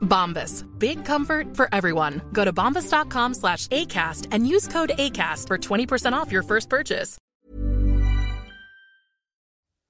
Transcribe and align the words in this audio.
Bombas. 0.00 0.64
Big 0.78 1.04
comfort 1.04 1.56
for 1.56 1.68
everyone. 1.72 2.20
Go 2.32 2.44
to 2.44 2.52
bombas.com 2.52 3.34
slash 3.34 3.66
ACAST 3.68 4.28
and 4.32 4.46
use 4.46 4.68
code 4.68 4.92
ACAST 4.98 5.46
for 5.46 5.58
20% 5.58 6.12
off 6.12 6.32
your 6.32 6.42
first 6.42 6.68
purchase. 6.68 7.18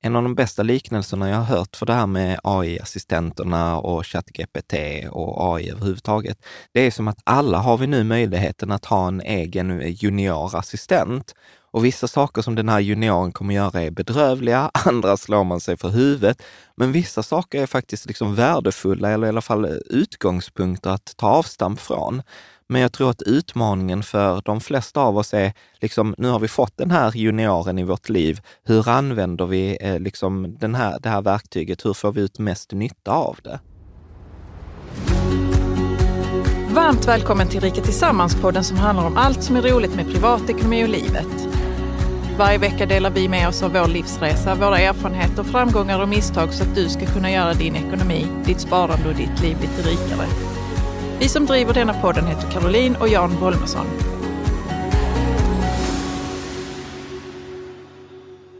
En 0.02 0.16
av 0.16 0.22
de 0.22 0.34
bästa 0.34 0.62
liknelserna 0.62 1.30
jag 1.30 1.36
har 1.36 1.56
hört 1.56 1.76
för 1.76 1.86
det 1.86 1.92
här 1.92 2.06
med 2.06 2.40
AI-assistenterna 2.44 3.76
och 3.76 4.06
ChatGPT 4.06 4.74
och 5.10 5.54
AI 5.54 5.70
överhuvudtaget, 5.70 6.38
det 6.72 6.80
är 6.80 6.90
som 6.90 7.08
att 7.08 7.18
alla 7.24 7.58
har 7.58 7.78
vi 7.78 7.86
nu 7.86 8.04
möjligheten 8.04 8.70
att 8.72 8.84
ha 8.84 9.08
en 9.08 9.20
egen 9.20 9.80
juniorassistent. 9.86 11.34
Och 11.72 11.84
vissa 11.84 12.08
saker 12.08 12.42
som 12.42 12.54
den 12.54 12.68
här 12.68 12.80
junioren 12.80 13.32
kommer 13.32 13.54
göra 13.54 13.82
är 13.82 13.90
bedrövliga, 13.90 14.70
andra 14.84 15.16
slår 15.16 15.44
man 15.44 15.60
sig 15.60 15.76
för 15.76 15.88
huvudet. 15.88 16.42
Men 16.76 16.92
vissa 16.92 17.22
saker 17.22 17.62
är 17.62 17.66
faktiskt 17.66 18.06
liksom 18.06 18.34
värdefulla 18.34 19.10
eller 19.10 19.26
i 19.26 19.30
alla 19.30 19.40
fall 19.40 19.80
utgångspunkter 19.86 20.90
att 20.90 21.16
ta 21.16 21.28
avstamp 21.28 21.80
från. 21.80 22.22
Men 22.68 22.80
jag 22.80 22.92
tror 22.92 23.10
att 23.10 23.22
utmaningen 23.22 24.02
för 24.02 24.42
de 24.44 24.60
flesta 24.60 25.00
av 25.00 25.18
oss 25.18 25.34
är, 25.34 25.52
liksom, 25.80 26.14
nu 26.18 26.28
har 26.28 26.38
vi 26.38 26.48
fått 26.48 26.76
den 26.76 26.90
här 26.90 27.12
junioren 27.16 27.78
i 27.78 27.84
vårt 27.84 28.08
liv. 28.08 28.40
Hur 28.64 28.88
använder 28.88 29.46
vi 29.46 29.78
eh, 29.80 30.00
liksom, 30.00 30.56
den 30.60 30.74
här, 30.74 30.98
det 31.00 31.08
här 31.08 31.22
verktyget? 31.22 31.84
Hur 31.84 31.92
får 31.92 32.12
vi 32.12 32.20
ut 32.20 32.38
mest 32.38 32.72
nytta 32.72 33.12
av 33.12 33.38
det? 33.42 33.60
Varmt 36.74 37.08
välkommen 37.08 37.48
till 37.48 37.60
Rika 37.60 37.80
Tillsammans-podden 37.80 38.62
som 38.62 38.76
handlar 38.76 39.06
om 39.06 39.16
allt 39.16 39.42
som 39.42 39.56
är 39.56 39.62
roligt 39.62 39.94
med 39.94 40.12
privatekonomi 40.12 40.84
och 40.84 40.88
livet. 40.88 41.49
Varje 42.38 42.58
vecka 42.58 42.86
delar 42.86 43.10
vi 43.10 43.28
med 43.28 43.48
oss 43.48 43.62
av 43.62 43.72
vår 43.72 43.88
livsresa, 43.88 44.54
våra 44.54 44.78
erfarenheter, 44.78 45.42
framgångar 45.42 46.02
och 46.02 46.08
misstag 46.08 46.54
så 46.54 46.62
att 46.62 46.74
du 46.74 46.88
ska 46.88 47.06
kunna 47.06 47.30
göra 47.30 47.54
din 47.54 47.76
ekonomi, 47.76 48.26
ditt 48.44 48.60
sparande 48.60 49.08
och 49.08 49.14
ditt 49.14 49.40
liv 49.42 49.56
lite 49.60 49.88
rikare. 49.88 50.26
Vi 51.20 51.28
som 51.28 51.46
driver 51.46 51.74
denna 51.74 51.94
podden 51.94 52.26
heter 52.26 52.50
Caroline 52.50 52.96
och 52.96 53.08
Jan 53.08 53.40
Bolmesson. 53.40 53.86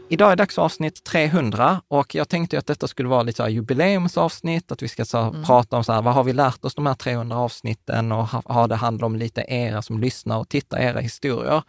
Idag 0.09 0.31
är 0.31 0.35
dags 0.35 0.55
för 0.55 0.61
avsnitt 0.61 1.03
300 1.03 1.81
och 1.87 2.15
jag 2.15 2.29
tänkte 2.29 2.57
att 2.57 2.67
detta 2.67 2.87
skulle 2.87 3.09
vara 3.09 3.23
lite 3.23 3.43
jubileumsavsnitt, 3.43 4.71
att 4.71 4.81
vi 4.81 4.87
ska 4.87 5.05
så 5.05 5.17
här 5.17 5.43
prata 5.45 5.77
om 5.77 5.83
så 5.83 5.93
här, 5.93 6.01
vad 6.01 6.13
har 6.13 6.23
vi 6.23 6.33
lärt 6.33 6.65
oss 6.65 6.75
de 6.75 6.85
här 6.85 6.93
300 6.93 7.37
avsnitten 7.37 8.11
och 8.11 8.27
ha, 8.27 8.41
ha 8.45 8.67
det 8.67 8.75
handla 8.75 9.05
om 9.05 9.15
lite 9.15 9.41
era 9.47 9.81
som 9.81 9.99
lyssnar 9.99 10.37
och 10.37 10.49
tittar, 10.49 10.77
era 10.77 10.99
historier. 10.99 11.63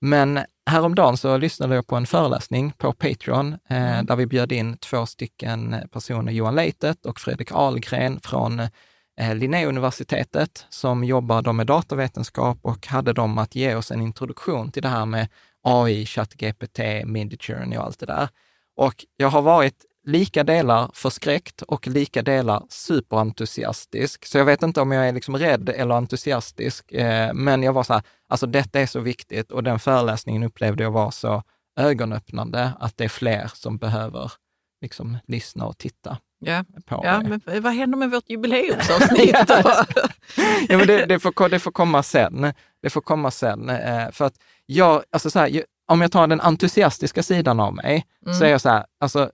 Men 0.00 0.40
häromdagen 0.68 1.16
så 1.16 1.36
lyssnade 1.36 1.74
jag 1.74 1.86
på 1.86 1.96
en 1.96 2.06
föreläsning 2.06 2.72
på 2.78 2.92
Patreon 2.92 3.52
eh, 3.52 4.02
där 4.02 4.16
vi 4.16 4.26
bjöd 4.26 4.52
in 4.52 4.76
två 4.76 5.06
stycken 5.06 5.76
personer, 5.92 6.32
Johan 6.32 6.54
Leitet 6.54 7.06
och 7.06 7.20
Fredrik 7.20 7.52
Ahlgren 7.52 8.20
från 8.20 8.60
eh, 9.20 9.34
Linnéuniversitetet 9.34 10.66
som 10.68 11.04
jobbar 11.04 11.42
då 11.42 11.52
med 11.52 11.66
datavetenskap 11.66 12.58
och 12.62 12.86
hade 12.86 13.12
dem 13.12 13.38
att 13.38 13.54
ge 13.54 13.74
oss 13.74 13.90
en 13.90 14.00
introduktion 14.00 14.72
till 14.72 14.82
det 14.82 14.88
här 14.88 15.06
med 15.06 15.28
AI, 15.62 16.06
ChatGPT, 16.06 16.78
Midjourney 17.04 17.78
och 17.78 17.84
allt 17.84 17.98
det 17.98 18.06
där. 18.06 18.28
Och 18.76 19.04
jag 19.16 19.28
har 19.28 19.42
varit 19.42 19.84
lika 20.06 20.44
delar 20.44 20.90
förskräckt 20.94 21.62
och 21.62 21.86
lika 21.86 22.22
delar 22.22 22.62
superentusiastisk. 22.68 24.26
Så 24.26 24.38
jag 24.38 24.44
vet 24.44 24.62
inte 24.62 24.80
om 24.80 24.92
jag 24.92 25.08
är 25.08 25.12
liksom 25.12 25.36
rädd 25.36 25.68
eller 25.68 25.94
entusiastisk, 25.94 26.92
eh, 26.92 27.34
men 27.34 27.62
jag 27.62 27.72
var 27.72 27.82
så 27.82 27.92
här, 27.92 28.02
alltså 28.28 28.46
detta 28.46 28.80
är 28.80 28.86
så 28.86 29.00
viktigt 29.00 29.50
och 29.52 29.62
den 29.62 29.78
föreläsningen 29.78 30.42
upplevde 30.42 30.82
jag 30.82 30.90
var 30.90 31.10
så 31.10 31.42
ögonöppnande 31.80 32.72
att 32.80 32.96
det 32.96 33.04
är 33.04 33.08
fler 33.08 33.50
som 33.54 33.78
behöver 33.78 34.32
liksom 34.80 35.18
lyssna 35.26 35.66
och 35.66 35.78
titta 35.78 36.18
Ja, 36.40 36.64
på 36.86 37.00
ja 37.04 37.18
det. 37.18 37.40
men 37.46 37.62
vad 37.62 37.72
händer 37.72 37.98
med 37.98 38.10
vårt 38.10 38.24
jubileumsavsnitt 38.30 39.34
ja, 40.68 40.78
men 40.78 40.86
det, 40.86 41.06
det, 41.06 41.18
får, 41.18 41.48
det 41.48 41.58
får 41.58 41.70
komma 41.70 42.02
sen. 42.02 42.52
Det 42.82 42.90
får 42.90 43.00
komma 43.00 43.30
sen. 43.30 43.68
Eh, 43.70 44.10
för 44.10 44.24
att 44.24 44.34
jag, 44.66 45.02
alltså 45.10 45.30
så 45.30 45.38
här, 45.38 45.64
om 45.88 46.00
jag 46.00 46.12
tar 46.12 46.26
den 46.26 46.40
entusiastiska 46.40 47.22
sidan 47.22 47.60
av 47.60 47.74
mig, 47.74 48.06
så 48.38 48.44
är 48.44 48.48
jag 48.48 48.60
så 48.60 48.68
här, 48.68 48.84
alltså 49.00 49.30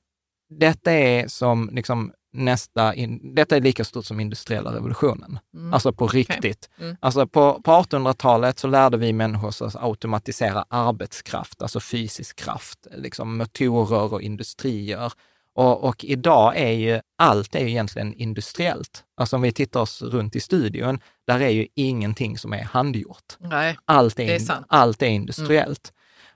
detta 0.51 0.93
är 0.93 1.29
som 1.29 1.71
liksom 1.73 2.13
nästa, 2.35 2.95
in, 2.95 3.35
detta 3.35 3.57
är 3.57 3.61
lika 3.61 3.85
stort 3.85 4.05
som 4.05 4.21
industriella 4.21 4.75
revolutionen. 4.75 5.39
Alltså 5.73 5.93
på 5.93 6.07
riktigt. 6.07 6.71
Mm. 6.81 6.97
Alltså 7.01 7.27
på, 7.27 7.63
på 7.65 7.71
1800-talet 7.71 8.59
så 8.59 8.69
lärde 8.69 8.97
vi 8.97 9.13
människor 9.13 9.67
att 9.67 9.77
automatisera 9.77 10.65
arbetskraft, 10.69 11.63
alltså 11.63 11.81
fysisk 11.81 12.37
kraft, 12.37 12.87
liksom 12.97 13.39
motorer 13.39 14.13
och 14.13 14.23
industrier. 14.23 15.13
Och, 15.55 15.85
och 15.85 16.05
idag 16.05 16.57
är 16.57 16.73
ju 16.73 17.01
allt 17.19 17.55
är 17.55 17.61
ju 17.61 17.71
egentligen 17.71 18.15
industriellt. 18.15 19.05
Alltså 19.17 19.37
om 19.37 19.43
vi 19.43 19.53
tittar 19.53 19.81
oss 19.81 20.03
runt 20.03 20.37
i 20.37 20.41
studion, 20.41 21.01
där 21.27 21.41
är 21.41 21.51
ju 21.51 21.67
ingenting 21.75 22.39
som 22.39 22.53
är 22.53 22.63
handgjort. 22.63 23.37
Nej, 23.39 23.77
Allt 23.85 24.19
är, 24.19 24.51
är 24.51 24.65
allt 24.69 25.03
är 25.03 25.07
industriellt. 25.07 25.93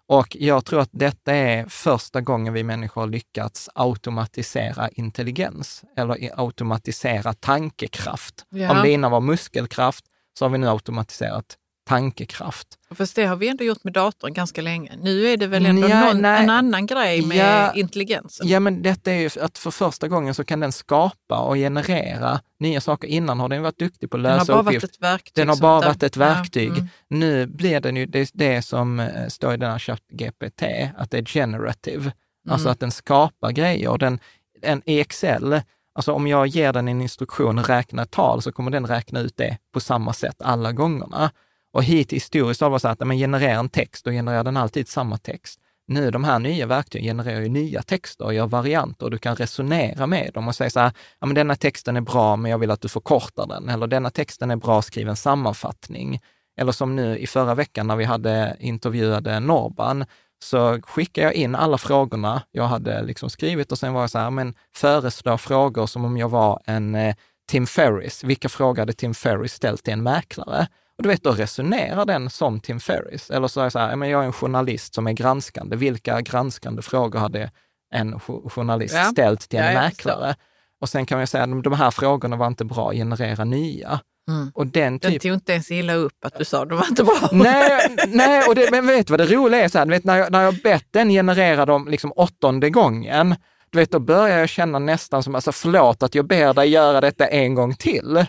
Och 0.08 0.36
jag 0.40 0.64
tror 0.64 0.80
att 0.80 0.90
detta 0.92 1.32
är 1.32 1.66
första 1.66 2.20
gången 2.20 2.52
vi 2.52 2.64
människor 2.64 3.00
har 3.00 3.08
lyckats 3.08 3.70
automatisera 3.74 4.88
intelligens 4.88 5.84
eller 5.96 6.40
automatisera 6.40 7.32
tankekraft. 7.32 8.44
Ja. 8.48 8.70
Om 8.70 8.82
det 8.82 8.90
innan 8.90 9.10
var 9.10 9.20
muskelkraft 9.20 10.04
så 10.38 10.44
har 10.44 10.50
vi 10.50 10.58
nu 10.58 10.68
automatiserat 10.68 11.56
tankekraft. 11.88 12.68
fast 12.94 13.16
det 13.16 13.24
har 13.26 13.36
vi 13.36 13.48
ändå 13.48 13.64
gjort 13.64 13.84
med 13.84 13.92
datorn 13.92 14.32
ganska 14.32 14.62
länge. 14.62 14.92
Nu 15.02 15.26
är 15.28 15.36
det 15.36 15.46
väl 15.46 15.66
ändå 15.66 15.88
Ja, 15.88 16.00
någon, 16.12 16.24
en 16.24 16.50
annan 16.50 16.86
grej 16.86 17.26
med 17.26 17.36
Ja. 17.36 17.72
intelligensen. 17.74 18.48
Ja, 18.48 18.60
men 18.60 18.82
detta 18.82 19.12
är 19.12 19.16
ju 19.16 19.30
att 19.40 19.58
för 19.58 19.70
första 19.70 20.08
gången 20.08 20.34
så 20.34 20.44
kan 20.44 20.60
den 20.60 20.72
skapa 20.72 21.38
och 21.40 21.54
generera 21.54 22.40
nya 22.60 22.80
saker. 22.80 23.08
Innan 23.08 23.40
har 23.40 23.48
den 23.48 23.62
varit 23.62 23.78
duktig 23.78 24.10
på 24.10 24.16
att 24.16 24.22
Den 24.22 24.32
har 24.32 24.38
lösa 24.72 24.86
ett 24.86 25.00
verktyg. 25.02 25.34
Den 25.34 25.48
har 25.48 25.56
bara 25.56 25.80
varit 25.80 26.02
ett 26.02 26.16
Ja, 26.16 26.20
verktyg. 26.20 26.68
mm. 26.68 26.86
Nu 27.08 27.46
blir 27.46 27.80
den 27.80 27.96
ju 27.96 28.06
det, 28.06 28.30
det 28.34 28.62
som 28.62 29.00
eh, 29.00 29.28
står 29.28 29.54
i 29.54 29.56
den 29.56 29.70
här 29.70 29.78
ChatGPT, 29.78 30.62
att 30.96 31.10
det 31.10 31.18
är 31.18 31.24
generative. 31.24 32.12
Alltså 32.48 32.66
Mm. 32.66 32.72
att 32.72 32.80
den 32.80 32.90
skapar 32.90 33.50
grejer. 33.52 33.98
Den, 33.98 34.18
en, 34.62 34.82
I 34.86 35.00
Excel, 35.00 35.60
alltså 35.94 36.12
om 36.12 36.26
jag 36.26 36.46
ger 36.46 36.72
den 36.72 36.88
en 36.88 37.00
instruktion 37.00 37.62
räkna 37.64 38.04
tal 38.04 38.42
så 38.42 38.52
kommer 38.52 38.70
den 38.70 38.86
räkna 38.86 39.20
ut 39.20 39.36
det 39.36 39.58
på 39.74 39.80
samma 39.80 40.12
sätt 40.12 40.42
alla 40.42 40.72
gångerna. 40.72 41.30
Och 41.72 41.84
hit 41.84 42.12
historiskt 42.12 42.60
har 42.60 42.68
det 42.68 42.70
varit 42.70 42.82
så 42.82 42.88
att 42.88 43.00
man 43.00 43.16
generera 43.16 43.58
en 43.58 43.68
text, 43.68 44.04
då 44.04 44.10
genererar 44.10 44.44
den 44.44 44.56
alltid 44.56 44.88
samma 44.88 45.18
text. 45.18 45.60
Nu 45.86 46.10
de 46.10 46.24
här 46.24 46.38
nya 46.38 46.66
verktygen 46.66 47.06
genererar 47.06 47.40
ju 47.40 47.48
nya 47.48 47.82
texter 47.82 48.24
och 48.24 48.34
gör 48.34 48.46
varianter 48.46 49.06
och 49.06 49.10
du 49.10 49.18
kan 49.18 49.36
resonera 49.36 50.06
med 50.06 50.30
dem 50.34 50.48
och 50.48 50.54
säga 50.54 50.70
så 50.70 50.80
här, 50.80 50.92
ja 51.20 51.26
men 51.26 51.34
denna 51.34 51.56
texten 51.56 51.96
är 51.96 52.00
bra 52.00 52.36
men 52.36 52.50
jag 52.50 52.58
vill 52.58 52.70
att 52.70 52.80
du 52.80 52.88
förkortar 52.88 53.46
den. 53.46 53.68
Eller 53.68 53.86
denna 53.86 54.10
texten 54.10 54.50
är 54.50 54.56
bra, 54.56 54.82
skriv 54.82 55.08
en 55.08 55.16
sammanfattning. 55.16 56.20
Eller 56.60 56.72
som 56.72 56.96
nu 56.96 57.18
i 57.18 57.26
förra 57.26 57.54
veckan 57.54 57.86
när 57.86 57.96
vi 57.96 58.04
hade 58.04 58.56
intervjuade 58.60 59.40
Norban, 59.40 60.04
så 60.44 60.80
skickade 60.82 61.26
jag 61.26 61.34
in 61.34 61.54
alla 61.54 61.78
frågorna 61.78 62.42
jag 62.50 62.64
hade 62.64 63.02
liksom 63.02 63.30
skrivit 63.30 63.72
och 63.72 63.78
sen 63.78 63.92
var 63.92 64.00
jag 64.00 64.10
så 64.10 64.18
här, 64.18 64.30
men 64.30 64.54
föreslå 64.74 65.38
frågor 65.38 65.86
som 65.86 66.04
om 66.04 66.16
jag 66.16 66.28
var 66.28 66.60
en 66.64 66.94
eh, 66.94 67.14
Tim 67.48 67.66
Ferris. 67.66 68.24
Vilka 68.24 68.48
frågor 68.48 68.82
hade 68.82 68.92
Tim 68.92 69.14
Ferris 69.14 69.52
ställt 69.52 69.84
till 69.84 69.92
en 69.92 70.02
mäklare? 70.02 70.66
Och 70.98 71.02
du 71.02 71.08
vet, 71.08 71.22
då 71.22 71.30
resonerar 71.32 72.04
den 72.04 72.30
som 72.30 72.60
Tim 72.60 72.80
Ferris. 72.80 73.30
Eller 73.30 73.48
så 73.48 73.60
är 73.60 73.64
jag 73.64 73.72
så 73.72 73.78
här, 73.78 73.96
men 73.96 74.08
jag 74.08 74.22
är 74.22 74.26
en 74.26 74.32
journalist 74.32 74.94
som 74.94 75.06
är 75.06 75.12
granskande. 75.12 75.76
Vilka 75.76 76.20
granskande 76.20 76.82
frågor 76.82 77.18
hade 77.18 77.50
en 77.94 78.20
jo- 78.28 78.48
journalist 78.54 78.94
Ja. 78.94 79.04
ställt 79.04 79.48
till 79.48 79.58
en 79.58 79.72
Ja, 79.74 79.80
mäklare? 79.80 80.34
Och 80.80 80.88
sen 80.88 81.06
kan 81.06 81.18
jag 81.18 81.28
säga, 81.28 81.46
de, 81.46 81.62
de 81.62 81.72
här 81.72 81.90
frågorna 81.90 82.36
var 82.36 82.46
inte 82.46 82.64
bra, 82.64 82.92
generera 82.92 83.44
nya. 83.44 84.00
Mm. 84.30 84.50
Och 84.54 84.66
den 84.66 84.98
Den 84.98 85.12
typ... 85.12 85.22
tog 85.22 85.32
inte 85.32 85.52
ens 85.52 85.70
illa 85.70 85.94
upp 85.94 86.24
att 86.24 86.38
du 86.38 86.44
sa 86.44 86.64
de 86.64 86.78
var 86.78 86.86
inte 86.88 87.04
bra. 87.04 87.28
Nej, 87.32 87.96
nej 88.08 88.44
och 88.48 88.54
det, 88.54 88.70
men 88.70 88.86
vet 88.86 89.06
du 89.06 89.10
vad 89.10 89.20
det 89.20 89.26
roliga 89.36 89.64
är? 89.64 89.68
Så 89.68 89.78
här, 89.78 89.86
vet, 89.86 90.04
när, 90.04 90.16
jag, 90.16 90.32
när 90.32 90.42
jag 90.42 90.54
bett 90.64 90.86
den 90.90 91.08
generera 91.08 91.66
dem 91.66 91.88
liksom 91.88 92.12
åttonde 92.16 92.70
gången, 92.70 93.36
du 93.70 93.78
vet, 93.78 93.90
då 93.90 93.98
börjar 93.98 94.38
jag 94.38 94.48
känna 94.48 94.78
nästan 94.78 95.22
som, 95.22 95.34
alltså 95.34 95.52
förlåt 95.52 96.02
att 96.02 96.14
jag 96.14 96.26
ber 96.26 96.54
dig 96.54 96.68
göra 96.68 97.00
detta 97.00 97.26
en 97.26 97.54
gång 97.54 97.74
till. 97.74 98.26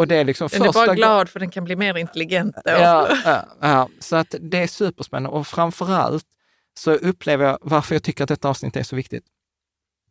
Och 0.00 0.08
det 0.08 0.16
är 0.16 0.24
liksom 0.24 0.48
Den 0.52 0.62
är 0.62 0.66
första 0.66 0.80
bara 0.80 0.86
gången- 0.86 0.96
glad 0.96 1.28
för 1.28 1.40
den 1.40 1.50
kan 1.50 1.64
bli 1.64 1.76
mer 1.76 1.96
intelligent 1.96 2.54
då. 2.64 2.70
Ja, 2.70 3.08
ja, 3.24 3.44
ja, 3.60 3.88
så 3.98 4.16
att 4.16 4.34
det 4.40 4.58
är 4.58 4.66
superspännande 4.66 5.28
och 5.38 5.46
framförallt 5.46 6.24
så 6.78 6.92
upplever 6.92 7.44
jag 7.44 7.58
varför 7.60 7.94
jag 7.94 8.02
tycker 8.02 8.24
att 8.24 8.28
detta 8.28 8.48
avsnitt 8.48 8.76
är 8.76 8.82
så 8.82 8.96
viktigt. 8.96 9.24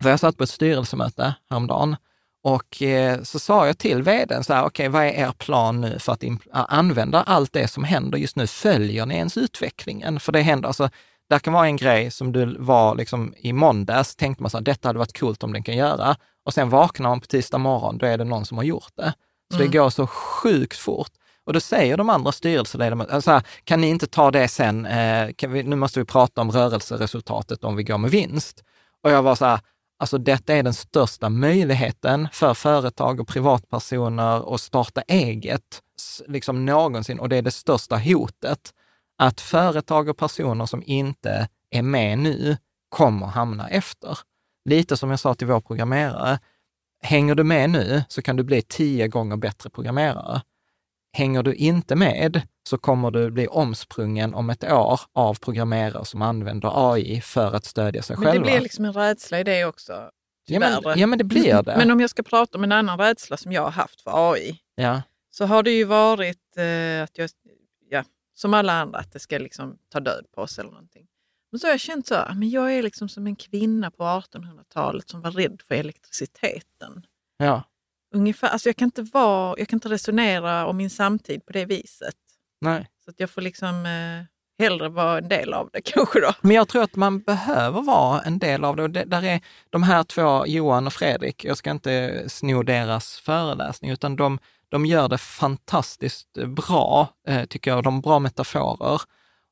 För 0.02 0.10
jag 0.10 0.20
satt 0.20 0.38
på 0.38 0.44
ett 0.44 0.50
styrelsemöte 0.50 1.36
häromdagen 1.50 1.96
och 2.44 2.82
eh, 2.82 3.22
så 3.22 3.40
sa 3.40 3.68
jag 3.68 3.78
till 3.78 4.04
vdn 4.04 4.44
så 4.44 4.54
här, 4.54 4.66
okej, 4.66 4.90
vad 4.90 5.04
är 5.04 5.10
er 5.10 5.32
plan 5.32 5.82
nu 5.82 6.00
för 6.00 6.12
att 6.14 6.24
använda 6.52 7.22
allt 7.24 7.54
det 7.54 7.68
som 7.68 7.84
händer 7.84 8.18
just 8.18 8.36
nu? 8.36 8.48
Följer 8.48 9.06
ni 9.06 9.16
ens 9.16 9.38
utvecklingen? 9.38 10.20
För 10.20 10.32
det 10.32 10.42
händer, 10.42 10.68
alltså, 10.68 10.90
där 11.30 11.40
kan 11.40 11.54
vara 11.54 11.66
en 11.66 11.78
grej 11.78 12.12
som 12.12 12.32
du 12.32 12.56
var 12.60 12.96
liksom 12.96 13.34
i 13.38 13.54
måndags, 13.54 14.16
tänkte 14.16 14.44
man 14.44 14.50
så 14.50 14.58
här, 14.58 14.64
detta 14.64 14.90
hade 14.90 15.00
varit 15.00 15.20
coolt 15.20 15.44
om 15.44 15.54
den 15.54 15.64
kan 15.64 15.78
göra. 15.78 16.16
Och 16.46 16.54
sen 16.54 16.70
vaknar 16.70 17.10
man 17.10 17.20
på 17.22 17.28
tisdag 17.28 17.58
morgon, 17.58 17.98
då 17.98 18.06
är 18.06 18.18
det 18.18 18.24
någon 18.24 18.46
som 18.46 18.58
har 18.58 18.64
gjort 18.66 18.92
det. 18.96 19.14
Så 19.54 19.60
det 19.60 19.68
går 19.68 19.90
så 19.90 20.08
sjukt 20.08 20.78
fort. 20.78 21.12
Och 21.46 21.54
då 21.54 21.60
säger 21.60 21.98
de 21.98 22.10
andra 22.10 22.32
styrelseledamöterna, 22.32 23.16
alltså 23.16 23.32
här, 23.32 23.44
kan 23.64 23.82
ni 23.82 23.88
inte 23.88 24.08
ta 24.08 24.32
det 24.32 24.48
sen, 24.48 24.86
eh, 24.86 25.30
vi, 25.48 25.64
nu 25.64 25.76
måste 25.76 26.00
vi 26.00 26.06
prata 26.06 26.42
om 26.42 26.52
rörelseresultatet 26.52 27.64
om 27.64 27.76
vi 27.76 27.84
går 27.84 27.98
med 27.98 28.12
vinst. 28.12 28.64
Och 29.04 29.12
jag 29.12 29.24
var 29.24 29.36
så 29.36 29.46
här, 29.46 29.60
alltså 30.00 30.18
detta 30.18 30.54
är 30.54 30.64
den 30.64 30.74
största 30.74 31.30
möjligheten 31.30 32.28
för 32.34 32.54
företag 32.54 33.20
och 33.20 33.28
privatpersoner 33.28 34.56
att 34.56 34.62
starta 34.62 35.02
eget, 35.02 35.82
liksom 36.28 36.66
någonsin. 36.66 37.20
Och 37.20 37.30
det 37.30 37.38
är 37.38 37.42
det 37.42 37.52
största 37.52 37.98
hotet, 37.98 38.74
att 39.18 39.42
företag 39.42 40.10
och 40.10 40.18
personer 40.18 40.66
som 40.66 40.84
inte 40.86 41.48
är 41.72 41.82
med 41.82 42.20
nu 42.20 42.58
kommer 42.90 43.26
hamna 43.26 43.70
efter. 43.70 44.20
Lite 44.66 44.98
som 44.98 45.10
jag 45.10 45.20
sa 45.20 45.34
till 45.34 45.48
vår 45.48 45.62
programmerare, 45.62 46.40
hänger 47.02 47.36
du 47.36 47.44
med 47.44 47.70
nu 47.70 48.04
så 48.10 48.22
kan 48.22 48.36
du 48.36 48.44
bli 48.44 48.62
tio 48.62 49.08
gånger 49.08 49.38
bättre 49.38 49.70
programmerare. 49.70 50.42
Hänger 51.14 51.44
du 51.44 51.54
inte 51.54 51.96
med 51.96 52.42
så 52.70 52.78
kommer 52.78 53.12
du 53.12 53.32
bli 53.32 53.48
omsprungen 53.48 54.34
om 54.34 54.50
ett 54.50 54.64
år 54.64 55.02
av 55.14 55.40
programmerare 55.40 56.06
som 56.06 56.22
använder 56.22 56.94
AI 56.94 57.22
för 57.22 57.56
att 57.56 57.66
stödja 57.66 58.02
sig 58.02 58.16
Men 58.16 58.26
det 58.26 58.32
själva. 58.32 58.46
blir 58.46 58.62
liksom 58.62 58.86
en 58.86 58.94
rädsla 58.94 59.40
i 59.40 59.44
det 59.44 59.66
också. 59.66 60.10
ja, 60.46 60.60
men, 60.60 61.00
ja, 61.00 61.08
men 61.08 61.18
det 61.18 61.24
blir 61.24 61.64
det. 61.64 61.78
Men 61.78 61.92
om 61.92 62.00
jag 62.00 62.10
ska 62.10 62.24
prata 62.24 62.58
om 62.58 62.64
en 62.64 62.72
annan 62.72 63.00
rädsla 63.00 63.38
som 63.38 63.52
jag 63.52 63.62
har 63.62 63.72
haft 63.72 64.02
för 64.02 64.32
AI, 64.34 64.60
ja. 64.76 65.02
så 65.30 65.46
har 65.46 65.64
det 65.64 65.72
ju 65.72 65.84
varit 65.84 66.58
eh, 66.58 67.04
att 67.04 67.18
jag, 67.18 67.30
ja, 67.90 68.04
som 68.34 68.54
alla 68.54 68.74
andra, 68.74 69.00
att 69.00 69.12
det 69.12 69.20
ska 69.20 69.38
liksom 69.38 69.78
ta 69.92 70.00
död 70.00 70.26
på 70.36 70.42
oss 70.42 70.60
eller 70.60 70.72
någonting. 70.72 71.08
Men 71.52 71.60
så 71.60 71.68
har 71.68 71.72
jag 71.72 71.80
känt 71.80 72.08
så, 72.08 72.16
här, 72.16 72.34
men 72.34 72.50
jag 72.50 72.74
är 72.74 72.84
liksom 72.84 73.10
som 73.10 73.28
en 73.28 73.36
kvinna 73.36 73.92
på 73.92 74.04
1800-talet 74.04 75.10
som 75.10 75.22
var 75.22 75.32
rädd 75.32 75.62
för 75.68 75.76
elektriciteten. 75.76 77.06
Ja. 77.38 77.64
Ungefär, 78.16 78.48
alltså 78.48 78.70
jag, 78.70 78.76
kan 78.76 78.86
inte 78.86 79.02
vara, 79.02 79.56
jag 79.58 79.68
kan 79.68 79.78
inte 79.78 79.90
resonera 79.90 80.66
om 80.66 80.78
min 80.78 80.90
samtid 80.90 81.46
på 81.46 81.54
det 81.54 81.66
viset. 81.66 82.16
Nej. 82.62 82.90
Så 83.06 83.10
att 83.10 83.20
jag 83.20 83.30
får 83.30 83.42
liksom 83.42 83.86
eh, 83.86 84.26
hellre 84.60 84.90
vara 84.90 85.18
en 85.18 85.30
del 85.30 85.54
av 85.54 85.70
det 85.74 85.82
kanske 85.86 86.20
då. 86.20 86.34
Men 86.42 86.56
jag 86.56 86.68
tror 86.68 86.84
att 86.84 86.96
man 86.96 87.20
behöver 87.20 87.82
vara 87.82 88.22
en 88.22 88.40
del 88.40 88.64
av 88.64 88.76
det. 88.76 88.84
Och 88.84 88.90
det 88.90 89.04
där 89.04 89.24
är 89.24 89.42
de 89.70 89.84
här 89.84 90.04
två, 90.04 90.46
Johan 90.48 90.88
och 90.88 90.94
Fredrik, 90.94 91.46
jag 91.46 91.58
ska 91.58 91.72
inte 91.72 92.24
sno 92.30 92.64
deras 92.64 93.20
föreläsning, 93.20 93.92
utan 93.92 94.16
de, 94.16 94.40
de 94.70 94.86
gör 94.86 95.08
det 95.08 95.18
fantastiskt 95.18 96.34
bra, 96.48 97.08
eh, 97.28 97.46
tycker 97.46 97.72
jag. 97.72 97.84
De 97.84 97.94
har 97.94 98.02
bra 98.02 98.20
metaforer. 98.20 99.02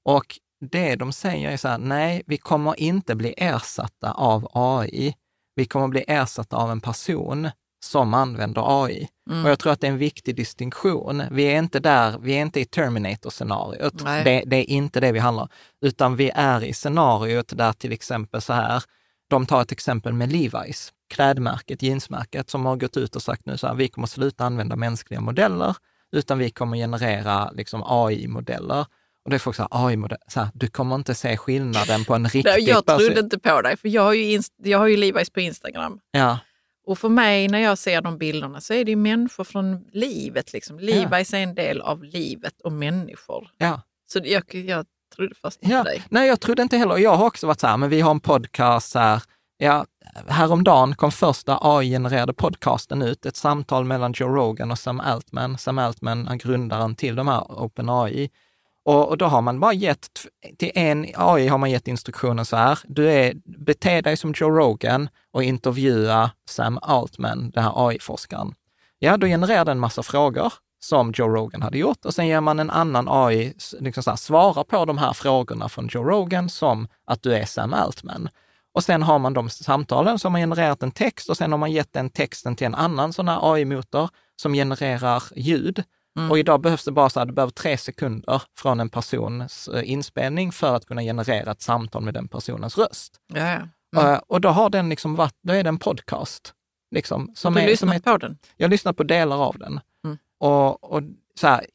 Och 0.05 0.39
det 0.59 0.95
de 0.95 1.11
säger 1.11 1.51
är 1.51 1.57
så 1.57 1.67
här, 1.67 1.77
nej, 1.77 2.23
vi 2.27 2.37
kommer 2.37 2.79
inte 2.79 3.15
bli 3.15 3.33
ersatta 3.37 4.11
av 4.11 4.47
AI. 4.53 5.15
Vi 5.55 5.65
kommer 5.65 5.87
bli 5.87 6.03
ersatta 6.07 6.57
av 6.57 6.71
en 6.71 6.81
person 6.81 7.49
som 7.83 8.13
använder 8.13 8.83
AI. 8.83 9.07
Och 9.43 9.49
jag 9.49 9.59
tror 9.59 9.73
att 9.73 9.81
det 9.81 9.87
är 9.87 9.91
en 9.91 9.97
viktig 9.97 10.35
distinktion. 10.35 11.23
Vi 11.31 11.43
är 11.43 11.59
inte 11.59 11.79
där, 11.79 12.17
vi 12.21 12.33
är 12.33 12.41
inte 12.41 12.59
i 12.59 12.65
Terminator-scenariot. 12.65 13.93
Det, 14.23 14.43
det 14.45 14.55
är 14.55 14.69
inte 14.69 14.99
det 14.99 15.11
vi 15.11 15.19
handlar 15.19 15.49
utan 15.81 16.15
vi 16.15 16.31
är 16.35 16.63
i 16.63 16.73
scenariot 16.73 17.57
där 17.57 17.73
till 17.73 17.91
exempel 17.91 18.41
så 18.41 18.53
här, 18.53 18.83
de 19.29 19.45
tar 19.45 19.61
ett 19.61 19.71
exempel 19.71 20.13
med 20.13 20.29
Levi's, 20.31 20.91
klädmärket, 21.13 21.81
jeansmärket, 21.81 22.49
som 22.49 22.65
har 22.65 22.75
gått 22.75 22.97
ut 22.97 23.15
och 23.15 23.21
sagt 23.21 23.45
nu 23.45 23.57
så 23.57 23.67
här, 23.67 23.75
vi 23.75 23.87
kommer 23.87 24.07
sluta 24.07 24.45
använda 24.45 24.75
mänskliga 24.75 25.21
modeller, 25.21 25.75
utan 26.11 26.37
vi 26.37 26.49
kommer 26.49 26.77
generera 26.77 27.51
liksom 27.51 27.83
AI-modeller. 27.85 28.85
Och 29.27 29.31
det 29.31 29.37
är 29.37 29.39
folk 29.39 29.55
så 29.55 29.61
här, 29.71 29.87
AI-modell, 29.87 30.17
så 30.27 30.39
här, 30.39 30.49
du 30.53 30.67
kommer 30.67 30.95
inte 30.95 31.15
se 31.15 31.37
skillnaden 31.37 32.05
på 32.05 32.13
en 32.15 32.25
riktig 32.29 32.59
Jag 32.69 32.85
person. 32.85 32.99
trodde 33.05 33.19
inte 33.19 33.39
på 33.39 33.61
dig, 33.61 33.77
för 33.77 33.89
jag 33.89 34.01
har 34.01 34.13
ju, 34.13 34.23
inst- 34.37 34.53
jag 34.63 34.77
har 34.77 34.87
ju 34.87 34.95
Levi's 34.97 35.33
på 35.33 35.39
Instagram. 35.39 35.99
Ja, 36.11 36.39
Och 36.85 36.99
för 36.99 37.09
mig 37.09 37.47
när 37.47 37.59
jag 37.59 37.77
ser 37.77 38.01
de 38.01 38.17
bilderna 38.17 38.61
så 38.61 38.73
är 38.73 38.85
det 38.85 38.91
ju 38.91 38.95
människor 38.97 39.43
från 39.43 39.83
livet. 39.91 40.53
Liksom. 40.53 40.79
Levi's 40.79 41.35
är 41.35 41.39
en 41.43 41.55
del 41.55 41.81
av 41.81 42.03
livet 42.03 42.61
och 42.63 42.71
människor. 42.71 43.47
ja. 43.57 43.81
Så 44.09 44.19
jag, 44.23 44.43
jag 44.55 44.85
trodde 45.15 45.35
först 45.41 45.61
inte 45.63 45.75
Ja, 45.75 45.83
dig. 45.83 46.03
nej, 46.09 46.27
jag 46.27 46.39
trodde 46.39 46.61
inte 46.61 46.77
heller. 46.77 46.97
Jag 46.97 47.15
har 47.15 47.25
också 47.25 47.47
varit 47.47 47.59
så 47.59 47.67
här, 47.67 47.77
men 47.77 47.89
vi 47.89 48.01
har 48.01 48.11
en 48.11 48.19
podcast 48.19 48.95
här. 48.95 49.21
Ja, 49.57 49.85
häromdagen 50.27 50.95
kom 50.95 51.11
första 51.11 51.57
AI-genererade 51.61 52.33
podcasten 52.33 53.01
ut, 53.01 53.25
ett 53.25 53.35
samtal 53.35 53.85
mellan 53.85 54.13
Joe 54.15 54.27
Rogan 54.35 54.71
och 54.71 54.79
Sam 54.79 54.99
Altman. 54.99 55.57
Sam 55.57 55.77
Altman 55.79 56.27
är 56.27 56.35
grundaren 56.35 56.95
till 56.95 57.15
de 57.15 57.27
här 57.27 57.43
OpenAI. 57.61 58.29
Och, 58.87 59.09
och 59.09 59.17
då 59.17 59.25
har 59.25 59.41
man 59.41 59.59
bara 59.59 59.73
gett, 59.73 60.09
till 60.57 60.71
en 60.75 61.07
AI 61.15 61.47
har 61.47 61.57
man 61.57 61.71
gett 61.71 61.87
instruktionen 61.87 62.45
så 62.45 62.55
här, 62.55 62.79
du 62.87 63.09
är, 63.11 63.33
bete 63.45 64.01
dig 64.01 64.17
som 64.17 64.33
Joe 64.35 64.49
Rogan 64.49 65.09
och 65.31 65.43
intervjua 65.43 66.31
Sam 66.49 66.79
Altman, 66.81 67.49
den 67.49 67.63
här 67.63 67.87
AI-forskaren. 67.87 68.53
Ja, 68.99 69.17
då 69.17 69.27
genererar 69.27 69.65
den 69.65 69.71
en 69.71 69.79
massa 69.79 70.03
frågor 70.03 70.53
som 70.79 71.13
Joe 71.15 71.27
Rogan 71.27 71.61
hade 71.61 71.77
gjort 71.77 72.05
och 72.05 72.13
sen 72.13 72.27
ger 72.27 72.41
man 72.41 72.59
en 72.59 72.69
annan 72.69 73.07
AI, 73.09 73.53
liksom 73.79 74.03
så 74.03 74.09
här, 74.09 74.17
svara 74.17 74.63
på 74.63 74.85
de 74.85 74.97
här 74.97 75.13
frågorna 75.13 75.69
från 75.69 75.87
Joe 75.91 76.03
Rogan 76.03 76.49
som 76.49 76.87
att 77.05 77.23
du 77.23 77.33
är 77.33 77.45
Sam 77.45 77.73
Altman. 77.73 78.29
Och 78.73 78.83
sen 78.83 79.03
har 79.03 79.19
man 79.19 79.33
de 79.33 79.49
samtalen, 79.49 80.19
som 80.19 80.33
har 80.33 80.41
genererat 80.41 80.83
en 80.83 80.91
text 80.91 81.29
och 81.29 81.37
sen 81.37 81.51
har 81.51 81.59
man 81.59 81.71
gett 81.71 81.93
den 81.93 82.09
texten 82.09 82.55
till 82.55 82.67
en 82.67 82.75
annan 82.75 83.13
sån 83.13 83.27
här 83.27 83.53
AI-motor 83.53 84.09
som 84.35 84.53
genererar 84.53 85.23
ljud. 85.35 85.83
Och 86.31 86.39
idag 86.39 86.61
behövs 86.61 86.85
det 86.85 86.91
bara 86.91 87.09
så 87.09 87.19
här, 87.19 87.25
du 87.25 87.33
behöver 87.33 87.51
tre 87.51 87.77
sekunder 87.77 88.41
från 88.57 88.79
en 88.79 88.89
persons 88.89 89.67
eh, 89.67 89.89
inspelning 89.91 90.51
för 90.51 90.75
att 90.75 90.85
kunna 90.85 91.01
generera 91.01 91.51
ett 91.51 91.61
samtal 91.61 92.03
med 92.03 92.13
den 92.13 92.27
personens 92.27 92.77
röst. 92.77 93.15
Ja, 93.33 93.59
ja. 93.91 94.13
Eh, 94.13 94.19
Och 94.27 94.41
då 94.41 94.49
har 94.49 94.69
den 94.69 94.89
liksom 94.89 95.15
varit, 95.15 95.35
då 95.43 95.53
är 95.53 95.63
det 95.63 95.69
en 95.69 95.79
podcast. 95.79 96.53
Liksom, 96.91 97.31
som 97.35 97.53
du 97.53 97.59
är, 97.59 97.63
som 97.75 97.89
lyssnat 97.89 98.07
är, 98.07 98.11
på 98.11 98.17
den? 98.17 98.37
jag 98.57 98.67
har 98.67 98.69
lyssnat 98.71 98.97
på 98.97 99.03
delar 99.03 99.37
av 99.37 99.57
den. 99.59 99.79
Mm. 100.05 100.17
Och, 100.39 100.83
och 100.93 101.01
så 101.39 101.47
här, 101.47 101.65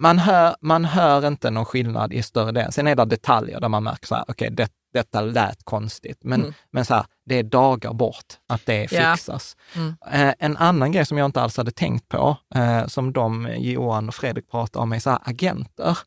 man, 0.00 0.18
hör, 0.18 0.56
man 0.60 0.84
hör 0.84 1.26
inte 1.26 1.50
någon 1.50 1.64
skillnad 1.64 2.12
i 2.12 2.22
större 2.22 2.52
delen. 2.52 2.72
Sen 2.72 2.86
är 2.86 2.94
det 2.96 3.04
detaljer 3.04 3.60
där 3.60 3.68
man 3.68 3.82
märker 3.82 4.06
så 4.06 4.14
här, 4.14 4.24
okej, 4.28 4.50
det, 4.50 4.72
detta 4.92 5.20
lät 5.20 5.64
konstigt. 5.64 6.18
Men, 6.24 6.40
Mm. 6.40 6.54
men 6.70 6.84
så 6.84 6.94
här, 6.94 7.06
det 7.28 7.34
är 7.34 7.42
dagar 7.42 7.92
bort 7.92 8.26
att 8.48 8.66
det 8.66 8.92
Ja. 8.92 9.16
fixas. 9.16 9.56
Mm. 9.74 9.96
Eh, 10.12 10.34
en 10.38 10.56
annan 10.56 10.92
grej 10.92 11.06
som 11.06 11.18
jag 11.18 11.24
inte 11.24 11.40
alls 11.42 11.56
hade 11.56 11.70
tänkt 11.70 12.08
på, 12.08 12.36
eh, 12.54 12.86
som 12.86 13.12
de, 13.12 13.48
Johan 13.58 14.08
och 14.08 14.14
Fredrik 14.14 14.50
pratar 14.50 14.80
om, 14.80 14.92
är 14.92 14.98
så 14.98 15.10
agenter. 15.22 15.98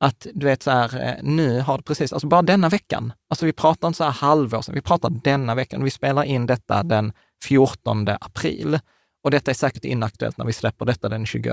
Att 0.00 0.26
du 0.34 0.46
vet 0.46 0.62
så 0.62 0.70
här, 0.70 1.06
eh, 1.08 1.14
nu 1.22 1.60
har 1.60 1.76
det 1.76 1.82
precis, 1.84 2.12
alltså 2.12 2.26
bara 2.26 2.42
denna 2.42 2.68
veckan, 2.68 3.12
alltså 3.30 3.46
vi 3.46 3.52
pratar 3.52 3.88
inte 3.88 3.96
så 3.96 4.04
här 4.04 4.10
halvår 4.10 4.62
sedan, 4.62 4.74
vi 4.74 4.80
pratar 4.80 5.10
denna 5.10 5.54
veckan. 5.54 5.84
Vi 5.84 5.90
spelar 5.90 6.22
in 6.22 6.46
detta 6.46 6.82
den 6.82 7.12
14 7.44 8.08
april. 8.08 8.78
Och 9.24 9.30
detta 9.30 9.50
är 9.50 9.54
säkert 9.54 9.84
inaktuellt 9.84 10.38
när 10.38 10.44
vi 10.44 10.52
släpper 10.52 10.84
detta 10.84 11.08
den 11.08 11.26
22 11.26 11.50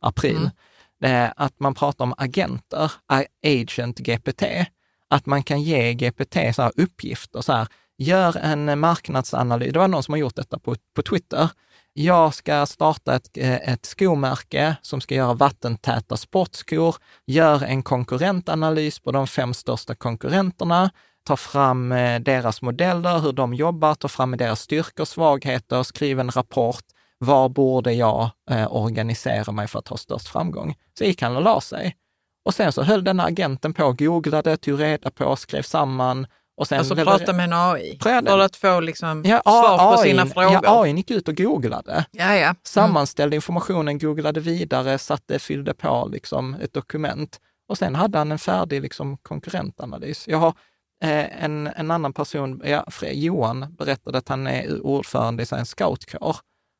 april. 0.00 0.36
Mm. 0.36 0.50
Det 1.00 1.08
är 1.08 1.32
att 1.36 1.60
man 1.60 1.74
pratar 1.74 2.04
om 2.04 2.14
agenter, 2.16 2.92
agent 3.42 3.98
GPT, 3.98 4.42
att 5.10 5.26
man 5.26 5.42
kan 5.42 5.62
ge 5.62 5.94
GPT 5.94 6.36
så 6.54 6.68
uppgifter, 6.68 7.40
så 7.40 7.52
här, 7.52 7.68
gör 8.00 8.36
en 8.36 8.68
eh, 8.68 8.76
marknadsanalys. 8.76 9.72
Det 9.72 9.78
var 9.78 9.88
någon 9.88 10.02
som 10.02 10.12
har 10.12 10.18
gjort 10.18 10.36
detta 10.36 10.58
på, 10.58 10.76
på 10.96 11.02
Twitter. 11.02 11.50
Jag 11.92 12.34
ska 12.34 12.66
starta 12.66 13.14
ett, 13.14 13.36
eh, 13.36 13.72
ett 13.72 13.86
skomärke 13.86 14.76
som 14.82 15.00
ska 15.00 15.14
göra 15.14 15.34
vattentäta 15.34 16.16
sportskor. 16.16 16.96
Gör 17.26 17.62
en 17.62 17.82
konkurrentanalys 17.82 18.98
på 18.98 19.12
de 19.12 19.26
fem 19.26 19.54
största 19.54 19.94
konkurrenterna. 19.94 20.90
Ta 21.24 21.36
fram 21.36 21.92
eh, 21.92 22.20
deras 22.20 22.62
modeller, 22.62 23.18
hur 23.18 23.32
de 23.32 23.54
jobbar, 23.54 23.94
ta 23.94 24.08
fram 24.08 24.36
deras 24.36 24.60
styrkor 24.60 25.02
och 25.02 25.08
svagheter, 25.08 25.82
skriv 25.82 26.20
en 26.20 26.30
rapport. 26.30 26.84
Var 27.18 27.48
borde 27.48 27.92
jag 27.92 28.30
eh, 28.50 28.76
organisera 28.76 29.52
mig 29.52 29.68
för 29.68 29.78
att 29.78 29.88
ha 29.88 29.96
störst 29.96 30.28
framgång? 30.28 30.74
Så 30.98 31.04
gick 31.04 31.22
han 31.22 31.36
och 31.36 31.42
la 31.42 31.60
sig. 31.60 31.96
Och 32.44 32.54
sen 32.54 32.72
så 32.72 32.82
höll 32.82 33.04
den 33.04 33.20
här 33.20 33.26
agenten 33.26 33.74
på, 33.74 33.92
googlade, 33.92 34.56
tog 34.56 34.80
reda 34.80 35.10
på, 35.10 35.36
skrev 35.36 35.62
samman 35.62 36.26
och 36.60 36.68
sen 36.68 36.78
Alltså 36.78 36.96
prata 36.96 37.32
med 37.32 37.44
en 37.44 37.52
AI 37.52 37.98
Pröva 37.98 38.30
för 38.30 38.38
att 38.38 38.56
få 38.56 38.80
liksom 38.80 39.22
ja, 39.24 39.42
svar 39.44 39.78
på 39.78 40.00
AI, 40.00 40.10
sina 40.10 40.26
frågor. 40.26 40.60
Ja, 40.62 40.82
AI 40.82 40.92
gick 40.92 41.10
ut 41.10 41.28
och 41.28 41.36
googlade. 41.36 42.04
ja, 42.10 42.34
ja. 42.36 42.44
Mm. 42.44 42.56
sammanställde 42.64 43.36
informationen, 43.36 43.98
googlade 43.98 44.40
vidare, 44.40 44.98
satte, 44.98 45.38
fyllde 45.38 45.74
på 45.74 46.08
liksom 46.12 46.54
ett 46.54 46.72
dokument 46.72 47.40
och 47.68 47.78
sen 47.78 47.94
hade 47.94 48.18
han 48.18 48.32
en 48.32 48.38
färdig 48.38 48.82
liksom, 48.82 49.16
konkurrentanalys. 49.16 50.28
Jag 50.28 50.38
har 50.38 50.54
eh, 51.04 51.44
en, 51.44 51.66
en 51.66 51.90
annan 51.90 52.12
person, 52.12 52.62
ja, 52.64 52.86
Johan, 53.02 53.74
berättade 53.78 54.18
att 54.18 54.28
han 54.28 54.46
är 54.46 54.86
ordförande 54.86 55.42
i 55.42 55.46
en 55.52 55.66
scoutkår. 55.66 56.36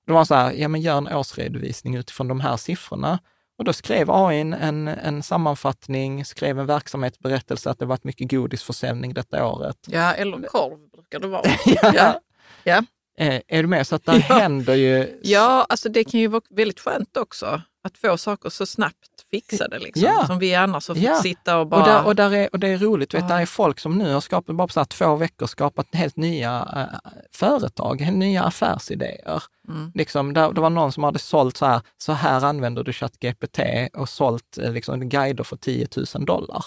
Då 0.06 0.12
var 0.12 0.18
han 0.18 0.26
så 0.26 0.34
här, 0.34 0.52
ja 0.52 0.68
men 0.68 0.80
gör 0.80 0.98
en 0.98 1.08
årsredovisning 1.08 1.96
utifrån 1.96 2.28
de 2.28 2.40
här 2.40 2.56
siffrorna. 2.56 3.18
Och 3.60 3.64
då 3.64 3.72
skrev 3.72 4.10
AI 4.10 4.40
en, 4.40 4.88
en 4.88 5.22
sammanfattning, 5.22 6.24
skrev 6.24 6.58
en 6.58 6.66
verksamhetsberättelse 6.66 7.70
att 7.70 7.78
det 7.78 7.86
varit 7.86 8.04
mycket 8.04 8.30
godisförsäljning 8.30 9.14
detta 9.14 9.46
året. 9.46 9.76
ja, 9.86 10.12
eller 10.14 10.46
korv 10.48 10.78
brukar 10.92 11.20
det 11.20 11.28
vara. 11.28 11.42
Ja. 11.66 11.92
Ja. 11.94 12.20
Ja. 12.64 12.82
Eh, 13.20 13.40
är 13.48 13.62
du 13.62 13.66
med? 13.68 13.86
Så 13.86 13.94
att 13.96 14.04
det 14.06 14.12
Ja. 14.28 14.34
händer 14.34 14.74
ju 14.74 15.20
Ja, 15.22 15.66
alltså 15.68 15.88
det 15.88 16.04
kan 16.04 16.20
ju 16.20 16.26
vara 16.26 16.42
väldigt 16.50 16.80
skönt 16.80 17.16
också 17.16 17.62
att 17.84 17.98
få 17.98 18.16
saker 18.18 18.50
så 18.50 18.66
snabbt 18.66 18.96
fixade. 19.30 19.78
Liksom, 19.78 20.02
Ja. 20.02 20.26
Som 20.26 20.38
vi 20.38 20.54
annars 20.54 20.88
har 20.88 20.94
fått 20.94 21.04
Ja. 21.04 21.14
sitta 21.22 21.58
och 21.58 21.66
bara... 21.66 21.80
Och, 21.80 21.86
där, 21.86 22.06
och, 22.06 22.16
där 22.16 22.34
är, 22.34 22.48
och 22.52 22.58
det 22.58 22.68
är 22.68 22.78
roligt, 22.78 23.14
vet, 23.14 23.20
Ja. 23.22 23.28
där 23.28 23.40
är 23.40 23.46
folk 23.46 23.80
som 23.80 23.98
nu 23.98 24.12
har 24.12 24.20
skapat, 24.20 24.56
bara 24.56 24.66
på 24.66 24.72
så 24.72 24.80
här 24.80 24.84
två 24.84 25.16
veckor, 25.16 25.46
skapat 25.46 25.86
helt 25.94 26.16
nya 26.16 26.68
äh, 26.76 27.10
företag, 27.32 28.00
helt 28.00 28.16
nya 28.16 28.42
affärsidéer. 28.44 29.42
Mm. 29.68 29.92
Liksom, 29.94 30.32
där, 30.34 30.52
det 30.52 30.60
var 30.60 30.70
någon 30.70 30.92
som 30.92 31.04
hade 31.04 31.18
sålt 31.18 31.56
så 31.56 31.66
här, 31.66 31.80
så 31.98 32.12
här 32.12 32.44
använder 32.44 32.84
du 32.84 32.92
ChatGPT 32.92 33.58
och 33.94 34.08
sålt 34.08 34.58
eh, 34.58 34.72
liksom, 34.72 35.08
guider 35.08 35.44
för 35.44 35.56
10 35.56 35.88
000 36.14 36.24
dollar. 36.24 36.64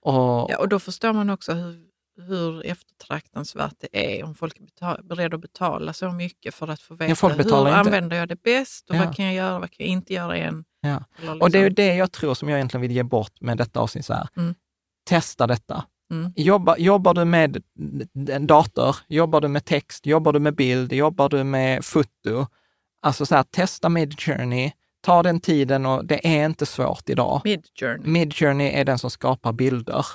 Och, 0.00 0.50
Ja, 0.50 0.56
och 0.58 0.68
då 0.68 0.78
förstår 0.78 1.12
man 1.12 1.30
också 1.30 1.52
hur, 1.52 1.89
hur 2.20 2.66
eftertraktansvärt 2.66 3.74
det 3.80 4.18
är 4.18 4.24
om 4.24 4.34
folk 4.34 4.56
är 4.80 5.02
beredda 5.02 5.34
att 5.34 5.40
betala 5.42 5.92
så 5.92 6.10
mycket 6.12 6.54
för 6.54 6.68
att 6.68 6.80
få 6.80 6.94
veta 6.94 7.14
folk 7.14 7.34
hur 7.34 7.42
inte. 7.42 7.56
använder 7.56 8.16
jag 8.16 8.28
det 8.28 8.42
bäst 8.42 8.90
och 8.90 8.96
Ja. 8.96 9.04
vad 9.04 9.16
kan 9.16 9.24
jag 9.24 9.34
göra, 9.34 9.58
vad 9.58 9.70
kan 9.70 9.86
jag 9.86 9.88
inte 9.92 10.12
göra 10.14 10.36
än. 10.36 10.64
Ja. 10.80 11.04
Eller 11.22 11.42
och 11.42 11.50
det 11.50 11.58
är 11.58 11.62
liksom- 11.64 11.74
det 11.84 11.94
jag 11.94 12.12
tror 12.12 12.34
som 12.34 12.48
jag 12.48 12.56
egentligen 12.58 12.82
vill 12.82 12.92
ge 12.92 13.02
bort 13.02 13.40
med 13.40 13.58
detta 13.58 13.80
avsnitt. 13.80 14.04
Så. 14.06 14.26
Mm. 14.36 14.54
Testa 15.08 15.46
detta. 15.46 15.84
Mm. 16.10 16.32
Jobba, 16.36 16.76
jobbar 16.78 17.14
du 17.14 17.24
med 17.24 17.62
en 18.28 18.46
dator, 18.46 18.96
jobbar 19.08 19.40
du 19.40 19.48
med 19.48 19.64
text, 19.64 20.06
jobbar 20.06 20.32
du 20.32 20.38
med 20.38 20.54
bild, 20.54 20.92
jobbar 20.92 21.28
du 21.28 21.44
med 21.44 21.84
foto, 21.84 22.46
alltså 23.02 23.26
så 23.26 23.34
här, 23.34 23.42
testa 23.42 23.88
Midjourney, 23.88 24.72
ta 25.02 25.22
den 25.22 25.40
tiden 25.40 25.86
och 25.86 26.04
det 26.04 26.26
är 26.40 26.46
inte 26.46 26.66
svårt 26.66 27.08
idag. 27.08 27.40
Midjourney. 27.44 28.10
Midjourney 28.10 28.68
är 28.68 28.84
den 28.84 28.98
som 28.98 29.10
skapar 29.10 29.52
bilder. 29.52 30.06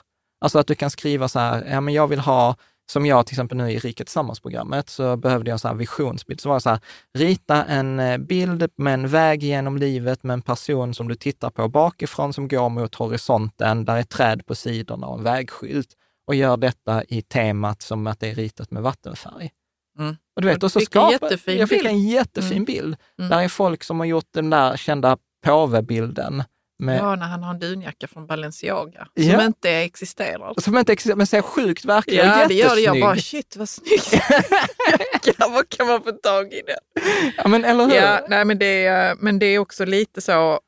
Alltså 0.45 0.59
att 0.59 0.67
du 0.67 0.75
kan 0.75 0.89
skriva 0.89 1.27
så 1.27 1.39
här, 1.39 1.65
ja 1.71 1.81
men 1.81 1.93
jag 1.93 2.07
vill 2.07 2.19
ha, 2.19 2.55
som 2.91 3.05
jag 3.05 3.25
till 3.25 3.33
exempel 3.33 3.57
nu 3.57 3.71
i 3.71 3.79
Riket 3.79 4.07
Tillsammans-programmet, 4.07 4.89
så 4.89 5.17
behövde 5.17 5.49
jag 5.49 5.59
så 5.59 5.67
här 5.67 5.75
visionsbild. 5.75 6.41
Så 6.41 6.49
var 6.49 6.55
det 6.55 6.61
så 6.61 6.69
här, 6.69 6.79
rita 7.17 7.63
en 7.65 7.99
eh, 7.99 8.17
bild 8.17 8.67
med 8.77 8.93
en 8.93 9.07
väg 9.07 9.43
genom 9.43 9.77
livet 9.77 10.23
med 10.23 10.33
en 10.33 10.41
person 10.41 10.93
som 10.93 11.07
du 11.07 11.15
tittar 11.15 11.49
på 11.49 11.67
bakifrån 11.67 12.33
som 12.33 12.47
går 12.47 12.69
mot 12.69 12.95
horisonten, 12.95 13.85
där 13.85 13.95
är 13.95 14.03
träd 14.03 14.45
på 14.45 14.55
sidorna 14.55 15.07
och 15.07 15.17
en 15.17 15.23
vägskylt. 15.23 15.87
Och 16.27 16.35
gör 16.35 16.57
detta 16.57 17.03
i 17.03 17.21
temat 17.21 17.81
som 17.81 18.07
att 18.07 18.19
det 18.19 18.29
är 18.29 18.35
ritat 18.35 18.71
med 18.71 18.83
vattenfärg. 18.83 19.51
Mm. 19.99 20.15
Och 20.35 20.41
du 20.41 20.47
vet, 20.47 20.63
Och 20.63 20.71
så 20.71 20.79
jättefin 21.11 21.57
jag 21.57 21.69
fick 21.69 21.85
en 21.85 22.07
jättefin 22.07 22.51
Mm. 22.51 22.65
bild. 22.65 22.95
Mm. 23.19 23.29
Där 23.29 23.43
är 23.43 23.47
folk 23.47 23.83
som 23.83 23.99
har 23.99 24.05
gjort 24.05 24.29
den 24.33 24.49
där 24.49 24.77
kända 24.77 25.17
påvebilden. 25.45 26.43
Med, 26.79 26.99
Ja, 26.99 27.15
när 27.15 27.25
han 27.25 27.43
har 27.43 27.51
en 27.53 27.59
dunjacka 27.59 28.07
från 28.07 28.27
Balenciaga 28.27 29.07
Ja. 29.13 29.31
som 29.37 29.45
inte 29.45 29.69
existerar. 29.71 30.53
Som 30.61 30.77
inte 30.77 30.93
existerar, 30.93 31.15
men 31.17 31.27
ser 31.27 31.41
sjukt 31.41 31.85
verklig 31.85 32.19
och 32.19 32.25
Ja, 32.25 32.47
det 32.47 32.53
gör 32.53 32.75
det. 32.75 32.81
Jag 32.81 32.95
jättesnygg. 32.97 33.03
bara, 33.03 33.15
shit 33.15 33.55
vad 33.57 33.69
snyggt. 33.69 34.13
ja, 35.39 35.47
vad 35.49 35.69
kan 35.69 35.87
man 35.87 36.03
få 36.03 36.11
tag 36.11 36.53
i 36.53 36.61
det? 36.65 37.01
Ja, 37.37 37.47
men 37.47 37.65
eller 37.65 37.85
hur? 37.85 37.95
Ja, 37.95 38.19
nej, 38.29 38.45
men, 38.45 38.59
det 38.59 38.85
är, 38.85 39.15
men 39.19 39.39
det 39.39 39.45
är 39.45 39.59
också 39.59 39.85
lite 39.85 40.21
så, 40.21 40.59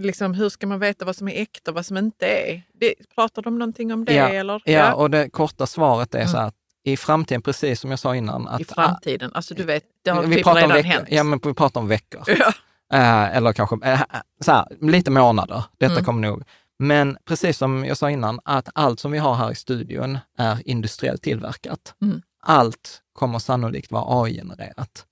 liksom, 0.00 0.34
hur 0.34 0.48
ska 0.48 0.66
man 0.66 0.78
veta 0.80 1.04
vad 1.04 1.16
som 1.16 1.28
är 1.28 1.42
äkta 1.42 1.70
och 1.70 1.74
vad 1.74 1.86
som 1.86 1.96
inte 1.96 2.26
är? 2.26 2.62
Det, 2.80 2.94
pratar 3.14 3.42
de 3.42 3.58
någonting 3.58 3.92
om 3.92 4.04
det? 4.04 4.14
Ja, 4.14 4.28
eller? 4.28 4.62
Ja, 4.64 4.94
och 4.94 5.10
det 5.10 5.30
korta 5.30 5.66
svaret 5.66 6.14
är 6.14 6.18
Mm. 6.18 6.30
så 6.32 6.38
att 6.38 6.54
i 6.84 6.96
framtiden, 6.96 7.42
precis 7.42 7.80
som 7.80 7.90
jag 7.90 7.98
sa 7.98 8.16
innan, 8.16 8.48
att 8.48 8.60
I 8.60 8.64
framtiden. 8.64 9.30
Alltså 9.34 9.54
du 9.54 9.62
vet, 9.62 9.84
det 10.04 10.10
har 10.10 10.22
vi 10.22 10.34
typ 10.36 10.44
pratar 10.44 10.62
om 10.62 10.68
redan 10.68 10.76
veckor, 10.76 10.88
hänt. 10.90 11.08
ja 11.10 11.22
men 11.22 11.40
vi 11.44 11.54
pratar 11.54 11.80
om 11.80 11.88
veckor. 11.88 12.22
Ja. 12.26 12.52
Eh, 12.92 13.36
eller 13.36 13.52
kanske 13.52 13.76
eh, 13.82 14.00
så 14.40 14.52
här, 14.52 14.66
lite 14.80 15.10
månader. 15.10 15.64
Detta 15.78 15.92
Mm. 15.92 16.04
kommer 16.04 16.28
nog. 16.28 16.42
Men 16.78 17.16
precis 17.24 17.58
som 17.58 17.84
jag 17.84 17.96
sa 17.96 18.10
innan, 18.10 18.40
att 18.44 18.68
allt 18.74 19.00
som 19.00 19.10
vi 19.12 19.18
har 19.18 19.34
här 19.34 19.50
i 19.52 19.54
studion 19.54 20.18
är 20.38 20.68
industriellt 20.68 21.22
tillverkat. 21.22 21.94
Mm. 22.02 22.22
Allt 22.42 23.00
kommer 23.12 23.38
sannolikt 23.38 23.92
vara 23.92 24.22
AI-genererat. 24.22 25.06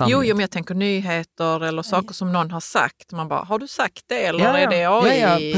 Jo, 0.00 0.24
jo, 0.24 0.34
men 0.34 0.40
jag 0.40 0.50
tänker 0.50 0.74
nyheter 0.74 1.64
eller 1.64 1.82
saker 1.82 2.14
som 2.14 2.32
någon 2.32 2.50
har 2.50 2.60
sagt. 2.60 3.12
Man 3.12 3.28
bara, 3.28 3.44
har 3.44 3.58
du 3.58 3.68
sagt 3.68 4.02
det 4.06 4.24
eller 4.26 4.44
ja, 4.44 4.58
är 4.58 4.66
det 4.70 4.78
ja, 4.78 5.02
AI 5.04 5.20
ja, 5.20 5.38
ja, 5.40 5.54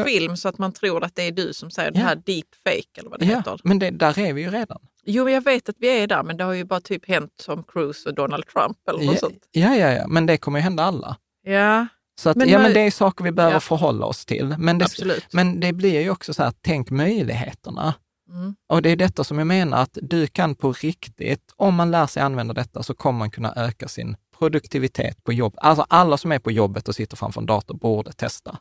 på 0.00 0.04
film 0.04 0.36
så 0.36 0.48
att 0.48 0.58
man 0.58 0.72
tror 0.72 1.04
att 1.04 1.14
det 1.14 1.22
är 1.22 1.32
du 1.32 1.52
som 1.52 1.70
säger 1.70 1.90
det 1.90 1.98
Ja. 2.00 2.04
här 2.06 2.14
deepfake 2.16 2.98
eller 3.00 3.10
vad 3.10 3.18
det 3.20 3.26
heter? 3.26 3.60
men 3.64 3.78
det, 3.78 3.90
där 3.90 4.18
är 4.18 4.32
vi 4.32 4.42
ju 4.42 4.50
redan. 4.50 4.78
Jo, 5.04 5.28
jag 5.30 5.44
vet 5.44 5.68
att 5.68 5.76
vi 5.78 5.88
är 6.02 6.06
där, 6.06 6.22
men 6.22 6.36
det 6.36 6.44
har 6.44 6.52
ju 6.52 6.64
bara 6.64 6.80
typ 6.80 7.08
hänt 7.08 7.32
som 7.40 7.62
Cruise 7.62 8.08
och 8.08 8.14
Donald 8.14 8.46
Trump 8.46 8.88
eller 8.88 9.04
något 9.04 9.14
Ja, 9.14 9.20
sånt. 9.20 9.48
ja, 9.52 9.74
ja, 9.76 9.92
ja, 9.92 10.06
men 10.06 10.26
det 10.26 10.36
kommer 10.36 10.58
ju 10.58 10.62
hända 10.62 10.82
alla. 10.82 11.16
Ja, 11.42 11.86
Så 12.20 12.30
att, 12.30 12.36
Men 12.36 12.48
ja, 12.48 12.58
men 12.58 12.74
det 12.74 12.80
är 12.80 12.90
saker 12.90 13.24
vi 13.24 13.32
behöver 13.32 13.56
Ja. 13.56 13.60
förhålla 13.60 14.06
oss 14.06 14.24
till. 14.26 14.54
Men 14.58 14.78
det, 14.78 14.84
absolut. 14.84 15.26
men 15.32 15.60
det 15.60 15.72
blir 15.72 16.00
ju 16.00 16.10
också 16.10 16.34
så 16.34 16.42
här, 16.42 16.52
tänk 16.60 16.90
möjligheterna. 16.90 17.94
Mm. 18.28 18.54
Och 18.68 18.82
det 18.82 18.90
är 18.90 18.96
detta 18.96 19.24
som 19.24 19.38
jag 19.38 19.46
menar 19.46 19.82
att 19.82 19.98
du 20.02 20.26
kan 20.26 20.54
på 20.54 20.72
riktigt, 20.72 21.52
om 21.56 21.74
man 21.74 21.90
lär 21.90 22.06
sig 22.06 22.22
använda 22.22 22.54
detta, 22.54 22.82
så 22.82 22.94
kommer 22.94 23.18
man 23.18 23.30
kunna 23.30 23.52
öka 23.56 23.88
sin 23.88 24.16
produktivitet 24.38 25.24
på 25.24 25.32
jobb. 25.32 25.54
Alltså 25.56 25.86
alla 25.88 26.16
som 26.16 26.32
är 26.32 26.38
på 26.38 26.50
jobbet 26.50 26.88
och 26.88 26.94
sitter 26.94 27.16
framför 27.16 27.40
en 27.40 27.46
dator 27.46 27.74
borde 27.74 28.12
testa. 28.12 28.58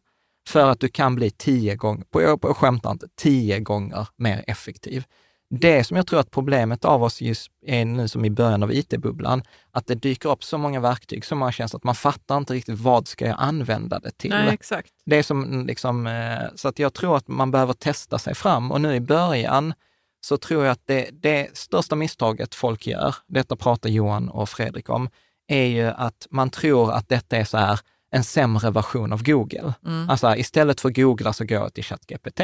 För 0.47 0.69
att 0.69 0.79
du 0.79 0.87
kan 0.89 1.15
bli 1.15 1.31
tio 1.31 1.75
gånger, 1.75 2.03
på, 2.09 2.21
jag 2.21 2.57
skämtar 2.57 2.91
inte, 2.91 3.07
tio 3.17 3.59
gånger 3.59 4.07
mer 4.15 4.43
effektiv. 4.47 5.03
Det 5.49 5.83
som 5.83 5.97
jag 5.97 6.07
tror 6.07 6.19
att 6.19 6.31
problemet 6.31 6.85
av 6.85 7.03
oss 7.03 7.21
just 7.21 7.51
är 7.65 7.85
nu 7.85 8.07
som 8.07 8.25
i 8.25 8.29
början 8.29 8.63
av 8.63 8.73
IT-bubblan, 8.73 9.43
att 9.71 9.87
det 9.87 9.95
dyker 9.95 10.29
upp 10.29 10.43
så 10.43 10.57
många 10.57 10.79
verktyg, 10.79 11.25
så 11.25 11.35
många 11.35 11.51
tjänster 11.51 11.77
att 11.77 11.83
man 11.83 11.95
fattar 11.95 12.37
inte 12.37 12.53
riktigt 12.53 12.79
vad 12.79 13.07
ska 13.07 13.27
jag 13.27 13.35
använda 13.39 13.99
det 13.99 14.11
till. 14.11 14.29
Nej, 14.29 14.53
exakt. 14.53 14.91
Det 15.05 15.15
är 15.15 15.23
som 15.23 15.65
liksom, 15.67 16.07
eh, 16.07 16.39
så 16.55 16.67
att 16.67 16.79
jag 16.79 16.93
tror 16.93 17.17
att 17.17 17.27
man 17.27 17.51
behöver 17.51 17.73
testa 17.73 18.19
sig 18.19 18.35
fram 18.35 18.71
och 18.71 18.81
nu 18.81 18.95
i 18.95 18.99
början 18.99 19.73
så 20.21 20.37
tror 20.37 20.65
jag 20.65 20.71
att 20.71 20.87
det, 20.87 21.09
det 21.11 21.57
största 21.57 21.95
misstaget 21.95 22.55
folk 22.55 22.87
gör, 22.87 23.15
detta 23.27 23.55
pratar 23.55 23.89
Johan 23.89 24.29
och 24.29 24.49
Fredrik 24.49 24.89
om, 24.89 25.09
är 25.47 25.65
ju 25.65 25.85
att 25.85 26.27
man 26.29 26.49
tror 26.49 26.91
att 26.91 27.09
detta 27.09 27.37
är 27.37 27.43
så 27.43 27.57
här 27.57 27.79
en 28.11 28.23
sämre 28.23 28.71
version 28.71 29.13
av 29.13 29.23
Google. 29.23 29.73
Mm. 29.85 30.09
Alltså 30.09 30.35
istället 30.35 30.81
för 30.81 30.89
googla 30.89 31.33
så 31.33 31.45
går 31.45 31.57
jag 31.57 31.73
till 31.73 31.83
ChatGPT 31.83 32.41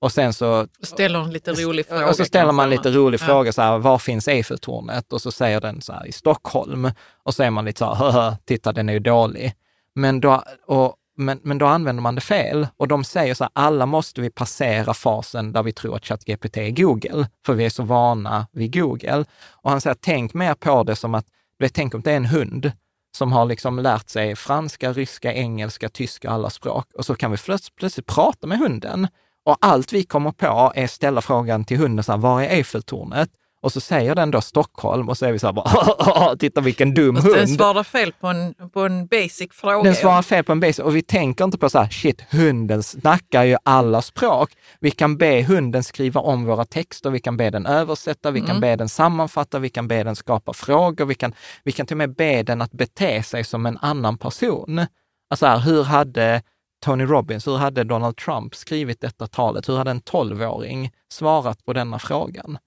och 0.00 0.12
sen 0.12 0.32
så 0.32 0.66
Ställer 0.82 1.18
en 1.18 1.30
lite 1.32 1.52
rolig 1.52 1.86
fråga. 1.86 2.08
och 2.08 2.16
så 2.16 2.24
ställer 2.24 2.52
man 2.52 2.70
lite 2.70 2.90
rolig 2.90 3.20
Ja. 3.20 3.24
fråga, 3.26 3.52
så 3.52 3.62
här, 3.62 3.78
var 3.78 3.98
finns 3.98 4.28
Eiffeltornet? 4.28 5.12
Och 5.12 5.22
så 5.22 5.32
säger 5.32 5.60
den 5.60 5.80
så 5.80 5.92
här, 5.92 6.06
i 6.06 6.12
Stockholm. 6.12 6.90
Och 7.22 7.34
så 7.34 7.42
är 7.42 7.50
man 7.50 7.64
lite 7.64 7.78
så 7.78 7.84
här, 7.84 7.94
"Höhö, 7.94 8.36
titta 8.44 8.72
den 8.72 8.88
är 8.88 8.92
ju 8.92 8.98
dålig. 8.98 9.54
Men 9.94 10.20
då, 10.20 10.42
och, 10.66 10.94
men, 11.16 11.40
men 11.42 11.58
då 11.58 11.66
använder 11.66 12.02
man 12.02 12.14
det 12.14 12.20
fel. 12.20 12.66
Och 12.76 12.88
de 12.88 13.04
säger 13.04 13.34
så 13.34 13.44
här, 13.44 13.50
alla 13.54 13.86
måste 13.86 14.20
vi 14.20 14.30
passera 14.30 14.94
fasen 14.94 15.52
där 15.52 15.62
vi 15.62 15.72
tror 15.72 15.96
att 15.96 16.04
ChatGPT 16.04 16.56
är 16.56 16.70
Google, 16.70 17.28
för 17.46 17.54
vi 17.54 17.64
är 17.64 17.70
så 17.70 17.82
vana 17.82 18.46
vid 18.52 18.74
Google. 18.74 19.24
Och 19.52 19.70
han 19.70 19.80
säger, 19.80 19.96
tänk 20.00 20.34
mer 20.34 20.54
på 20.54 20.82
det 20.82 20.96
som 20.96 21.14
att, 21.14 21.26
du 21.58 21.64
vet, 21.64 21.74
tänk 21.74 21.94
om 21.94 22.00
det 22.00 22.12
är 22.12 22.16
en 22.16 22.26
hund 22.26 22.72
som 23.16 23.32
har 23.32 23.44
liksom 23.46 23.78
lärt 23.78 24.08
sig 24.08 24.36
franska, 24.36 24.92
ryska, 24.92 25.32
engelska, 25.34 25.88
tyska, 25.88 26.30
alla 26.30 26.50
språk. 26.50 26.86
Och 26.94 27.06
så 27.06 27.14
kan 27.14 27.30
vi 27.30 27.36
plötsligt, 27.36 27.76
plötsligt 27.76 28.06
prata 28.06 28.46
med 28.46 28.58
hunden. 28.58 29.08
Och 29.46 29.56
allt 29.60 29.92
vi 29.92 30.04
kommer 30.04 30.30
på 30.32 30.72
är 30.74 30.84
att 30.84 30.90
ställa 30.90 31.20
frågan 31.20 31.64
till 31.64 31.76
hunden, 31.78 32.04
så 32.04 32.12
här, 32.12 32.18
var 32.18 32.42
är 32.42 32.48
Eiffeltornet? 32.48 33.28
Och 33.62 33.72
så 33.72 33.80
säger 33.80 34.14
den 34.14 34.30
då 34.30 34.40
Stockholm 34.40 35.08
och 35.08 35.18
så 35.18 35.26
är 35.26 35.32
vi 35.32 35.38
så 35.38 35.46
här, 35.46 35.52
bara, 35.52 36.36
titta 36.38 36.60
vilken 36.60 36.94
dum 36.94 37.14
Fast 37.16 37.26
den 37.28 37.38
hund. 37.38 37.50
svarar 37.50 37.82
fel 37.82 38.12
på 38.20 38.26
en, 38.26 38.54
på 38.72 38.80
en 38.80 39.06
basic 39.06 39.48
fråga. 39.52 39.82
Den 39.82 39.94
svarar 39.94 40.22
fel 40.22 40.44
på 40.44 40.52
en 40.52 40.60
basic 40.60 40.78
och 40.78 40.96
vi 40.96 41.02
tänker 41.02 41.44
inte 41.44 41.58
på 41.58 41.70
så 41.70 41.78
här, 41.78 41.88
shit, 41.90 42.22
hunden 42.30 42.82
snackar 42.82 43.44
ju 43.44 43.56
alla 43.62 44.02
språk. 44.02 44.50
Vi 44.80 44.90
kan 44.90 45.16
be 45.16 45.42
hunden 45.42 45.84
skriva 45.84 46.20
om 46.20 46.44
våra 46.44 46.64
texter, 46.64 47.10
vi 47.10 47.20
kan 47.20 47.36
be 47.36 47.50
den 47.50 47.66
översätta, 47.66 48.30
vi 48.30 48.40
kan 48.40 48.50
Mm. 48.50 48.60
be 48.60 48.76
den 48.76 48.88
sammanfatta, 48.88 49.58
vi 49.58 49.68
kan 49.68 49.88
be 49.88 50.02
den 50.04 50.16
skapa 50.16 50.52
frågor, 50.52 51.04
vi 51.04 51.14
kan, 51.14 51.32
vi 51.64 51.72
kan 51.72 51.86
till 51.86 51.94
och 51.94 51.98
med 51.98 52.14
be 52.14 52.42
den 52.42 52.62
att 52.62 52.72
bete 52.72 53.22
sig 53.22 53.44
som 53.44 53.66
en 53.66 53.78
annan 53.78 54.18
person. 54.18 54.86
Alltså 55.30 55.46
här, 55.46 55.58
hur 55.58 55.82
hade 55.84 56.42
Tony 56.84 57.04
Robbins, 57.04 57.46
hur 57.46 57.56
hade 57.56 57.84
Donald 57.84 58.16
Trump 58.16 58.54
skrivit 58.54 59.00
detta 59.00 59.26
talet? 59.26 59.68
Hur 59.68 59.76
hade 59.76 59.90
en 59.90 60.00
tolvåring 60.00 60.90
svarat 61.12 61.64
på 61.64 61.72
denna 61.72 61.98
frågan? 61.98 62.58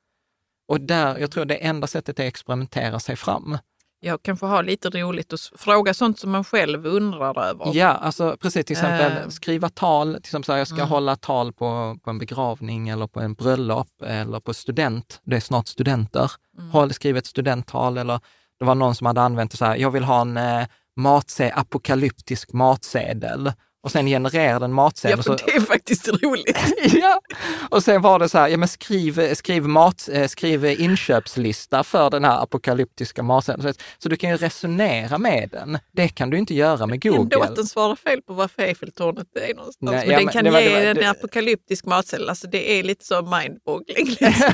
Och 0.68 0.82
där, 0.82 1.18
jag 1.18 1.32
tror 1.32 1.46
det 1.46 1.56
enda 1.56 1.88
sättet 1.88 2.20
är 2.20 2.24
att 2.24 2.28
experimentera 2.28 3.00
sig 3.00 3.16
fram. 3.16 3.58
jag 4.02 4.22
kanske 4.24 4.46
har 4.46 4.64
lite 4.64 4.90
roligt 4.90 5.34
att 5.34 5.40
fråga 5.56 5.94
sånt 5.94 6.20
som 6.20 6.32
man 6.32 6.44
själv 6.44 6.86
undrar 6.86 7.44
över. 7.44 7.72
Ja, 7.74 7.88
alltså 7.88 8.38
precis. 8.42 8.66
Till 8.66 8.74
exempel 8.74 9.12
Eh. 9.24 9.28
skriva 9.30 9.70
tal. 9.70 10.14
Till 10.14 10.20
exempel 10.20 10.46
så 10.46 10.52
här, 10.52 10.60
jag 10.60 10.68
ska 10.68 10.76
Mm. 10.78 10.90
hålla 10.90 11.16
tal 11.16 11.54
på, 11.54 11.98
på 12.04 12.10
en 12.10 12.18
begravning 12.20 12.90
eller 12.90 13.08
på 13.08 13.20
en 13.20 13.34
bröllop 13.34 14.02
eller 14.06 14.40
på 14.40 14.54
student. 14.54 15.22
Det 15.24 15.36
är 15.36 15.40
snart 15.40 15.68
studenter. 15.68 16.32
Mm. 16.58 16.70
Håll, 16.72 16.94
skriv 16.94 17.18
ett 17.18 17.26
studenttal 17.26 17.98
eller 17.98 18.20
det 18.60 18.66
var 18.66 18.76
någon 18.76 18.96
som 18.96 19.08
hade 19.08 19.22
använt 19.22 19.52
det 19.52 19.58
så 19.58 19.66
här, 19.66 19.76
jag 19.76 19.92
vill 19.92 20.04
ha 20.04 20.22
en 20.22 20.38
eh, 20.38 20.68
matse, 20.96 21.52
apokalyptisk 21.56 22.54
matsedel. 22.54 23.52
Och 23.82 23.92
sen 23.92 24.06
genererar 24.06 24.60
den 24.60 24.74
matsedel. 24.74 25.18
Ja, 25.18 25.24
för 25.24 25.38
så, 25.38 25.46
det 25.46 25.52
är 25.56 25.62
faktiskt 25.62 26.08
roligt. 26.08 26.58
ja. 26.94 27.22
Och 27.70 27.84
sen 27.84 28.02
var 28.02 28.20
det 28.20 28.30
så 28.30 28.38
här, 28.38 28.48
ja 28.48 28.58
men 28.58 28.68
skriv, 28.68 29.34
skriv, 29.36 29.64
mat, 29.68 30.10
eh, 30.12 30.28
skriv 30.28 30.66
inköpslista 30.66 31.84
för 31.84 32.10
den 32.10 32.24
här 32.24 32.44
apokalyptiska 32.44 33.24
matsedeln. 33.24 33.74
Så, 33.98 34.10
du 34.10 34.16
kan 34.16 34.30
ju 34.30 34.38
resonera 34.38 35.18
med 35.18 35.50
den. 35.52 35.78
Det 35.92 36.08
kan 36.08 36.30
du 36.30 36.38
inte 36.38 36.54
göra 36.56 36.86
med 36.88 37.02
Google. 37.02 37.22
Ändå 37.22 37.42
att 37.42 37.56
den 37.56 37.66
svarar 37.66 37.96
fel 37.96 38.22
på 38.22 38.34
varför 38.34 38.62
Eiffeltornet 38.64 39.28
är 39.36 39.54
någonstans. 39.56 39.92
Nej, 39.92 40.08
men 40.08 40.10
ja, 40.12 40.16
den 40.18 40.26
men 40.26 40.34
kan 40.34 40.44
det 40.44 40.52
var- 40.52 40.60
ge 40.60 40.70
det 40.70 40.76
var- 40.76 40.86
en 40.86 40.96
det- 40.96 41.10
apokalyptisk 41.10 41.86
matsedel. 41.86 42.30
Alltså 42.30 42.48
det 42.48 42.72
är 42.80 42.84
lite 42.84 43.06
så 43.06 43.22
mindboggling. 43.22 44.06
Liksom. 44.20 44.54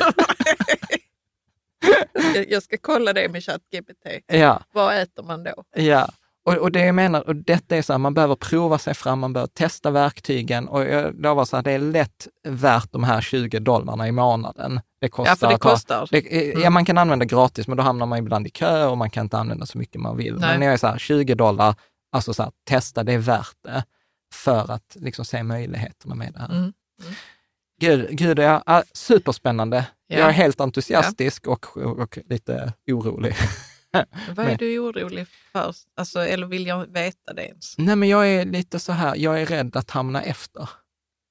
jag, 2.35 2.45
jag 2.49 2.63
ska 2.63 2.77
kolla 2.81 3.13
det 3.13 3.29
med 3.29 3.43
ChatGPT. 3.43 4.07
Ja, 4.27 4.63
Vad 4.73 4.97
äter 4.97 5.23
man 5.23 5.43
då? 5.43 5.63
ja. 5.75 6.09
Och, 6.45 6.53
och 6.53 6.71
det 6.71 6.85
jag 6.85 6.95
menar, 6.95 7.27
och 7.27 7.35
detta 7.35 7.75
är 7.77 7.81
så 7.81 7.93
här, 7.93 7.97
man 7.97 8.13
behöver 8.13 8.35
prova 8.35 8.77
sig 8.77 8.93
fram, 8.93 9.19
man 9.19 9.33
behöver 9.33 9.47
testa 9.47 9.91
verktygen 9.91 10.67
och 10.67 10.81
jag 10.85 11.21
lovar 11.21 11.45
så 11.45 11.55
här, 11.55 11.63
det 11.63 11.71
är 11.71 11.79
lätt 11.79 12.27
värt 12.47 12.91
de 12.91 13.03
här 13.03 13.21
20 13.21 13.59
dollarna 13.59 14.07
i 14.07 14.11
månaden. 14.11 14.81
Det 15.01 15.09
kostar 15.09 15.31
Ja, 15.31 15.35
för 15.35 15.47
det 15.47 15.55
att 15.55 15.63
ha- 15.63 15.71
kostar. 15.71 16.07
Det, 16.11 16.53
ja, 16.61 16.69
man 16.69 16.85
kan 16.85 16.97
använda 16.97 17.25
gratis, 17.25 17.67
men 17.67 17.77
då 17.77 17.83
hamnar 17.83 18.05
man 18.05 18.19
ibland 18.19 18.47
i 18.47 18.49
kö 18.49 18.85
och 18.85 18.97
man 18.97 19.09
kan 19.09 19.25
inte 19.25 19.37
använda 19.37 19.65
så 19.65 19.77
mycket 19.77 20.01
man 20.01 20.17
vill. 20.17 20.35
Nej. 20.35 20.57
Men 20.57 20.61
jag 20.67 20.73
är 20.73 20.77
så 20.77 20.87
här, 20.87 20.97
20 20.97 21.35
dollar, 21.35 21.75
alltså 22.11 22.33
så 22.33 22.43
här, 22.43 22.51
testa, 22.67 23.03
det 23.03 23.13
är 23.13 23.17
värt 23.17 23.57
det 23.63 23.83
för 24.33 24.71
att 24.71 24.95
liksom 24.99 25.25
se 25.25 25.43
möjligheterna 25.43 26.15
med 26.15 26.33
det 26.33 26.39
här. 26.39 26.51
Mm. 26.51 26.73
Gud, 27.81 28.07
gud 28.17 28.39
ja, 28.39 28.63
ah, 28.65 28.83
superspännande. 28.93 29.85
Ja. 30.07 30.19
Jag 30.19 30.27
är 30.27 30.33
helt 30.33 30.61
entusiastisk 30.61 31.47
och, 31.47 31.77
och, 31.77 31.99
och 31.99 32.19
lite 32.25 32.73
orolig. 32.91 33.35
Vad 34.35 34.45
är 34.45 34.57
du 34.57 34.79
orolig 34.79 35.27
för? 35.51 35.73
Alltså, 35.97 36.19
eller 36.19 36.47
vill 36.47 36.67
jag 36.67 36.85
veta 36.93 37.33
det 37.33 37.45
ens? 37.45 37.77
Nej, 37.77 37.95
men 37.95 38.09
jag 38.09 38.27
är 38.27 38.45
lite 38.45 38.79
så 38.79 38.91
här, 38.91 39.15
jag 39.15 39.41
är 39.41 39.45
rädd 39.45 39.75
att 39.75 39.91
hamna 39.91 40.21
efter. 40.21 40.69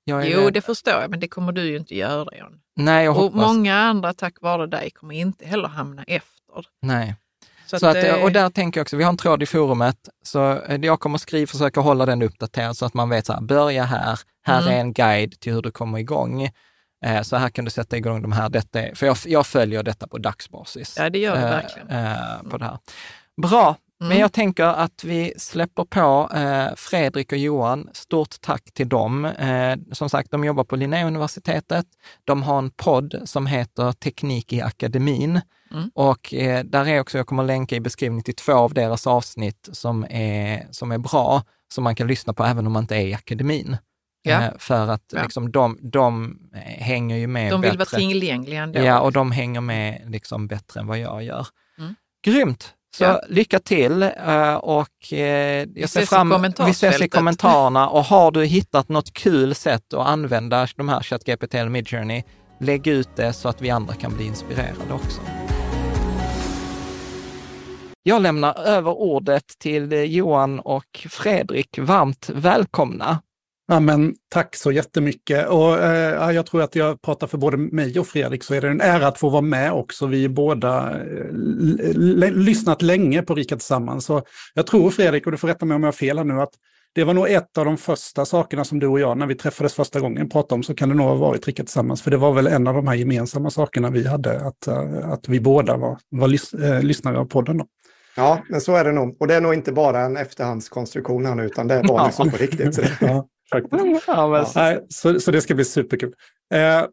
Jo, 0.06 0.16
rädd. 0.18 0.52
det 0.52 0.60
förstår 0.60 0.94
jag, 0.94 1.10
men 1.10 1.20
det 1.20 1.28
kommer 1.28 1.52
du 1.52 1.62
ju 1.62 1.76
inte 1.76 1.96
göra, 1.96 2.36
John. 2.38 2.60
Nej, 2.76 3.04
jag 3.04 3.16
Och 3.16 3.22
hoppas. 3.22 3.40
många 3.40 3.74
andra, 3.76 4.14
tack 4.14 4.34
vare 4.40 4.66
dig, 4.66 4.90
kommer 4.90 5.14
inte 5.14 5.46
heller 5.46 5.68
hamna 5.68 6.02
efter. 6.02 6.66
Nej. 6.82 7.16
Så, 7.66 7.78
Så 7.78 7.86
att, 7.86 7.96
eh, 7.96 8.22
och 8.22 8.32
där 8.32 8.50
tänker 8.50 8.80
jag 8.80 8.84
också, 8.84 8.96
vi 8.96 9.04
har 9.04 9.10
en 9.10 9.16
tråd 9.16 9.42
i 9.42 9.46
forumet, 9.46 10.08
så 10.22 10.52
eh, 10.62 10.80
jag 10.82 11.00
kommer 11.00 11.18
skriva, 11.18 11.46
försöka 11.46 11.80
hålla 11.80 12.06
den 12.06 12.22
uppdaterad 12.22 12.76
så 12.76 12.86
att 12.86 12.94
man 12.94 13.08
vet 13.08 13.26
så 13.26 13.32
här, 13.32 13.40
börja 13.40 13.84
här, 13.84 14.18
här 14.46 14.60
Mm. 14.62 14.72
är 14.74 14.80
en 14.80 14.92
guide 14.92 15.40
till 15.40 15.52
hur 15.52 15.62
du 15.62 15.70
kommer 15.70 15.98
igång. 15.98 16.50
Eh, 17.04 17.22
så 17.22 17.36
här 17.36 17.48
kan 17.48 17.64
du 17.64 17.70
sätta 17.70 17.96
igång 17.96 18.22
de 18.22 18.32
här, 18.32 18.48
detta 18.48 18.80
är, 18.80 18.94
för 18.94 19.06
jag, 19.06 19.16
jag 19.26 19.46
följer 19.46 19.82
detta 19.82 20.06
på 20.06 20.18
dagsbasis. 20.18 20.94
Ja, 20.98 21.10
det 21.10 21.18
gör 21.18 21.36
du 21.36 21.42
eh, 21.42 21.50
verkligen. 21.50 21.88
eh, 21.90 22.50
på 22.50 22.58
det 22.58 22.64
här. 22.64 22.78
Bra, 23.42 23.76
men 24.00 24.06
Mm. 24.08 24.20
jag 24.20 24.32
tänker 24.32 24.64
att 24.64 25.04
vi 25.04 25.34
släpper 25.36 25.84
på 25.84 26.30
eh, 26.36 26.74
Fredrik 26.76 27.32
och 27.32 27.38
Johan. 27.38 27.88
Stort 27.92 28.40
tack 28.40 28.62
till 28.74 28.88
dem. 28.88 29.24
Eh, 29.24 29.76
som 29.92 30.08
sagt, 30.10 30.30
de 30.30 30.44
jobbar 30.44 30.64
på 30.64 30.76
Linnéuniversitetet. 30.76 31.86
De 32.24 32.42
har 32.42 32.58
en 32.58 32.70
podd 32.70 33.14
som 33.24 33.46
heter 33.46 33.92
Teknik 33.92 34.52
i 34.52 34.60
akademin. 34.60 35.40
Mm. 35.72 35.90
Och 35.94 36.34
eh, 36.34 36.64
där 36.64 36.88
är 36.88 37.00
också, 37.00 37.18
jag 37.18 37.26
kommer 37.26 37.44
länka 37.44 37.76
i 37.76 37.80
beskrivningen 37.80 38.24
till 38.24 38.34
två 38.34 38.52
av 38.52 38.74
deras 38.74 39.06
avsnitt 39.06 39.68
som 39.72 40.06
är, 40.10 40.66
som 40.70 40.92
är 40.92 40.98
bra, 40.98 41.42
som 41.74 41.84
man 41.84 41.94
kan 41.94 42.06
lyssna 42.06 42.32
på 42.32 42.44
även 42.44 42.66
om 42.66 42.72
man 42.72 42.82
inte 42.82 42.96
är 42.96 43.06
i 43.06 43.14
akademin. 43.14 43.76
Ja. 44.26 44.42
Eh, 44.42 44.50
för 44.58 44.88
att 44.88 45.02
Ja. 45.12 45.22
liksom, 45.22 45.52
de, 45.52 45.78
de 45.82 46.38
eh, 46.54 46.60
hänger 46.60 47.16
ju 47.16 47.26
med 47.26 47.52
De 47.52 47.60
vill 47.60 47.70
vara 47.70 47.78
bättre. 47.78 47.96
tillgängliga 47.98 48.62
ändå. 48.62 48.80
Ja, 48.80 49.00
och 49.00 49.12
de 49.12 49.32
hänger 49.32 49.60
med 49.60 50.02
liksom 50.06 50.46
bättre 50.46 50.80
än 50.80 50.86
vad 50.86 50.98
jag 50.98 51.22
gör. 51.24 51.46
Mm. 51.78 51.94
Grymt! 52.24 52.74
Så 52.96 53.04
Ja. 53.04 53.20
lycka 53.28 53.58
till 53.58 54.02
eh, 54.02 54.54
och 54.54 54.88
jag 55.74 55.88
ser 55.88 56.06
fram 56.06 56.52
Vi 56.66 56.70
ses 56.70 57.00
i 57.02 57.08
kommentarerna 57.08 57.88
och 57.88 58.04
har 58.04 58.30
du 58.30 58.44
hittat 58.44 58.88
något 58.88 59.12
kul 59.12 59.54
sätt 59.54 59.94
att 59.94 60.06
använda 60.06 60.66
de 60.76 60.88
här 60.88 61.00
ChatGPT 61.02 61.54
eller 61.54 61.70
Midjourney, 61.70 62.22
lägg 62.60 62.86
ut 62.86 63.08
det 63.16 63.32
så 63.32 63.48
att 63.48 63.62
vi 63.62 63.70
andra 63.70 63.94
kan 63.94 64.16
bli 64.16 64.26
inspirerade 64.26 64.92
också. 64.92 65.20
Jag 68.02 68.22
lämnar 68.22 68.58
över 68.66 68.90
ordet 68.90 69.44
till 69.58 69.92
Johan 70.14 70.60
och 70.60 71.06
Fredrik. 71.10 71.78
Varmt 71.78 72.30
välkomna! 72.34 73.18
Ja, 73.66 73.80
men 73.80 74.14
tack 74.28 74.56
så 74.56 74.72
jättemycket. 74.72 75.48
Och, 75.48 75.78
eh, 75.78 76.14
ja, 76.14 76.32
jag 76.32 76.46
tror 76.46 76.62
att 76.62 76.76
jag 76.76 77.02
pratar 77.02 77.26
för 77.26 77.38
både 77.38 77.56
mig 77.56 77.98
och 78.00 78.06
Fredrik, 78.06 78.42
så 78.44 78.54
är 78.54 78.60
det 78.60 78.68
en 78.68 78.80
ära 78.80 79.06
att 79.06 79.18
få 79.18 79.28
vara 79.28 79.42
med 79.42 79.72
också. 79.72 80.06
Vi 80.06 80.28
båda 80.28 80.90
eh, 81.00 82.32
lyssnat 82.32 82.82
länge 82.82 83.22
på 83.22 83.34
Rika 83.34 83.56
Tillsammans. 83.56 84.04
Så 84.04 84.22
jag 84.54 84.66
tror, 84.66 84.90
Fredrik, 84.90 85.26
och 85.26 85.32
du 85.32 85.38
får 85.38 85.48
rätta 85.48 85.66
mig 85.66 85.74
om 85.74 85.82
jag 85.82 85.86
har 85.86 85.92
fel 85.92 86.18
här 86.18 86.24
nu, 86.24 86.40
att 86.40 86.52
det 86.94 87.04
var 87.04 87.14
nog 87.14 87.30
ett 87.30 87.58
av 87.58 87.64
de 87.64 87.76
första 87.76 88.24
sakerna 88.24 88.64
som 88.64 88.78
du 88.78 88.86
och 88.86 89.00
jag, 89.00 89.18
när 89.18 89.26
vi 89.26 89.34
träffades 89.34 89.74
första 89.74 90.00
gången, 90.00 90.28
pratade 90.28 90.54
om, 90.54 90.62
så 90.62 90.74
kan 90.74 90.88
det 90.88 90.94
nog 90.94 91.06
ha 91.06 91.14
varit 91.14 91.46
Rika 91.46 91.62
Tillsammans. 91.62 92.02
För 92.02 92.10
det 92.10 92.16
var 92.16 92.32
väl 92.32 92.46
en 92.46 92.66
av 92.66 92.74
de 92.74 92.86
här 92.88 92.94
gemensamma 92.94 93.50
sakerna 93.50 93.90
vi 93.90 94.06
hade, 94.08 94.40
att, 94.46 94.66
eh, 94.66 95.08
att 95.12 95.28
vi 95.28 95.40
båda 95.40 95.76
var, 95.76 95.98
var 96.10 96.28
lys- 96.28 96.64
eh, 96.76 96.82
lyssnare 96.82 97.18
av 97.18 97.24
podden. 97.24 97.58
Då. 97.58 97.66
Ja, 98.16 98.42
men 98.50 98.60
så 98.60 98.74
är 98.76 98.84
det 98.84 98.92
nog. 98.92 99.16
Och 99.20 99.26
det 99.26 99.34
är 99.34 99.40
nog 99.40 99.54
inte 99.54 99.72
bara 99.72 100.00
en 100.00 100.16
efterhandskonstruktion 100.16 101.26
här 101.26 101.34
nu, 101.34 101.44
utan 101.44 101.68
det 101.68 101.82
var 101.82 101.98
Ja. 102.00 102.06
liksom 102.06 102.30
på 102.30 102.36
riktigt. 102.36 102.74
Så 102.74 102.80
det- 102.82 102.96
Ja, 103.00 103.26
faktiskt. 103.50 104.04
Ja, 104.06 104.28
men, 104.28 104.46
Nej, 104.54 104.86
så, 104.88 105.20
så 105.20 105.30
det 105.30 105.40
ska 105.40 105.54
bli 105.54 105.64
superkul. 105.64 106.12
Eh, 106.54 106.86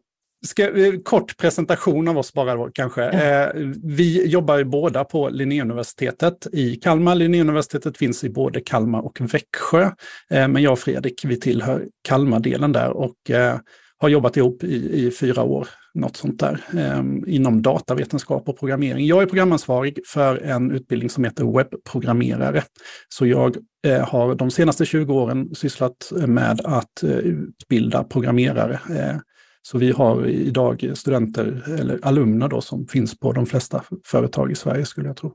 ska, 0.46 0.76
eh, 0.76 0.92
kort 1.04 1.36
presentation 1.36 2.08
av 2.08 2.18
oss 2.18 2.32
bara 2.32 2.54
då 2.54 2.70
kanske. 2.74 3.04
Eh, 3.04 3.50
vi 3.82 4.26
jobbar 4.26 4.58
ju 4.58 4.64
båda 4.64 5.04
på 5.04 5.28
Linnéuniversitetet 5.28 6.46
i 6.52 6.76
Kalmar. 6.76 7.14
Linnéuniversitetet 7.14 7.98
finns 7.98 8.24
i 8.24 8.30
både 8.30 8.60
Kalmar 8.60 9.00
och 9.00 9.20
Växjö. 9.20 9.82
Eh, 10.30 10.48
men 10.48 10.62
jag 10.62 10.72
och 10.72 10.78
Fredrik, 10.78 11.24
vi 11.24 11.40
tillhör 11.40 11.86
Kalmardelen 12.02 12.72
där 12.72 12.90
och 12.90 13.30
eh, 13.30 13.58
har 14.02 14.08
jobbat 14.08 14.36
ihop 14.36 14.64
i, 14.64 15.06
i 15.06 15.10
fyra 15.10 15.42
år, 15.42 15.68
något 15.94 16.16
sånt 16.16 16.40
där, 16.40 16.60
eh, 16.76 17.34
inom 17.34 17.62
datavetenskap 17.62 18.48
och 18.48 18.58
programmering. 18.58 19.06
Jag 19.06 19.22
är 19.22 19.26
programansvarig 19.26 19.98
för 20.06 20.36
en 20.36 20.70
utbildning 20.70 21.10
som 21.10 21.24
heter 21.24 21.56
webbprogrammerare. 21.56 22.62
Så 23.08 23.26
jag 23.26 23.56
eh, 23.86 24.08
har 24.08 24.34
de 24.34 24.50
senaste 24.50 24.84
20 24.84 25.14
åren 25.14 25.54
sysslat 25.54 26.12
med 26.26 26.60
att 26.64 27.02
eh, 27.02 27.10
utbilda 27.10 28.04
programmerare. 28.04 28.72
Eh, 28.72 29.16
så 29.62 29.78
vi 29.78 29.90
har 29.90 30.26
idag 30.26 30.90
studenter, 30.94 31.62
eller 31.80 31.98
alumner 32.02 32.48
då, 32.48 32.60
som 32.60 32.86
finns 32.86 33.18
på 33.18 33.32
de 33.32 33.46
flesta 33.46 33.84
företag 34.06 34.52
i 34.52 34.54
Sverige 34.54 34.84
skulle 34.84 35.08
jag 35.08 35.16
tro. 35.16 35.32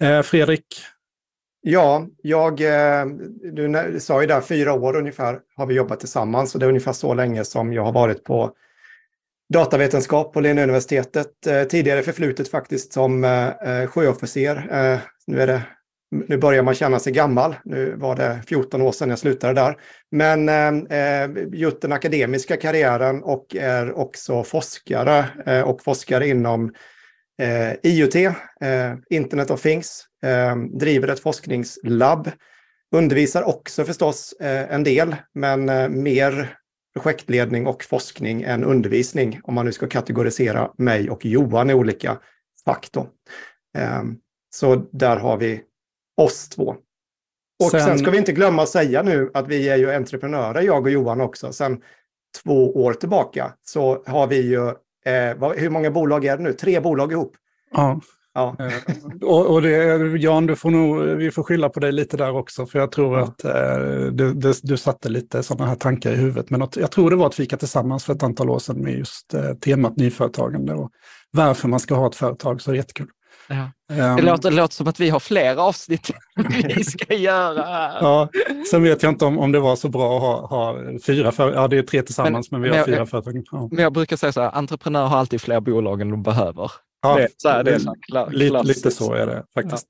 Eh, 0.00 0.22
Fredrik, 0.22 0.66
Ja, 1.66 2.06
jag, 2.22 2.60
eh, 2.60 3.06
du 3.52 3.96
sa 4.00 4.20
ju 4.20 4.26
där 4.26 4.40
fyra 4.40 4.72
år 4.72 4.96
ungefär 4.96 5.40
har 5.56 5.66
vi 5.66 5.74
jobbat 5.74 6.00
tillsammans 6.00 6.54
och 6.54 6.60
det 6.60 6.66
är 6.66 6.68
ungefär 6.68 6.92
så 6.92 7.14
länge 7.14 7.44
som 7.44 7.72
jag 7.72 7.84
har 7.84 7.92
varit 7.92 8.24
på 8.24 8.52
datavetenskap 9.52 10.32
på 10.32 10.40
Linnéuniversitetet. 10.40 11.46
Eh, 11.46 11.62
tidigare 11.62 12.02
förflutet 12.02 12.48
faktiskt 12.48 12.92
som 12.92 13.24
eh, 13.24 13.86
sjöofficer. 13.86 14.68
Nu, 15.26 15.40
är 15.40 15.46
det, 15.46 15.62
nu 16.10 16.36
börjar 16.36 16.62
man 16.62 16.74
känna 16.74 16.98
sig 16.98 17.12
gammal. 17.12 17.54
Nu 17.64 17.94
var 17.96 18.16
det 18.16 18.40
14 18.46 18.82
år 18.82 18.92
sedan 18.92 19.10
jag 19.10 19.18
slutade 19.18 19.54
där. 19.54 19.76
Men 20.10 20.48
gjort 21.52 21.80
den 21.80 21.92
akademiska 21.92 22.56
karriären 22.56 23.22
och 23.22 23.56
är 23.56 23.98
också 23.98 24.42
forskare 24.42 25.26
och 25.66 25.82
forskare 25.82 26.28
inom 26.28 26.72
IoT, 27.82 28.14
Internet 29.10 29.50
of 29.50 29.62
Things, 29.62 30.06
driver 30.78 31.08
ett 31.08 31.20
forskningslabb, 31.20 32.30
undervisar 32.94 33.42
också 33.42 33.84
förstås 33.84 34.32
eh, 34.32 34.74
en 34.74 34.84
del, 34.84 35.16
men 35.34 35.68
eh, 35.68 35.88
mer 35.88 36.56
projektledning 36.94 37.66
och 37.66 37.84
forskning 37.84 38.42
än 38.42 38.64
undervisning, 38.64 39.40
om 39.44 39.54
man 39.54 39.66
nu 39.66 39.72
ska 39.72 39.86
kategorisera 39.88 40.70
mig 40.78 41.10
och 41.10 41.24
Johan 41.24 41.70
i 41.70 41.74
olika 41.74 42.18
fack. 42.64 42.88
Då. 42.92 43.08
Eh, 43.78 44.02
så 44.54 44.74
där 44.92 45.16
har 45.16 45.36
vi 45.36 45.62
oss 46.16 46.48
två. 46.48 46.76
Och 47.64 47.70
sen, 47.70 47.80
Sen- 47.80 47.98
ska 47.98 48.10
vi 48.10 48.18
inte 48.18 48.32
glömma 48.32 48.62
att 48.62 48.68
säga 48.68 49.02
nu 49.02 49.30
att 49.34 49.48
vi 49.48 49.68
är 49.68 49.76
ju 49.76 49.92
entreprenörer, 49.94 50.62
jag 50.62 50.82
och 50.82 50.90
Johan 50.90 51.20
också. 51.20 51.52
Sen 51.52 51.82
två 52.42 52.84
år 52.84 52.92
tillbaka 52.92 53.52
så 53.62 54.02
har 54.06 54.26
vi 54.26 54.40
ju, 54.40 54.68
eh, 55.04 55.36
vad, 55.36 55.58
hur 55.58 55.70
många 55.70 55.90
bolag 55.90 56.24
är 56.24 56.36
det 56.36 56.42
nu? 56.42 56.52
Tre 56.52 56.80
bolag 56.80 57.12
ihop. 57.12 57.36
ja, 57.70 58.00
Ja. 58.34 58.56
Eh, 58.58 59.28
och, 59.28 59.46
och 59.46 59.62
det, 59.62 59.96
Jan, 60.18 60.46
du 60.46 60.56
får 60.56 60.70
nog, 60.70 61.00
vi 61.02 61.30
får 61.30 61.42
skylla 61.42 61.68
på 61.68 61.80
dig 61.80 61.92
lite 61.92 62.16
där 62.16 62.36
också, 62.36 62.66
för 62.66 62.78
jag 62.78 62.92
tror 62.92 63.18
Ja. 63.18 63.24
att 63.24 63.44
eh, 63.44 63.78
du, 64.12 64.34
du, 64.34 64.52
du 64.62 64.76
satte 64.76 65.08
lite 65.08 65.42
sådana 65.42 65.66
här 65.66 65.76
tankar 65.76 66.12
i 66.12 66.16
huvudet. 66.16 66.50
Men 66.50 66.60
något, 66.60 66.76
jag 66.76 66.90
tror 66.90 67.10
det 67.10 67.16
var 67.16 67.26
ett 67.26 67.34
fika 67.34 67.56
tillsammans 67.56 68.04
för 68.04 68.12
ett 68.12 68.22
antal 68.22 68.50
år 68.50 68.58
sedan 68.58 68.78
med 68.82 68.98
just 68.98 69.34
eh, 69.34 69.52
temat 69.54 69.96
nyföretagande 69.96 70.74
och 70.74 70.90
varför 71.30 71.68
man 71.68 71.80
ska 71.80 71.94
ha 71.94 72.06
ett 72.06 72.14
företag, 72.16 72.60
så 72.60 72.70
det 72.70 72.74
är 72.74 72.78
jättekul. 72.78 73.08
Ja. 73.48 73.70
Um, 73.92 74.16
det, 74.16 74.22
låter, 74.22 74.50
det 74.50 74.56
låter 74.56 74.74
som 74.74 74.88
att 74.88 75.00
vi 75.00 75.10
har 75.10 75.20
fler 75.20 75.56
avsnitt 75.56 76.10
vi 76.76 76.84
ska 76.84 77.14
göra. 77.14 77.92
Ja, 78.00 78.28
sen 78.70 78.82
vet 78.82 79.02
jag 79.02 79.12
inte 79.12 79.24
om, 79.24 79.38
om 79.38 79.52
det 79.52 79.60
var 79.60 79.76
så 79.76 79.88
bra 79.88 80.16
att 80.16 80.22
ha, 80.22 80.46
ha 80.46 80.76
fyra 81.06 81.32
företag. 81.32 81.62
Ja, 81.64 81.68
det 81.68 81.78
är 81.78 81.82
tre 81.82 82.02
tillsammans, 82.02 82.50
men, 82.50 82.60
men 82.60 82.70
vi 82.70 82.76
har 82.76 82.84
fyra 82.84 83.06
företag. 83.06 83.42
Ja. 83.52 83.68
Men 83.72 83.82
jag 83.82 83.92
brukar 83.92 84.16
säga 84.16 84.32
så 84.32 84.40
här, 84.40 84.50
entreprenörer 84.54 85.06
har 85.06 85.18
alltid 85.18 85.40
fler 85.40 85.60
bolag 85.60 86.00
än 86.00 86.10
de 86.10 86.22
behöver. 86.22 86.70
Ja, 87.04 87.16
det, 87.16 87.28
så 87.36 87.48
här, 87.48 87.64
det 87.64 87.74
är 87.74 87.78
så 87.78 87.94
klar, 88.08 88.30
lite, 88.30 88.62
lite 88.62 88.90
så 88.90 89.14
är 89.14 89.26
det 89.26 89.44
faktiskt. 89.54 89.86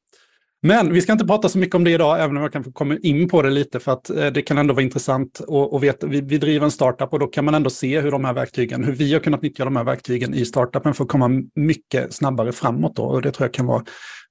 Men 0.62 0.92
vi 0.92 1.00
ska 1.00 1.12
inte 1.12 1.24
prata 1.24 1.48
så 1.48 1.58
mycket 1.58 1.74
om 1.74 1.84
det 1.84 1.90
idag, 1.90 2.20
även 2.20 2.36
om 2.36 2.42
jag 2.42 2.52
kan 2.52 2.72
komma 2.72 2.98
in 3.02 3.28
på 3.28 3.42
det 3.42 3.50
lite, 3.50 3.80
för 3.80 3.92
att 3.92 4.10
eh, 4.10 4.26
det 4.26 4.42
kan 4.42 4.58
ändå 4.58 4.74
vara 4.74 4.82
intressant 4.82 5.40
att 5.72 5.82
veta. 5.82 6.06
Vi, 6.06 6.20
vi 6.20 6.38
driver 6.38 6.64
en 6.64 6.70
startup 6.70 7.12
och 7.12 7.18
då 7.18 7.26
kan 7.26 7.44
man 7.44 7.54
ändå 7.54 7.70
se 7.70 8.00
hur 8.00 8.10
de 8.10 8.24
här 8.24 8.32
verktygen, 8.32 8.84
hur 8.84 8.92
vi 8.92 9.12
har 9.12 9.20
kunnat 9.20 9.42
nyttja 9.42 9.64
de 9.64 9.76
här 9.76 9.84
verktygen 9.84 10.34
i 10.34 10.44
startupen 10.44 10.94
för 10.94 11.04
att 11.04 11.10
komma 11.10 11.30
mycket 11.54 12.14
snabbare 12.14 12.52
framåt. 12.52 12.96
Då. 12.96 13.02
Och 13.02 13.22
det 13.22 13.32
tror 13.32 13.46
jag 13.46 13.54
kan 13.54 13.66
vara, 13.66 13.84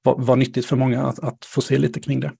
vara, 0.03 0.15
vara 0.17 0.35
nyttigt 0.35 0.65
för 0.65 0.75
många 0.75 1.03
att, 1.03 1.19
att 1.19 1.45
få 1.45 1.61
se 1.61 1.77
lite 1.77 1.99
kring 1.99 2.19
det. 2.19 2.31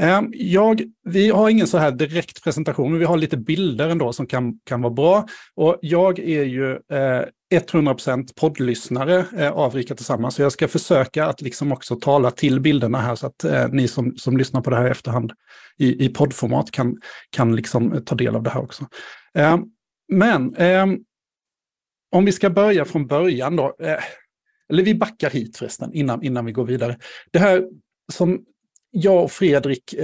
Ehm, 0.00 0.32
jag, 0.34 0.82
vi 1.04 1.30
har 1.30 1.50
ingen 1.50 1.66
så 1.66 1.78
här 1.78 1.90
direkt 1.90 2.44
presentation, 2.44 2.90
men 2.90 2.98
vi 2.98 3.04
har 3.04 3.16
lite 3.16 3.36
bilder 3.36 3.88
ändå 3.88 4.12
som 4.12 4.26
kan, 4.26 4.58
kan 4.64 4.82
vara 4.82 4.92
bra. 4.92 5.26
Och 5.54 5.78
jag 5.82 6.18
är 6.18 6.44
ju 6.44 6.72
eh, 6.72 7.22
100% 7.58 8.28
poddlyssnare 8.36 9.26
eh, 9.36 9.50
av 9.50 9.74
Rika 9.74 9.94
Tillsammans, 9.94 10.34
så 10.34 10.42
jag 10.42 10.52
ska 10.52 10.68
försöka 10.68 11.26
att 11.26 11.40
liksom 11.40 11.72
också 11.72 11.96
tala 11.96 12.30
till 12.30 12.60
bilderna 12.60 12.98
här 12.98 13.14
så 13.14 13.26
att 13.26 13.44
eh, 13.44 13.68
ni 13.68 13.88
som, 13.88 14.16
som 14.16 14.36
lyssnar 14.36 14.60
på 14.60 14.70
det 14.70 14.76
här 14.76 14.86
i 14.86 14.90
efterhand 14.90 15.32
i, 15.78 16.04
i 16.04 16.08
poddformat 16.08 16.70
kan, 16.70 16.96
kan 17.30 17.56
liksom 17.56 17.92
eh, 17.92 18.00
ta 18.00 18.14
del 18.14 18.36
av 18.36 18.42
det 18.42 18.50
här 18.50 18.60
också. 18.60 18.86
Eh, 19.34 19.58
men 20.08 20.54
eh, 20.56 20.86
om 22.12 22.24
vi 22.24 22.32
ska 22.32 22.50
börja 22.50 22.84
från 22.84 23.06
början 23.06 23.56
då, 23.56 23.76
eller 24.68 24.82
vi 24.82 24.94
backar 24.94 25.30
hit 25.30 25.56
förresten 25.56 25.94
innan, 25.94 26.22
innan 26.22 26.44
vi 26.44 26.52
går 26.52 26.64
vidare. 26.64 26.98
Det 27.30 27.38
här 27.38 27.64
som 28.12 28.44
jag 28.90 29.24
och 29.24 29.32
Fredrik 29.32 29.94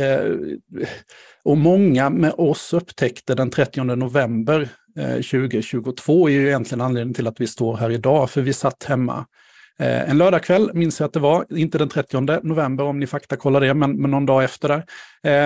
och 1.44 1.58
många 1.58 2.10
med 2.10 2.32
oss 2.32 2.72
upptäckte 2.72 3.34
den 3.34 3.50
30 3.50 3.84
november 3.84 4.68
Eh, 4.98 5.14
2022 5.14 6.28
är 6.28 6.32
ju 6.32 6.46
egentligen 6.46 6.80
anledningen 6.80 7.14
till 7.14 7.26
att 7.26 7.40
vi 7.40 7.46
står 7.46 7.76
här 7.76 7.90
idag, 7.90 8.30
för 8.30 8.40
vi 8.40 8.52
satt 8.52 8.84
hemma 8.84 9.26
eh, 9.78 10.10
en 10.10 10.18
lördagkväll, 10.18 10.70
minns 10.74 11.00
jag 11.00 11.06
att 11.06 11.12
det 11.12 11.20
var, 11.20 11.46
inte 11.50 11.78
den 11.78 11.88
30 11.88 12.20
november 12.42 12.84
om 12.84 12.98
ni 12.98 13.06
faktakollar 13.06 13.60
det, 13.60 13.74
men, 13.74 14.00
men 14.00 14.10
någon 14.10 14.26
dag 14.26 14.44
efter 14.44 14.68
där. 14.68 14.84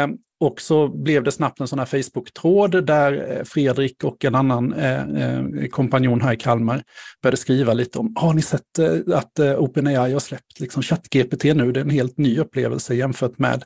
Eh, 0.03 0.09
och 0.43 0.61
så 0.61 0.89
blev 0.89 1.25
det 1.25 1.33
snabbt 1.33 1.61
en 1.61 1.69
sån 1.69 1.79
här 1.79 1.87
Facebook-tråd 1.87 2.87
där 2.87 3.37
eh, 3.37 3.45
Fredrik 3.45 4.05
och 4.05 4.25
en 4.25 4.35
annan 4.35 4.73
eh, 4.73 5.01
eh, 5.01 5.67
kompanjon 5.71 6.21
här 6.21 6.33
i 6.33 6.37
Kalmar 6.37 6.83
började 7.23 7.37
skriva 7.37 7.75
lite 7.75 7.99
om, 7.99 8.13
har 8.17 8.35
ni 8.35 8.43
sett 8.43 8.79
eh, 8.79 9.17
att 9.17 9.39
eh, 9.39 9.63
OpenAI 9.63 10.13
har 10.13 10.21
släppt 10.21 10.61
liksom 10.61 10.83
ChatGPT 10.83 11.45
nu? 11.45 11.73
Det 11.73 11.81
är 11.81 11.85
en 11.85 11.91
helt 11.91 12.19
ny 12.19 12.39
upplevelse 12.39 12.95
jämfört 12.95 13.39
med 13.39 13.65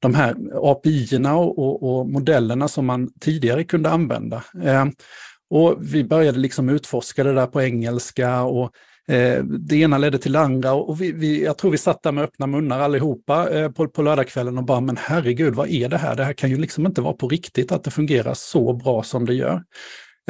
de 0.00 0.14
här 0.14 0.34
API-erna 0.54 1.34
och, 1.34 1.58
och, 1.58 1.82
och, 1.82 2.08
modellerna 2.08 2.68
som 2.68 2.86
man 2.86 3.10
tidigare 3.20 3.64
kunde 3.64 3.90
använda. 3.90 4.44
Eh, 4.62 4.86
och 5.50 5.78
vi 5.80 6.04
började 6.04 6.38
liksom 6.38 6.68
utforska 6.68 7.24
det 7.24 7.34
där 7.34 7.46
på 7.46 7.62
engelska 7.62 8.42
och 8.42 8.70
Eh, 9.08 9.44
det 9.44 9.76
ena 9.76 9.98
ledde 9.98 10.18
till 10.18 10.32
det 10.32 10.40
andra 10.40 10.72
och 10.72 11.00
vi, 11.00 11.12
vi, 11.12 11.44
jag 11.44 11.58
tror 11.58 11.70
vi 11.70 11.78
satt 11.78 12.02
där 12.02 12.12
med 12.12 12.24
öppna 12.24 12.46
munnar 12.46 12.80
allihopa 12.80 13.50
eh, 13.50 13.70
på, 13.70 13.88
på 13.88 14.02
lördagskvällen 14.02 14.58
och 14.58 14.64
bara, 14.64 14.80
men 14.80 14.96
herregud, 14.96 15.54
vad 15.54 15.68
är 15.68 15.88
det 15.88 15.98
här? 15.98 16.16
Det 16.16 16.24
här 16.24 16.32
kan 16.32 16.50
ju 16.50 16.56
liksom 16.56 16.86
inte 16.86 17.00
vara 17.00 17.12
på 17.12 17.28
riktigt 17.28 17.72
att 17.72 17.84
det 17.84 17.90
fungerar 17.90 18.34
så 18.34 18.72
bra 18.72 19.02
som 19.02 19.26
det 19.26 19.34
gör. 19.34 19.62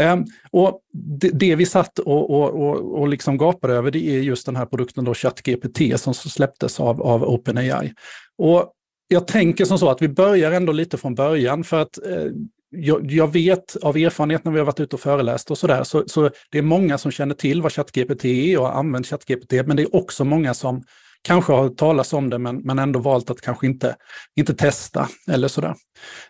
Eh, 0.01 0.17
och 0.51 0.81
det, 0.93 1.29
det, 1.29 1.55
vi 1.55 1.67
satt 1.67 1.99
och, 1.99 2.31
och, 2.31 2.51
och, 2.51 3.01
och 3.01 3.09
liksom 3.09 3.39
gapade 3.39 3.75
över, 3.75 3.91
det 3.91 4.09
är 4.09 4.21
just 4.21 4.47
den 4.47 4.57
här 4.57 4.67
produkten 4.67 5.05
då, 5.05 5.15
ChatGPT, 5.15 6.01
som 6.01 6.15
släpptes 6.15 6.81
av, 6.81 7.03
av 7.03 7.25
OpenAI. 7.25 7.93
Och 8.39 8.73
jag 9.09 9.27
tänker 9.27 9.65
som 9.65 9.79
så 9.79 9.91
att 9.91 10.03
vi 10.03 10.09
börjar 10.09 10.53
ändå 10.53 10.73
lite 10.73 10.97
från 10.97 11.15
början, 11.15 11.65
för 11.65 11.81
att 11.81 12.07
eh, 12.07 12.25
jag, 12.71 13.11
jag, 13.11 13.33
vet 13.33 13.77
av 13.77 13.97
erfarenhet 13.97 14.45
när 14.45 14.53
vi 14.53 14.59
har 14.59 14.67
varit 14.67 14.81
ute 14.81 14.97
och 14.97 15.01
föreläst 15.01 15.51
och 15.51 15.59
sådär, 15.59 15.85
så, 15.85 16.05
så 16.07 16.31
det 16.51 16.59
är 16.59 16.63
många 16.63 16.99
som 16.99 17.11
känner 17.11 17.35
till 17.35 17.63
vad 17.63 17.73
ChatGPT 17.73 18.25
är 18.25 18.59
och 18.59 18.67
har 18.67 18.73
använt 18.73 19.07
ChatGPT, 19.07 19.53
men 19.67 19.77
det 19.77 19.83
är 19.83 19.97
också 19.97 20.25
många 20.25 20.55
som 20.55 20.83
kanske 21.23 21.53
har 21.53 21.69
talat 21.69 22.13
om 22.13 22.31
det 22.31 22.39
men, 22.39 22.57
men 22.57 22.79
ändå 22.79 22.99
valt 22.99 23.31
att 23.31 23.41
kanske 23.41 23.67
inte, 23.67 23.97
inte 24.37 24.55
testa 24.55 25.09
eller 25.31 25.49
sådär. 25.49 25.75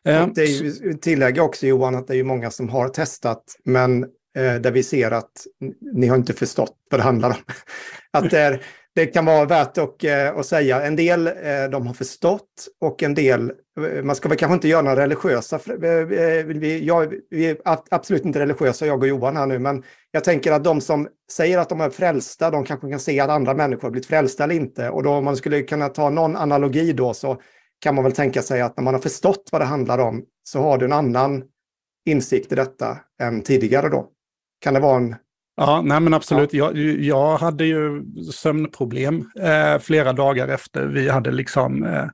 Eh, 0.04 0.26
det 0.34 0.42
är 0.42 0.62
ju, 0.62 0.94
tillägga 0.94 1.42
också 1.42 1.66
Johan 1.66 1.94
att 1.94 2.06
det 2.06 2.12
är 2.12 2.16
ju 2.16 2.24
många 2.24 2.50
som 2.50 2.68
har 2.68 2.88
testat 2.88 3.42
men 3.64 4.02
eh, 4.36 4.54
där 4.54 4.70
vi 4.70 4.82
ser 4.82 5.10
att 5.10 5.32
ni 5.94 6.06
har 6.06 6.16
inte 6.16 6.32
förstått 6.32 6.76
vad 6.90 7.00
det 7.00 7.04
handlar 7.04 7.28
om. 7.28 7.36
Att 8.12 8.30
det 8.30 8.38
är, 8.38 8.62
det 8.98 9.06
kan 9.06 9.24
vara 9.24 9.44
värt 9.44 9.78
att, 9.78 10.04
eh, 10.04 10.36
att 10.36 10.46
säga. 10.46 10.82
En 10.82 10.96
del 10.96 11.26
eh, 11.26 11.70
de 11.70 11.86
har 11.86 11.94
förstått 11.94 12.68
och 12.80 13.02
en 13.02 13.14
del, 13.14 13.52
eh, 13.80 14.02
man 14.02 14.16
ska 14.16 14.28
väl 14.28 14.38
kanske 14.38 14.54
inte 14.54 14.68
göra 14.68 14.82
några 14.82 15.02
religiösa, 15.02 15.60
vi, 16.46 16.84
jag, 16.84 17.14
vi 17.30 17.46
är 17.46 17.56
absolut 17.64 18.24
inte 18.24 18.38
religiösa 18.38 18.86
jag 18.86 19.02
och 19.02 19.08
Johan 19.08 19.36
här 19.36 19.46
nu, 19.46 19.58
men 19.58 19.82
jag 20.10 20.24
tänker 20.24 20.52
att 20.52 20.64
de 20.64 20.80
som 20.80 21.08
säger 21.32 21.58
att 21.58 21.68
de 21.68 21.80
är 21.80 21.90
frälsta, 21.90 22.50
de 22.50 22.64
kanske 22.64 22.90
kan 22.90 23.00
se 23.00 23.20
att 23.20 23.30
andra 23.30 23.54
människor 23.54 23.82
har 23.82 23.90
blivit 23.90 24.06
frälsta 24.06 24.44
eller 24.44 24.54
inte. 24.54 24.90
Och 24.90 25.02
då 25.02 25.10
om 25.10 25.24
man 25.24 25.36
skulle 25.36 25.62
kunna 25.62 25.88
ta 25.88 26.10
någon 26.10 26.36
analogi 26.36 26.92
då 26.92 27.14
så 27.14 27.42
kan 27.80 27.94
man 27.94 28.04
väl 28.04 28.12
tänka 28.12 28.42
sig 28.42 28.60
att 28.60 28.76
när 28.76 28.84
man 28.84 28.94
har 28.94 29.00
förstått 29.00 29.48
vad 29.52 29.60
det 29.60 29.64
handlar 29.64 29.98
om 29.98 30.24
så 30.42 30.60
har 30.60 30.78
du 30.78 30.84
en 30.84 30.92
annan 30.92 31.44
insikt 32.06 32.52
i 32.52 32.54
detta 32.54 32.98
än 33.22 33.42
tidigare 33.42 33.88
då. 33.88 34.08
Kan 34.60 34.74
det 34.74 34.80
vara 34.80 34.96
en 34.96 35.14
Ja, 35.60 35.82
nej 35.82 36.00
men 36.00 36.14
absolut. 36.14 36.52
Ja. 36.52 36.72
Jag, 36.74 37.00
jag 37.00 37.36
hade 37.38 37.64
ju 37.64 38.04
sömnproblem 38.32 39.24
eh, 39.40 39.78
flera 39.80 40.12
dagar 40.12 40.48
efter 40.48 40.86
vi 40.86 41.08
hade 41.08 41.30
liksom 41.30 41.84
eh, 41.84 42.04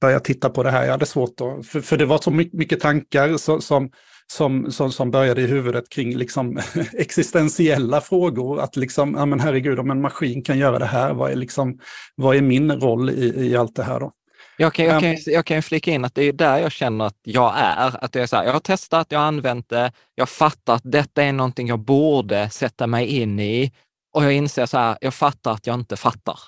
börjat 0.00 0.24
titta 0.24 0.50
på 0.50 0.62
det 0.62 0.70
här. 0.70 0.84
Jag 0.84 0.90
hade 0.90 1.06
svårt 1.06 1.40
att, 1.40 1.66
för, 1.66 1.80
för 1.80 1.96
det 1.96 2.06
var 2.06 2.18
så 2.18 2.30
mycket, 2.30 2.80
tankar 2.80 3.36
så, 3.36 3.60
som, 3.60 3.90
som, 4.32 4.72
som, 4.72 4.92
som 4.92 5.10
började 5.10 5.42
i 5.42 5.46
huvudet 5.46 5.88
kring 5.88 6.16
liksom 6.16 6.60
existentiella 6.92 8.00
frågor. 8.00 8.60
Att 8.60 8.76
liksom, 8.76 9.14
ja 9.18 9.26
men 9.26 9.40
herregud, 9.40 9.78
om 9.78 9.90
en 9.90 10.00
maskin 10.00 10.42
kan 10.42 10.58
göra 10.58 10.78
det 10.78 10.86
här, 10.86 11.14
vad 11.14 11.30
är, 11.30 11.36
liksom, 11.36 11.78
vad 12.14 12.36
är 12.36 12.42
min 12.42 12.72
roll 12.72 13.10
i, 13.10 13.48
i 13.50 13.56
allt 13.56 13.76
det 13.76 13.82
här 13.82 14.00
då? 14.00 14.12
Jag 14.56 14.74
kan, 14.74 14.84
jag, 14.84 15.00
kan, 15.00 15.16
jag 15.26 15.46
kan 15.46 15.62
flika 15.62 15.90
in 15.90 16.04
att 16.04 16.14
det 16.14 16.22
är 16.22 16.32
där 16.32 16.58
jag 16.58 16.72
känner 16.72 17.04
att 17.04 17.18
jag 17.22 17.54
är. 17.56 18.04
Att 18.04 18.12
det 18.12 18.22
är 18.22 18.26
så 18.26 18.36
här, 18.36 18.44
jag 18.44 18.52
har 18.52 18.60
testat, 18.60 19.06
jag 19.10 19.18
har 19.18 19.26
använt 19.26 19.68
det, 19.68 19.92
jag 20.14 20.28
fattar 20.28 20.74
att 20.74 20.82
detta 20.84 21.22
är 21.22 21.32
någonting 21.32 21.68
jag 21.68 21.78
borde 21.78 22.50
sätta 22.50 22.86
mig 22.86 23.06
in 23.06 23.40
i 23.40 23.72
och 24.12 24.24
jag 24.24 24.32
inser 24.32 24.66
så 24.66 24.78
här, 24.78 24.98
jag 25.00 25.14
fattar 25.14 25.52
att 25.52 25.66
jag 25.66 25.74
inte 25.74 25.96
fattar. 25.96 26.38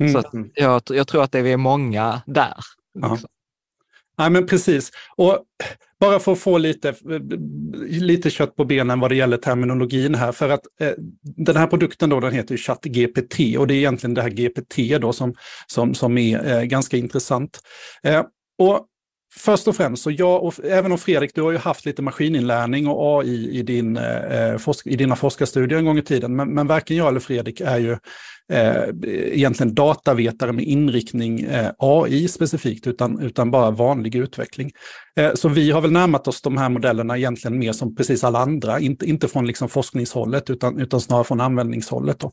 Mm. 0.00 0.12
Så 0.12 0.22
jag, 0.54 0.82
jag, 0.88 1.08
tror 1.08 1.22
att 1.22 1.32
det 1.32 1.38
är 1.38 1.56
många 1.56 2.22
där. 2.26 2.56
Liksom. 2.94 3.28
Nej, 4.18 4.30
men 4.30 4.46
precis. 4.46 4.90
Och 5.16 5.38
bara 6.00 6.18
för 6.18 6.32
att 6.32 6.38
få 6.38 6.58
lite, 6.58 6.94
lite 7.88 8.30
kött 8.30 8.56
på 8.56 8.64
benen 8.64 9.00
vad 9.00 9.10
det 9.10 9.14
gäller 9.14 9.36
terminologin 9.36 10.14
här, 10.14 10.32
för 10.32 10.48
att 10.48 10.60
eh, 10.80 10.92
den 11.22 11.56
här 11.56 11.66
produkten 11.66 12.10
då, 12.10 12.20
den 12.20 12.32
heter 12.32 12.56
ChatGPT 12.56 13.58
och 13.58 13.66
det 13.66 13.74
är 13.74 13.76
egentligen 13.76 14.14
det 14.14 14.22
här 14.22 14.30
GPT 14.30 15.00
då 15.00 15.12
som, 15.12 15.34
som, 15.66 15.94
som 15.94 16.18
är 16.18 16.54
eh, 16.54 16.62
ganska 16.62 16.96
intressant. 16.96 17.60
Eh, 18.02 18.22
och 18.58 18.86
Först 19.36 19.68
och 19.68 19.76
främst, 19.76 20.02
så 20.02 20.10
jag 20.10 20.44
och 20.44 20.64
även 20.64 20.92
om 20.92 20.98
Fredrik, 20.98 21.34
du 21.34 21.42
har 21.42 21.50
ju 21.50 21.58
haft 21.58 21.86
lite 21.86 22.02
maskininlärning 22.02 22.86
och 22.86 23.20
AI 23.20 23.50
i, 23.58 23.62
din, 23.62 23.96
eh, 23.96 24.50
eh, 24.50 24.58
forsk, 24.58 24.86
i 24.86 24.96
dina 24.96 25.16
forskarstudier 25.16 25.78
en 25.78 25.84
gång 25.84 25.98
i 25.98 26.02
tiden, 26.02 26.36
men, 26.36 26.54
men 26.54 26.66
varken 26.66 26.96
jag 26.96 27.08
eller 27.08 27.20
Fredrik 27.20 27.60
är 27.60 27.78
ju 27.78 27.96
eh, 28.52 28.82
egentligen 29.32 29.74
datavetare 29.74 30.52
med 30.52 30.64
inriktning 30.64 31.40
eh, 31.40 31.70
AI 31.78 32.28
specifikt, 32.28 32.86
utan, 32.86 33.20
utan 33.20 33.50
bara 33.50 33.70
vanlig 33.70 34.14
utveckling. 34.14 34.70
Eh, 35.16 35.34
så 35.34 35.48
vi 35.48 35.70
har 35.70 35.80
väl 35.80 35.92
närmat 35.92 36.28
oss 36.28 36.42
de 36.42 36.56
här 36.56 36.68
modellerna 36.68 37.18
egentligen 37.18 37.58
mer 37.58 37.72
som 37.72 37.96
precis 37.96 38.24
alla 38.24 38.38
andra, 38.38 38.80
inte, 38.80 39.06
inte 39.06 39.28
från 39.28 39.46
liksom 39.46 39.68
forskningshållet 39.68 40.50
utan, 40.50 40.80
utan 40.80 41.00
snarare 41.00 41.24
från 41.24 41.40
användningshållet. 41.40 42.18
Då. 42.18 42.30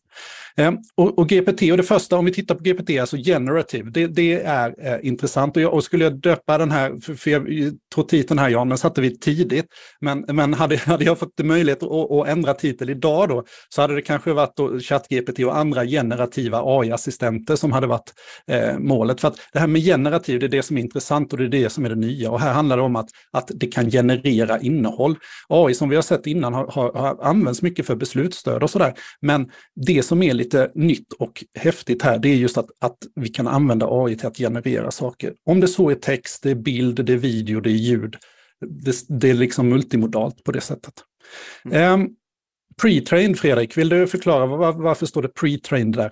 Eh, 0.58 0.72
och, 0.96 1.20
och, 1.20 1.30
GPT, 1.30 1.62
och 1.72 1.78
det 1.78 1.84
första 1.84 2.18
om 2.18 2.26
vi 2.26 2.34
tittar 2.34 2.56
på 2.56 2.64
GPT, 2.64 3.00
alltså 3.00 3.18
generative, 3.18 3.90
det, 3.92 4.08
det 4.08 4.42
är 4.42 4.76
eh, 4.88 5.08
intressant. 5.08 5.58
Och, 5.58 5.64
jag, 5.64 5.74
och, 5.74 5.84
skulle 5.84 6.04
jag 6.04 6.22
döpa 6.22 6.58
den 6.58 6.72
här, 6.72 7.00
för, 7.02 7.14
för 7.14 7.32
jag 7.32 7.44
tror 7.96 8.04
titeln 8.04 8.40
här 8.40 8.50
Jan, 8.50 8.70
den 8.70 8.78
satte 8.78 9.02
vi 9.02 9.20
tidigt, 9.20 9.66
men, 10.00 10.26
men 10.28 10.54
hade, 10.54 10.78
hade 10.78 11.06
jag 11.06 11.20
fått 11.20 11.40
möjlighet 11.44 11.84
att, 11.84 12.12
att 12.12 12.28
ändra 12.28 12.54
titel 12.54 12.90
idag 12.90 13.30
då, 13.30 13.44
så 13.70 13.82
hade 13.82 13.96
det 13.96 14.02
kanske 14.02 14.34
varit 14.34 14.84
ChatGPT 14.84 15.40
och 15.40 15.58
andra 15.58 15.84
generativa 16.02 16.62
AI-assistenter 16.64 17.56
som 17.56 17.72
hade 17.72 17.88
varit 17.88 18.14
eh, 18.48 18.80
målet. 18.80 19.22
För 19.22 19.28
att 19.28 19.40
det 19.54 19.60
här 19.60 19.68
med 19.68 19.82
generativ, 19.82 20.40
det 20.40 20.46
är 20.46 20.50
det 20.50 20.64
som 20.64 20.78
är 20.78 20.82
intressant 20.82 21.34
och 21.34 21.40
det 21.40 21.46
är 21.46 21.50
det 21.50 21.70
som 21.70 21.86
är 21.86 21.90
det 21.90 21.96
nya. 21.96 22.32
Och 22.32 22.40
här 22.40 22.54
handlar 22.54 22.78
det 22.78 22.84
om 22.84 22.96
att, 22.96 23.10
att 23.32 23.52
det 23.54 23.68
kan 23.68 23.92
generera 23.92 24.60
innehåll. 24.60 25.18
AI 25.50 25.74
som 25.74 25.90
vi 25.90 25.96
har 25.96 26.04
sett 26.04 26.28
innan 26.28 26.54
har, 26.54 26.68
har, 26.68 26.94
har 26.94 27.24
använts 27.24 27.62
mycket 27.62 27.86
för 27.86 27.96
beslutsstöd 27.96 28.64
och 28.64 28.70
sådär. 28.70 28.94
Men 29.22 29.52
det 29.76 30.04
som 30.04 30.24
är 30.24 30.34
lite 30.34 30.72
nytt 30.76 31.14
och 31.14 31.44
häftigt 31.60 32.02
här, 32.02 32.20
det 32.20 32.30
är 32.30 32.36
just 32.36 32.58
att, 32.58 32.68
att 32.82 32.98
vi 33.16 33.30
kan 33.30 33.48
använda 33.48 33.88
AI 33.90 34.16
till 34.16 34.28
att 34.28 34.38
generera 34.38 34.92
saker. 34.92 35.34
Om 35.46 35.60
det 35.60 35.68
så 35.68 35.90
är 35.90 35.96
text, 35.96 36.44
det 36.44 36.52
är 36.52 36.56
bild, 36.56 37.06
det 37.06 37.14
är 37.14 37.18
video, 37.18 37.62
det 37.62 37.70
är 37.70 37.74
ljud. 37.74 38.16
Det, 38.86 38.96
det 39.20 39.30
är 39.30 39.34
liksom 39.34 39.70
multimodalt 39.70 40.44
på 40.44 40.52
det 40.52 40.62
sättet. 40.62 40.94
Mm. 41.66 42.02
Um, 42.02 42.10
Pre-trained, 42.82 43.36
Fredrik, 43.36 43.78
vill 43.78 43.90
du 43.90 44.08
förklara 44.08 44.46
var, 44.46 44.74
varför 44.74 45.06
står 45.06 45.22
det 45.22 45.28
pre-trained 45.28 45.96
där? 45.96 46.12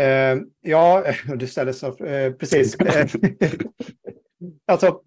Eh, 0.00 0.38
ja, 0.60 1.04
du 1.36 1.46
ställer 1.46 1.72
så, 1.72 2.04
eh, 2.04 2.32
precis. 2.32 2.76
alltså, 4.66 5.00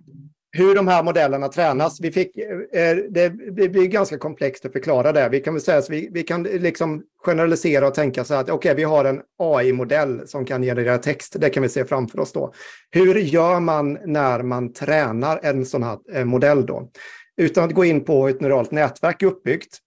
hur 0.57 0.75
de 0.75 0.87
här 0.87 1.03
modellerna 1.03 1.47
tränas. 1.47 2.01
Vi 2.01 2.11
fick, 2.11 2.37
eh, 2.37 2.95
det, 3.09 3.29
det 3.55 3.69
blir 3.69 3.87
ganska 3.87 4.17
komplext 4.17 4.65
att 4.65 4.71
förklara 4.71 5.11
det. 5.11 5.29
Vi 5.29 5.39
kan 5.39 5.53
väl 5.53 5.61
säga 5.61 5.77
att 5.77 5.89
vi, 5.89 6.09
vi 6.11 6.23
kan 6.23 6.43
liksom 6.43 7.03
generalisera 7.23 7.87
och 7.87 7.93
tänka 7.93 8.23
så 8.23 8.33
att 8.33 8.49
okej, 8.49 8.53
okay, 8.53 8.73
vi 8.73 8.83
har 8.83 9.05
en 9.05 9.21
AI-modell 9.37 10.27
som 10.27 10.45
kan 10.45 10.61
generera 10.61 10.97
text. 10.97 11.35
Det 11.39 11.49
kan 11.49 11.63
vi 11.63 11.69
se 11.69 11.85
framför 11.85 12.19
oss 12.19 12.31
då. 12.31 12.53
Hur 12.91 13.15
gör 13.15 13.59
man 13.59 13.97
när 14.05 14.43
man 14.43 14.73
tränar 14.73 15.39
en 15.43 15.65
sån 15.65 15.83
här 15.83 15.97
eh, 16.13 16.25
modell 16.25 16.65
då? 16.65 16.89
Utan 17.37 17.63
att 17.63 17.73
gå 17.73 17.85
in 17.85 18.05
på 18.05 18.27
hur 18.27 18.35
ett 18.35 18.41
neuralt 18.41 18.71
nätverk 18.71 19.21
är 19.21 19.27
uppbyggt. 19.27 19.77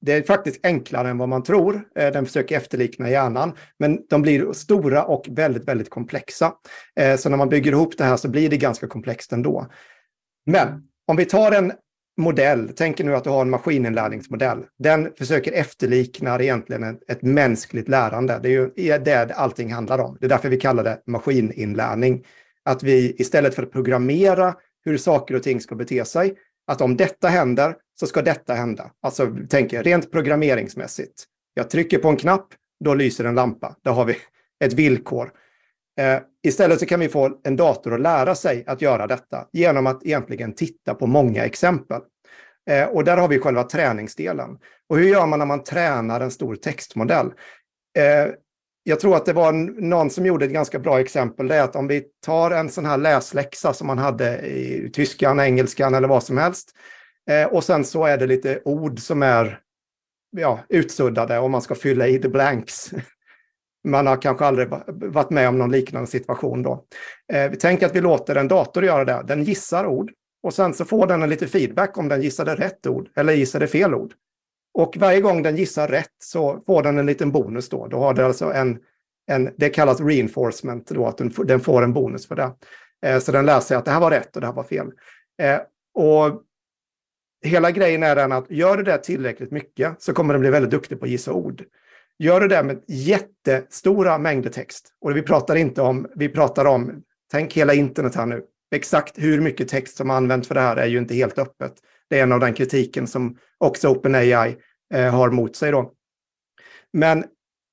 Det 0.00 0.12
är 0.12 0.22
faktiskt 0.22 0.60
enklare 0.62 1.10
än 1.10 1.18
vad 1.18 1.28
man 1.28 1.42
tror. 1.42 1.82
Eh, 1.96 2.12
den 2.12 2.26
försöker 2.26 2.56
efterlikna 2.56 3.10
hjärnan, 3.10 3.52
men 3.78 3.98
de 4.08 4.22
blir 4.22 4.52
stora 4.52 5.04
och 5.04 5.26
väldigt, 5.28 5.68
väldigt 5.68 5.90
komplexa. 5.90 6.52
Eh, 6.96 7.16
så 7.16 7.28
när 7.28 7.36
man 7.36 7.48
bygger 7.48 7.72
ihop 7.72 7.98
det 7.98 8.04
här 8.04 8.16
så 8.16 8.28
blir 8.28 8.50
det 8.50 8.56
ganska 8.56 8.86
komplext 8.86 9.32
ändå. 9.32 9.66
Men 10.46 10.82
om 11.06 11.16
vi 11.16 11.24
tar 11.24 11.52
en 11.52 11.72
modell, 12.20 12.72
tänk 12.76 12.98
nu 12.98 13.16
att 13.16 13.24
du 13.24 13.30
har 13.30 13.42
en 13.42 13.50
maskininlärningsmodell. 13.50 14.58
Den 14.78 15.12
försöker 15.18 15.52
efterlikna 15.52 16.40
egentligen 16.40 16.82
ett, 16.82 17.10
ett 17.10 17.22
mänskligt 17.22 17.88
lärande. 17.88 18.40
Det 18.42 18.48
är 18.48 18.52
ju 18.52 18.98
det 18.98 19.34
allting 19.34 19.72
handlar 19.72 19.98
om. 19.98 20.16
Det 20.20 20.26
är 20.26 20.28
därför 20.28 20.48
vi 20.48 20.60
kallar 20.60 20.84
det 20.84 21.02
maskininlärning. 21.06 22.24
Att 22.64 22.82
vi 22.82 23.14
istället 23.18 23.54
för 23.54 23.62
att 23.62 23.72
programmera 23.72 24.54
hur 24.84 24.98
saker 24.98 25.34
och 25.34 25.42
ting 25.42 25.60
ska 25.60 25.74
bete 25.74 26.04
sig, 26.04 26.34
att 26.66 26.80
om 26.80 26.96
detta 26.96 27.28
händer 27.28 27.74
så 28.00 28.06
ska 28.06 28.22
detta 28.22 28.54
hända. 28.54 28.90
Alltså 29.02 29.36
tänk 29.48 29.72
rent 29.72 30.12
programmeringsmässigt. 30.12 31.24
Jag 31.54 31.70
trycker 31.70 31.98
på 31.98 32.08
en 32.08 32.16
knapp, 32.16 32.46
då 32.84 32.94
lyser 32.94 33.24
en 33.24 33.34
lampa. 33.34 33.76
Där 33.84 33.92
har 33.92 34.04
vi 34.04 34.16
ett 34.64 34.72
villkor. 34.72 35.32
Eh, 36.00 36.20
istället 36.42 36.80
så 36.80 36.86
kan 36.86 37.00
vi 37.00 37.08
få 37.08 37.38
en 37.44 37.56
dator 37.56 37.94
att 37.94 38.00
lära 38.00 38.34
sig 38.34 38.64
att 38.66 38.82
göra 38.82 39.06
detta 39.06 39.46
genom 39.52 39.86
att 39.86 40.04
egentligen 40.04 40.54
titta 40.54 40.94
på 40.94 41.06
många 41.06 41.44
exempel. 41.44 42.00
Eh, 42.70 42.88
och 42.88 43.04
där 43.04 43.16
har 43.16 43.28
vi 43.28 43.38
själva 43.38 43.62
träningsdelen. 43.62 44.58
Och 44.88 44.98
hur 44.98 45.08
gör 45.08 45.26
man 45.26 45.38
när 45.38 45.46
man 45.46 45.64
tränar 45.64 46.20
en 46.20 46.30
stor 46.30 46.56
textmodell? 46.56 47.26
Eh, 47.98 48.32
jag 48.82 49.00
tror 49.00 49.16
att 49.16 49.26
det 49.26 49.32
var 49.32 49.52
någon 49.82 50.10
som 50.10 50.26
gjorde 50.26 50.44
ett 50.44 50.52
ganska 50.52 50.78
bra 50.78 51.00
exempel. 51.00 51.48
Det 51.48 51.54
är 51.54 51.62
att 51.62 51.76
om 51.76 51.88
vi 51.88 52.04
tar 52.26 52.50
en 52.50 52.68
sån 52.68 52.86
här 52.86 52.98
läsläxa 52.98 53.72
som 53.72 53.86
man 53.86 53.98
hade 53.98 54.38
i 54.38 54.90
tyskan, 54.92 55.40
engelskan 55.40 55.94
eller 55.94 56.08
vad 56.08 56.22
som 56.22 56.38
helst. 56.38 56.70
Eh, 57.30 57.46
och 57.46 57.64
sen 57.64 57.84
så 57.84 58.04
är 58.04 58.18
det 58.18 58.26
lite 58.26 58.60
ord 58.64 59.00
som 59.00 59.22
är 59.22 59.60
ja, 60.36 60.60
utsuddade 60.68 61.38
och 61.38 61.50
man 61.50 61.62
ska 61.62 61.74
fylla 61.74 62.06
i 62.06 62.18
the 62.18 62.28
blanks. 62.28 62.90
Man 63.84 64.06
har 64.06 64.22
kanske 64.22 64.44
aldrig 64.44 64.68
varit 64.88 65.30
med 65.30 65.48
om 65.48 65.58
någon 65.58 65.70
liknande 65.70 66.06
situation 66.06 66.62
då. 66.62 66.84
Eh, 67.32 67.50
vi 67.50 67.56
tänker 67.56 67.86
att 67.86 67.94
vi 67.94 68.00
låter 68.00 68.36
en 68.36 68.48
dator 68.48 68.84
göra 68.84 69.04
det. 69.04 69.24
Den 69.26 69.44
gissar 69.44 69.86
ord 69.86 70.12
och 70.42 70.54
sen 70.54 70.74
så 70.74 70.84
får 70.84 71.06
den 71.06 71.22
en 71.22 71.28
lite 71.28 71.46
feedback 71.46 71.98
om 71.98 72.08
den 72.08 72.22
gissade 72.22 72.54
rätt 72.54 72.86
ord 72.86 73.08
eller 73.16 73.32
gissade 73.32 73.66
fel 73.66 73.94
ord. 73.94 74.12
Och 74.74 74.96
varje 74.96 75.20
gång 75.20 75.42
den 75.42 75.56
gissar 75.56 75.88
rätt 75.88 76.14
så 76.18 76.62
får 76.66 76.82
den 76.82 76.98
en 76.98 77.06
liten 77.06 77.32
bonus 77.32 77.68
då. 77.68 77.86
Då 77.86 77.98
har 77.98 78.14
det 78.14 78.26
alltså 78.26 78.52
en, 78.52 78.78
en 79.26 79.50
det 79.56 79.68
kallas 79.68 80.00
reinforcement, 80.00 80.88
då, 80.88 81.06
att 81.06 81.18
den, 81.18 81.32
den 81.44 81.60
får 81.60 81.82
en 81.82 81.92
bonus 81.92 82.26
för 82.26 82.36
det. 82.36 82.52
Eh, 83.06 83.18
så 83.18 83.32
den 83.32 83.46
lär 83.46 83.60
sig 83.60 83.76
att 83.76 83.84
det 83.84 83.90
här 83.90 84.00
var 84.00 84.10
rätt 84.10 84.34
och 84.36 84.40
det 84.40 84.46
här 84.46 84.54
var 84.54 84.64
fel. 84.64 84.86
Eh, 85.42 85.60
och 85.94 86.42
hela 87.42 87.70
grejen 87.70 88.02
är 88.02 88.16
den 88.16 88.32
att 88.32 88.50
gör 88.50 88.76
du 88.76 88.82
det 88.82 88.98
tillräckligt 88.98 89.50
mycket 89.50 90.02
så 90.02 90.12
kommer 90.12 90.34
den 90.34 90.40
bli 90.40 90.50
väldigt 90.50 90.70
duktig 90.70 90.98
på 90.98 91.04
att 91.04 91.10
gissa 91.10 91.32
ord. 91.32 91.64
Gör 92.18 92.40
du 92.40 92.48
det 92.48 92.62
med 92.62 92.82
jättestora 92.88 94.18
mängder 94.18 94.50
text, 94.50 94.88
och 95.00 95.16
vi 95.16 95.22
pratar 95.22 95.56
inte 95.56 95.82
om, 95.82 96.06
vi 96.16 96.28
pratar 96.28 96.64
om, 96.64 97.02
tänk 97.30 97.52
hela 97.52 97.74
internet 97.74 98.14
här 98.14 98.26
nu, 98.26 98.42
exakt 98.74 99.18
hur 99.18 99.40
mycket 99.40 99.68
text 99.68 99.96
som 99.96 100.10
används 100.10 100.48
för 100.48 100.54
det 100.54 100.60
här 100.60 100.76
är 100.76 100.86
ju 100.86 100.98
inte 100.98 101.14
helt 101.14 101.38
öppet. 101.38 101.72
Det 102.08 102.18
är 102.18 102.22
en 102.22 102.32
av 102.32 102.40
den 102.40 102.54
kritiken 102.54 103.06
som 103.06 103.38
också 103.58 103.88
OpenAI 103.88 104.56
eh, 104.94 105.14
har 105.14 105.30
mot 105.30 105.56
sig 105.56 105.72
då. 105.72 105.92
Men 106.92 107.24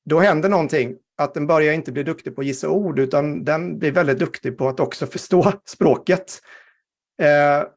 då 0.05 0.19
händer 0.19 0.49
någonting, 0.49 0.95
att 1.17 1.33
den 1.33 1.47
börjar 1.47 1.73
inte 1.73 1.91
bli 1.91 2.03
duktig 2.03 2.35
på 2.35 2.41
att 2.41 2.47
gissa 2.47 2.69
ord, 2.69 2.99
utan 2.99 3.43
den 3.43 3.79
blir 3.79 3.91
väldigt 3.91 4.19
duktig 4.19 4.57
på 4.57 4.67
att 4.67 4.79
också 4.79 5.07
förstå 5.07 5.51
språket. 5.65 6.41
Eh, 7.21 7.67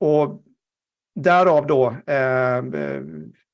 och 0.00 0.42
därav 1.14 1.66
då 1.66 1.96
eh, 2.06 2.62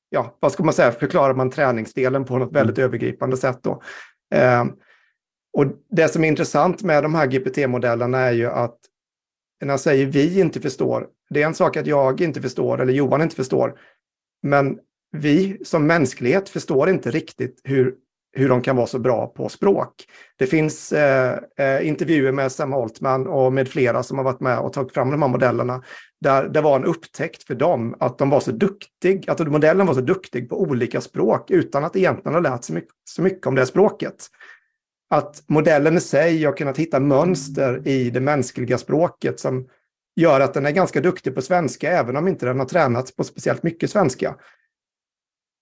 ja, 0.09 0.37
vad 0.39 0.51
ska 0.51 0.63
man 0.63 0.73
säga, 0.73 0.91
förklarar 0.91 1.33
man 1.33 1.49
träningsdelen 1.49 2.25
på 2.25 2.37
något 2.37 2.55
väldigt 2.55 2.77
mm. 2.77 2.87
övergripande 2.87 3.37
sätt. 3.37 3.59
Då. 3.61 3.81
Eh, 4.35 4.65
och 5.57 5.65
det 5.89 6.07
som 6.07 6.23
är 6.23 6.27
intressant 6.27 6.83
med 6.83 7.03
de 7.03 7.15
här 7.15 7.27
GPT-modellerna 7.27 8.17
är 8.17 8.31
ju 8.31 8.47
att 8.47 8.77
när 9.61 9.73
jag 9.73 9.79
säger 9.79 10.05
vi 10.05 10.39
inte 10.39 10.61
förstår, 10.61 11.07
det 11.29 11.41
är 11.41 11.47
en 11.47 11.53
sak 11.53 11.77
att 11.77 11.87
jag 11.87 12.21
inte 12.21 12.41
förstår 12.41 12.81
eller 12.81 12.93
Johan 12.93 13.21
inte 13.21 13.35
förstår, 13.35 13.79
men 14.43 14.79
vi 15.11 15.65
som 15.65 15.87
mänsklighet 15.87 16.49
förstår 16.49 16.89
inte 16.89 17.11
riktigt 17.11 17.61
hur, 17.63 17.95
hur 18.33 18.49
de 18.49 18.61
kan 18.61 18.75
vara 18.75 18.87
så 18.87 18.99
bra 18.99 19.27
på 19.27 19.49
språk. 19.49 19.93
Det 20.37 20.47
finns 20.47 20.91
eh, 20.91 21.39
eh, 21.57 21.87
intervjuer 21.87 22.31
med 22.31 22.51
Sam 22.51 22.73
Altman 22.73 23.27
och 23.27 23.53
med 23.53 23.69
flera 23.69 24.03
som 24.03 24.17
har 24.17 24.25
varit 24.25 24.39
med 24.39 24.59
och 24.59 24.73
tagit 24.73 24.93
fram 24.93 25.11
de 25.11 25.21
här 25.21 25.29
modellerna 25.29 25.83
där 26.21 26.49
det 26.49 26.61
var 26.61 26.75
en 26.75 26.85
upptäckt 26.85 27.43
för 27.43 27.55
dem 27.55 27.95
att 27.99 28.17
de 28.17 28.29
var 28.29 28.39
så 28.39 28.51
duktig, 28.51 29.29
att 29.29 29.47
modellen 29.47 29.87
var 29.87 29.93
så 29.93 30.01
duktig 30.01 30.49
på 30.49 30.61
olika 30.61 31.01
språk 31.01 31.51
utan 31.51 31.83
att 31.83 31.95
egentligen 31.95 32.33
ha 32.33 32.41
lärt 32.41 32.63
sig 32.63 32.75
mycket, 32.75 32.93
så 33.03 33.21
mycket 33.21 33.47
om 33.47 33.55
det 33.55 33.65
språket. 33.65 34.27
Att 35.09 35.43
modellen 35.47 35.97
i 35.97 36.01
sig 36.01 36.43
har 36.43 36.57
kunnat 36.57 36.77
hitta 36.77 36.99
mönster 36.99 37.87
i 37.87 38.09
det 38.09 38.19
mänskliga 38.19 38.77
språket 38.77 39.39
som 39.39 39.67
gör 40.15 40.39
att 40.39 40.53
den 40.53 40.65
är 40.65 40.71
ganska 40.71 41.01
duktig 41.01 41.35
på 41.35 41.41
svenska, 41.41 41.91
även 41.91 42.15
om 42.17 42.27
inte 42.27 42.45
den 42.45 42.59
har 42.59 42.65
tränats 42.65 43.15
på 43.15 43.23
speciellt 43.23 43.63
mycket 43.63 43.91
svenska. 43.91 44.35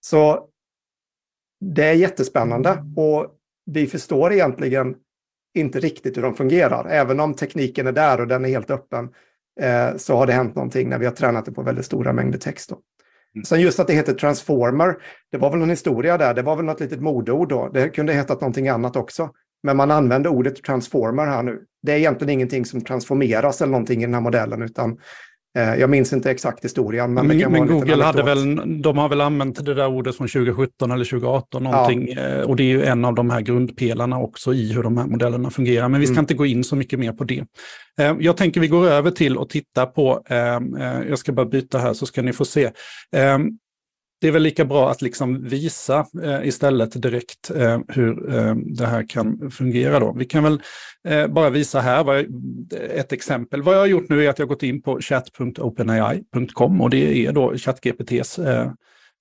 Så 0.01 0.49
det 1.61 1.85
är 1.85 1.93
jättespännande 1.93 2.83
och 2.95 3.27
vi 3.65 3.87
förstår 3.87 4.33
egentligen 4.33 4.95
inte 5.53 5.79
riktigt 5.79 6.17
hur 6.17 6.21
de 6.21 6.35
fungerar, 6.35 6.89
även 6.89 7.19
om 7.19 7.33
tekniken 7.33 7.87
är 7.87 7.91
där 7.91 8.21
och 8.21 8.27
den 8.27 8.45
är 8.45 8.49
helt 8.49 8.71
öppen 8.71 9.09
eh, 9.61 9.95
så 9.97 10.15
har 10.15 10.27
det 10.27 10.33
hänt 10.33 10.55
någonting 10.55 10.89
när 10.89 10.99
vi 10.99 11.05
har 11.05 11.13
tränat 11.13 11.45
det 11.45 11.51
på 11.51 11.61
väldigt 11.61 11.85
stora 11.85 12.13
mängder 12.13 12.39
text. 12.39 12.69
Då. 12.69 12.79
Mm. 13.35 13.45
Sen 13.45 13.61
just 13.61 13.79
att 13.79 13.87
det 13.87 13.93
heter 13.93 14.13
transformer, 14.13 14.97
det 15.31 15.37
var 15.37 15.51
väl 15.51 15.61
en 15.61 15.69
historia 15.69 16.17
där, 16.17 16.33
det 16.33 16.41
var 16.41 16.55
väl 16.55 16.65
något 16.65 16.79
litet 16.79 17.01
modeord 17.01 17.49
då. 17.49 17.69
Det 17.73 17.89
kunde 17.89 18.13
hetat 18.13 18.41
någonting 18.41 18.67
annat 18.67 18.95
också. 18.95 19.29
Men 19.63 19.77
man 19.77 19.91
använder 19.91 20.29
ordet 20.29 20.63
transformer 20.63 21.25
här 21.25 21.43
nu. 21.43 21.63
Det 21.81 21.91
är 21.91 21.97
egentligen 21.97 22.33
ingenting 22.33 22.65
som 22.65 22.81
transformeras 22.81 23.61
eller 23.61 23.71
någonting 23.71 24.01
i 24.01 24.05
den 24.05 24.13
här 24.13 24.21
modellen, 24.21 24.61
utan 24.61 24.97
jag 25.53 25.89
minns 25.89 26.13
inte 26.13 26.31
exakt 26.31 26.65
historien. 26.65 27.13
Men, 27.13 27.27
men, 27.27 27.51
men 27.51 27.67
Google 27.67 28.03
hade 28.03 28.23
väl, 28.23 28.81
de 28.81 28.97
har 28.97 29.09
väl 29.09 29.21
använt 29.21 29.65
det 29.65 29.73
där 29.73 29.87
ordet 29.87 30.17
från 30.17 30.27
2017 30.27 30.91
eller 30.91 31.05
2018 31.05 31.63
någonting. 31.63 32.13
Ja. 32.15 32.21
Eh, 32.21 32.41
och 32.41 32.55
det 32.55 32.63
är 32.63 32.67
ju 32.67 32.83
en 32.83 33.05
av 33.05 33.15
de 33.15 33.29
här 33.29 33.41
grundpelarna 33.41 34.19
också 34.19 34.53
i 34.53 34.73
hur 34.73 34.83
de 34.83 34.97
här 34.97 35.07
modellerna 35.07 35.49
fungerar. 35.49 35.89
Men 35.89 36.01
vi 36.01 36.07
ska 36.07 36.13
mm. 36.13 36.23
inte 36.23 36.33
gå 36.33 36.45
in 36.45 36.63
så 36.63 36.75
mycket 36.75 36.99
mer 36.99 37.11
på 37.11 37.23
det. 37.23 37.43
Eh, 37.99 38.15
jag 38.19 38.37
tänker 38.37 38.61
vi 38.61 38.67
går 38.67 38.87
över 38.87 39.11
till 39.11 39.37
att 39.37 39.49
titta 39.49 39.85
på, 39.85 40.23
jag 41.09 41.19
ska 41.19 41.31
bara 41.31 41.45
byta 41.45 41.79
här 41.79 41.93
så 41.93 42.05
ska 42.05 42.21
ni 42.21 42.33
få 42.33 42.45
se 42.45 42.71
det 44.21 44.27
är 44.27 44.31
väl 44.31 44.41
lika 44.41 44.65
bra 44.65 44.91
att 44.91 45.01
liksom 45.01 45.43
visa 45.43 46.05
eh, 46.23 46.47
istället 46.47 47.01
direkt 47.01 47.51
eh, 47.55 47.79
hur 47.87 48.35
eh, 48.35 48.55
det 48.55 48.85
här 48.85 49.09
kan 49.09 49.51
fungera. 49.51 49.99
Då. 49.99 50.13
Vi 50.17 50.25
kan 50.25 50.43
väl 50.43 50.61
eh, 51.07 51.27
bara 51.27 51.49
visa 51.49 51.79
här 51.79 52.03
vad, 52.03 52.25
ett 52.89 53.11
exempel. 53.11 53.61
Vad 53.61 53.75
jag 53.75 53.79
har 53.79 53.87
gjort 53.87 54.09
nu 54.09 54.25
är 54.25 54.29
att 54.29 54.39
jag 54.39 54.47
gått 54.47 54.63
in 54.63 54.81
på 54.81 55.01
chat.openai.com 55.01 56.81
och 56.81 56.89
det 56.89 57.25
är 57.25 57.31
då 57.31 57.57
ChatGPTs 57.57 58.39
eh, 58.39 58.71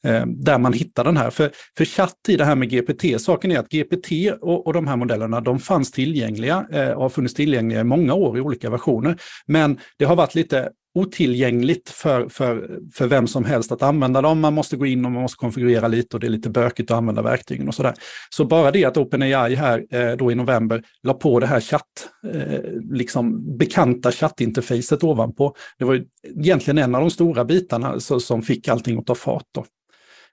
eh, 0.06 0.26
där 0.26 0.58
man 0.58 0.72
hittar 0.72 1.04
den 1.04 1.16
här. 1.16 1.30
För, 1.30 1.50
för 1.76 1.84
chatt 1.84 2.18
i 2.28 2.36
det 2.36 2.44
här 2.44 2.56
med 2.56 2.70
GPT, 2.70 3.20
saken 3.20 3.52
är 3.52 3.58
att 3.58 3.68
GPT 3.68 4.10
och, 4.40 4.66
och 4.66 4.72
de 4.72 4.86
här 4.86 4.96
modellerna, 4.96 5.40
de 5.40 5.58
fanns 5.58 5.90
tillgängliga, 5.90 6.66
eh, 6.72 6.98
har 6.98 7.08
funnits 7.08 7.34
tillgängliga 7.34 7.80
i 7.80 7.84
många 7.84 8.14
år 8.14 8.38
i 8.38 8.40
olika 8.40 8.70
versioner. 8.70 9.16
Men 9.46 9.78
det 9.98 10.04
har 10.04 10.16
varit 10.16 10.34
lite 10.34 10.70
otillgängligt 10.98 11.90
för, 11.90 12.28
för, 12.28 12.78
för 12.94 13.06
vem 13.06 13.26
som 13.26 13.44
helst 13.44 13.72
att 13.72 13.82
använda 13.82 14.22
dem. 14.22 14.40
Man 14.40 14.54
måste 14.54 14.76
gå 14.76 14.86
in 14.86 15.04
och 15.04 15.12
man 15.12 15.22
måste 15.22 15.36
konfigurera 15.36 15.88
lite 15.88 16.16
och 16.16 16.20
det 16.20 16.26
är 16.26 16.30
lite 16.30 16.50
bökigt 16.50 16.90
att 16.90 16.96
använda 16.96 17.22
verktygen 17.22 17.68
och 17.68 17.74
sådär. 17.74 17.94
Så 18.30 18.44
bara 18.44 18.70
det 18.70 18.84
att 18.84 18.96
OpenAI 18.96 19.54
här 19.54 19.84
eh, 19.90 20.16
då 20.16 20.32
i 20.32 20.34
november 20.34 20.82
la 21.02 21.14
på 21.14 21.40
det 21.40 21.46
här 21.46 21.60
chatt, 21.60 22.08
eh, 22.34 22.60
liksom 22.90 23.56
bekanta 23.58 24.12
chattinterfacet 24.12 25.04
ovanpå. 25.04 25.54
Det 25.78 25.84
var 25.84 25.94
ju 25.94 26.04
egentligen 26.40 26.78
en 26.78 26.94
av 26.94 27.00
de 27.00 27.10
stora 27.10 27.44
bitarna 27.44 28.00
så, 28.00 28.20
som 28.20 28.42
fick 28.42 28.68
allting 28.68 28.98
att 28.98 29.06
ta 29.06 29.14
fart. 29.14 29.46
Då. 29.54 29.64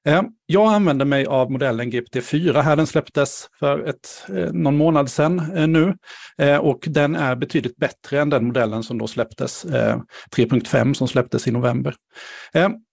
Eh, 0.05 0.21
jag 0.47 0.73
använder 0.73 1.05
mig 1.05 1.25
av 1.25 1.51
modellen 1.51 1.91
GPT-4 1.91 2.61
här. 2.61 2.75
Den 2.75 2.87
släpptes 2.87 3.49
för 3.59 3.89
ett, 3.89 4.25
eh, 4.29 4.53
någon 4.53 4.77
månad 4.77 5.11
sedan 5.11 5.39
eh, 5.55 5.67
nu 5.67 5.95
eh, 6.37 6.57
och 6.57 6.83
den 6.87 7.15
är 7.15 7.35
betydligt 7.35 7.77
bättre 7.77 8.21
än 8.21 8.29
den 8.29 8.45
modellen 8.45 8.83
som 8.83 8.97
då 8.97 9.07
släpptes, 9.07 9.65
3.5 9.65 10.93
som 10.93 11.07
släpptes 11.07 11.47
i 11.47 11.51
november. 11.51 11.95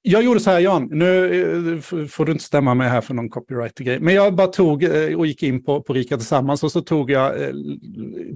Jag 0.03 0.23
gjorde 0.23 0.41
så 0.41 0.51
här 0.51 0.61
Jan, 0.61 0.89
nu 0.91 1.81
får 2.11 2.25
du 2.25 2.33
inte 2.33 2.45
stämma 2.45 2.75
mig 2.75 2.89
här 2.89 3.01
för 3.01 3.15
någon 3.15 3.29
copyright-grej, 3.29 4.01
men 4.01 4.15
jag 4.15 4.35
bara 4.35 4.47
tog 4.47 4.85
och 5.17 5.27
gick 5.27 5.43
in 5.43 5.65
på, 5.65 5.83
på 5.83 5.93
Rika 5.93 6.17
Tillsammans 6.17 6.63
och 6.63 6.73
så 6.73 6.81
tog 6.81 7.11
jag 7.11 7.33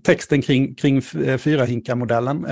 texten 0.05 0.43
kring, 0.43 0.75
kring 0.75 1.03
fyra 1.39 1.65
hinkar-modellen, 1.65 2.47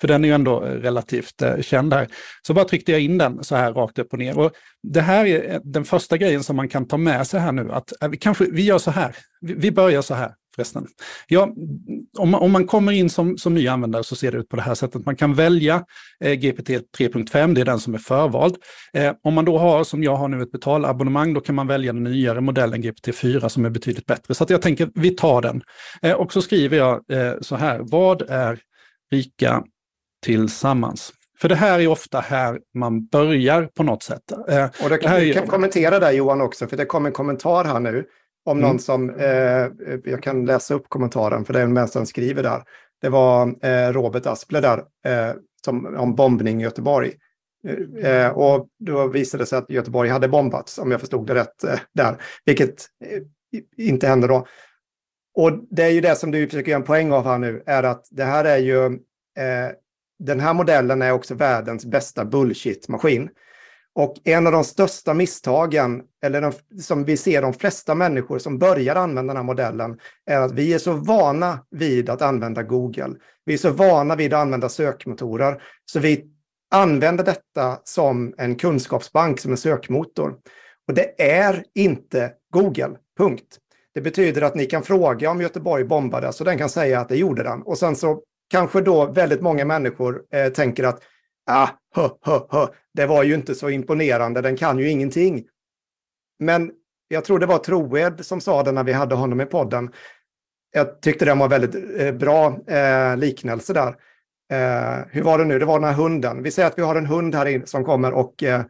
för 0.00 0.08
den 0.08 0.24
är 0.24 0.28
ju 0.28 0.34
ändå 0.34 0.60
relativt 0.60 1.42
känd 1.60 1.94
här. 1.94 2.08
Så 2.46 2.54
bara 2.54 2.64
tryckte 2.64 2.92
jag 2.92 3.00
in 3.00 3.18
den 3.18 3.44
så 3.44 3.56
här 3.56 3.72
rakt 3.72 3.98
upp 3.98 4.12
och 4.12 4.18
ner. 4.18 4.38
Och 4.38 4.52
det 4.82 5.00
här 5.00 5.26
är 5.26 5.60
den 5.64 5.84
första 5.94 6.16
grejen 6.16 6.42
som 6.42 6.56
man 6.56 6.68
kan 6.68 6.88
ta 6.88 6.96
med 6.96 7.26
sig 7.26 7.40
här 7.40 7.52
nu, 7.52 7.72
att 7.72 8.02
eh, 8.02 8.08
vi, 8.08 8.16
kanske, 8.16 8.44
vi 8.44 8.62
gör 8.62 8.78
så 8.78 8.90
här, 8.90 9.16
vi, 9.40 9.70
börjar 9.70 10.02
så 10.02 10.14
här 10.14 10.34
förresten. 10.54 10.86
Ja, 11.28 11.54
om, 12.18 12.30
man, 12.30 12.40
om 12.40 12.52
man 12.52 12.66
kommer 12.66 12.92
in 12.92 13.10
som, 13.10 13.38
som 13.38 13.54
ny 13.54 13.68
användare 13.68 14.04
så 14.04 14.16
ser 14.16 14.32
det 14.32 14.38
ut 14.38 14.48
på 14.48 14.56
det 14.56 14.62
här 14.62 14.74
sättet. 14.74 15.06
Man 15.06 15.16
kan 15.16 15.34
välja 15.34 15.84
eh, 16.20 16.32
GPT 16.32 16.68
3.5, 16.68 17.54
det 17.54 17.60
är 17.60 17.64
den 17.64 17.78
som 17.78 17.94
är 17.94 17.98
förvald. 17.98 18.56
Eh, 18.92 19.12
om 19.22 19.34
man 19.34 19.44
då 19.44 19.58
har, 19.58 19.84
som 19.84 20.02
jag 20.02 20.16
har 20.16 20.28
nu, 20.28 20.42
ett 20.42 20.52
betalabonnemang, 20.52 21.34
då 21.34 21.40
kan 21.40 21.54
man 21.54 21.66
välja 21.66 21.92
den 21.92 22.04
nyare 22.04 22.40
modellen 22.40 22.80
GPT 22.82 23.14
4 23.14 23.48
som 23.48 23.64
är 23.64 23.70
betydligt 23.70 24.06
bättre. 24.06 24.34
Så 24.34 24.44
att 24.44 24.50
jag 24.50 24.62
tänker, 24.62 24.90
vi 24.94 25.10
tar 25.10 25.42
den. 25.42 25.62
Eh, 26.02 26.12
och 26.12 26.32
så 26.32 26.42
skriver 26.42 26.76
jag 26.76 27.10
eh, 27.10 27.34
så 27.40 27.56
här, 27.56 27.80
vad 27.82 28.22
är 28.22 28.58
rika 29.10 29.64
tillsammans? 30.22 31.12
För 31.44 31.48
det 31.48 31.54
här 31.54 31.80
är 31.80 31.88
ofta 31.88 32.20
här 32.20 32.60
man 32.74 33.06
börjar 33.06 33.66
på 33.66 33.82
något 33.82 34.02
sätt. 34.02 34.32
Eh, 34.48 34.64
och 34.82 34.90
det 34.90 34.98
kan, 34.98 35.14
det 35.14 35.32
kan 35.32 35.46
kommentera 35.46 35.98
där 35.98 36.12
Johan 36.12 36.40
också, 36.40 36.66
för 36.66 36.76
det 36.76 36.84
kom 36.84 37.06
en 37.06 37.12
kommentar 37.12 37.64
här 37.64 37.80
nu 37.80 38.06
om 38.44 38.58
mm. 38.58 38.68
någon 38.68 38.78
som, 38.78 39.10
eh, 39.10 39.68
jag 40.04 40.22
kan 40.22 40.46
läsa 40.46 40.74
upp 40.74 40.88
kommentaren 40.88 41.44
för 41.44 41.52
det 41.52 41.60
är 41.60 41.62
en 41.62 41.88
som 41.88 42.06
skriver 42.06 42.42
där. 42.42 42.62
Det 43.00 43.08
var 43.08 43.54
eh, 43.66 43.92
Robert 43.92 44.26
Asple 44.26 44.60
där, 44.60 44.78
eh, 44.78 45.34
som, 45.64 45.96
om 45.96 46.14
bombning 46.14 46.60
i 46.60 46.64
Göteborg. 46.64 47.12
Eh, 48.02 48.28
och 48.28 48.68
då 48.78 49.06
visade 49.06 49.42
det 49.42 49.46
sig 49.46 49.58
att 49.58 49.70
Göteborg 49.70 50.10
hade 50.10 50.28
bombats, 50.28 50.78
om 50.78 50.90
jag 50.90 51.00
förstod 51.00 51.26
det 51.26 51.34
rätt 51.34 51.64
eh, 51.64 51.80
där, 51.94 52.16
vilket 52.44 52.86
inte 53.76 54.06
hände 54.06 54.26
då. 54.26 54.46
Och 55.34 55.52
det 55.70 55.82
är 55.82 55.90
ju 55.90 56.00
det 56.00 56.16
som 56.16 56.30
du 56.30 56.46
försöker 56.46 56.70
göra 56.70 56.80
en 56.80 56.86
poäng 56.86 57.12
av 57.12 57.24
här 57.24 57.38
nu, 57.38 57.62
är 57.66 57.82
att 57.82 58.08
det 58.10 58.24
här 58.24 58.44
är 58.44 58.58
ju 58.58 58.98
den 60.24 60.40
här 60.40 60.54
modellen 60.54 61.02
är 61.02 61.12
också 61.12 61.34
världens 61.34 61.86
bästa 61.86 62.24
bullshit-maskin. 62.24 63.28
Och 63.94 64.14
en 64.24 64.46
av 64.46 64.52
de 64.52 64.64
största 64.64 65.14
misstagen, 65.14 66.02
eller 66.24 66.40
de, 66.40 66.52
som 66.82 67.04
vi 67.04 67.16
ser 67.16 67.42
de 67.42 67.52
flesta 67.52 67.94
människor 67.94 68.38
som 68.38 68.58
börjar 68.58 68.96
använda 68.96 69.32
den 69.32 69.36
här 69.36 69.44
modellen, 69.44 69.98
är 70.26 70.40
att 70.40 70.52
vi 70.52 70.74
är 70.74 70.78
så 70.78 70.92
vana 70.92 71.58
vid 71.70 72.10
att 72.10 72.22
använda 72.22 72.62
Google. 72.62 73.14
Vi 73.44 73.54
är 73.54 73.58
så 73.58 73.70
vana 73.70 74.16
vid 74.16 74.34
att 74.34 74.40
använda 74.40 74.68
sökmotorer, 74.68 75.62
så 75.84 76.00
vi 76.00 76.30
använder 76.70 77.24
detta 77.24 77.80
som 77.84 78.34
en 78.38 78.56
kunskapsbank, 78.56 79.40
som 79.40 79.50
en 79.50 79.56
sökmotor. 79.56 80.34
Och 80.88 80.94
det 80.94 81.22
är 81.22 81.64
inte 81.74 82.32
Google, 82.52 82.90
punkt. 83.18 83.58
Det 83.94 84.00
betyder 84.00 84.42
att 84.42 84.54
ni 84.54 84.66
kan 84.66 84.82
fråga 84.82 85.30
om 85.30 85.40
Göteborg 85.40 85.84
bombades 85.84 86.40
och 86.40 86.46
den 86.46 86.58
kan 86.58 86.68
säga 86.68 87.00
att 87.00 87.08
det 87.08 87.16
gjorde 87.16 87.42
den. 87.42 87.62
Och 87.62 87.78
sen 87.78 87.96
så 87.96 88.22
kanske 88.50 88.80
då 88.80 89.06
väldigt 89.06 89.40
många 89.40 89.64
människor 89.64 90.22
eh, 90.32 90.52
tänker 90.52 90.84
att 90.84 91.02
ah, 91.50 91.68
hö, 91.94 92.08
hö, 92.22 92.40
hö, 92.50 92.66
det 92.94 93.06
var 93.06 93.22
ju 93.22 93.34
inte 93.34 93.54
så 93.54 93.70
imponerande, 93.70 94.40
den 94.40 94.56
kan 94.56 94.78
ju 94.78 94.90
ingenting. 94.90 95.44
Men 96.38 96.72
jag 97.08 97.24
tror 97.24 97.38
det 97.38 97.46
var 97.46 97.58
Troed 97.58 98.26
som 98.26 98.40
sa 98.40 98.62
det 98.62 98.72
när 98.72 98.84
vi 98.84 98.92
hade 98.92 99.14
honom 99.14 99.40
i 99.40 99.46
podden. 99.46 99.92
Jag 100.72 101.02
tyckte 101.02 101.24
det 101.24 101.34
var 101.34 101.48
väldigt 101.48 102.00
eh, 102.00 102.12
bra 102.12 102.58
eh, 102.66 103.16
liknelse 103.16 103.72
där. 103.72 103.96
Eh, 104.52 105.06
hur 105.10 105.22
var 105.22 105.38
det 105.38 105.44
nu? 105.44 105.58
Det 105.58 105.64
var 105.64 105.78
den 105.80 105.88
här 105.88 105.94
hunden. 105.94 106.42
Vi 106.42 106.50
säger 106.50 106.68
att 106.68 106.78
vi 106.78 106.82
har 106.82 106.96
en 106.96 107.06
hund 107.06 107.34
här 107.34 107.46
inne 107.46 107.66
som 107.66 107.84
kommer 107.84 108.12
och 108.12 108.42
eh, 108.42 108.64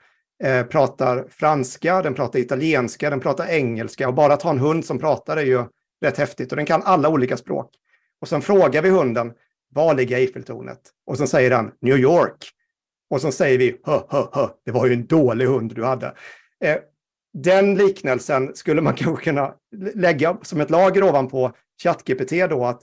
eh, 0.44 0.66
pratar 0.66 1.26
franska, 1.30 2.02
den 2.02 2.14
pratar 2.14 2.38
italienska, 2.38 3.10
den 3.10 3.20
pratar 3.20 3.46
engelska 3.46 4.08
och 4.08 4.14
bara 4.14 4.32
att 4.32 4.42
ha 4.42 4.50
en 4.50 4.58
hund 4.58 4.84
som 4.84 4.98
pratar 4.98 5.36
är 5.36 5.44
ju 5.44 5.64
rätt 6.04 6.18
häftigt 6.18 6.52
och 6.52 6.56
den 6.56 6.66
kan 6.66 6.82
alla 6.82 7.08
olika 7.08 7.36
språk. 7.36 7.70
Och 8.20 8.28
sen 8.28 8.42
frågar 8.42 8.82
vi 8.82 8.90
hunden, 8.90 9.32
var 9.74 9.94
ligger 9.94 10.16
Eiffeltornet? 10.16 10.80
Och 11.06 11.18
så 11.18 11.26
säger 11.26 11.50
han 11.50 11.72
New 11.80 11.98
York. 11.98 12.50
Och 13.10 13.20
så 13.20 13.32
säger 13.32 13.58
vi 13.58 13.80
hö, 13.84 14.00
hö, 14.08 14.26
hö, 14.32 14.48
det 14.64 14.72
var 14.72 14.86
ju 14.86 14.92
en 14.92 15.06
dålig 15.06 15.46
hund 15.46 15.74
du 15.74 15.84
hade. 15.84 16.14
Eh, 16.64 16.76
den 17.34 17.74
liknelsen 17.74 18.56
skulle 18.56 18.80
man 18.80 18.94
kanske 18.96 19.24
kunna 19.24 19.54
lägga 19.94 20.38
som 20.42 20.60
ett 20.60 20.70
lager 20.70 21.02
ovanpå 21.02 21.52
ChatGPT 21.82 22.30
då 22.50 22.64
att 22.64 22.82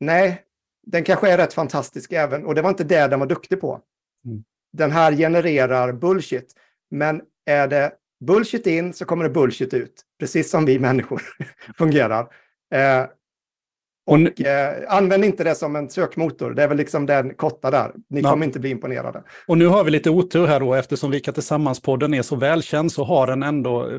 nej, 0.00 0.42
den 0.86 1.04
kanske 1.04 1.30
är 1.30 1.38
rätt 1.38 1.52
fantastisk 1.52 2.12
även, 2.12 2.46
och 2.46 2.54
det 2.54 2.62
var 2.62 2.70
inte 2.70 2.84
det 2.84 3.08
den 3.08 3.20
var 3.20 3.26
duktig 3.26 3.60
på. 3.60 3.80
Mm. 4.24 4.44
Den 4.72 4.90
här 4.90 5.12
genererar 5.12 5.92
bullshit, 5.92 6.54
men 6.90 7.22
är 7.46 7.68
det 7.68 7.92
bullshit 8.20 8.66
in 8.66 8.92
så 8.92 9.04
kommer 9.04 9.24
det 9.24 9.30
bullshit 9.30 9.74
ut, 9.74 10.02
precis 10.18 10.50
som 10.50 10.64
vi 10.64 10.78
människor 10.78 11.22
fungerar. 11.78 12.20
Eh, 12.74 13.06
och 14.06 14.40
eh, 14.40 14.74
använd 14.88 15.24
inte 15.24 15.44
det 15.44 15.54
som 15.54 15.76
en 15.76 15.90
sökmotor. 15.90 16.50
Det 16.50 16.62
är 16.62 16.68
väl 16.68 16.76
liksom 16.76 17.06
den 17.06 17.34
korta 17.34 17.70
där. 17.70 17.92
Ni 18.10 18.20
ja. 18.20 18.30
kommer 18.30 18.46
inte 18.46 18.60
bli 18.60 18.70
imponerade. 18.70 19.22
Och 19.46 19.58
nu 19.58 19.66
har 19.66 19.84
vi 19.84 19.90
lite 19.90 20.10
otur 20.10 20.46
här 20.46 20.60
då, 20.60 20.74
eftersom 20.74 21.10
Vika 21.10 21.32
Tillsammans-podden 21.32 22.14
är 22.14 22.22
så 22.22 22.36
välkänd 22.36 22.92
så 22.92 23.04
har 23.04 23.26
den 23.26 23.42
ändå, 23.42 23.90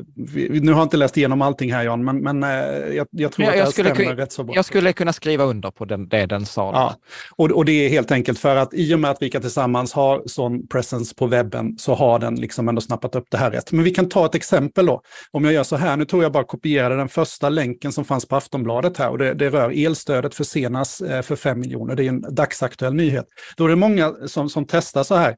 nu 0.50 0.72
har 0.72 0.80
jag 0.80 0.86
inte 0.86 0.96
läst 0.96 1.16
igenom 1.16 1.42
allting 1.42 1.72
här 1.72 1.84
Jan, 1.84 2.04
men, 2.04 2.18
men 2.18 2.42
eh, 2.42 2.48
jag, 2.94 3.06
jag, 3.10 3.32
tror 3.32 3.48
jag, 3.48 3.58
att 3.58 3.66
det 3.66 3.72
stämmer 3.72 3.94
skulle, 3.94 4.16
rätt 4.16 4.32
så 4.32 4.44
bra. 4.44 4.54
Jag 4.54 4.64
skulle 4.64 4.92
kunna 4.92 5.12
skriva 5.12 5.44
under 5.44 5.70
på 5.70 5.84
den, 5.84 6.08
det 6.08 6.26
den 6.26 6.46
sa. 6.46 6.72
Ja. 6.72 6.94
Och, 7.36 7.50
och 7.50 7.64
det 7.64 7.72
är 7.72 7.88
helt 7.88 8.10
enkelt 8.10 8.38
för 8.38 8.56
att 8.56 8.74
i 8.74 8.94
och 8.94 9.00
med 9.00 9.10
att 9.10 9.22
Vika 9.22 9.40
Tillsammans 9.40 9.92
har 9.92 10.22
sån 10.26 10.66
presence 10.66 11.14
på 11.14 11.26
webben 11.26 11.78
så 11.78 11.94
har 11.94 12.18
den 12.18 12.34
liksom 12.34 12.68
ändå 12.68 12.80
snappat 12.80 13.14
upp 13.14 13.26
det 13.30 13.36
här 13.36 13.50
rätt. 13.50 13.72
Men 13.72 13.84
vi 13.84 13.90
kan 13.90 14.08
ta 14.08 14.26
ett 14.26 14.34
exempel 14.34 14.86
då. 14.86 15.00
Om 15.30 15.44
jag 15.44 15.54
gör 15.54 15.64
så 15.64 15.76
här, 15.76 15.96
nu 15.96 16.04
tror 16.04 16.22
jag 16.22 16.32
bara 16.32 16.44
kopierade 16.44 16.96
den 16.96 17.08
första 17.08 17.48
länken 17.48 17.92
som 17.92 18.04
fanns 18.04 18.28
på 18.28 18.36
Aftonbladet 18.36 18.98
här 18.98 19.10
och 19.10 19.18
det, 19.18 19.34
det 19.34 19.50
rör 19.50 19.72
el 19.72 19.93
elstödet 19.94 20.34
försenas 20.34 21.00
eh, 21.00 21.22
för 21.22 21.36
5 21.36 21.60
miljoner. 21.60 21.94
Det 21.96 22.04
är 22.04 22.08
en 22.08 22.34
dagsaktuell 22.34 22.94
nyhet. 22.94 23.26
Då 23.56 23.64
är 23.64 23.68
det 23.68 23.76
många 23.76 24.14
som, 24.26 24.50
som 24.50 24.66
testar 24.66 25.02
så 25.02 25.14
här. 25.14 25.36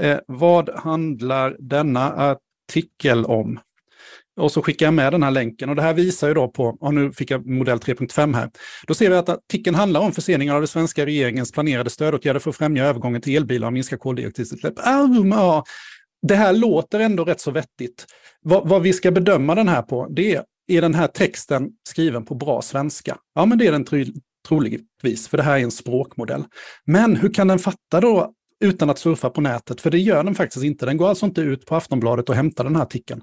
Eh, 0.00 0.18
vad 0.26 0.68
handlar 0.68 1.56
denna 1.58 2.12
artikel 2.12 3.24
om? 3.24 3.60
Och 4.36 4.52
så 4.52 4.62
skickar 4.62 4.86
jag 4.86 4.94
med 4.94 5.12
den 5.12 5.22
här 5.22 5.30
länken 5.30 5.68
och 5.68 5.76
det 5.76 5.82
här 5.82 5.94
visar 5.94 6.28
ju 6.28 6.34
då 6.34 6.48
på, 6.48 6.76
och 6.80 6.94
nu 6.94 7.12
fick 7.12 7.30
jag 7.30 7.46
modell 7.46 7.78
3.5 7.78 8.34
här. 8.34 8.50
Då 8.86 8.94
ser 8.94 9.10
vi 9.10 9.16
att 9.16 9.28
artikeln 9.28 9.76
handlar 9.76 10.00
om 10.00 10.12
förseningar 10.12 10.54
av 10.54 10.60
den 10.60 10.68
svenska 10.68 11.06
regeringens 11.06 11.52
planerade 11.52 11.90
stödåtgärder 11.90 12.40
för 12.40 12.50
att 12.50 12.56
främja 12.56 12.84
övergången 12.84 13.20
till 13.20 13.36
elbilar 13.36 13.66
och 13.66 13.72
minska 13.72 13.96
koldioxidutsläpp. 13.96 14.74
Ah, 14.76 15.62
det 16.22 16.34
här 16.34 16.52
låter 16.52 17.00
ändå 17.00 17.24
rätt 17.24 17.40
så 17.40 17.50
vettigt. 17.50 18.06
Vad, 18.42 18.68
vad 18.68 18.82
vi 18.82 18.92
ska 18.92 19.10
bedöma 19.10 19.54
den 19.54 19.68
här 19.68 19.82
på, 19.82 20.08
det 20.10 20.34
är 20.34 20.42
är 20.68 20.80
den 20.80 20.94
här 20.94 21.06
texten 21.06 21.70
skriven 21.88 22.24
på 22.24 22.34
bra 22.34 22.62
svenska? 22.62 23.16
Ja, 23.34 23.46
men 23.46 23.58
det 23.58 23.66
är 23.66 23.72
den 23.72 23.84
tro 23.84 24.04
troligtvis, 24.48 25.28
för 25.28 25.36
det 25.36 25.42
här 25.42 25.58
är 25.58 25.62
en 25.62 25.70
språkmodell. 25.70 26.44
Men 26.84 27.16
hur 27.16 27.34
kan 27.34 27.48
den 27.48 27.58
fatta 27.58 28.00
då 28.00 28.32
utan 28.60 28.90
att 28.90 28.98
surfa 28.98 29.30
på 29.30 29.40
nätet? 29.40 29.80
För 29.80 29.90
det 29.90 29.98
gör 29.98 30.24
den 30.24 30.34
faktiskt 30.34 30.64
inte. 30.64 30.86
Den 30.86 30.96
går 30.96 31.08
alltså 31.08 31.26
inte 31.26 31.40
ut 31.40 31.66
på 31.66 31.76
Aftonbladet 31.76 32.28
och 32.28 32.34
hämtar 32.34 32.64
den 32.64 32.76
här 32.76 32.82
artikeln. 32.82 33.22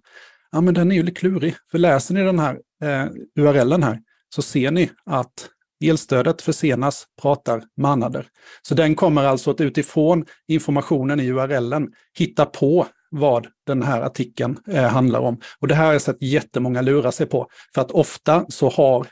Ja, 0.52 0.62
men 0.62 0.74
den 0.74 0.92
är 0.92 0.96
ju 0.96 1.04
lite 1.04 1.20
klurig. 1.20 1.56
För 1.72 1.78
läser 1.78 2.14
ni 2.14 2.24
den 2.24 2.40
här 2.40 2.60
eh, 2.84 3.06
URLen 3.40 3.84
här 3.84 4.00
så 4.36 4.42
ser 4.42 4.72
ni 4.72 4.92
att 5.06 5.50
elstödet 5.84 6.42
försenas, 6.42 7.06
pratar 7.22 7.64
manader. 7.78 8.28
Så 8.62 8.76
den 8.76 8.96
kommer 8.96 9.24
alltså 9.24 9.52
att 9.52 9.62
utifrån 9.62 10.26
informationen 10.48 11.20
i 11.20 11.32
URLen 11.32 11.88
hitta 12.18 12.46
på 12.46 12.88
vad 13.12 13.48
den 13.68 13.84
här 13.84 14.02
artikeln 14.02 14.60
eh, 14.68 14.88
handlar 14.88 15.20
om. 15.20 15.42
Och 15.60 15.68
det 15.68 15.76
här 15.76 15.86
har 15.86 15.94
jag 15.94 16.02
sett 16.02 16.22
jättemånga 16.22 16.82
lura 16.82 17.12
sig 17.12 17.26
på. 17.26 17.48
För 17.74 17.82
att 17.82 17.92
ofta 17.92 18.46
så 18.50 18.70
har, 18.70 19.08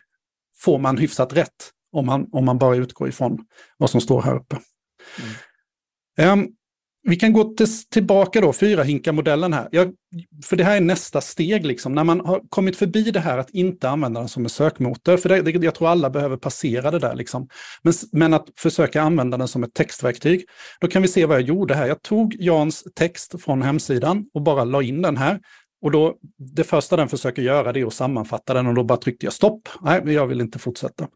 får 0.58 0.80
man 0.80 0.98
hyfsat 0.98 1.34
rätt 1.34 1.72
om 1.92 2.06
man, 2.06 2.28
om 2.32 2.46
man 2.46 2.58
bara 2.58 2.76
utgår 2.76 3.10
ifrån 3.10 3.46
vad 3.78 3.90
som 3.90 4.02
står 4.02 4.22
här 4.22 4.36
uppe. 4.36 4.60
Mm. 6.18 6.40
Um, 6.40 6.50
vi 7.04 7.16
kan 7.16 7.34
gå 7.34 7.44
till, 7.44 7.68
tillbaka 7.90 8.42
då, 8.42 8.54
fyra 8.54 8.84
hinkar-modellen 8.84 9.54
här. 9.54 9.70
Jag, 9.72 9.94
för 10.44 10.56
det 10.56 10.64
här 10.64 10.78
är 10.78 10.82
nästa 10.82 11.22
steg, 11.22 11.66
liksom, 11.66 11.94
när 11.94 12.04
man 12.04 12.20
har 12.20 12.42
kommit 12.50 12.76
förbi 12.78 13.12
det 13.12 13.20
här 13.20 13.38
att 13.38 13.50
inte 13.50 13.90
använda 13.90 14.20
den 14.20 14.30
som 14.30 14.44
en 14.44 14.50
sökmotor. 14.50 15.18
För 15.18 15.30
det, 15.30 15.42
det, 15.42 15.66
jag 15.66 15.76
tror 15.76 15.90
alla 15.90 16.10
behöver 16.10 16.38
passera 16.38 16.92
det 16.92 17.00
där. 17.00 17.16
Liksom. 17.16 17.48
Men, 17.82 17.94
men 18.12 18.34
att 18.34 18.48
försöka 18.60 19.02
använda 19.02 19.38
den 19.38 19.48
som 19.48 19.64
ett 19.64 19.74
textverktyg. 19.74 20.46
Då 20.82 20.88
kan 20.88 21.02
vi 21.02 21.08
se 21.08 21.26
vad 21.26 21.38
jag 21.38 21.48
gjorde 21.48 21.76
här. 21.76 21.88
Jag 21.88 22.02
tog 22.02 22.36
Jans 22.40 22.84
text 22.96 23.44
från 23.44 23.62
hemsidan 23.62 24.26
och 24.34 24.42
bara 24.42 24.64
la 24.64 24.82
in 24.82 25.02
den 25.02 25.18
här. 25.18 25.40
Och 25.82 25.92
då, 25.92 26.16
det 26.56 26.64
första 26.64 26.96
den 26.96 27.10
försöker 27.10 27.42
göra 27.42 27.74
det 27.74 27.80
är 27.80 27.86
att 27.86 27.94
sammanfatta 27.94 28.54
den 28.54 28.68
och 28.68 28.76
då 28.76 28.84
bara 28.84 28.98
tryckte 28.98 29.26
jag 29.26 29.34
stopp. 29.34 29.70
Nej, 29.82 30.02
jag 30.06 30.28
vill 30.28 30.42
inte 30.42 30.60
fortsätta. 30.60 31.08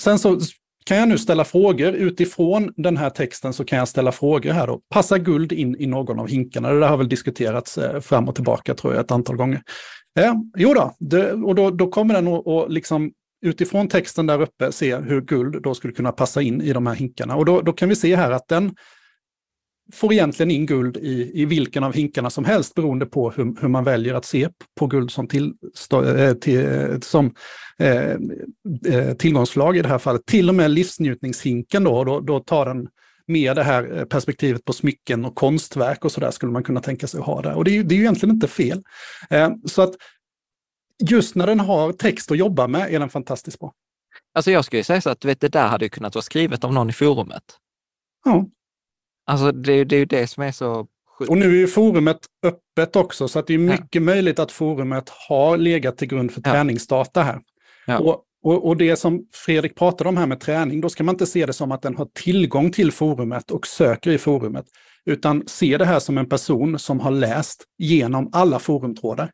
Sen 0.00 0.18
så 0.18 0.40
kan 0.88 0.96
jag 0.96 1.08
nu 1.08 1.18
ställa 1.18 1.44
frågor 1.44 1.92
utifrån 1.92 2.72
den 2.76 2.96
här 2.96 3.10
texten 3.10 3.52
så 3.52 3.64
kan 3.64 3.78
jag 3.78 3.88
ställa 3.88 4.12
frågor 4.12 4.52
här 4.52 4.66
då. 4.66 4.80
Passar 4.90 5.18
guld 5.18 5.52
in 5.52 5.76
i 5.78 5.86
någon 5.86 6.18
av 6.20 6.28
hinkarna? 6.28 6.72
Det 6.72 6.80
där 6.80 6.88
har 6.88 6.96
väl 6.96 7.08
diskuterats 7.08 7.78
eh, 7.78 8.00
fram 8.00 8.28
och 8.28 8.34
tillbaka 8.34 8.74
tror 8.74 8.94
jag 8.94 9.04
ett 9.04 9.10
antal 9.10 9.36
gånger. 9.36 9.62
Eh, 10.18 10.34
jo 10.56 10.74
då, 10.74 10.94
det, 10.98 11.32
och 11.32 11.54
då, 11.54 11.70
då 11.70 11.86
kommer 11.86 12.14
den 12.14 12.28
att 12.28 12.72
liksom 12.72 13.12
utifrån 13.46 13.88
texten 13.88 14.26
där 14.26 14.42
uppe 14.42 14.72
se 14.72 14.96
hur 14.96 15.20
guld 15.20 15.62
då 15.62 15.74
skulle 15.74 15.94
kunna 15.94 16.12
passa 16.12 16.42
in 16.42 16.60
i 16.60 16.72
de 16.72 16.86
här 16.86 16.94
hinkarna. 16.94 17.36
Och 17.36 17.44
då, 17.44 17.60
då 17.60 17.72
kan 17.72 17.88
vi 17.88 17.96
se 17.96 18.16
här 18.16 18.30
att 18.30 18.48
den 18.48 18.74
får 19.92 20.12
egentligen 20.12 20.50
in 20.50 20.66
guld 20.66 20.96
i, 20.96 21.30
i 21.34 21.44
vilken 21.44 21.84
av 21.84 21.92
hinkarna 21.94 22.30
som 22.30 22.44
helst 22.44 22.74
beroende 22.74 23.06
på 23.06 23.30
hur, 23.30 23.60
hur 23.60 23.68
man 23.68 23.84
väljer 23.84 24.14
att 24.14 24.24
se 24.24 24.48
på 24.78 24.86
guld 24.86 25.10
som, 25.10 25.28
till, 25.28 25.54
eh, 25.92 26.32
till, 26.32 26.98
som 27.02 27.34
eh, 27.78 28.16
eh, 28.86 29.14
tillgångslag 29.18 29.76
i 29.76 29.82
det 29.82 29.88
här 29.88 29.98
fallet. 29.98 30.26
Till 30.26 30.48
och 30.48 30.54
med 30.54 30.70
livsnjutningshinken 30.70 31.84
då, 31.84 32.04
då, 32.04 32.20
då 32.20 32.40
tar 32.40 32.66
den 32.66 32.88
med 33.26 33.56
det 33.56 33.62
här 33.62 34.04
perspektivet 34.04 34.64
på 34.64 34.72
smycken 34.72 35.24
och 35.24 35.34
konstverk 35.34 36.04
och 36.04 36.12
så 36.12 36.20
där 36.20 36.30
skulle 36.30 36.52
man 36.52 36.62
kunna 36.62 36.80
tänka 36.80 37.06
sig 37.06 37.20
att 37.20 37.26
ha 37.26 37.42
där. 37.42 37.54
Och 37.54 37.64
det 37.64 37.70
är 37.70 37.74
ju, 37.74 37.82
det 37.82 37.94
är 37.94 37.96
ju 37.96 38.02
egentligen 38.02 38.34
inte 38.34 38.48
fel. 38.48 38.82
Eh, 39.30 39.50
så 39.64 39.82
att 39.82 39.94
just 41.10 41.34
när 41.34 41.46
den 41.46 41.60
har 41.60 41.92
text 41.92 42.30
att 42.30 42.38
jobba 42.38 42.66
med 42.66 42.94
är 42.94 42.98
den 42.98 43.08
fantastiskt 43.08 43.58
bra. 43.58 43.72
Alltså 44.34 44.50
jag 44.50 44.64
skulle 44.64 44.84
säga 44.84 45.00
så 45.00 45.10
att 45.10 45.24
vet, 45.24 45.40
det 45.40 45.48
där 45.48 45.68
hade 45.68 45.88
kunnat 45.88 46.14
vara 46.14 46.22
skrivet 46.22 46.64
av 46.64 46.72
någon 46.72 46.90
i 46.90 46.92
forumet. 46.92 47.42
Ja. 48.24 48.46
Alltså 49.28 49.52
det, 49.52 49.84
det 49.84 49.96
är 49.96 49.98
ju 49.98 50.04
det 50.04 50.26
som 50.26 50.42
är 50.42 50.52
så 50.52 50.86
sjukt. 51.18 51.30
Och 51.30 51.38
nu 51.38 51.46
är 51.46 51.58
ju 51.58 51.66
forumet 51.66 52.18
öppet 52.42 52.96
också, 52.96 53.28
så 53.28 53.38
att 53.38 53.46
det 53.46 53.54
är 53.54 53.58
mycket 53.58 53.94
ja. 53.94 54.00
möjligt 54.00 54.38
att 54.38 54.52
forumet 54.52 55.08
har 55.28 55.56
legat 55.56 55.96
till 55.96 56.08
grund 56.08 56.32
för 56.32 56.42
ja. 56.44 56.50
träningsdata 56.50 57.22
här. 57.22 57.40
Ja. 57.86 57.98
Och, 57.98 58.24
och, 58.42 58.66
och, 58.66 58.76
det 58.76 58.96
som 58.96 59.26
Fredrik 59.32 59.76
pratade 59.76 60.08
om 60.08 60.16
här 60.16 60.26
med 60.26 60.40
träning, 60.40 60.80
då 60.80 60.88
ska 60.88 61.04
man 61.04 61.14
inte 61.14 61.26
se 61.26 61.46
det 61.46 61.52
som 61.52 61.72
att 61.72 61.82
den 61.82 61.96
har 61.96 62.08
tillgång 62.14 62.72
till 62.72 62.92
forumet 62.92 63.50
och 63.50 63.66
söker 63.66 64.10
i 64.10 64.18
forumet, 64.18 64.64
utan 65.06 65.42
se 65.46 65.76
det 65.76 65.84
här 65.84 65.98
som 65.98 66.18
en 66.18 66.28
person 66.28 66.78
som 66.78 67.00
har 67.00 67.10
läst 67.10 67.64
genom 67.78 68.30
alla 68.32 68.58
forumtrådar. 68.58 69.30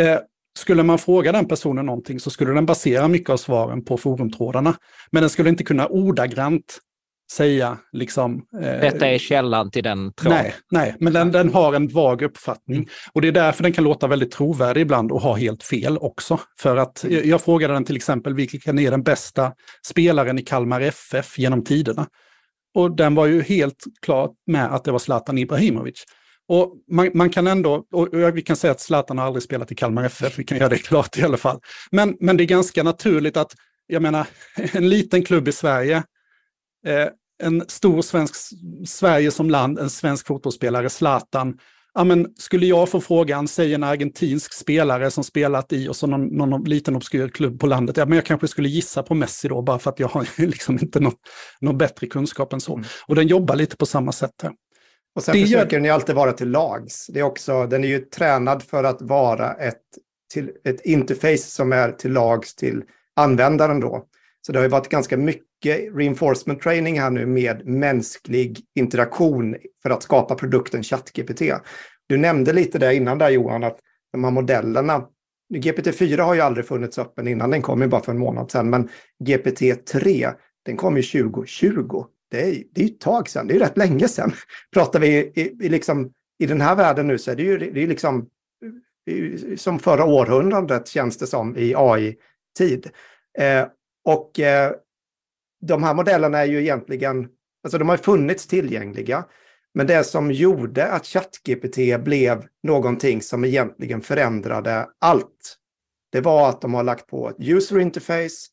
Eh, 0.00 0.18
skulle 0.58 0.82
man 0.82 0.98
fråga 0.98 1.32
den 1.32 1.48
personen 1.48 1.86
någonting 1.86 2.20
så 2.20 2.30
skulle 2.30 2.52
den 2.52 2.66
basera 2.66 3.08
mycket 3.08 3.30
av 3.30 3.36
svaren 3.36 3.84
på 3.84 3.96
forumtrådarna. 3.96 4.74
Men 5.10 5.22
den 5.22 5.30
skulle 5.30 5.48
inte 5.50 5.64
kunna 5.64 5.86
ordagrant 5.86 6.78
säga 7.34 7.78
liksom... 7.92 8.42
Eh, 8.54 8.60
Detta 8.60 9.08
är 9.08 9.18
källan 9.18 9.70
till 9.70 9.82
den 9.82 10.12
tråden. 10.12 10.38
Nej, 10.38 10.54
nej 10.70 10.96
men 11.00 11.12
den, 11.12 11.32
den 11.32 11.54
har 11.54 11.74
en 11.74 11.88
vag 11.88 12.22
uppfattning. 12.22 12.76
Mm. 12.76 12.88
Och 13.12 13.22
det 13.22 13.28
är 13.28 13.32
därför 13.32 13.62
den 13.62 13.72
kan 13.72 13.84
låta 13.84 14.06
väldigt 14.06 14.30
trovärdig 14.30 14.80
ibland 14.80 15.12
och 15.12 15.20
ha 15.20 15.34
helt 15.34 15.62
fel 15.62 15.98
också. 15.98 16.40
För 16.60 16.76
att 16.76 17.04
jag, 17.08 17.26
jag 17.26 17.42
frågade 17.42 17.74
den 17.74 17.84
till 17.84 17.96
exempel 17.96 18.34
vilken 18.34 18.78
är 18.78 18.90
den 18.90 19.02
bästa 19.02 19.52
spelaren 19.86 20.38
i 20.38 20.42
Kalmar 20.42 20.80
FF 20.80 21.38
genom 21.38 21.64
tiderna? 21.64 22.06
Och 22.74 22.96
den 22.96 23.14
var 23.14 23.26
ju 23.26 23.42
helt 23.42 23.84
klart 24.02 24.32
med 24.46 24.74
att 24.74 24.84
det 24.84 24.92
var 24.92 24.98
Zlatan 24.98 25.38
Ibrahimovic. 25.38 26.04
Och 26.48 26.72
man, 26.90 27.10
man, 27.14 27.30
kan 27.30 27.46
ändå, 27.46 27.84
och 27.92 28.08
vi 28.34 28.42
kan 28.42 28.56
säga 28.56 28.70
att 28.70 28.80
Zlatan 28.80 29.18
har 29.18 29.26
aldrig 29.26 29.42
spelat 29.42 29.72
i 29.72 29.74
Kalmar 29.74 30.04
FF, 30.04 30.38
vi 30.38 30.44
kan 30.44 30.58
göra 30.58 30.68
det 30.68 30.78
klart 30.78 31.18
i 31.18 31.22
alla 31.22 31.36
fall. 31.36 31.60
Men, 31.90 32.16
men 32.20 32.36
det 32.36 32.44
är 32.44 32.46
ganska 32.46 32.82
naturligt 32.82 33.36
att, 33.36 33.52
jag 33.86 34.02
menar, 34.02 34.26
en 34.72 34.88
liten 34.88 35.22
klubb 35.22 35.48
i 35.48 35.52
Sverige, 35.52 35.96
eh, 36.86 37.08
en 37.42 37.64
stor 37.68 38.02
svensk, 38.02 38.34
Sverige 38.86 39.30
som 39.30 39.50
land, 39.50 39.78
en 39.78 39.90
svensk 39.90 40.26
fotbollsspelare, 40.26 40.90
Zlatan, 40.90 41.58
ja, 41.94 42.04
men 42.04 42.34
skulle 42.36 42.66
jag 42.66 42.88
få 42.88 43.00
frågan, 43.00 43.48
säg 43.48 43.74
en 43.74 43.84
argentinsk 43.84 44.52
spelare 44.52 45.10
som 45.10 45.24
spelat 45.24 45.72
i 45.72 45.88
och 45.88 45.96
så 45.96 46.06
någon, 46.06 46.26
någon 46.26 46.64
liten 46.64 46.96
obskyr 46.96 47.28
klubb 47.28 47.60
på 47.60 47.66
landet, 47.66 47.96
ja, 47.96 48.06
men 48.06 48.16
jag 48.16 48.26
kanske 48.26 48.48
skulle 48.48 48.68
gissa 48.68 49.02
på 49.02 49.14
Messi 49.14 49.48
då, 49.48 49.62
bara 49.62 49.78
för 49.78 49.90
att 49.90 50.00
jag 50.00 50.08
har 50.08 50.28
liksom 50.46 50.78
inte 50.82 51.00
någon, 51.00 51.14
någon 51.60 51.78
bättre 51.78 52.06
kunskap 52.06 52.52
än 52.52 52.60
så. 52.60 52.74
Mm. 52.74 52.86
Och 53.06 53.14
den 53.14 53.26
jobbar 53.26 53.56
lite 53.56 53.76
på 53.76 53.86
samma 53.86 54.12
sätt 54.12 54.34
här. 54.42 54.52
Och 55.14 55.22
sen 55.22 55.34
det 55.34 55.42
försöker 55.42 55.58
gör... 55.58 55.70
den 55.70 55.84
ju 55.84 55.90
alltid 55.90 56.14
vara 56.14 56.32
till 56.32 56.50
lags. 56.50 57.06
Det 57.06 57.20
är 57.20 57.22
också, 57.22 57.66
den 57.66 57.84
är 57.84 57.88
ju 57.88 57.98
tränad 57.98 58.62
för 58.62 58.84
att 58.84 59.02
vara 59.02 59.52
ett, 59.52 59.82
till, 60.32 60.50
ett 60.64 60.80
interface 60.80 61.38
som 61.38 61.72
är 61.72 61.92
till 61.92 62.12
lags 62.12 62.54
till 62.54 62.82
användaren 63.16 63.80
då. 63.80 64.04
Så 64.46 64.52
det 64.52 64.58
har 64.58 64.64
ju 64.64 64.70
varit 64.70 64.88
ganska 64.88 65.16
mycket 65.16 65.46
reinforcement 65.66 66.62
training 66.62 67.00
här 67.00 67.10
nu 67.10 67.26
med 67.26 67.66
mänsklig 67.66 68.60
interaktion 68.74 69.56
för 69.82 69.90
att 69.90 70.02
skapa 70.02 70.34
produkten 70.34 70.82
ChatGPT. 70.82 71.42
Du 72.06 72.16
nämnde 72.16 72.52
lite 72.52 72.78
där 72.78 72.90
innan 72.90 73.18
där 73.18 73.30
Johan, 73.30 73.64
att 73.64 73.78
de 74.12 74.24
här 74.24 74.30
modellerna, 74.30 75.06
GPT-4 75.54 76.20
har 76.20 76.34
ju 76.34 76.40
aldrig 76.40 76.66
funnits 76.66 76.98
öppen 76.98 77.28
innan, 77.28 77.50
den 77.50 77.62
kom 77.62 77.82
ju 77.82 77.88
bara 77.88 78.02
för 78.02 78.12
en 78.12 78.18
månad 78.18 78.50
sedan, 78.50 78.70
men 78.70 78.88
GPT-3, 79.24 80.34
den 80.64 80.76
kom 80.76 80.96
ju 80.96 81.02
2020 81.02 82.04
det 82.34 82.42
är, 82.42 82.62
det 82.72 82.82
är 82.82 82.86
ett 82.86 83.00
tag 83.00 83.28
sedan, 83.28 83.46
det 83.46 83.52
är 83.52 83.54
ju 83.54 83.64
rätt 83.64 83.76
länge 83.76 84.08
sedan. 84.08 84.32
Pratar 84.72 85.00
vi 85.00 85.08
i, 85.08 85.56
i, 85.60 85.68
liksom, 85.68 86.12
i 86.38 86.46
den 86.46 86.60
här 86.60 86.76
världen 86.76 87.06
nu 87.06 87.18
så 87.18 87.30
är 87.30 87.36
det 87.36 87.42
ju 87.42 87.58
det 87.58 87.82
är 87.82 87.86
liksom 87.86 88.28
som 89.56 89.78
förra 89.78 90.04
århundradet 90.04 90.88
känns 90.88 91.18
det 91.18 91.26
som 91.26 91.56
i 91.56 91.74
AI-tid. 91.76 92.90
Eh, 93.38 93.66
och 94.04 94.40
eh, 94.40 94.72
de 95.66 95.82
här 95.82 95.94
modellerna 95.94 96.38
är 96.38 96.44
ju 96.44 96.60
egentligen, 96.60 97.28
alltså 97.64 97.78
de 97.78 97.88
har 97.88 97.96
funnits 97.96 98.46
tillgängliga, 98.46 99.24
men 99.74 99.86
det 99.86 100.04
som 100.04 100.32
gjorde 100.32 100.86
att 100.86 101.06
ChatGPT 101.06 102.04
blev 102.04 102.46
någonting 102.62 103.22
som 103.22 103.44
egentligen 103.44 104.00
förändrade 104.00 104.88
allt, 105.00 105.56
det 106.12 106.20
var 106.20 106.48
att 106.48 106.60
de 106.60 106.74
har 106.74 106.82
lagt 106.82 107.06
på 107.06 107.28
ett 107.28 107.36
user 107.38 107.78
interface. 107.78 108.48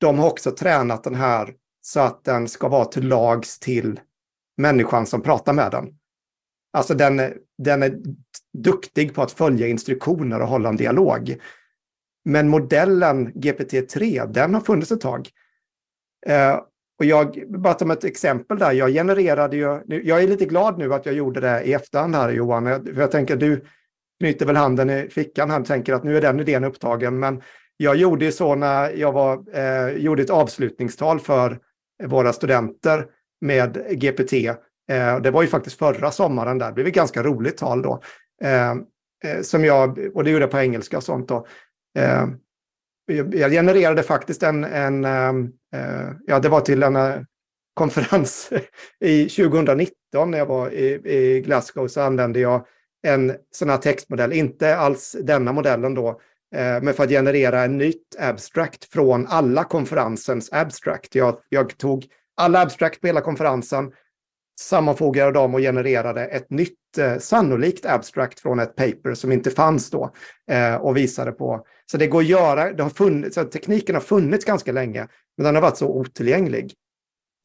De 0.00 0.18
har 0.18 0.26
också 0.26 0.50
tränat 0.50 1.04
den 1.04 1.14
här 1.14 1.54
så 1.80 2.00
att 2.00 2.24
den 2.24 2.48
ska 2.48 2.68
vara 2.68 2.84
till 2.84 3.08
lags 3.08 3.58
till 3.58 4.00
människan 4.56 5.06
som 5.06 5.22
pratar 5.22 5.52
med 5.52 5.70
den. 5.70 5.88
Alltså 6.72 6.94
den, 6.94 7.32
den 7.58 7.82
är 7.82 7.98
duktig 8.58 9.14
på 9.14 9.22
att 9.22 9.32
följa 9.32 9.66
instruktioner 9.66 10.40
och 10.40 10.48
hålla 10.48 10.68
en 10.68 10.76
dialog. 10.76 11.36
Men 12.24 12.48
modellen 12.48 13.32
GPT-3, 13.32 14.32
den 14.32 14.54
har 14.54 14.60
funnits 14.60 14.92
ett 14.92 15.00
tag. 15.00 15.30
Eh, 16.26 16.60
och 16.98 17.04
jag, 17.04 17.42
bara 17.48 17.78
som 17.78 17.90
ett 17.90 18.04
exempel 18.04 18.58
där, 18.58 18.72
jag 18.72 18.90
genererade 18.90 19.56
ju, 19.56 19.80
jag 20.04 20.22
är 20.22 20.28
lite 20.28 20.44
glad 20.44 20.78
nu 20.78 20.94
att 20.94 21.06
jag 21.06 21.14
gjorde 21.14 21.40
det 21.40 21.62
i 21.62 21.72
efterhand 21.72 22.14
här 22.14 22.30
Johan, 22.30 22.64
för 22.64 23.00
jag 23.00 23.10
tänker 23.10 23.36
du 23.36 23.64
knyter 24.20 24.46
väl 24.46 24.56
handen 24.56 24.90
i 24.90 25.08
fickan 25.10 25.50
här 25.50 25.60
och 25.60 25.66
tänker 25.66 25.92
att 25.92 26.04
nu 26.04 26.16
är 26.16 26.20
den 26.20 26.40
idén 26.40 26.64
upptagen, 26.64 27.18
men 27.18 27.42
jag 27.76 27.96
gjorde 27.96 28.24
ju 28.24 28.32
så 28.32 28.54
när 28.54 28.90
jag 28.90 29.12
var, 29.12 29.44
eh, 29.52 29.96
gjorde 29.96 30.22
ett 30.22 30.30
avslutningstal 30.30 31.20
för 31.20 31.58
våra 32.04 32.32
studenter 32.32 33.06
med 33.40 33.86
GPT. 33.90 34.32
Eh, 34.90 35.20
det 35.20 35.30
var 35.30 35.42
ju 35.42 35.48
faktiskt 35.48 35.78
förra 35.78 36.10
sommaren 36.10 36.58
där, 36.58 36.66
det 36.66 36.72
blev 36.72 36.86
ett 36.86 36.94
ganska 36.94 37.22
roligt 37.22 37.56
tal 37.56 37.82
då. 37.82 38.00
Eh, 38.42 38.70
eh, 39.24 39.40
som 39.42 39.64
jag, 39.64 39.98
och 40.14 40.24
det 40.24 40.30
gjorde 40.30 40.42
jag 40.42 40.50
på 40.50 40.58
engelska 40.58 40.96
och 40.96 41.02
sånt 41.02 41.28
då. 41.28 41.46
Eh, 41.98 42.26
jag 43.32 43.50
genererade 43.50 44.02
faktiskt 44.02 44.42
en, 44.42 44.64
en 44.64 45.04
ehm, 45.04 45.52
eh, 45.74 46.10
ja 46.26 46.38
det 46.38 46.48
var 46.48 46.60
till 46.60 46.82
en 46.82 46.96
eh, 46.96 47.20
konferens 47.74 48.50
i 49.00 49.28
2019 49.28 50.30
när 50.30 50.38
jag 50.38 50.46
var 50.46 50.70
i, 50.70 51.00
i 51.04 51.40
Glasgow 51.40 51.88
så 51.88 52.00
använde 52.00 52.40
jag 52.40 52.66
en 53.06 53.32
sån 53.50 53.70
här 53.70 53.76
textmodell, 53.76 54.32
inte 54.32 54.76
alls 54.76 55.16
denna 55.22 55.52
modellen 55.52 55.94
då, 55.94 56.08
eh, 56.54 56.82
men 56.82 56.94
för 56.94 57.04
att 57.04 57.10
generera 57.10 57.64
en 57.64 57.78
nytt 57.78 58.16
abstract 58.18 58.92
från 58.92 59.26
alla 59.26 59.64
konferensens 59.64 60.52
abstract. 60.52 61.14
Jag, 61.14 61.38
jag 61.48 61.78
tog 61.78 62.06
alla 62.36 62.60
abstract 62.60 63.00
på 63.00 63.06
hela 63.06 63.20
konferensen, 63.20 63.92
sammanfogade 64.60 65.32
dem 65.32 65.54
och 65.54 65.60
genererade 65.60 66.26
ett 66.26 66.50
nytt 66.50 66.98
eh, 66.98 67.18
sannolikt 67.18 67.86
abstract 67.86 68.40
från 68.40 68.58
ett 68.58 68.76
paper 68.76 69.14
som 69.14 69.32
inte 69.32 69.50
fanns 69.50 69.90
då 69.90 70.10
eh, 70.50 70.74
och 70.74 70.96
visade 70.96 71.32
på. 71.32 71.66
Så 71.90 71.96
det 71.96 72.06
går 72.06 72.20
att 72.20 72.26
göra, 72.26 72.72
det 72.72 72.82
har 72.82 72.90
funnits, 72.90 73.34
så 73.34 73.44
tekniken 73.44 73.94
har 73.94 74.02
funnits 74.02 74.44
ganska 74.44 74.72
länge, 74.72 75.08
men 75.36 75.44
den 75.44 75.54
har 75.54 75.62
varit 75.62 75.76
så 75.76 75.88
otillgänglig. 75.88 76.74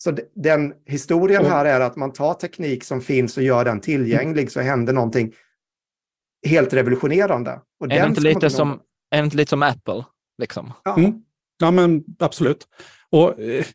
Så 0.04 0.18
den 0.36 0.74
historien 0.86 1.46
här 1.46 1.66
är 1.66 1.80
att 1.80 1.96
man 1.96 2.14
tar 2.14 2.34
teknik 2.34 2.84
som 2.84 3.02
finns 3.02 3.38
och 3.38 3.44
gör 3.44 3.66
den 3.66 3.82
tillgänglig 3.82 4.52
så 4.52 4.62
händer 4.62 4.94
någonting 4.94 5.34
helt 6.48 6.74
revolutionerande. 6.74 7.62
Och 7.80 7.92
är, 7.92 8.02
det 8.02 8.08
inte 8.08 8.22
lite 8.22 8.50
som, 8.50 8.80
är 9.12 9.18
det 9.18 9.26
inte 9.26 9.38
lite 9.38 9.50
som 9.50 9.64
Apple? 9.64 10.06
Liksom? 10.38 10.74
Ja. 10.84 10.98
Mm. 10.98 11.14
ja, 11.60 11.72
men 11.72 12.04
absolut. 12.20 12.68
Och 13.10 13.40
eh, 13.40 13.66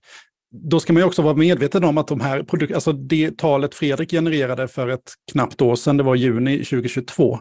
då 0.51 0.81
ska 0.81 0.93
man 0.93 1.01
ju 1.01 1.07
också 1.07 1.23
vara 1.23 1.35
medveten 1.35 1.85
om 1.85 1.99
att 1.99 2.09
de 2.09 2.21
här 2.21 2.43
produk- 2.43 2.75
alltså 2.75 2.93
det 2.93 3.39
talet 3.39 3.75
Fredrik 3.75 4.11
genererade 4.11 4.69
för 4.69 4.89
ett 4.89 5.13
knappt 5.33 5.63
år 5.63 5.77
sedan, 5.77 5.97
det 5.97 6.03
var 6.03 6.15
juni 6.15 6.59
2022. 6.59 7.39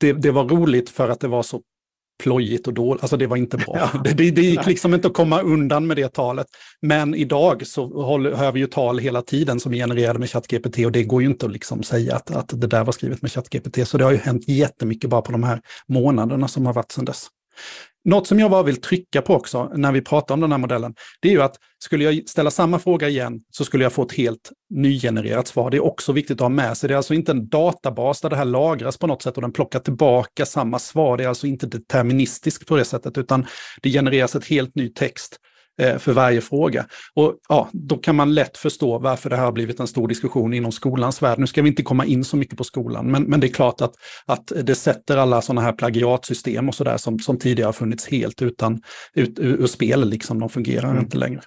Det, 0.00 0.12
det 0.12 0.30
var 0.30 0.44
roligt 0.44 0.90
för 0.90 1.08
att 1.08 1.20
det 1.20 1.28
var 1.28 1.42
så 1.42 1.62
plojigt 2.22 2.66
och 2.66 2.74
dåligt, 2.74 3.02
alltså 3.02 3.16
det 3.16 3.26
var 3.26 3.36
inte 3.36 3.56
bra. 3.56 3.90
Ja. 3.94 4.00
Det, 4.04 4.30
det, 4.30 4.42
gick 4.42 4.66
liksom 4.66 4.94
inte 4.94 5.08
att 5.08 5.14
komma 5.14 5.40
undan 5.40 5.86
med 5.86 5.96
det 5.96 6.12
talet. 6.12 6.46
Men 6.82 7.14
idag 7.14 7.66
så 7.66 8.02
håller, 8.02 8.34
hör 8.34 8.52
vi 8.52 8.60
ju 8.60 8.66
tal 8.66 8.98
hela 8.98 9.22
tiden 9.22 9.60
som 9.60 9.72
är 9.72 9.76
genererade 9.76 10.18
med 10.18 10.30
ChatGPT 10.30 10.78
och 10.78 10.92
det 10.92 11.04
går 11.04 11.22
ju 11.22 11.28
inte 11.28 11.46
att 11.46 11.52
liksom 11.52 11.82
säga 11.82 12.16
att, 12.16 12.30
att 12.30 12.60
det 12.60 12.66
där 12.66 12.84
var 12.84 12.92
skrivet 12.92 13.22
med 13.22 13.32
ChatGPT. 13.32 13.88
Så 13.88 13.98
det 13.98 14.04
har 14.04 14.12
ju 14.12 14.18
hänt 14.18 14.48
jättemycket 14.48 15.10
bara 15.10 15.22
på 15.22 15.32
de 15.32 15.42
här 15.42 15.60
månaderna 15.88 16.48
som 16.48 16.66
har 16.66 16.72
varit 16.72 16.92
sedan 16.92 17.04
dess 17.04 17.26
något 18.04 18.26
som 18.26 18.38
jag 18.40 18.50
bara 18.50 18.62
vill 18.62 18.80
trycka 18.80 19.22
på 19.22 19.34
också 19.34 19.70
när 19.74 19.92
vi 19.92 20.00
pratar 20.00 20.34
om 20.34 20.40
den 20.40 20.52
här 20.52 20.58
modellen, 20.58 20.94
det 21.20 21.28
är 21.28 21.32
ju 21.32 21.42
att 21.42 21.56
skulle 21.78 22.04
jag 22.04 22.28
ställa 22.28 22.50
samma 22.50 22.78
fråga 22.78 23.08
igen 23.08 23.40
så 23.50 23.64
skulle 23.64 23.84
jag 23.84 23.92
få 23.92 24.02
ett 24.02 24.12
helt 24.12 24.52
nygenererat 24.70 25.48
svar. 25.48 25.70
Det 25.70 25.76
är 25.76 25.84
också 25.84 26.12
viktigt 26.12 26.34
att 26.34 26.40
ha 26.40 26.48
med 26.48 26.76
sig. 26.76 26.88
Det 26.88 26.94
är 26.94 26.96
alltså 26.96 27.14
inte 27.14 27.32
en 27.32 27.48
databas 27.48 28.20
där 28.20 28.30
det 28.30 28.36
här 28.36 28.44
lagras 28.44 28.98
på 28.98 29.06
något 29.06 29.22
sätt 29.22 29.36
och 29.36 29.42
den 29.42 29.52
plockar 29.52 29.80
tillbaka 29.80 30.46
samma 30.46 30.78
svar. 30.78 31.16
Det 31.16 31.24
är 31.24 31.28
alltså 31.28 31.46
inte 31.46 31.66
deterministiskt 31.66 32.66
på 32.66 32.76
det 32.76 32.84
sättet, 32.84 33.18
utan 33.18 33.46
det 33.82 33.90
genereras 33.90 34.36
ett 34.36 34.46
helt 34.46 34.74
ny 34.74 34.88
text 34.88 35.40
för 35.98 36.12
varje 36.12 36.40
fråga. 36.40 36.86
Och 37.14 37.34
ja, 37.48 37.68
då 37.72 37.96
kan 37.96 38.16
man 38.16 38.34
lätt 38.34 38.56
förstå 38.56 38.98
varför 38.98 39.30
det 39.30 39.36
här 39.36 39.44
har 39.44 39.52
blivit 39.52 39.80
en 39.80 39.86
stor 39.86 40.08
diskussion 40.08 40.54
inom 40.54 40.72
skolans 40.72 41.22
värld. 41.22 41.38
Nu 41.38 41.46
ska 41.46 41.62
vi 41.62 41.68
inte 41.68 41.82
komma 41.82 42.04
in 42.04 42.24
så 42.24 42.36
mycket 42.36 42.58
på 42.58 42.64
skolan, 42.64 43.10
men, 43.10 43.22
men 43.22 43.40
det 43.40 43.46
är 43.46 43.52
klart 43.52 43.80
att, 43.80 43.94
att 44.26 44.52
det 44.62 44.74
sätter 44.74 45.16
alla 45.16 45.42
sådana 45.42 45.60
här 45.60 45.72
plagiatsystem 45.72 46.68
och 46.68 46.74
sådär 46.74 46.96
som, 46.96 47.18
som 47.18 47.38
tidigare 47.38 47.68
har 47.68 47.72
funnits 47.72 48.08
helt 48.08 48.42
utan 48.42 48.82
ut, 49.14 49.38
ur, 49.38 49.62
ur 49.62 49.66
spel, 49.66 50.08
liksom, 50.08 50.40
de 50.40 50.48
fungerar 50.48 50.90
mm. 50.90 51.02
inte 51.02 51.18
längre. 51.18 51.40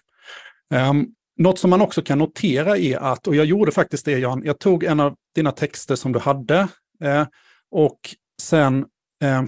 Um, 0.74 1.08
något 1.38 1.60
som 1.60 1.70
man 1.70 1.82
också 1.82 2.02
kan 2.02 2.20
notera 2.20 2.78
är 2.78 2.98
att, 2.98 3.28
och 3.28 3.36
jag 3.36 3.46
gjorde 3.46 3.72
faktiskt 3.72 4.06
det 4.06 4.20
Jan, 4.20 4.42
jag 4.46 4.60
tog 4.60 4.84
en 4.84 5.00
av 5.00 5.16
dina 5.36 5.52
texter 5.52 5.96
som 5.96 6.12
du 6.12 6.20
hade 6.20 6.68
eh, 7.04 7.26
och 7.72 8.00
sen 8.42 8.86
eh, 9.24 9.44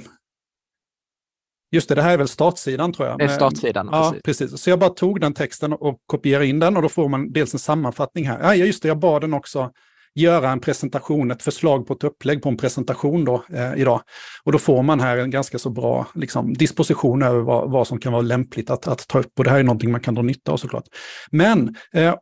Just 1.71 1.89
det, 1.89 1.95
det 1.95 2.01
här 2.01 2.13
är 2.13 2.17
väl 2.17 2.27
startsidan 2.27 2.93
tror 2.93 3.07
jag. 3.07 3.17
Det 3.17 3.23
är 3.23 3.27
startsidan. 3.27 3.89
Ja, 3.91 4.09
precis. 4.23 4.39
precis. 4.39 4.61
Så 4.61 4.69
jag 4.69 4.79
bara 4.79 4.89
tog 4.89 5.21
den 5.21 5.33
texten 5.33 5.73
och 5.73 5.99
kopierade 6.05 6.47
in 6.47 6.59
den 6.59 6.75
och 6.75 6.81
då 6.81 6.89
får 6.89 7.09
man 7.09 7.31
dels 7.31 7.53
en 7.53 7.59
sammanfattning 7.59 8.27
här. 8.27 8.39
Ja, 8.41 8.55
just 8.55 8.81
det, 8.81 8.87
jag 8.87 8.99
bad 8.99 9.21
den 9.21 9.33
också 9.33 9.71
göra 10.15 10.51
en 10.51 10.59
presentation, 10.59 11.31
ett 11.31 11.43
förslag 11.43 11.87
på 11.87 11.93
ett 11.93 12.03
upplägg 12.03 12.41
på 12.41 12.49
en 12.49 12.57
presentation 12.57 13.25
då, 13.25 13.43
eh, 13.53 13.73
idag. 13.77 14.01
Och 14.43 14.51
då 14.51 14.57
får 14.57 14.83
man 14.83 14.99
här 14.99 15.17
en 15.17 15.31
ganska 15.31 15.59
så 15.59 15.69
bra 15.69 16.07
liksom, 16.15 16.53
disposition 16.53 17.23
över 17.23 17.39
vad, 17.39 17.71
vad 17.71 17.87
som 17.87 17.99
kan 17.99 18.11
vara 18.13 18.21
lämpligt 18.21 18.69
att, 18.69 18.87
att 18.87 19.07
ta 19.07 19.19
upp. 19.19 19.31
Och 19.37 19.43
det 19.43 19.49
här 19.49 19.59
är 19.59 19.63
någonting 19.63 19.91
man 19.91 20.01
kan 20.01 20.15
dra 20.15 20.21
nytta 20.21 20.51
av 20.51 20.57
såklart. 20.57 20.85
Men, 21.31 21.75
eh, 21.93 22.15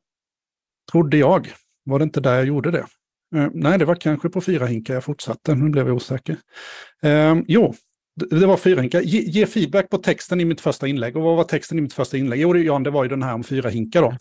trodde 0.92 1.18
jag, 1.18 1.52
var 1.86 2.00
det 2.00 2.04
inte 2.04 2.22
där 2.22 2.36
jag 2.36 2.46
gjorde 2.46 2.72
det? 2.72 2.86
Eh, 3.36 3.48
nej, 3.54 3.80
det 3.80 3.86
var 3.86 3.96
kanske 3.96 4.30
på 4.30 4.42
fyra 4.42 4.66
hinkar 4.66 4.94
jag 4.94 5.04
fortsatte, 5.04 5.56
nu 5.56 5.70
blev 5.70 5.88
jag 5.88 5.96
osäker. 5.96 6.38
Eh, 7.04 7.36
jo, 7.48 7.74
det 8.18 8.46
var 8.46 8.58
fyra 8.58 8.82
hinkar. 8.82 9.02
Ge, 9.02 9.22
ge, 9.22 9.46
feedback 9.46 9.90
på 9.90 9.98
texten 9.98 10.42
i 10.42 10.46
mitt 10.46 10.62
första 10.62 10.88
inlägg. 10.88 11.18
Och 11.18 11.24
vad 11.24 11.38
var 11.38 11.44
texten 11.44 11.78
i 11.78 11.82
mitt 11.82 11.94
första 11.94 12.18
inlägg? 12.18 12.42
Jo, 12.42 12.58
Jan, 12.58 12.84
det 12.84 12.90
var 12.90 13.04
ju 13.04 13.10
den 13.10 13.24
här 13.24 13.34
om 13.34 13.44
fyra 13.44 13.70
hinkar 13.70 14.02
då. 14.02 14.14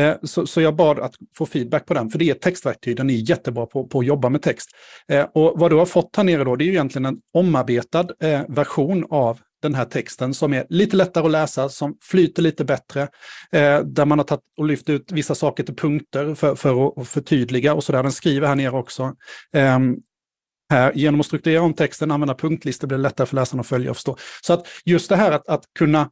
Eh, 0.00 0.16
så, 0.22 0.46
så, 0.46 0.60
jag 0.60 0.76
bad 0.76 0.98
att 0.98 1.14
få 1.36 1.46
feedback 1.46 1.86
på 1.86 1.94
den, 1.94 2.10
för 2.10 2.18
det 2.18 2.24
är 2.24 2.34
ett 2.34 2.40
textverktyg, 2.40 2.96
den 2.96 3.10
är 3.10 3.30
jättebra 3.30 3.66
på, 3.66 3.86
på 3.86 3.98
att 3.98 4.06
jobba 4.06 4.28
med 4.28 4.42
text. 4.42 4.70
Eh, 5.08 5.26
och 5.34 5.60
vad 5.60 5.70
du 5.70 5.76
har 5.76 5.86
fått 5.86 6.16
här 6.16 6.24
nere 6.24 6.44
då, 6.44 6.56
det 6.56 6.64
är 6.64 6.66
ju 6.66 6.72
egentligen 6.72 7.06
en 7.06 7.18
omarbetad 7.34 8.06
eh, 8.20 8.42
version 8.48 9.06
av 9.10 9.38
den 9.62 9.74
här 9.74 9.84
texten 9.84 10.34
som 10.34 10.52
är 10.52 10.66
lite 10.68 10.96
lättare 10.96 11.24
att 11.24 11.30
läsa, 11.30 11.68
som 11.68 11.96
flyter 12.02 12.42
lite 12.42 12.64
bättre, 12.64 13.02
eh, 13.52 13.80
där 13.80 14.04
man 14.04 14.18
har 14.18 14.24
tagit 14.24 14.44
och 14.58 14.64
lyft 14.64 14.88
ut 14.88 15.12
vissa 15.12 15.34
saker 15.34 15.64
till 15.64 15.76
punkter 15.76 16.34
för, 16.34 16.54
för 16.54 17.00
att 17.00 17.08
förtydliga 17.08 17.74
och 17.74 17.84
så 17.84 17.92
där. 17.92 18.02
Den 18.02 18.12
skriver 18.12 18.48
här 18.48 18.54
nere 18.54 18.76
också. 18.76 19.02
Eh, 19.52 19.78
här, 20.70 20.92
genom 20.94 21.20
att 21.20 21.26
strukturera 21.26 21.62
om 21.62 21.74
texten, 21.74 22.10
använda 22.10 22.34
punktlistor 22.34 22.88
blir 22.88 22.98
det 22.98 23.02
lättare 23.02 23.26
för 23.26 23.34
läsaren 23.34 23.60
att 23.60 23.66
följa 23.66 23.90
och 23.90 23.96
förstå. 23.96 24.16
Så 24.42 24.52
att 24.52 24.66
just 24.84 25.08
det 25.08 25.16
här 25.16 25.32
att, 25.32 25.48
att 25.48 25.64
kunna 25.78 26.10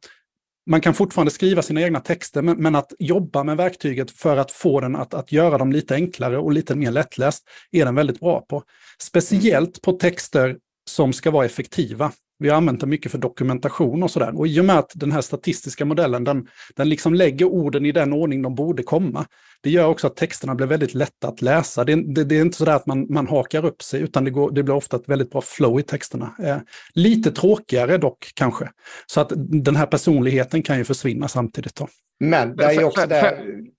man 0.69 0.81
kan 0.81 0.93
fortfarande 0.93 1.31
skriva 1.31 1.61
sina 1.61 1.81
egna 1.81 1.99
texter, 1.99 2.41
men, 2.41 2.57
men, 2.57 2.75
att 2.75 2.93
jobba 2.99 3.43
med 3.43 3.57
verktyget 3.57 4.11
för 4.11 4.37
att 4.37 4.51
få 4.51 4.79
den 4.79 4.95
att, 4.95 5.13
att 5.13 5.31
göra 5.31 5.57
dem 5.57 5.71
lite 5.71 5.95
enklare 5.95 6.37
och 6.37 6.51
lite 6.51 6.75
mer 6.75 6.91
lättläst 6.91 7.43
är 7.71 7.85
den 7.85 7.95
väldigt 7.95 8.19
bra 8.19 8.41
på. 8.41 8.63
Speciellt 9.01 9.81
på 9.81 9.91
texter 9.91 10.57
som 10.89 11.13
ska 11.13 11.31
vara 11.31 11.45
effektiva. 11.45 12.11
Vi 12.39 12.49
har 12.49 12.57
använt 12.57 12.79
den 12.79 12.89
mycket 12.89 13.11
för 13.11 13.17
dokumentation 13.17 14.03
och 14.03 14.11
sådär. 14.11 14.37
Och 14.37 14.47
i 14.47 14.59
och 14.59 14.65
med 14.65 14.79
att 14.79 14.91
den 14.95 15.11
här 15.11 15.21
statistiska 15.21 15.85
modellen, 15.85 16.23
den, 16.23 16.47
den 16.75 16.89
liksom 16.89 17.13
lägger 17.13 17.45
orden 17.45 17.85
i 17.85 17.91
den 17.91 18.13
ordning 18.13 18.41
de 18.41 18.55
borde 18.55 18.83
komma. 18.83 19.25
Det 19.63 19.69
gör 19.69 19.87
också 19.87 20.07
att 20.07 20.15
texterna 20.15 20.55
blir 20.55 20.67
väldigt 20.67 20.93
lätta 20.93 21.27
att 21.27 21.41
läsa. 21.41 21.83
Det, 21.83 22.13
det, 22.15 22.23
det 22.23 22.37
är 22.37 22.41
inte 22.41 22.57
sådär 22.57 22.75
att 22.75 22.85
man, 22.85 23.07
man 23.09 23.27
hakar 23.27 23.65
upp 23.65 23.81
sig, 23.81 24.01
utan 24.01 24.23
det, 24.23 24.31
går, 24.31 24.51
det 24.51 24.63
blir 24.63 24.75
ofta 24.75 24.97
ett 24.97 25.09
väldigt 25.09 25.31
bra 25.31 25.41
flow 25.41 25.79
i 25.79 25.83
texterna. 25.83 26.35
Eh, 26.43 26.57
lite 26.93 27.31
tråkigare 27.31 27.97
dock 27.97 28.31
kanske. 28.35 28.69
Så 29.05 29.21
att 29.21 29.31
den 29.35 29.75
här 29.75 29.85
personligheten 29.85 30.63
kan 30.63 30.77
ju 30.77 30.83
försvinna 30.83 31.27
samtidigt. 31.27 31.75
Då. 31.75 31.87
Men 32.19 32.55
det 32.55 32.63
är 32.63 32.71
ju 32.71 32.83
också 32.83 33.07
det, 33.07 33.37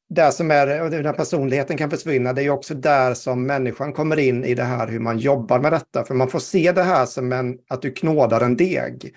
där 0.08 0.30
som 0.30 0.50
är, 0.50 0.66
den 0.90 1.06
här 1.06 1.12
personligheten 1.12 1.76
kan 1.76 1.90
försvinna, 1.90 2.32
det 2.32 2.42
är 2.42 2.50
också 2.50 2.74
där 2.74 3.14
som 3.14 3.46
människan 3.46 3.92
kommer 3.92 4.18
in 4.18 4.44
i 4.44 4.54
det 4.54 4.62
här 4.62 4.88
hur 4.88 5.00
man 5.00 5.18
jobbar 5.18 5.58
med 5.58 5.72
detta. 5.72 6.04
För 6.04 6.14
man 6.14 6.28
får 6.28 6.38
se 6.38 6.72
det 6.72 6.82
här 6.82 7.06
som 7.06 7.32
en, 7.32 7.58
att 7.68 7.82
du 7.82 7.90
knådar 7.90 8.40
en 8.40 8.56
deg. 8.56 9.14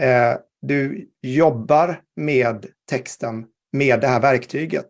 Eh, 0.00 0.34
du 0.62 1.08
jobbar 1.22 2.00
med 2.16 2.66
texten 2.90 3.46
med 3.72 4.00
det 4.00 4.06
här 4.06 4.20
verktyget. 4.20 4.88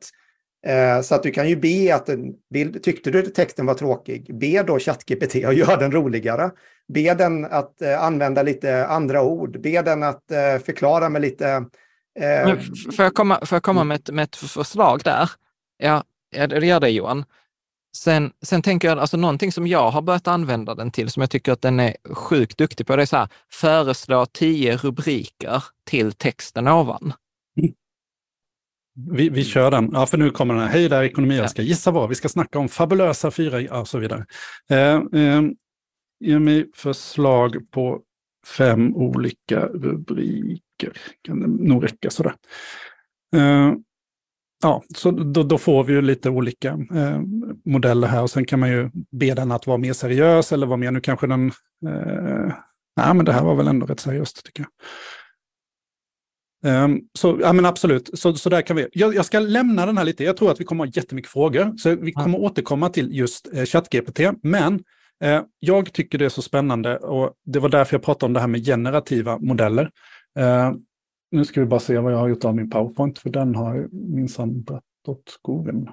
Eh, 0.66 1.00
så 1.00 1.14
att 1.14 1.22
du 1.22 1.30
kan 1.30 1.48
ju 1.48 1.56
be 1.56 1.94
att, 1.94 2.06
den, 2.06 2.80
tyckte 2.82 3.10
du 3.10 3.18
att 3.18 3.34
texten 3.34 3.66
var 3.66 3.74
tråkig, 3.74 4.38
be 4.38 4.62
då 4.62 4.78
ChatGPT 4.78 5.44
att 5.44 5.56
göra 5.56 5.76
den 5.76 5.92
roligare. 5.92 6.50
Be 6.94 7.14
den 7.14 7.44
att 7.44 7.82
eh, 7.82 8.02
använda 8.02 8.42
lite 8.42 8.86
andra 8.86 9.22
ord, 9.22 9.60
be 9.60 9.82
den 9.82 10.02
att 10.02 10.30
eh, 10.30 10.58
förklara 10.58 11.08
med 11.08 11.22
lite 11.22 11.64
Eh, 12.20 12.58
får 12.96 13.04
jag 13.04 13.14
komma, 13.14 13.38
får 13.46 13.56
jag 13.56 13.62
komma 13.62 13.84
med, 13.84 13.94
ett, 13.94 14.10
med 14.10 14.22
ett 14.22 14.36
förslag 14.36 15.00
där? 15.04 15.30
Ja, 15.76 16.04
det 16.30 16.66
gör 16.66 16.80
det 16.80 16.90
Johan. 16.90 17.24
Sen, 17.96 18.32
sen 18.42 18.62
tänker 18.62 18.88
jag, 18.88 18.98
alltså 18.98 19.16
någonting 19.16 19.52
som 19.52 19.66
jag 19.66 19.90
har 19.90 20.02
börjat 20.02 20.28
använda 20.28 20.74
den 20.74 20.90
till, 20.90 21.10
som 21.10 21.20
jag 21.20 21.30
tycker 21.30 21.52
att 21.52 21.62
den 21.62 21.80
är 21.80 21.96
sjukt 22.14 22.58
duktig 22.58 22.86
på, 22.86 22.96
det 22.96 23.02
är 23.02 23.06
så 23.06 23.16
här, 23.16 23.28
föreslå 23.52 24.26
tio 24.26 24.76
rubriker 24.76 25.64
till 25.84 26.12
texten 26.12 26.68
ovan. 26.68 27.12
Vi, 29.10 29.28
vi 29.28 29.44
kör 29.44 29.70
den. 29.70 29.90
Ja, 29.92 30.06
för 30.06 30.18
nu 30.18 30.30
kommer 30.30 30.54
den 30.54 30.62
här. 30.62 30.70
Hej 30.70 30.88
där 30.88 31.02
ekonomi, 31.02 31.36
jag 31.36 31.50
ska 31.50 31.62
gissa 31.62 31.90
vad. 31.90 32.08
Vi 32.08 32.14
ska 32.14 32.28
snacka 32.28 32.58
om 32.58 32.68
fabulösa 32.68 33.30
fyra 33.30 33.80
och 33.80 33.88
så 33.88 33.98
vidare. 33.98 34.26
Eh, 34.70 34.94
eh, 35.22 35.42
ge 36.20 36.38
mig 36.38 36.70
förslag 36.74 37.70
på 37.70 38.00
fem 38.46 38.96
olika 38.96 39.66
rubriker 39.66 40.67
veckor. 40.78 40.98
Kan 41.22 41.40
det 41.40 41.68
nog 41.68 41.84
räcka 41.84 42.10
sådär. 42.10 42.34
Uh, 43.36 43.74
ja, 44.62 44.82
så 44.96 45.10
då, 45.10 45.42
då, 45.42 45.58
får 45.58 45.84
vi 45.84 45.92
ju 45.92 46.02
lite 46.02 46.30
olika 46.30 46.74
uh, 46.74 47.20
modeller 47.64 48.08
här 48.08 48.22
och 48.22 48.30
sen 48.30 48.44
kan 48.44 48.60
man 48.60 48.70
ju 48.70 48.90
be 49.10 49.34
den 49.34 49.52
att 49.52 49.66
vara 49.66 49.78
mer 49.78 49.92
seriös 49.92 50.52
eller 50.52 50.66
vara 50.66 50.76
mer, 50.76 50.90
nu 50.90 51.00
kanske 51.00 51.26
den, 51.26 51.46
uh, 51.86 52.52
nej 52.96 53.14
men 53.14 53.24
det 53.24 53.32
här 53.32 53.44
var 53.44 53.54
väl 53.54 53.68
ändå 53.68 53.86
rätt 53.86 54.00
seriöst 54.00 54.44
tycker 54.44 54.62
jag. 54.62 54.70
Um, 56.64 57.00
så 57.18 57.38
ja, 57.40 57.52
men 57.52 57.66
absolut, 57.66 58.10
så, 58.14 58.34
så 58.34 58.48
där 58.48 58.62
kan 58.62 58.76
vi. 58.76 58.88
Jag, 58.92 59.14
jag, 59.14 59.24
ska 59.24 59.38
lämna 59.38 59.86
den 59.86 59.98
här 59.98 60.04
lite. 60.04 60.24
Jag 60.24 60.36
tror 60.36 60.50
att 60.50 60.60
vi 60.60 60.64
kommer 60.64 60.86
ha 60.86 60.92
jättemycket 60.94 61.30
frågor, 61.30 61.76
så 61.76 61.96
vi 61.96 62.12
kommer 62.12 62.38
ja. 62.38 62.44
återkomma 62.44 62.88
till 62.88 63.16
just 63.16 63.48
eh, 63.54 63.64
ChatGPT. 63.64 64.20
Men 64.42 64.80
eh, 65.24 65.42
jag 65.60 65.92
tycker 65.92 66.18
det 66.18 66.24
är 66.24 66.28
så 66.28 66.42
spännande 66.42 66.96
och 66.98 67.32
det 67.44 67.58
var 67.58 67.68
därför 67.68 67.94
jag 67.94 68.02
pratade 68.02 68.26
om 68.26 68.32
det 68.32 68.40
här 68.40 68.46
med 68.46 68.64
generativa 68.64 69.38
modeller. 69.38 69.90
Eh, 70.38 70.72
nu 71.30 71.44
ska 71.44 71.60
vi 71.60 71.66
bara 71.66 71.80
se 71.80 71.98
vad 71.98 72.12
jag 72.12 72.18
har 72.18 72.28
gjort 72.28 72.44
av 72.44 72.56
min 72.56 72.70
PowerPoint, 72.70 73.18
för 73.18 73.30
den 73.30 73.54
har 73.54 73.88
minsann 73.92 74.62
dratt 74.62 74.82
åt 75.08 75.28
skogen. 75.28 75.90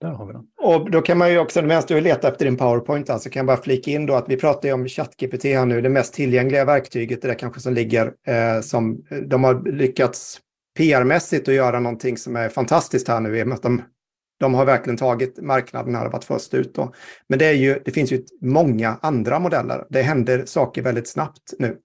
Där 0.00 0.10
har 0.12 0.26
vi 0.26 0.32
den. 0.32 0.46
Och 0.62 0.90
då 0.90 1.02
kan 1.02 1.18
man 1.18 1.30
ju 1.30 1.38
också, 1.38 1.62
medan 1.62 1.82
du 1.88 2.00
letar 2.00 2.32
efter 2.32 2.44
din 2.44 2.56
PowerPoint, 2.56 3.10
alltså 3.10 3.30
kan 3.30 3.40
jag 3.40 3.46
bara 3.46 3.62
flika 3.62 3.90
in 3.90 4.06
då 4.06 4.14
att 4.14 4.28
vi 4.28 4.36
pratar 4.36 4.68
ju 4.68 4.74
om 4.74 4.88
ChatGPT 4.88 5.44
här 5.44 5.66
nu, 5.66 5.80
det 5.80 5.88
mest 5.88 6.14
tillgängliga 6.14 6.64
verktyget, 6.64 7.22
det 7.22 7.28
där 7.28 7.34
kanske 7.34 7.60
som 7.60 7.74
ligger, 7.74 8.12
eh, 8.26 8.60
som 8.60 9.04
eh, 9.10 9.18
de 9.18 9.44
har 9.44 9.72
lyckats 9.72 10.40
PR-mässigt 10.78 11.48
att 11.48 11.54
göra 11.54 11.80
någonting 11.80 12.16
som 12.16 12.36
är 12.36 12.48
fantastiskt 12.48 13.08
här 13.08 13.20
nu, 13.20 13.38
i 13.38 13.42
och 13.42 13.46
med 13.46 13.54
att 13.54 13.62
de, 13.62 13.82
de 14.40 14.54
har 14.54 14.64
verkligen 14.64 14.96
tagit 14.96 15.42
marknaden 15.42 15.94
här 15.94 16.06
och 16.06 16.12
varit 16.12 16.24
först 16.24 16.54
ut. 16.54 16.74
Då. 16.74 16.92
Men 17.28 17.38
det, 17.38 17.46
är 17.46 17.52
ju, 17.52 17.82
det 17.84 17.90
finns 17.90 18.12
ju 18.12 18.24
många 18.40 18.98
andra 19.02 19.38
modeller. 19.38 19.86
Det 19.90 20.02
händer 20.02 20.44
saker 20.46 20.82
väldigt 20.82 21.08
snabbt 21.08 21.54
nu. 21.58 21.78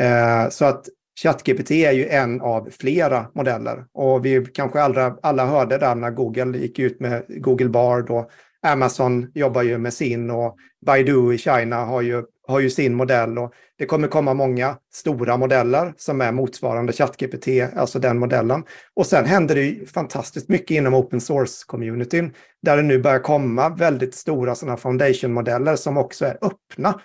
Eh, 0.00 0.48
så 0.48 0.64
att 0.64 0.86
ChatGPT 1.20 1.70
är 1.70 1.92
ju 1.92 2.08
en 2.08 2.40
av 2.40 2.68
flera 2.70 3.26
modeller 3.34 3.84
och 3.94 4.24
vi 4.24 4.46
kanske 4.54 4.80
alla, 4.80 5.16
alla 5.22 5.46
hörde 5.46 5.78
där 5.78 5.94
när 5.94 6.10
Google 6.10 6.58
gick 6.58 6.78
ut 6.78 7.00
med 7.00 7.24
Google 7.28 7.68
Bard 7.68 8.10
och 8.10 8.30
Amazon 8.66 9.30
jobbar 9.34 9.62
ju 9.62 9.78
med 9.78 9.94
sin 9.94 10.30
och 10.30 10.56
Baidu 10.86 11.34
i 11.34 11.38
Kina 11.38 11.76
har 11.76 12.00
ju, 12.02 12.22
har 12.46 12.60
ju 12.60 12.70
sin 12.70 12.94
modell 12.94 13.38
och 13.38 13.52
det 13.78 13.86
kommer 13.86 14.08
komma 14.08 14.34
många 14.34 14.76
stora 14.92 15.36
modeller 15.36 15.94
som 15.96 16.20
är 16.20 16.32
motsvarande 16.32 16.92
ChatGPT, 16.92 17.48
alltså 17.76 17.98
den 17.98 18.18
modellen. 18.18 18.64
Och 18.94 19.06
sen 19.06 19.24
händer 19.24 19.54
det 19.54 19.62
ju 19.62 19.86
fantastiskt 19.86 20.48
mycket 20.48 20.70
inom 20.70 20.94
open 20.94 21.20
source-communityn 21.20 22.30
där 22.62 22.76
det 22.76 22.82
nu 22.82 22.98
börjar 22.98 23.18
komma 23.18 23.68
väldigt 23.68 24.14
stora 24.14 24.54
sådana 24.54 24.76
foundation-modeller 24.76 25.76
som 25.76 25.96
också 25.96 26.24
är 26.24 26.38
öppna. 26.42 27.00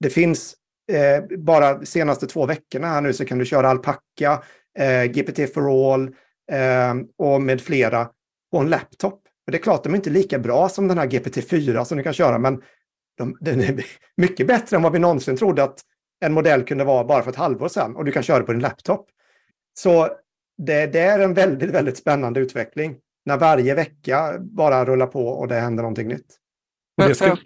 Det 0.00 0.10
finns 0.10 0.54
eh, 0.92 1.38
bara 1.38 1.84
senaste 1.84 2.26
två 2.26 2.46
veckorna 2.46 2.86
här 2.86 3.00
nu 3.00 3.12
så 3.12 3.24
kan 3.24 3.38
du 3.38 3.44
köra 3.44 3.68
Alpaca, 3.68 4.42
eh, 4.78 5.04
GPT 5.04 5.54
for 5.54 5.92
all 5.92 6.02
eh, 6.52 6.94
och 7.18 7.42
med 7.42 7.60
flera 7.60 8.08
på 8.52 8.58
en 8.58 8.70
laptop. 8.70 9.22
Och 9.46 9.52
det 9.52 9.58
är 9.58 9.62
klart, 9.62 9.84
de 9.84 9.92
är 9.92 9.96
inte 9.96 10.10
lika 10.10 10.38
bra 10.38 10.68
som 10.68 10.88
den 10.88 10.98
här 10.98 11.06
GPT-4 11.06 11.84
som 11.84 11.98
du 11.98 12.04
kan 12.04 12.12
köra, 12.12 12.38
men 12.38 12.62
de, 13.18 13.36
den 13.40 13.60
är 13.60 13.84
mycket 14.16 14.46
bättre 14.46 14.76
än 14.76 14.82
vad 14.82 14.92
vi 14.92 14.98
någonsin 14.98 15.36
trodde 15.36 15.62
att 15.62 15.80
en 16.24 16.32
modell 16.32 16.64
kunde 16.64 16.84
vara 16.84 17.04
bara 17.04 17.22
för 17.22 17.30
ett 17.30 17.36
halvår 17.36 17.68
sedan 17.68 17.96
och 17.96 18.04
du 18.04 18.12
kan 18.12 18.22
köra 18.22 18.42
på 18.42 18.52
din 18.52 18.60
laptop. 18.60 19.08
Så 19.78 20.08
det, 20.58 20.86
det 20.86 21.00
är 21.00 21.18
en 21.18 21.34
väldigt, 21.34 21.70
väldigt 21.70 21.96
spännande 21.96 22.40
utveckling 22.40 22.96
när 23.24 23.36
varje 23.36 23.74
vecka 23.74 24.38
bara 24.40 24.84
rullar 24.84 25.06
på 25.06 25.28
och 25.28 25.48
det 25.48 25.54
händer 25.54 25.82
någonting 25.82 26.08
nytt. 26.08 26.38
För, 27.00 27.38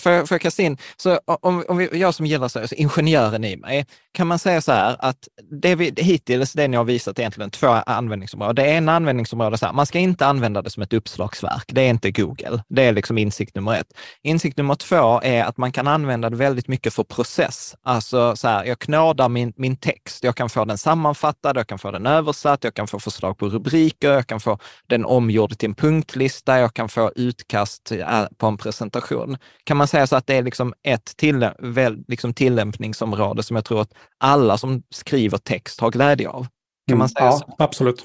får 0.00 0.12
jag, 0.12 0.28
får 0.28 0.34
jag 0.34 0.42
kasta 0.42 0.62
in, 0.62 0.78
så 0.96 1.20
om, 1.26 1.64
om 1.68 1.76
vi, 1.76 1.98
jag 1.98 2.14
som 2.14 2.26
gillar 2.26 2.48
så, 2.48 2.68
så 2.68 2.74
ingenjören 2.74 3.44
i 3.44 3.56
mig, 3.56 3.86
kan 4.12 4.26
man 4.26 4.38
säga 4.38 4.60
så 4.60 4.72
här 4.72 4.96
att 4.98 5.28
det 5.50 5.74
vi, 5.74 5.94
hittills, 5.96 6.52
det 6.52 6.68
ni 6.68 6.76
har 6.76 6.84
visat 6.84 7.18
egentligen 7.18 7.50
två 7.50 7.68
användningsområden. 7.68 8.54
Det 8.54 8.70
ena 8.70 8.96
användningsområdet, 8.96 9.60
så 9.60 9.66
här, 9.66 9.72
man 9.72 9.86
ska 9.86 9.98
inte 9.98 10.26
använda 10.26 10.62
det 10.62 10.70
som 10.70 10.82
ett 10.82 10.92
uppslagsverk. 10.92 11.64
Det 11.66 11.80
är 11.80 11.90
inte 11.90 12.10
Google. 12.10 12.62
Det 12.68 12.82
är 12.82 12.92
liksom 12.92 13.18
insikt 13.18 13.54
nummer 13.54 13.74
ett. 13.74 13.92
Insikt 14.22 14.56
nummer 14.56 14.74
två 14.74 15.20
är 15.22 15.44
att 15.44 15.56
man 15.56 15.72
kan 15.72 15.86
använda 15.86 16.30
det 16.30 16.36
väldigt 16.36 16.68
mycket 16.68 16.94
för 16.94 17.04
process. 17.04 17.76
Alltså 17.82 18.36
så 18.36 18.48
här, 18.48 18.64
jag 18.64 18.78
knådar 18.78 19.28
min, 19.28 19.52
min 19.56 19.76
text. 19.76 20.24
Jag 20.24 20.36
kan 20.36 20.48
få 20.48 20.64
den 20.64 20.78
sammanfattad, 20.78 21.56
jag 21.56 21.66
kan 21.66 21.78
få 21.78 21.90
den 21.90 22.06
översatt, 22.06 22.64
jag 22.64 22.74
kan 22.74 22.86
få 22.86 22.98
förslag 22.98 23.38
på 23.38 23.48
rubriker, 23.48 24.12
jag 24.12 24.26
kan 24.26 24.40
få 24.40 24.58
den 24.86 25.04
omgjord 25.04 25.58
till 25.58 25.68
en 25.68 25.74
punktlista, 25.74 26.58
jag 26.58 26.74
kan 26.74 26.88
få 26.88 27.12
utkast 27.16 27.92
äh, 27.92 28.24
på 28.38 28.46
en 28.46 28.56
presentation 28.56 29.36
kan 29.70 29.76
man 29.76 29.88
säga 29.88 30.06
så 30.06 30.16
att 30.16 30.26
det 30.26 30.34
är 30.34 30.42
liksom 30.42 30.74
ett 30.82 31.16
till, 31.16 31.50
väl, 31.58 32.04
liksom 32.08 32.34
tillämpningsområde 32.34 33.42
som 33.42 33.56
jag 33.56 33.64
tror 33.64 33.80
att 33.80 33.94
alla 34.18 34.58
som 34.58 34.82
skriver 34.90 35.38
text 35.38 35.80
har 35.80 35.90
glädje 35.90 36.28
av? 36.28 36.46
Kan 36.88 36.98
man 36.98 37.06
mm. 37.06 37.08
säga 37.08 37.26
ja, 37.26 37.32
så? 37.32 37.54
Absolut. 37.58 38.04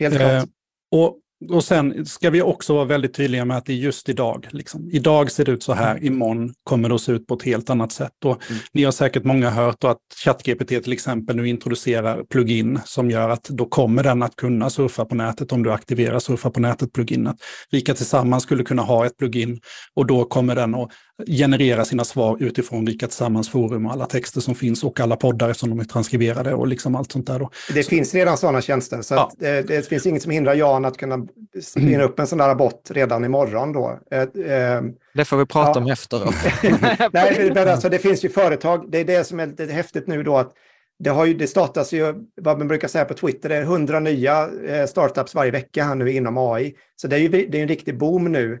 Helt 0.00 0.16
klart. 0.16 0.32
Eh, 0.32 0.44
och 0.92 1.16
och 1.50 1.64
sen 1.64 2.06
ska 2.06 2.30
vi 2.30 2.42
också 2.42 2.74
vara 2.74 2.84
väldigt 2.84 3.14
tydliga 3.14 3.44
med 3.44 3.56
att 3.56 3.66
det 3.66 3.72
är 3.72 3.76
just 3.76 4.08
idag. 4.08 4.48
Liksom. 4.50 4.90
Idag 4.90 5.30
ser 5.30 5.44
det 5.44 5.52
ut 5.52 5.62
så 5.62 5.72
här, 5.72 5.90
mm. 5.90 6.06
imorgon 6.06 6.54
kommer 6.64 6.88
det 6.88 6.94
att 6.94 7.00
se 7.00 7.12
ut 7.12 7.26
på 7.26 7.34
ett 7.34 7.42
helt 7.42 7.70
annat 7.70 7.92
sätt. 7.92 8.24
Och 8.24 8.50
mm. 8.50 8.62
Ni 8.72 8.84
har 8.84 8.92
säkert 8.92 9.24
många 9.24 9.50
hört 9.50 9.84
att 9.84 9.98
ChatGPT 10.24 10.68
till 10.68 10.92
exempel 10.92 11.36
nu 11.36 11.48
introducerar 11.48 12.22
plugin 12.24 12.80
som 12.84 13.10
gör 13.10 13.28
att 13.28 13.44
då 13.44 13.66
kommer 13.66 14.02
den 14.02 14.22
att 14.22 14.36
kunna 14.36 14.70
surfa 14.70 15.04
på 15.04 15.14
nätet 15.14 15.52
om 15.52 15.62
du 15.62 15.72
aktiverar 15.72 16.18
surfa 16.18 16.50
på 16.50 16.60
nätet-pluginet. 16.60 17.36
Rika 17.70 17.94
Tillsammans 17.94 18.42
skulle 18.42 18.64
kunna 18.64 18.82
ha 18.82 19.06
ett 19.06 19.16
plugin 19.16 19.60
och 19.94 20.06
då 20.06 20.24
kommer 20.24 20.54
den 20.54 20.74
att 20.74 20.90
generera 21.26 21.84
sina 21.84 22.04
svar 22.04 22.36
utifrån 22.40 22.86
Rika 22.86 23.06
Tillsammans 23.06 23.48
forum 23.48 23.86
och 23.86 23.92
alla 23.92 24.06
texter 24.06 24.40
som 24.40 24.54
finns 24.54 24.84
och 24.84 25.00
alla 25.00 25.16
poddar 25.16 25.50
eftersom 25.50 25.70
de 25.70 25.80
är 25.80 25.84
transkriberade 25.84 26.54
och 26.54 26.68
liksom 26.68 26.94
allt 26.94 27.12
sånt 27.12 27.26
där. 27.26 27.38
Då. 27.38 27.50
Det 27.74 27.82
så. 27.82 27.88
finns 27.88 28.14
redan 28.14 28.38
sådana 28.38 28.60
tjänster 28.60 29.02
så 29.02 29.14
ja. 29.14 29.32
det, 29.38 29.62
det, 29.62 29.88
finns 29.88 30.06
inget 30.06 30.22
som 30.22 30.32
hindrar 30.32 30.54
Jan 30.54 30.84
att 30.84 30.96
kunna 30.96 31.26
spinna 31.62 32.02
upp 32.02 32.18
en 32.18 32.26
sån 32.26 32.38
där 32.38 32.54
bot 32.54 32.90
redan 32.90 33.24
imorgon 33.24 33.72
då. 33.72 33.98
Eh, 34.10 34.20
eh, 34.20 34.82
det 35.14 35.24
får 35.24 35.36
vi 35.36 35.46
prata 35.46 35.80
ja. 35.80 35.84
om 35.84 35.90
efteråt. 35.90 36.34
Nej, 37.12 37.50
men 37.54 37.68
alltså, 37.68 37.88
det 37.88 37.98
finns 37.98 38.24
ju 38.24 38.28
företag, 38.28 38.90
det 38.90 38.98
är 38.98 39.04
det 39.04 39.24
som 39.24 39.40
är 39.40 39.46
lite 39.46 39.64
häftigt 39.64 40.06
nu 40.06 40.22
då 40.22 40.36
att 40.36 40.52
det, 40.98 41.10
har 41.10 41.24
ju, 41.24 41.34
det 41.34 41.46
startas 41.46 41.92
ju, 41.92 42.14
vad 42.40 42.58
man 42.58 42.68
brukar 42.68 42.88
säga 42.88 43.04
på 43.04 43.14
Twitter, 43.14 43.48
det 43.48 43.56
är 43.56 43.62
hundra 43.62 44.00
nya 44.00 44.50
eh, 44.66 44.86
startups 44.86 45.34
varje 45.34 45.50
vecka 45.50 45.84
här 45.84 45.94
nu 45.94 46.12
inom 46.12 46.38
AI. 46.38 46.74
Så 46.96 47.08
det 47.08 47.16
är 47.16 47.20
ju 47.20 47.28
det 47.28 47.58
är 47.58 47.62
en 47.62 47.68
riktig 47.68 47.98
boom 47.98 48.32
nu, 48.32 48.60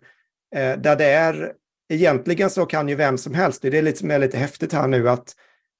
där 0.54 0.96
det 0.96 1.04
är 1.04 1.52
egentligen 1.88 2.50
så 2.50 2.66
kan 2.66 2.88
ju 2.88 2.94
vem 2.94 3.18
som 3.18 3.34
helst, 3.34 3.62
det 3.62 3.78
är 3.78 3.82
lite 3.82 3.98
som 3.98 4.10
är 4.10 4.18
lite 4.18 4.38
häftigt 4.38 4.72
här 4.72 4.88
nu, 4.88 5.08
att 5.08 5.34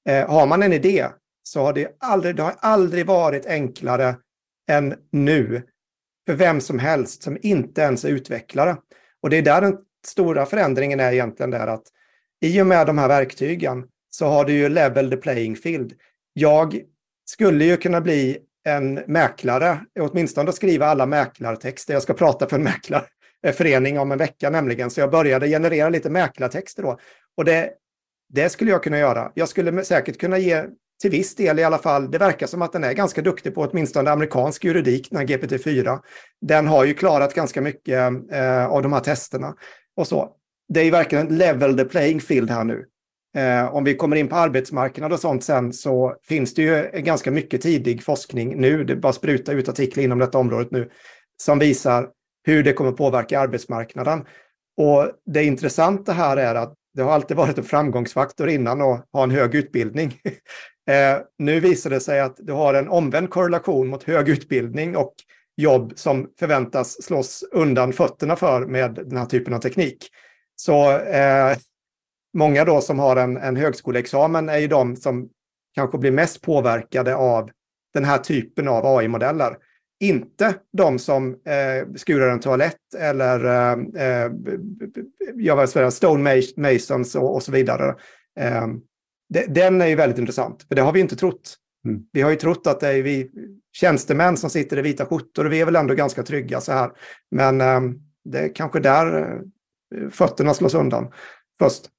eh, 0.09 0.29
har 0.29 0.45
man 0.45 0.63
en 0.63 0.73
idé 0.73 1.07
så 1.43 1.61
har 1.61 1.73
det 1.73 1.97
aldrig, 1.99 2.35
det 2.35 2.43
har 2.43 2.55
aldrig 2.59 3.05
varit 3.05 3.45
enklare 3.45 4.15
än 4.69 4.95
nu 5.11 5.61
för 6.25 6.33
vem 6.33 6.61
som 6.61 6.79
helst 6.79 7.23
som 7.23 7.37
inte 7.41 7.81
ens 7.81 8.05
är 8.05 8.09
utvecklare. 8.09 8.77
Och 9.21 9.29
det 9.29 9.37
är 9.37 9.41
där 9.41 9.61
den 9.61 9.77
stora 10.07 10.45
förändringen 10.45 10.99
är 10.99 11.11
egentligen 11.11 11.51
där 11.51 11.67
att 11.67 11.83
i 12.41 12.61
och 12.61 12.67
med 12.67 12.87
de 12.87 12.97
här 12.97 13.07
verktygen 13.07 13.85
så 14.09 14.25
har 14.25 14.45
du 14.45 14.53
ju 14.53 14.69
level 14.69 15.09
the 15.09 15.17
playing 15.17 15.55
field. 15.55 15.93
Jag 16.33 16.81
skulle 17.25 17.65
ju 17.65 17.77
kunna 17.77 18.01
bli 18.01 18.37
en 18.63 18.93
mäklare, 18.93 19.79
åtminstone 19.99 20.51
skriva 20.51 20.85
alla 20.85 21.05
mäklartexter. 21.05 21.93
Jag 21.93 22.03
ska 22.03 22.13
prata 22.13 22.47
för 22.47 22.55
en 22.55 22.63
mäklare 22.63 23.05
Eh, 23.45 23.53
förening 23.53 23.99
om 23.99 24.11
en 24.11 24.17
vecka 24.17 24.49
nämligen. 24.49 24.89
Så 24.89 24.99
jag 24.99 25.11
började 25.11 25.47
generera 25.47 25.89
lite 25.89 26.09
mäklartexter 26.09 26.83
då. 26.83 26.99
Och 27.37 27.45
det, 27.45 27.71
det 28.33 28.49
skulle 28.49 28.71
jag 28.71 28.83
kunna 28.83 28.97
göra. 28.97 29.31
Jag 29.33 29.49
skulle 29.49 29.83
säkert 29.83 30.17
kunna 30.17 30.37
ge 30.37 30.65
till 31.01 31.11
viss 31.11 31.35
del 31.35 31.59
i 31.59 31.63
alla 31.63 31.77
fall, 31.77 32.11
det 32.11 32.17
verkar 32.17 32.47
som 32.47 32.61
att 32.61 32.73
den 32.73 32.83
är 32.83 32.93
ganska 32.93 33.21
duktig 33.21 33.55
på 33.55 33.61
åtminstone 33.61 34.11
amerikansk 34.11 34.63
juridik, 34.63 35.09
den 35.09 35.19
här 35.19 35.25
GPT-4. 35.25 35.99
Den 36.41 36.67
har 36.67 36.85
ju 36.85 36.93
klarat 36.93 37.33
ganska 37.33 37.61
mycket 37.61 38.11
eh, 38.31 38.65
av 38.65 38.83
de 38.83 38.93
här 38.93 38.99
testerna 38.99 39.55
och 39.95 40.07
så. 40.07 40.29
Det 40.69 40.79
är 40.79 40.83
ju 40.83 40.91
verkligen 40.91 41.37
level 41.37 41.77
the 41.77 41.85
playing 41.85 42.21
field 42.21 42.49
här 42.49 42.63
nu. 42.63 42.85
Eh, 43.37 43.75
om 43.75 43.83
vi 43.83 43.95
kommer 43.95 44.15
in 44.15 44.27
på 44.27 44.35
arbetsmarknad 44.35 45.13
och 45.13 45.19
sånt 45.19 45.43
sen 45.43 45.73
så 45.73 46.15
finns 46.23 46.53
det 46.53 46.61
ju 46.61 47.01
ganska 47.01 47.31
mycket 47.31 47.61
tidig 47.61 48.03
forskning 48.03 48.61
nu, 48.61 48.83
det 48.83 48.95
bara 48.95 49.13
sprutar 49.13 49.53
ut 49.53 49.69
artiklar 49.69 50.03
inom 50.03 50.19
detta 50.19 50.37
området 50.37 50.71
nu, 50.71 50.89
som 51.41 51.59
visar 51.59 52.09
hur 52.43 52.63
det 52.63 52.73
kommer 52.73 52.91
påverka 52.91 53.39
arbetsmarknaden. 53.39 54.25
Och 54.77 55.11
det 55.25 55.43
intressanta 55.43 56.13
här 56.13 56.37
är 56.37 56.55
att 56.55 56.73
det 56.93 57.01
har 57.01 57.11
alltid 57.11 57.37
varit 57.37 57.57
en 57.57 57.63
framgångsfaktor 57.63 58.49
innan 58.49 58.81
att 58.81 59.05
ha 59.13 59.23
en 59.23 59.31
hög 59.31 59.55
utbildning. 59.55 60.13
Eh, 60.89 61.17
nu 61.37 61.59
visar 61.59 61.89
det 61.89 61.99
sig 61.99 62.19
att 62.19 62.35
du 62.39 62.53
har 62.53 62.73
en 62.73 62.89
omvänd 62.89 63.29
korrelation 63.29 63.87
mot 63.87 64.03
hög 64.03 64.29
utbildning 64.29 64.97
och 64.97 65.13
jobb 65.57 65.93
som 65.95 66.29
förväntas 66.39 67.03
slås 67.03 67.43
undan 67.51 67.93
fötterna 67.93 68.35
för 68.35 68.65
med 68.65 68.93
den 68.93 69.17
här 69.17 69.25
typen 69.25 69.53
av 69.53 69.59
teknik. 69.59 70.09
Så 70.55 70.97
eh, 70.97 71.57
många 72.37 72.65
då 72.65 72.81
som 72.81 72.99
har 72.99 73.15
en, 73.15 73.37
en 73.37 73.55
högskoleexamen 73.55 74.49
är 74.49 74.57
ju 74.57 74.67
de 74.67 74.95
som 74.95 75.29
kanske 75.75 75.97
blir 75.97 76.11
mest 76.11 76.41
påverkade 76.41 77.15
av 77.15 77.49
den 77.93 78.05
här 78.05 78.17
typen 78.17 78.67
av 78.67 78.85
AI-modeller. 78.85 79.57
Inte 79.99 80.55
de 80.77 80.99
som 80.99 81.31
eh, 81.31 81.93
skurar 81.95 82.29
en 82.29 82.39
toalett 82.39 82.93
eller 82.97 83.45
eh, 83.45 84.03
eh 84.05 84.31
jag 85.35 85.57
vill 85.57 85.67
säga, 85.67 85.91
Stone 85.91 86.41
Masons 86.57 87.15
och, 87.15 87.35
och 87.35 87.43
så 87.43 87.51
vidare. 87.51 87.95
Eh, 88.39 88.67
de, 89.29 89.45
den 89.47 89.81
är 89.81 89.87
ju 89.87 89.95
väldigt 89.95 90.19
intressant, 90.19 90.65
för 90.67 90.75
det 90.75 90.81
har 90.81 90.91
vi 90.91 90.99
inte 90.99 91.15
trott. 91.15 91.55
Mm. 91.85 92.01
Vi 92.11 92.21
har 92.21 92.29
ju 92.29 92.35
trott 92.35 92.67
att 92.67 92.79
det 92.79 92.87
är 92.87 93.03
vi 93.03 93.31
tjänstemän 93.71 94.37
som 94.37 94.49
sitter 94.49 94.77
i 94.77 94.81
vita 94.81 95.05
skjortor 95.05 95.45
och 95.45 95.51
vi 95.51 95.61
är 95.61 95.65
väl 95.65 95.75
ändå 95.75 95.93
ganska 95.93 96.23
trygga 96.23 96.61
så 96.61 96.71
här. 96.71 96.91
Men 97.31 97.61
eh, 97.61 97.81
det 98.23 98.39
är 98.39 98.55
kanske 98.55 98.79
där 98.79 99.21
eh, 99.95 100.09
fötterna 100.09 100.53
slås 100.53 100.73
undan 100.73 101.11
först. 101.59 101.89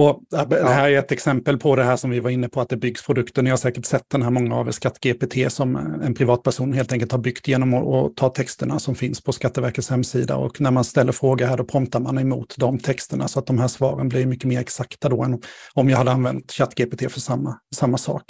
Och 0.00 0.22
det 0.48 0.68
här 0.68 0.90
är 0.90 0.98
ett 0.98 1.12
exempel 1.12 1.58
på 1.58 1.76
det 1.76 1.84
här 1.84 1.96
som 1.96 2.10
vi 2.10 2.20
var 2.20 2.30
inne 2.30 2.48
på, 2.48 2.60
att 2.60 2.68
det 2.68 2.76
byggs 2.76 3.06
produkter. 3.06 3.42
Ni 3.42 3.50
har 3.50 3.56
säkert 3.56 3.86
sett 3.86 4.02
den 4.08 4.22
här, 4.22 4.30
många 4.30 4.56
av 4.56 4.68
er, 4.68 4.72
SkattGPT, 4.72 5.52
som 5.52 5.76
en 5.76 6.14
privatperson 6.14 6.72
helt 6.72 6.92
enkelt 6.92 7.12
har 7.12 7.18
byggt 7.18 7.48
genom 7.48 7.74
att 7.74 8.16
ta 8.16 8.28
texterna 8.28 8.78
som 8.78 8.94
finns 8.94 9.20
på 9.20 9.32
Skatteverkets 9.32 9.90
hemsida. 9.90 10.36
Och 10.36 10.60
när 10.60 10.70
man 10.70 10.84
ställer 10.84 11.12
frågor 11.12 11.46
här, 11.46 11.56
då 11.56 11.64
promptar 11.64 12.00
man 12.00 12.18
emot 12.18 12.54
de 12.58 12.78
texterna, 12.78 13.28
så 13.28 13.38
att 13.38 13.46
de 13.46 13.58
här 13.58 13.68
svaren 13.68 14.08
blir 14.08 14.26
mycket 14.26 14.44
mer 14.44 14.60
exakta 14.60 15.08
då 15.08 15.22
än 15.22 15.42
om 15.74 15.88
jag 15.88 15.98
hade 15.98 16.10
använt 16.10 16.52
ChatGPT 16.52 17.12
för 17.12 17.20
samma, 17.20 17.58
samma 17.74 17.98
sak. 17.98 18.24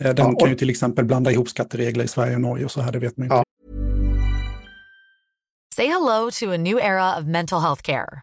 Eh, 0.00 0.14
den 0.14 0.26
ja, 0.26 0.32
och... 0.32 0.40
kan 0.40 0.48
ju 0.48 0.54
till 0.54 0.70
exempel 0.70 1.04
blanda 1.04 1.30
ihop 1.30 1.48
skatteregler 1.48 2.04
i 2.04 2.08
Sverige 2.08 2.34
och 2.34 2.40
Norge 2.40 2.64
och 2.64 2.70
så 2.70 2.80
här, 2.80 2.92
det 2.92 2.98
vet 2.98 3.16
man 3.16 3.28
ju 3.28 3.34
inte. 3.34 3.44
Say 5.76 5.86
hello 5.86 6.30
to 6.30 6.52
a 6.52 6.56
new 6.56 6.78
era 6.78 7.18
of 7.18 7.24
mental 7.24 7.60
health 7.60 7.82
care. 7.82 8.22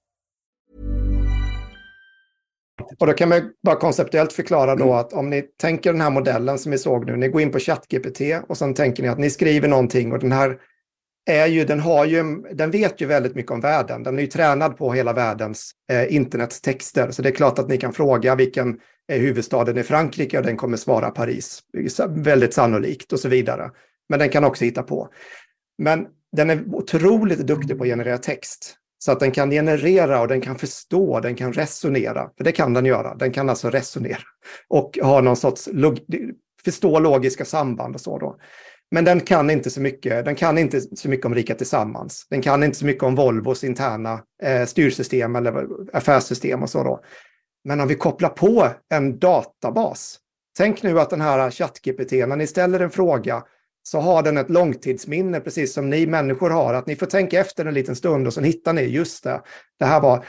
Och 2.99 3.07
då 3.07 3.13
kan 3.13 3.29
man 3.29 3.41
bara 3.63 3.75
konceptuellt 3.75 4.33
förklara 4.33 4.75
då 4.75 4.93
att 4.93 5.13
om 5.13 5.29
ni 5.29 5.41
tänker 5.41 5.91
den 5.91 6.01
här 6.01 6.09
modellen 6.09 6.59
som 6.59 6.71
vi 6.71 6.77
såg 6.77 7.05
nu, 7.05 7.17
ni 7.17 7.27
går 7.27 7.41
in 7.41 7.51
på 7.51 7.59
ChatGPT 7.59 8.21
och 8.47 8.57
sen 8.57 8.73
tänker 8.73 9.03
ni 9.03 9.09
att 9.09 9.19
ni 9.19 9.29
skriver 9.29 9.67
någonting 9.67 10.11
och 10.11 10.19
den 10.19 10.31
här 10.31 10.57
är 11.25 11.47
ju, 11.47 11.65
den, 11.65 11.79
har 11.79 12.05
ju, 12.05 12.23
den 12.53 12.71
vet 12.71 13.01
ju 13.01 13.05
väldigt 13.05 13.35
mycket 13.35 13.51
om 13.51 13.61
världen. 13.61 14.03
Den 14.03 14.17
är 14.17 14.21
ju 14.21 14.27
tränad 14.27 14.77
på 14.77 14.93
hela 14.93 15.13
världens 15.13 15.71
eh, 15.91 16.15
internetstexter. 16.15 17.11
Så 17.11 17.21
det 17.21 17.29
är 17.29 17.35
klart 17.35 17.59
att 17.59 17.69
ni 17.69 17.77
kan 17.77 17.93
fråga 17.93 18.35
vilken 18.35 18.79
är 19.07 19.19
huvudstaden 19.19 19.77
i 19.77 19.83
Frankrike 19.83 20.37
och 20.37 20.45
den 20.45 20.57
kommer 20.57 20.77
svara 20.77 21.09
Paris. 21.09 21.59
Väldigt 22.09 22.53
sannolikt 22.53 23.13
och 23.13 23.19
så 23.19 23.29
vidare. 23.29 23.71
Men 24.09 24.19
den 24.19 24.29
kan 24.29 24.43
också 24.43 24.65
hitta 24.65 24.83
på. 24.83 25.09
Men 25.77 26.07
den 26.31 26.49
är 26.49 26.63
otroligt 26.75 27.39
duktig 27.39 27.77
på 27.77 27.83
att 27.83 27.89
generera 27.89 28.17
text. 28.17 28.77
Så 29.03 29.11
att 29.11 29.19
den 29.19 29.31
kan 29.31 29.51
generera 29.51 30.21
och 30.21 30.27
den 30.27 30.41
kan 30.41 30.57
förstå, 30.57 31.19
den 31.19 31.35
kan 31.35 31.53
resonera. 31.53 32.29
För 32.37 32.43
det 32.43 32.51
kan 32.51 32.73
den 32.73 32.85
göra. 32.85 33.15
Den 33.15 33.31
kan 33.31 33.49
alltså 33.49 33.69
resonera 33.69 34.23
och 34.69 34.99
ha 35.01 35.21
någon 35.21 35.35
sorts 35.35 35.69
log 35.71 35.99
förstå 36.65 36.99
logiska 36.99 37.45
samband 37.45 37.95
och 37.95 38.01
så 38.01 38.17
då. 38.17 38.37
Men 38.91 39.05
den 39.05 39.19
kan 39.19 39.49
inte 39.49 39.69
så 39.69 39.81
mycket. 39.81 40.25
Den 40.25 40.35
kan 40.35 40.57
inte 40.57 40.81
så 40.81 41.09
mycket 41.09 41.25
om 41.25 41.35
Rika 41.35 41.55
Tillsammans. 41.55 42.27
Den 42.29 42.41
kan 42.41 42.63
inte 42.63 42.77
så 42.77 42.85
mycket 42.85 43.03
om 43.03 43.15
Volvos 43.15 43.63
interna 43.63 44.21
eh, 44.43 44.65
styrsystem 44.65 45.35
eller 45.35 45.67
affärssystem 45.93 46.63
och 46.63 46.69
så 46.69 46.83
då. 46.83 47.03
Men 47.63 47.79
om 47.79 47.87
vi 47.87 47.95
kopplar 47.95 48.29
på 48.29 48.67
en 48.93 49.19
databas. 49.19 50.19
Tänk 50.57 50.83
nu 50.83 50.99
att 50.99 51.09
den 51.09 51.21
här 51.21 51.51
ChatGPT, 51.51 52.11
när 52.11 52.35
ni 52.35 52.47
ställer 52.47 52.79
en 52.79 52.89
fråga 52.89 53.43
så 53.83 53.99
har 53.99 54.23
den 54.23 54.37
ett 54.37 54.49
långtidsminne, 54.49 55.39
precis 55.39 55.73
som 55.73 55.89
ni 55.89 56.07
människor 56.07 56.49
har. 56.49 56.73
Att 56.73 56.87
ni 56.87 56.95
får 56.95 57.05
tänka 57.05 57.39
efter 57.39 57.65
en 57.65 57.73
liten 57.73 57.95
stund 57.95 58.27
och 58.27 58.33
sen 58.33 58.43
hittar 58.43 58.73
ni, 58.73 58.81
just 58.81 59.23
det, 59.23 59.41
det 59.79 59.85
här 59.85 60.01
var... 60.01 60.25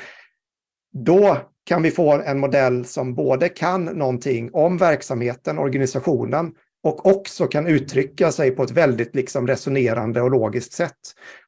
Då 0.94 1.36
kan 1.64 1.82
vi 1.82 1.90
få 1.90 2.12
en 2.12 2.38
modell 2.38 2.84
som 2.84 3.14
både 3.14 3.48
kan 3.48 3.84
någonting 3.84 4.50
om 4.52 4.78
verksamheten, 4.78 5.58
organisationen, 5.58 6.52
och 6.82 7.06
också 7.06 7.46
kan 7.46 7.66
uttrycka 7.66 8.32
sig 8.32 8.50
på 8.50 8.62
ett 8.62 8.70
väldigt 8.70 9.14
liksom 9.14 9.46
resonerande 9.46 10.22
och 10.22 10.30
logiskt 10.30 10.72
sätt. 10.72 10.98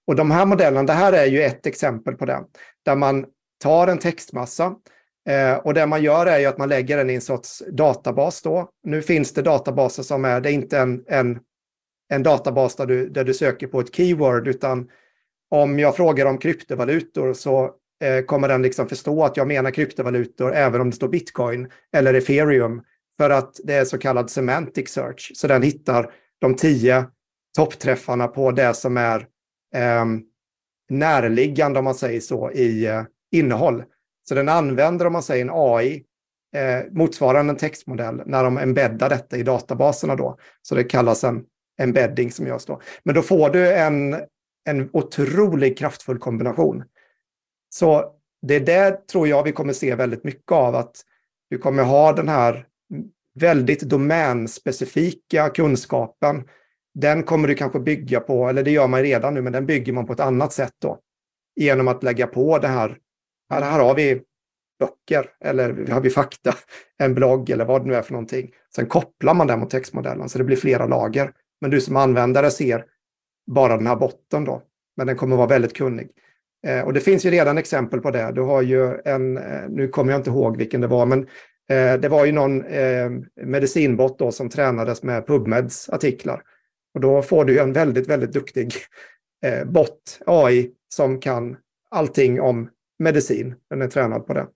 Och 0.06 0.16
de 0.16 0.30
här 0.30 0.46
modellerna, 0.46 0.82
det 0.82 0.92
här 0.92 1.12
är 1.12 1.26
ju 1.26 1.42
ett 1.42 1.66
exempel 1.66 2.14
på 2.14 2.24
det, 2.24 2.44
där 2.84 2.96
man 2.96 3.26
tar 3.62 3.86
en 3.86 3.98
textmassa 3.98 4.74
eh, 5.28 5.54
och 5.54 5.74
det 5.74 5.86
man 5.86 6.02
gör 6.02 6.26
är 6.26 6.38
ju 6.38 6.46
att 6.46 6.58
man 6.58 6.68
lägger 6.68 6.96
den 6.96 7.10
i 7.10 7.14
en 7.14 7.20
sorts 7.20 7.62
databas 7.72 8.42
då. 8.42 8.68
Nu 8.84 9.02
finns 9.02 9.32
det 9.32 9.42
databaser 9.42 10.02
som 10.02 10.24
är, 10.24 10.40
det 10.40 10.50
är 10.50 10.52
inte 10.52 10.78
en, 10.78 11.04
en, 11.06 11.38
en 12.08 12.22
databas 12.22 12.76
där 12.76 12.86
du, 12.86 13.08
där 13.08 13.24
du 13.24 13.34
söker 13.34 13.66
på 13.66 13.80
ett 13.80 13.94
keyword, 13.94 14.48
utan 14.48 14.88
om 15.50 15.78
jag 15.78 15.96
frågar 15.96 16.26
om 16.26 16.38
kryptovalutor 16.38 17.32
så 17.32 17.70
eh, 18.04 18.24
kommer 18.24 18.48
den 18.48 18.62
liksom 18.62 18.88
förstå 18.88 19.24
att 19.24 19.36
jag 19.36 19.48
menar 19.48 19.70
kryptovalutor 19.70 20.54
även 20.54 20.80
om 20.80 20.90
det 20.90 20.96
står 20.96 21.08
bitcoin 21.08 21.70
eller 21.92 22.14
ethereum 22.14 22.82
för 23.16 23.30
att 23.30 23.60
det 23.64 23.74
är 23.74 23.84
så 23.84 23.98
kallad 23.98 24.30
semantic 24.30 24.88
search. 24.88 25.32
Så 25.34 25.46
den 25.46 25.62
hittar 25.62 26.12
de 26.40 26.56
tio 26.56 27.04
toppträffarna 27.56 28.28
på 28.28 28.50
det 28.50 28.74
som 28.74 28.96
är 28.96 29.20
eh, 29.74 30.04
närliggande, 30.90 31.78
om 31.78 31.84
man 31.84 31.94
säger 31.94 32.20
så, 32.20 32.50
i 32.50 32.86
eh, 32.86 33.02
innehåll. 33.32 33.84
Så 34.28 34.34
den 34.34 34.48
använder, 34.48 35.06
om 35.06 35.12
man 35.12 35.22
säger 35.22 35.44
en 35.44 35.50
AI, 35.52 36.04
eh, 36.54 36.92
motsvarande 36.92 37.50
en 37.50 37.56
textmodell, 37.56 38.22
när 38.26 38.44
de 38.44 38.58
embeddar 38.58 39.08
detta 39.08 39.36
i 39.36 39.42
databaserna 39.42 40.16
då. 40.16 40.38
Så 40.62 40.74
det 40.74 40.84
kallas 40.84 41.24
en 41.24 41.44
embedding 41.82 42.32
som 42.32 42.46
görs 42.46 42.64
då. 42.64 42.80
Men 43.02 43.14
då 43.14 43.22
får 43.22 43.50
du 43.50 43.72
en, 43.72 44.16
en 44.64 44.90
otroligt 44.92 45.78
kraftfull 45.78 46.18
kombination. 46.18 46.84
Så 47.68 48.14
det 48.42 48.54
är 48.54 48.60
det 48.60 49.08
tror 49.08 49.28
jag 49.28 49.42
vi 49.42 49.52
kommer 49.52 49.72
se 49.72 49.94
väldigt 49.94 50.24
mycket 50.24 50.52
av, 50.52 50.74
att 50.74 50.96
du 51.50 51.58
kommer 51.58 51.82
ha 51.82 52.12
den 52.12 52.28
här 52.28 52.66
väldigt 53.34 53.80
domänspecifika 53.80 55.48
kunskapen, 55.48 56.48
den 56.94 57.22
kommer 57.22 57.48
du 57.48 57.54
kanske 57.54 57.80
bygga 57.80 58.20
på, 58.20 58.48
eller 58.48 58.62
det 58.62 58.70
gör 58.70 58.88
man 58.88 59.02
redan 59.02 59.34
nu, 59.34 59.42
men 59.42 59.52
den 59.52 59.66
bygger 59.66 59.92
man 59.92 60.06
på 60.06 60.12
ett 60.12 60.20
annat 60.20 60.52
sätt 60.52 60.72
då. 60.78 60.98
Genom 61.56 61.88
att 61.88 62.02
lägga 62.02 62.26
på 62.26 62.58
det 62.58 62.68
här, 62.68 62.98
här, 63.50 63.62
här 63.62 63.80
har 63.80 63.94
vi 63.94 64.22
böcker 64.78 65.30
eller 65.40 65.86
har 65.86 66.00
vi 66.00 66.10
fakta, 66.10 66.54
en 66.98 67.14
blogg 67.14 67.50
eller 67.50 67.64
vad 67.64 67.82
det 67.82 67.86
nu 67.86 67.94
är 67.94 68.02
för 68.02 68.12
någonting. 68.12 68.50
Sen 68.74 68.86
kopplar 68.86 69.34
man 69.34 69.46
den 69.46 69.60
mot 69.60 69.70
textmodellen 69.70 70.28
så 70.28 70.38
det 70.38 70.44
blir 70.44 70.56
flera 70.56 70.86
lager. 70.86 71.32
Men 71.64 71.70
du 71.70 71.80
som 71.80 71.96
användare 71.96 72.50
ser 72.50 72.84
bara 73.46 73.76
den 73.76 73.86
här 73.86 73.96
botten 73.96 74.44
då, 74.44 74.62
men 74.96 75.06
den 75.06 75.16
kommer 75.16 75.36
vara 75.36 75.46
väldigt 75.46 75.76
kunnig. 75.76 76.08
Eh, 76.66 76.80
och 76.80 76.92
det 76.92 77.00
finns 77.00 77.26
ju 77.26 77.30
redan 77.30 77.58
exempel 77.58 78.00
på 78.00 78.10
det. 78.10 78.32
Du 78.32 78.40
har 78.40 78.62
ju 78.62 79.00
en, 79.04 79.36
eh, 79.36 79.68
nu 79.68 79.88
kommer 79.88 80.12
jag 80.12 80.18
inte 80.18 80.30
ihåg 80.30 80.56
vilken 80.56 80.80
det 80.80 80.86
var, 80.86 81.06
men 81.06 81.26
Eh, 81.70 81.94
det 82.00 82.08
var 82.08 82.24
ju 82.24 82.32
någon 82.32 82.64
eh, 82.64 83.10
medicinbot 83.42 84.18
då 84.18 84.32
som 84.32 84.48
tränades 84.48 85.02
med 85.02 85.26
PubMeds 85.26 85.88
artiklar. 85.88 86.42
Och 86.94 87.00
då 87.00 87.22
får 87.22 87.44
du 87.44 87.60
en 87.60 87.72
väldigt, 87.72 88.08
väldigt 88.08 88.32
duktig 88.32 88.72
eh, 89.44 89.64
bot, 89.64 90.20
AI, 90.26 90.70
som 90.88 91.20
kan 91.20 91.56
allting 91.90 92.40
om 92.40 92.70
medicin. 92.98 93.54
Den 93.70 93.82
är 93.82 93.88
tränad 93.88 94.26
på 94.26 94.34
det. 94.34 94.46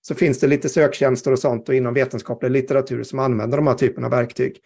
Så 0.00 0.14
finns 0.14 0.40
det 0.40 0.46
lite 0.46 0.68
söktjänster 0.68 1.32
och 1.32 1.38
sånt 1.38 1.68
och 1.68 1.74
inom 1.74 1.94
vetenskaplig 1.94 2.50
litteratur 2.50 3.02
som 3.02 3.18
använder 3.18 3.56
de 3.56 3.66
här 3.66 3.74
typerna 3.74 4.06
av 4.06 4.10
verktyg. 4.10 4.60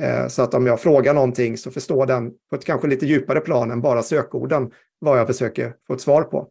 Eh, 0.00 0.28
så 0.28 0.42
att 0.42 0.54
om 0.54 0.66
jag 0.66 0.80
frågar 0.80 1.14
någonting 1.14 1.58
så 1.58 1.70
förstår 1.70 2.06
den 2.06 2.30
på 2.50 2.56
ett 2.56 2.64
kanske 2.64 2.88
lite 2.88 3.06
djupare 3.06 3.40
plan 3.40 3.70
än 3.70 3.80
bara 3.80 4.02
sökorden 4.02 4.70
vad 4.98 5.18
jag 5.18 5.26
försöker 5.26 5.74
få 5.86 5.94
ett 5.94 6.00
svar 6.00 6.22
på. 6.22 6.48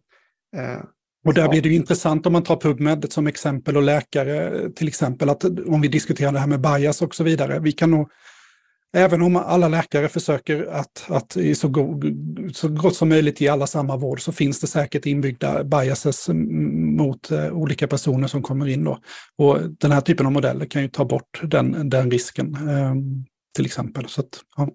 Eh, 0.57 0.83
och 1.25 1.33
där 1.33 1.49
blir 1.49 1.61
det 1.61 1.69
ju 1.69 1.75
intressant 1.75 2.25
om 2.25 2.33
man 2.33 2.43
tar 2.43 2.55
PubMed 2.55 3.11
som 3.11 3.27
exempel 3.27 3.77
och 3.77 3.83
läkare 3.83 4.69
till 4.69 4.87
exempel, 4.87 5.29
att 5.29 5.43
om 5.43 5.81
vi 5.81 5.87
diskuterar 5.87 6.31
det 6.31 6.39
här 6.39 6.47
med 6.47 6.61
bias 6.61 7.01
och 7.01 7.15
så 7.15 7.23
vidare, 7.23 7.59
vi 7.59 7.71
kan 7.71 7.91
nog, 7.91 8.09
även 8.97 9.21
om 9.21 9.35
alla 9.35 9.67
läkare 9.67 10.09
försöker 10.09 10.65
att, 10.65 11.05
att 11.07 11.37
i 11.37 11.55
så, 11.55 11.67
go, 11.67 12.01
så 12.53 12.67
gott 12.67 12.95
som 12.95 13.09
möjligt 13.09 13.41
ge 13.41 13.47
alla 13.47 13.67
samma 13.67 13.97
vård, 13.97 14.21
så 14.21 14.31
finns 14.31 14.59
det 14.59 14.67
säkert 14.67 15.05
inbyggda 15.05 15.63
biases 15.63 16.29
mot 16.97 17.31
uh, 17.31 17.51
olika 17.51 17.87
personer 17.87 18.27
som 18.27 18.41
kommer 18.41 18.67
in 18.67 18.83
då. 18.83 18.99
Och 19.37 19.57
den 19.69 19.91
här 19.91 20.01
typen 20.01 20.25
av 20.25 20.31
modeller 20.31 20.65
kan 20.65 20.81
ju 20.81 20.87
ta 20.87 21.05
bort 21.05 21.41
den, 21.43 21.89
den 21.89 22.11
risken, 22.11 22.69
um, 22.69 23.25
till 23.55 23.65
exempel. 23.65 24.07
Så 24.07 24.21
att, 24.21 24.39
ja. 24.57 24.69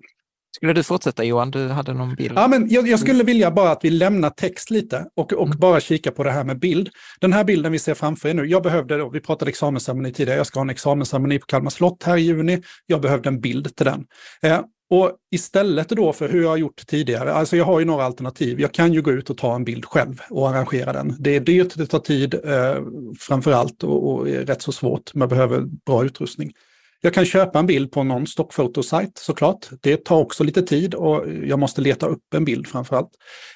Skulle 0.56 0.72
du 0.72 0.82
fortsätta 0.82 1.24
Johan? 1.24 1.50
Du 1.50 1.68
hade 1.68 1.94
någon 1.94 2.14
bild. 2.14 2.32
Ja, 2.36 2.48
men 2.48 2.68
jag, 2.70 2.88
jag 2.88 3.00
skulle 3.00 3.24
vilja 3.24 3.50
bara 3.50 3.70
att 3.70 3.84
vi 3.84 3.90
lämnar 3.90 4.30
text 4.30 4.70
lite 4.70 5.06
och, 5.16 5.32
och 5.32 5.46
mm. 5.46 5.58
bara 5.58 5.80
kika 5.80 6.10
på 6.10 6.24
det 6.24 6.30
här 6.30 6.44
med 6.44 6.58
bild. 6.58 6.88
Den 7.20 7.32
här 7.32 7.44
bilden 7.44 7.72
vi 7.72 7.78
ser 7.78 7.94
framför 7.94 8.28
er 8.28 8.34
nu, 8.34 8.44
jag 8.46 8.62
behövde, 8.62 8.96
då, 8.96 9.08
vi 9.08 9.20
pratade 9.20 9.48
examensceremoni 9.48 10.12
tidigare, 10.12 10.38
jag 10.38 10.46
ska 10.46 10.58
ha 10.58 10.64
en 10.64 10.70
examensceremoni 10.70 11.38
på 11.38 11.46
Kalmar 11.46 11.70
slott 11.70 12.02
här 12.02 12.16
i 12.16 12.20
juni. 12.20 12.62
Jag 12.86 13.00
behövde 13.00 13.28
en 13.28 13.40
bild 13.40 13.76
till 13.76 13.86
den. 13.86 14.06
Eh, 14.42 14.60
och 14.90 15.12
istället 15.30 15.88
då 15.88 16.12
för 16.12 16.28
hur 16.28 16.42
jag 16.42 16.48
har 16.48 16.56
gjort 16.56 16.86
tidigare, 16.86 17.32
alltså 17.32 17.56
jag 17.56 17.64
har 17.64 17.78
ju 17.78 17.84
några 17.84 18.04
alternativ. 18.04 18.60
Jag 18.60 18.72
kan 18.72 18.92
ju 18.92 19.02
gå 19.02 19.10
ut 19.10 19.30
och 19.30 19.38
ta 19.38 19.54
en 19.54 19.64
bild 19.64 19.84
själv 19.84 20.20
och 20.30 20.48
arrangera 20.48 20.92
den. 20.92 21.16
Det 21.18 21.36
är 21.36 21.40
dyrt, 21.40 21.74
det 21.74 21.86
tar 21.86 21.98
tid 21.98 22.34
eh, 22.34 22.82
framför 23.18 23.52
allt 23.52 23.82
och, 23.82 24.12
och 24.12 24.28
är 24.28 24.46
rätt 24.46 24.62
så 24.62 24.72
svårt. 24.72 25.14
Man 25.14 25.28
behöver 25.28 25.60
bra 25.86 26.04
utrustning. 26.04 26.52
Jag 27.00 27.14
kan 27.14 27.24
köpa 27.24 27.58
en 27.58 27.66
bild 27.66 27.92
på 27.92 28.02
någon 28.02 28.26
stockfotosajt 28.26 29.18
såklart. 29.18 29.68
Det 29.82 30.04
tar 30.04 30.16
också 30.16 30.44
lite 30.44 30.62
tid 30.62 30.94
och 30.94 31.24
jag 31.44 31.58
måste 31.58 31.80
leta 31.80 32.06
upp 32.06 32.34
en 32.34 32.44
bild 32.44 32.66
framför 32.66 32.96
allt. 32.96 33.10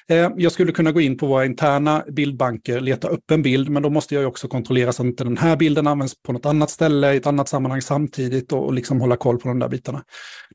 Eh, 0.09 0.29
jag 0.37 0.51
skulle 0.51 0.71
kunna 0.71 0.91
gå 0.91 1.01
in 1.01 1.17
på 1.17 1.27
våra 1.27 1.45
interna 1.45 2.03
bildbanker, 2.11 2.79
leta 2.79 3.07
upp 3.07 3.31
en 3.31 3.41
bild, 3.41 3.69
men 3.69 3.83
då 3.83 3.89
måste 3.89 4.15
jag 4.15 4.27
också 4.27 4.47
kontrollera 4.47 4.93
så 4.93 5.01
att 5.01 5.07
inte 5.07 5.23
den 5.23 5.37
här 5.37 5.55
bilden 5.55 5.87
används 5.87 6.13
på 6.25 6.33
något 6.33 6.45
annat 6.45 6.69
ställe 6.69 7.13
i 7.13 7.17
ett 7.17 7.27
annat 7.27 7.49
sammanhang 7.49 7.81
samtidigt 7.81 8.53
och 8.53 8.73
liksom 8.73 9.01
hålla 9.01 9.15
koll 9.15 9.37
på 9.37 9.47
de 9.47 9.59
där 9.59 9.69
bitarna. 9.69 10.03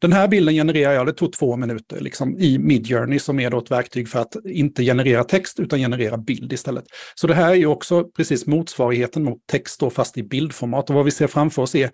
Den 0.01 0.13
här 0.13 0.29
bilden 0.29 0.55
genererar 0.55 0.93
jag, 0.93 1.07
det 1.07 1.13
tog 1.13 1.33
två 1.33 1.57
minuter, 1.57 2.01
liksom 2.01 2.39
i 2.39 2.59
Midjourney 2.59 3.19
som 3.19 3.41
är 3.41 3.51
då 3.51 3.59
ett 3.59 3.71
verktyg 3.71 4.09
för 4.09 4.19
att 4.19 4.37
inte 4.45 4.83
generera 4.83 5.25
text 5.25 5.61
utan 5.61 5.79
generera 5.79 6.19
bild 6.19 6.53
istället. 6.53 6.85
Så 7.15 7.27
det 7.27 7.35
här 7.35 7.51
är 7.51 7.55
ju 7.55 7.67
också 7.67 8.05
precis 8.05 8.47
motsvarigheten 8.47 9.25
mot 9.25 9.39
text 9.47 9.81
då 9.81 9.91
fast 9.91 10.19
i 10.19 10.23
bildformat 10.23 10.91
och 10.91 10.97
vad 10.97 11.05
vi 11.05 11.11
ser 11.11 11.27
framför 11.27 11.63
oss 11.63 11.75
är 11.75 11.91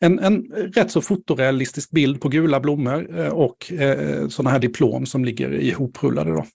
en, 0.00 0.18
en 0.18 0.42
rätt 0.52 0.90
så 0.90 1.00
fotorealistisk 1.00 1.90
bild 1.90 2.20
på 2.20 2.28
gula 2.28 2.60
blommor 2.60 3.20
eh, 3.20 3.28
och 3.28 3.72
eh, 3.72 4.28
sådana 4.28 4.50
här 4.50 4.58
diplom 4.58 5.06
som 5.06 5.24
ligger 5.24 5.52
ihoprullade. 5.52 6.30
Då. 6.30 6.46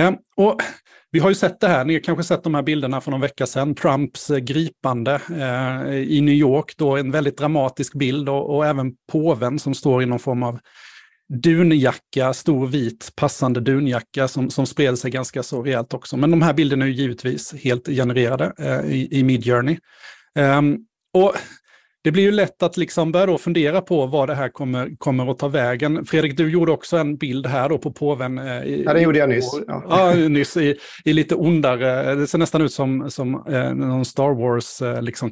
Eh, 0.00 0.12
och 0.36 0.60
vi 1.10 1.18
har 1.18 1.28
ju 1.28 1.34
sett 1.34 1.60
det 1.60 1.68
här, 1.68 1.84
ni 1.84 1.92
har 1.92 2.00
kanske 2.00 2.24
sett 2.24 2.42
de 2.42 2.54
här 2.54 2.62
bilderna 2.62 3.00
för 3.00 3.10
någon 3.10 3.20
vecka 3.20 3.46
sedan, 3.46 3.74
Trumps 3.74 4.30
eh, 4.30 4.38
gripande 4.38 5.20
eh, 5.30 5.94
i 5.94 6.20
New 6.20 6.34
York, 6.34 6.74
då 6.76 6.96
en 6.96 7.10
väldigt 7.10 7.38
dramatisk 7.38 7.94
bild 7.94 8.28
och, 8.28 8.56
och, 8.56 8.66
även 8.66 8.92
påven 9.12 9.58
som 9.58 9.74
står 9.74 10.02
i 10.02 10.06
någon 10.06 10.18
form 10.18 10.42
av 10.42 10.58
dunjacka, 11.42 12.32
stor 12.32 12.66
vit 12.66 13.12
passande 13.16 13.60
dunjacka 13.60 14.28
som, 14.28 14.50
som 14.50 14.66
spred 14.66 14.98
sig 14.98 15.10
ganska 15.10 15.42
så 15.42 15.62
rejält 15.62 15.94
också. 15.94 16.16
Men 16.16 16.30
de 16.30 16.42
här 16.42 16.54
bilderna 16.54 16.84
är 16.84 16.88
ju 16.88 16.94
givetvis 16.94 17.54
helt 17.54 17.86
genererade 17.86 18.52
eh, 18.58 18.92
i, 18.92 19.08
i 19.10 19.22
Midjourney. 19.22 19.78
Um, 20.34 20.44
ehm, 20.44 20.78
och 21.14 21.34
det 22.08 22.12
blir 22.12 22.22
ju 22.22 22.32
lätt 22.32 22.62
att 22.62 22.76
liksom 22.76 23.12
börja 23.12 23.26
då 23.26 23.38
fundera 23.38 23.80
på 23.80 24.06
vad 24.06 24.28
det 24.28 24.34
här 24.34 24.48
kommer, 24.48 24.96
kommer 24.98 25.30
att 25.30 25.38
ta 25.38 25.48
vägen. 25.48 26.04
Fredrik, 26.04 26.36
du 26.36 26.50
gjorde 26.50 26.72
också 26.72 26.96
en 26.96 27.16
bild 27.16 27.46
här 27.46 27.68
då 27.68 27.78
på 27.78 27.92
påven. 27.92 28.38
Eh, 28.38 28.62
I, 28.62 28.82
ja, 28.86 28.92
det 28.92 29.00
gjorde 29.00 29.18
jag 29.18 29.28
nyss. 29.28 29.60
Ja, 29.66 29.84
ja 29.88 30.28
nyss 30.28 30.56
i, 30.56 30.76
i, 31.04 31.12
lite 31.12 31.34
ondare, 31.34 32.14
det 32.14 32.26
ser 32.26 32.38
nästan 32.38 32.62
ut 32.62 32.72
som, 32.72 33.10
som 33.10 33.46
eh, 33.48 33.74
någon 33.74 34.04
Star 34.04 34.34
Wars-karaktär 34.34 34.96
eh, 34.96 35.02
liksom, 35.02 35.30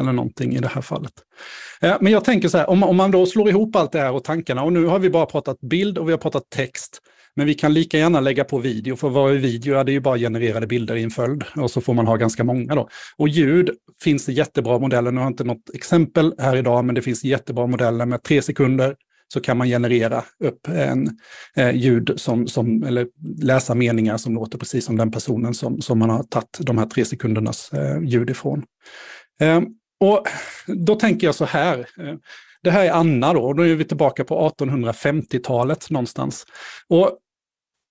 eller 0.00 0.12
någonting 0.12 0.54
i 0.54 0.58
det 0.58 0.68
här 0.68 0.82
fallet. 0.82 1.12
Men 1.80 2.12
jag 2.12 2.24
tänker 2.24 2.48
så 2.48 2.58
här, 2.58 2.70
om, 2.70 2.82
om 2.82 2.96
man 2.96 3.10
då 3.10 3.26
slår 3.26 3.48
ihop 3.48 3.76
allt 3.76 3.92
det 3.92 4.00
här 4.00 4.12
och 4.12 4.24
tankarna, 4.24 4.62
och 4.62 4.72
nu 4.72 4.84
har 4.84 4.98
vi 4.98 5.10
bara 5.10 5.26
pratat 5.26 5.60
bild 5.60 5.98
och 5.98 6.08
vi 6.08 6.12
har 6.12 6.18
pratat 6.18 6.50
text, 6.50 7.00
men 7.38 7.46
vi 7.46 7.54
kan 7.54 7.74
lika 7.74 7.98
gärna 7.98 8.20
lägga 8.20 8.44
på 8.44 8.58
video, 8.58 8.96
för 8.96 9.08
vad 9.08 9.32
är 9.32 9.36
video? 9.36 9.74
Ja, 9.74 9.84
det 9.84 9.90
är 9.90 9.94
ju 9.94 10.00
bara 10.00 10.18
genererade 10.18 10.66
bilder 10.66 10.96
i 10.96 11.02
en 11.02 11.10
följd 11.10 11.44
och 11.56 11.70
så 11.70 11.80
får 11.80 11.94
man 11.94 12.06
ha 12.06 12.16
ganska 12.16 12.44
många 12.44 12.74
då. 12.74 12.88
Och 13.16 13.28
ljud 13.28 13.70
finns 14.02 14.26
det 14.26 14.32
jättebra 14.32 14.78
modeller, 14.78 15.10
nu 15.10 15.16
har 15.16 15.24
jag 15.24 15.30
inte 15.30 15.44
något 15.44 15.70
exempel 15.74 16.34
här 16.38 16.56
idag, 16.56 16.84
men 16.84 16.94
det 16.94 17.02
finns 17.02 17.24
jättebra 17.24 17.66
modeller 17.66 18.06
med 18.06 18.22
tre 18.22 18.42
sekunder 18.42 18.96
så 19.32 19.40
kan 19.40 19.56
man 19.56 19.66
generera 19.66 20.24
upp 20.44 20.68
en 20.68 21.18
eh, 21.56 21.76
ljud 21.76 22.12
som, 22.16 22.46
som, 22.46 22.82
eller 22.82 23.06
läsa 23.42 23.74
meningar 23.74 24.16
som 24.16 24.34
låter 24.34 24.58
precis 24.58 24.84
som 24.84 24.96
den 24.96 25.10
personen 25.10 25.54
som, 25.54 25.80
som 25.80 25.98
man 25.98 26.10
har 26.10 26.22
tagit 26.22 26.58
de 26.60 26.78
här 26.78 26.86
tre 26.86 27.04
sekundernas 27.04 27.72
eh, 27.72 28.02
ljud 28.04 28.30
ifrån. 28.30 28.62
Eh, 29.40 29.60
och 30.00 30.26
då 30.66 30.94
tänker 30.94 31.26
jag 31.26 31.34
så 31.34 31.44
här, 31.44 31.78
eh, 31.78 32.14
det 32.62 32.70
här 32.70 32.84
är 32.84 32.90
Anna 32.90 33.32
då, 33.32 33.40
och 33.40 33.54
då 33.54 33.62
är 33.62 33.74
vi 33.74 33.84
tillbaka 33.84 34.24
på 34.24 34.52
1850-talet 34.58 35.90
någonstans. 35.90 36.46
Och 36.88 37.18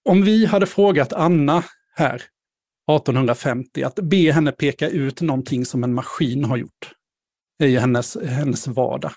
om 0.07 0.23
vi 0.23 0.45
hade 0.45 0.65
frågat 0.65 1.13
Anna 1.13 1.63
här 1.95 2.15
1850 2.91 3.83
att 3.83 3.95
be 3.95 4.31
henne 4.31 4.51
peka 4.51 4.89
ut 4.89 5.21
någonting 5.21 5.65
som 5.65 5.83
en 5.83 5.93
maskin 5.93 6.43
har 6.43 6.57
gjort 6.57 6.91
i 7.63 7.77
hennes, 7.77 8.17
hennes 8.25 8.67
vardag. 8.67 9.11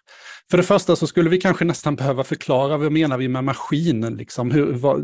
För 0.50 0.56
det 0.56 0.62
första 0.62 0.96
så 0.96 1.06
skulle 1.06 1.30
vi 1.30 1.40
kanske 1.40 1.64
nästan 1.64 1.96
behöva 1.96 2.24
förklara 2.24 2.76
vad 2.76 2.92
menar 2.92 3.18
vi 3.18 3.28
med 3.28 3.44
maskinen 3.44 4.16
liksom, 4.16 4.50
hur, 4.50 4.72
vad, 4.72 5.00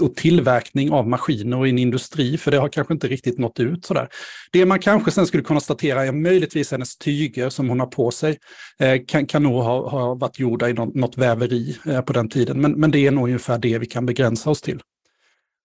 och 0.00 0.16
tillverkning 0.16 0.92
av 0.92 1.08
maskiner 1.08 1.66
i 1.66 1.70
en 1.70 1.78
industri, 1.78 2.38
för 2.38 2.50
det 2.50 2.58
har 2.58 2.68
kanske 2.68 2.94
inte 2.94 3.08
riktigt 3.08 3.38
nått 3.38 3.60
ut 3.60 3.84
sådär. 3.84 4.08
Det 4.52 4.66
man 4.66 4.78
kanske 4.78 5.10
sen 5.10 5.26
skulle 5.26 5.42
konstatera 5.42 6.06
är 6.06 6.12
möjligtvis 6.12 6.70
hennes 6.70 6.96
tyger 6.96 7.48
som 7.50 7.68
hon 7.68 7.80
har 7.80 7.86
på 7.86 8.10
sig 8.10 8.38
eh, 8.80 9.00
kan, 9.06 9.26
kan 9.26 9.42
nog 9.42 9.62
ha, 9.62 9.88
ha 9.88 10.14
varit 10.14 10.38
gjorda 10.38 10.68
i 10.68 10.72
något, 10.72 10.94
något 10.94 11.18
väveri 11.18 11.76
eh, 11.86 12.00
på 12.00 12.12
den 12.12 12.28
tiden, 12.28 12.60
men, 12.60 12.72
men 12.72 12.90
det 12.90 13.06
är 13.06 13.10
nog 13.10 13.24
ungefär 13.24 13.58
det 13.58 13.78
vi 13.78 13.86
kan 13.86 14.06
begränsa 14.06 14.50
oss 14.50 14.62
till. 14.62 14.80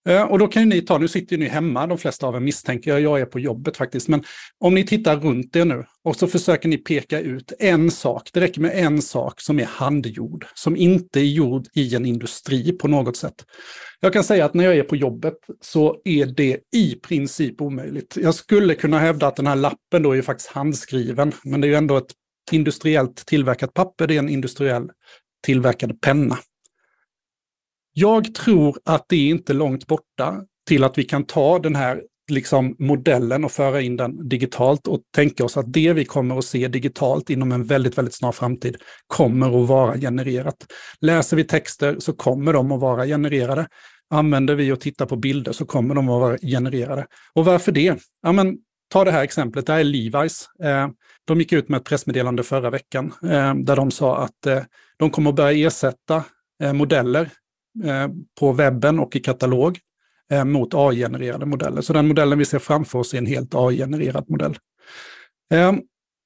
Eh, 0.08 0.22
och 0.22 0.40
då 0.40 0.48
kan 0.48 0.62
ju 0.62 0.70
ni 0.70 0.82
ta, 0.82 0.98
nu 0.98 1.08
sitter 1.08 1.36
ju 1.36 1.44
ni 1.44 1.50
hemma, 1.50 1.88
de 1.88 1.98
flesta 1.98 2.28
av 2.28 2.36
er 2.36 2.40
misstänker 2.40 2.92
jag, 2.92 3.02
jag 3.02 3.20
är 3.20 3.26
på 3.26 3.40
jobbet 3.40 3.78
faktiskt, 3.78 4.08
men 4.08 4.24
om 4.60 4.76
ni 4.76 4.86
tittar 4.86 5.18
runt 5.18 5.56
er 5.56 5.66
nu 5.66 5.86
och 6.04 6.16
så 6.16 6.28
försöker 6.28 6.70
ni 6.70 6.78
peka 6.78 7.20
ut 7.20 7.54
en 7.60 7.92
sak, 7.92 8.30
det 8.34 8.40
räcker 8.40 8.62
med 8.62 8.72
en 8.76 9.02
sak 9.02 9.42
som 9.42 9.60
är 9.60 9.66
handgjord, 9.66 10.46
som 10.54 10.76
inte 10.76 11.20
är 11.20 11.24
gjord 11.24 11.68
i 11.74 11.96
en 11.96 12.06
industri 12.06 12.72
på 12.72 12.88
något 12.88 13.18
sätt. 13.18 13.46
Jag 14.00 14.14
kan 14.14 14.24
säga 14.24 14.46
att 14.46 14.54
när 14.54 14.64
jag 14.64 14.78
är 14.78 14.84
på 14.84 14.96
jobbet 14.96 15.38
så 15.62 16.02
är 16.04 16.26
det 16.26 16.58
i 16.76 16.96
princip 16.96 17.62
omöjligt. 17.62 18.18
Jag 18.22 18.36
skulle 18.36 18.76
kunna 18.76 19.00
hävda 19.00 19.28
att 19.28 19.36
den 19.36 19.48
här 19.48 19.56
lappen 19.56 20.04
då 20.04 20.16
är 20.16 20.22
faktiskt 20.22 20.50
handskriven, 20.50 21.32
men 21.44 21.62
det 21.62 21.68
är 21.68 21.70
ju 21.70 21.76
ändå 21.76 21.98
ett 21.98 22.14
industriellt 22.52 23.26
tillverkat 23.26 23.74
papper, 23.74 24.08
det 24.08 24.16
är 24.16 24.20
en 24.20 24.30
industriell 24.30 24.90
tillverkad 25.46 26.02
penna. 26.02 26.38
Jag 28.00 28.34
tror 28.34 28.78
att 28.86 29.06
det 29.10 29.16
är 29.16 29.30
inte 29.30 29.54
långt 29.54 29.88
borta 29.88 30.44
till 30.68 30.84
att 30.84 30.98
vi 30.98 31.04
kan 31.04 31.26
ta 31.26 31.60
den 31.60 31.76
här 31.76 32.02
liksom, 32.32 32.76
modellen 32.80 33.46
och 33.46 33.52
föra 33.52 33.82
in 33.82 33.98
den 33.98 34.30
digitalt 34.30 34.88
och 34.88 35.00
tänka 35.16 35.46
oss 35.46 35.58
att 35.58 35.74
det 35.74 35.94
vi 35.94 36.06
kommer 36.06 36.38
att 36.38 36.46
se 36.46 36.68
digitalt 36.68 37.30
inom 37.30 37.52
en 37.52 37.64
väldigt, 37.64 37.98
väldigt 37.98 38.14
snar 38.14 38.32
framtid 38.32 38.78
kommer 39.08 39.64
att 39.64 39.68
vara 39.68 39.98
genererat. 39.98 40.56
Läser 41.02 41.38
vi 41.38 41.44
texter 41.44 41.96
så 42.00 42.14
kommer 42.14 42.54
de 42.54 42.72
att 42.72 42.80
vara 42.80 43.06
genererade. 43.06 43.68
Använder 44.10 44.56
vi 44.56 44.72
och 44.72 44.80
tittar 44.80 45.06
på 45.06 45.16
bilder 45.16 45.52
så 45.52 45.66
kommer 45.66 45.96
de 45.96 46.10
att 46.10 46.22
vara 46.22 46.38
genererade. 46.38 47.06
Och 47.34 47.46
varför 47.46 47.72
det? 47.72 47.98
Ja, 48.22 48.32
men, 48.32 48.58
ta 48.90 49.04
det 49.04 49.12
här 49.12 49.24
exemplet, 49.24 49.66
det 49.66 49.74
här 49.74 49.80
är 49.80 49.84
Levi's. 49.84 50.46
Eh, 50.64 50.90
de 51.26 51.40
gick 51.40 51.54
ut 51.54 51.70
med 51.70 51.78
ett 51.78 51.86
pressmeddelande 51.86 52.44
förra 52.44 52.70
veckan 52.70 53.14
eh, 53.24 53.56
där 53.56 53.76
de 53.76 53.92
sa 53.92 54.18
att 54.18 54.46
eh, 54.46 54.62
de 54.98 55.10
kommer 55.10 55.30
att 55.30 55.36
börja 55.36 55.68
ersätta 55.68 56.24
modeller 56.74 57.30
Eh, 57.84 58.08
på 58.40 58.52
webben 58.52 59.00
och 59.00 59.16
i 59.16 59.20
katalog 59.20 59.80
eh, 60.32 60.46
mot 60.46 60.74
AI-genererade 60.74 61.46
modeller. 61.46 61.82
Så 61.82 61.94
den 61.94 62.08
modellen 62.08 62.40
vi 62.40 62.46
ser 62.46 62.60
framför 62.60 63.00
oss 63.00 63.14
är 63.14 63.18
en 63.18 63.26
helt 63.26 63.56
AI-genererad 63.56 64.30
modell. 64.30 64.58
Eh, 65.54 65.74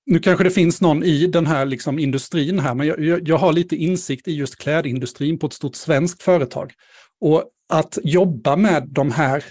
nu 0.06 0.20
kanske 0.20 0.43
det 0.43 0.51
finns 0.51 0.82
någon 0.82 1.04
i 1.04 1.28
den 1.28 1.45
här 1.45 1.66
liksom 1.66 1.99
industrin 1.99 2.60
här, 2.60 2.76
men 2.76 2.88
jag, 2.88 3.28
jag, 3.28 3.38
har 3.38 3.54
lite 3.54 3.76
insikt 3.76 4.28
i 4.28 4.36
just 4.36 4.56
klädindustrin 4.56 5.39
på 5.39 5.47
ett 5.47 5.54
stort 5.54 5.76
svenskt 5.76 6.24
företag. 6.24 6.74
Och 7.22 7.43
att 7.70 7.97
jobba 8.04 8.56
med 8.56 8.88
de 8.91 9.12
här 9.12 9.43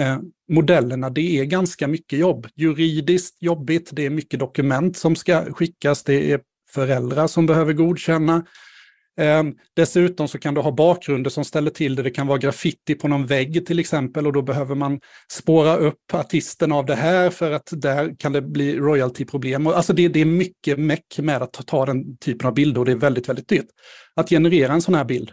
eh, 0.00 0.18
modellerna, 0.52 1.10
det 1.10 1.38
är 1.38 1.44
ganska 1.44 1.88
mycket 1.88 2.18
jobb. 2.18 2.46
Juridiskt 2.54 3.42
jobbigt, 3.42 3.90
det 3.92 4.06
är 4.06 4.10
mycket 4.10 4.40
dokument 4.40 4.96
som 4.96 5.16
ska 5.16 5.52
skickas, 5.52 6.02
det 6.02 6.32
är 6.32 6.40
föräldrar 6.70 7.26
som 7.26 7.46
behöver 7.46 7.72
godkänna, 7.72 8.46
Eh, 9.20 9.42
dessutom 9.74 10.28
så 10.28 10.38
kan 10.38 10.54
du 10.54 10.60
ha 10.60 10.70
bakgrunder 10.70 11.30
som 11.30 11.44
ställer 11.44 11.70
till 11.70 11.94
det. 11.94 12.02
Det 12.02 12.10
kan 12.10 12.26
vara 12.26 12.38
graffiti 12.38 12.94
på 12.94 13.08
någon 13.08 13.26
vägg 13.26 13.66
till 13.66 13.78
exempel 13.78 14.26
och 14.26 14.32
då 14.32 14.42
behöver 14.42 14.74
man 14.74 15.00
spåra 15.32 15.76
upp 15.76 16.14
artisten 16.14 16.72
av 16.72 16.86
det 16.86 16.94
här 16.94 17.30
för 17.30 17.52
att 17.52 17.68
där 17.72 18.16
kan 18.18 18.32
det 18.32 18.42
bli 18.42 18.76
royaltyproblem. 18.76 19.66
Alltså 19.66 19.92
det, 19.92 20.08
det 20.08 20.20
är 20.20 20.24
mycket 20.24 20.78
meck 20.78 21.18
med 21.18 21.42
att 21.42 21.52
ta, 21.52 21.62
ta 21.62 21.86
den 21.86 22.16
typen 22.16 22.46
av 22.48 22.54
bilder 22.54 22.80
och 22.80 22.84
det 22.84 22.92
är 22.92 22.96
väldigt, 22.96 23.28
väldigt 23.28 23.48
dyrt. 23.48 23.68
Att 24.14 24.28
generera 24.28 24.72
en 24.72 24.82
sån 24.82 24.94
här 24.94 25.04
bild 25.04 25.30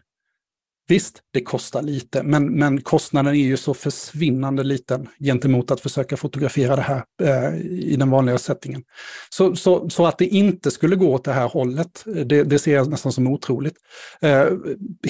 Visst, 0.88 1.20
det 1.32 1.42
kostar 1.42 1.82
lite, 1.82 2.24
men, 2.24 2.60
men 2.60 2.82
kostnaden 2.82 3.34
är 3.34 3.38
ju 3.38 3.58
så 3.58 3.74
försvinnande 3.74 4.64
liten 4.64 5.10
gentemot 5.20 5.72
att 5.72 5.82
försöka 5.82 6.18
fotografera 6.18 6.76
det 6.76 6.82
här 6.82 7.04
eh, 7.22 7.56
i 7.66 7.96
den 7.96 8.10
vanliga 8.10 8.38
settingen. 8.38 8.84
Så, 9.30 9.56
så, 9.56 9.90
så, 9.90 10.06
att 10.06 10.18
det 10.18 10.28
inte 10.28 10.72
skulle 10.72 10.96
gå 10.96 11.14
åt 11.14 11.24
det 11.24 11.34
här 11.34 11.48
hållet, 11.48 12.04
eh, 12.08 12.14
det, 12.14 12.44
det 12.44 12.60
ser 12.60 12.76
jag 12.76 12.90
nästan 12.90 13.12
som 13.12 13.28
otroligt. 13.28 13.76
Eh, 14.22 14.48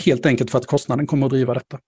helt 0.06 0.26
enkelt 0.26 0.52
för 0.52 0.58
att 0.58 0.66
kostnaden 0.66 1.08
kommer 1.08 1.26
att 1.26 1.32
driva 1.32 1.54
detta. 1.54 1.80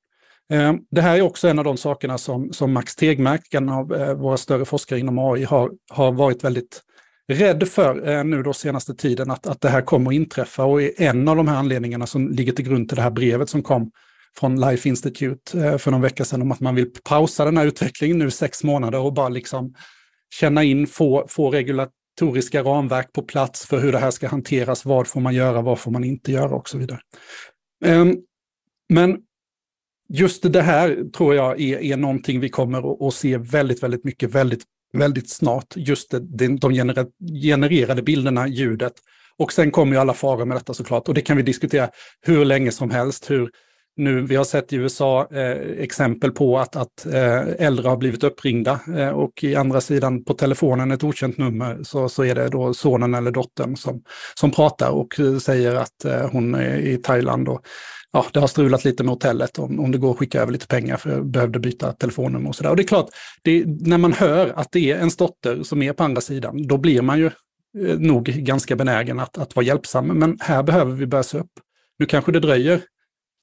Eh, 0.51 0.73
det 0.91 1.01
här 1.01 1.17
är 1.17 1.21
också 1.21 1.47
en 1.47 1.59
av 1.59 1.65
de 1.65 1.77
sakerna 1.77 2.17
som, 2.17 2.53
som 2.53 2.73
Max 2.73 2.95
Tegmark, 2.95 3.53
en 3.53 3.69
av 3.69 3.93
eh, 3.93 4.13
våra 4.13 4.37
större 4.37 4.65
forskare 4.65 4.99
inom 4.99 5.19
AI, 5.19 5.43
har, 5.43 5.71
har 5.89 6.11
varit 6.11 6.43
väldigt 6.43 6.81
rädd 7.27 7.67
för 7.67 8.09
eh, 8.09 8.23
nu 8.23 8.43
då 8.43 8.53
senaste 8.53 8.95
tiden 8.95 9.31
att, 9.31 9.47
att 9.47 9.61
det 9.61 9.69
här 9.69 9.81
kommer 9.81 10.11
att 10.11 10.15
inträffa. 10.15 10.63
Och 10.63 10.81
är 10.81 10.91
en 10.97 11.27
av 11.27 11.35
de 11.35 11.47
här 11.47 11.55
anledningarna 11.55 12.07
som 12.07 12.29
ligger 12.29 12.51
till 12.51 12.65
grund 12.65 12.89
till 12.89 12.95
det 12.95 13.01
här 13.01 13.11
brevet 13.11 13.49
som 13.49 13.63
kom 13.63 13.91
från 14.37 14.61
Life 14.61 14.89
Institute 14.89 15.59
eh, 15.59 15.77
för 15.77 15.91
någon 15.91 16.01
vecka 16.01 16.25
sedan 16.25 16.41
om 16.41 16.51
att 16.51 16.59
man 16.59 16.75
vill 16.75 16.91
pausa 17.03 17.45
den 17.45 17.57
här 17.57 17.65
utvecklingen 17.65 18.17
nu 18.17 18.31
sex 18.31 18.63
månader 18.63 18.99
och 18.99 19.13
bara 19.13 19.29
liksom 19.29 19.73
känna 20.39 20.63
in, 20.63 20.87
få, 20.87 21.25
få 21.29 21.51
regulatoriska 21.51 22.63
ramverk 22.63 23.13
på 23.13 23.21
plats 23.21 23.65
för 23.65 23.79
hur 23.79 23.91
det 23.91 23.99
här 23.99 24.11
ska 24.11 24.27
hanteras, 24.27 24.85
vad 24.85 25.07
får 25.07 25.21
man 25.21 25.35
göra, 25.35 25.61
vad 25.61 25.79
får 25.79 25.91
man 25.91 26.03
inte 26.03 26.31
göra? 26.31 26.55
Och 26.55 26.69
så 26.69 26.77
vidare. 26.77 26.99
Eh, 27.85 28.05
men 28.89 29.17
just 30.09 30.53
det 30.53 30.61
här 30.61 31.11
tror 31.11 31.35
jag 31.35 31.61
är, 31.61 31.79
är 31.79 31.97
någonting 31.97 32.39
vi 32.39 32.49
kommer 32.49 33.07
att 33.07 33.13
se 33.13 33.37
väldigt, 33.37 33.83
väldigt 33.83 34.03
mycket, 34.03 34.31
väldigt 34.31 34.63
väldigt 34.95 35.29
snart, 35.29 35.73
just 35.75 36.11
det, 36.11 36.47
de 36.57 36.73
genererade 37.41 38.01
bilderna, 38.01 38.47
ljudet. 38.47 38.93
Och 39.37 39.53
sen 39.53 39.71
kommer 39.71 39.93
ju 39.93 39.99
alla 39.99 40.13
faror 40.13 40.45
med 40.45 40.57
detta 40.57 40.73
såklart, 40.73 41.07
och 41.07 41.13
det 41.13 41.21
kan 41.21 41.37
vi 41.37 41.43
diskutera 41.43 41.89
hur 42.21 42.45
länge 42.45 42.71
som 42.71 42.91
helst, 42.91 43.31
hur 43.31 43.49
nu, 43.97 44.21
vi 44.21 44.35
har 44.35 44.43
sett 44.43 44.73
i 44.73 44.75
USA 44.75 45.27
eh, 45.31 45.51
exempel 45.79 46.31
på 46.31 46.59
att, 46.59 46.75
att 46.75 47.05
eh, 47.05 47.41
äldre 47.59 47.87
har 47.87 47.97
blivit 47.97 48.23
uppringda 48.23 48.79
eh, 48.97 49.09
och 49.09 49.43
i 49.43 49.55
andra 49.55 49.81
sidan 49.81 50.23
på 50.23 50.33
telefonen, 50.33 50.91
ett 50.91 51.03
okänt 51.03 51.37
nummer, 51.37 51.83
så, 51.83 52.09
så 52.09 52.23
är 52.23 52.35
det 52.35 52.49
då 52.49 52.73
sonen 52.73 53.13
eller 53.13 53.31
dottern 53.31 53.75
som, 53.75 54.03
som 54.35 54.51
pratar 54.51 54.89
och 54.89 55.19
eh, 55.19 55.37
säger 55.37 55.75
att 55.75 56.05
eh, 56.05 56.29
hon 56.31 56.55
är 56.55 56.77
i 56.77 56.97
Thailand 56.97 57.49
och 57.49 57.61
ja, 58.15 58.25
det 58.33 58.39
har 58.39 58.47
strulat 58.47 58.85
lite 58.85 59.03
med 59.03 59.09
hotellet 59.09 59.59
om, 59.59 59.79
om 59.79 59.91
det 59.91 59.97
går 59.97 60.11
att 60.11 60.17
skicka 60.17 60.41
över 60.41 60.51
lite 60.51 60.67
pengar 60.67 60.97
för 60.97 61.09
jag 61.09 61.25
behövde 61.25 61.59
byta 61.59 61.91
telefonnummer 61.91 62.49
och 62.49 62.55
sådär. 62.55 62.69
Och 62.69 62.75
det 62.75 62.83
är 62.83 62.87
klart, 62.87 63.09
det, 63.41 63.63
när 63.65 63.97
man 63.97 64.13
hör 64.13 64.53
att 64.55 64.71
det 64.71 64.91
är 64.91 64.99
en 64.99 65.09
dotter 65.17 65.63
som 65.63 65.81
är 65.81 65.93
på 65.93 66.03
andra 66.03 66.21
sidan, 66.21 66.67
då 66.67 66.77
blir 66.77 67.01
man 67.01 67.19
ju 67.19 67.25
eh, 67.25 67.97
nog 67.97 68.25
ganska 68.25 68.75
benägen 68.75 69.19
att, 69.19 69.37
att 69.37 69.55
vara 69.55 69.65
hjälpsam. 69.65 70.07
Men 70.07 70.37
här 70.39 70.63
behöver 70.63 70.91
vi 70.91 71.05
börja 71.05 71.23
se 71.23 71.37
upp. 71.37 71.51
Nu 71.99 72.05
kanske 72.05 72.31
det 72.31 72.39
dröjer 72.39 72.81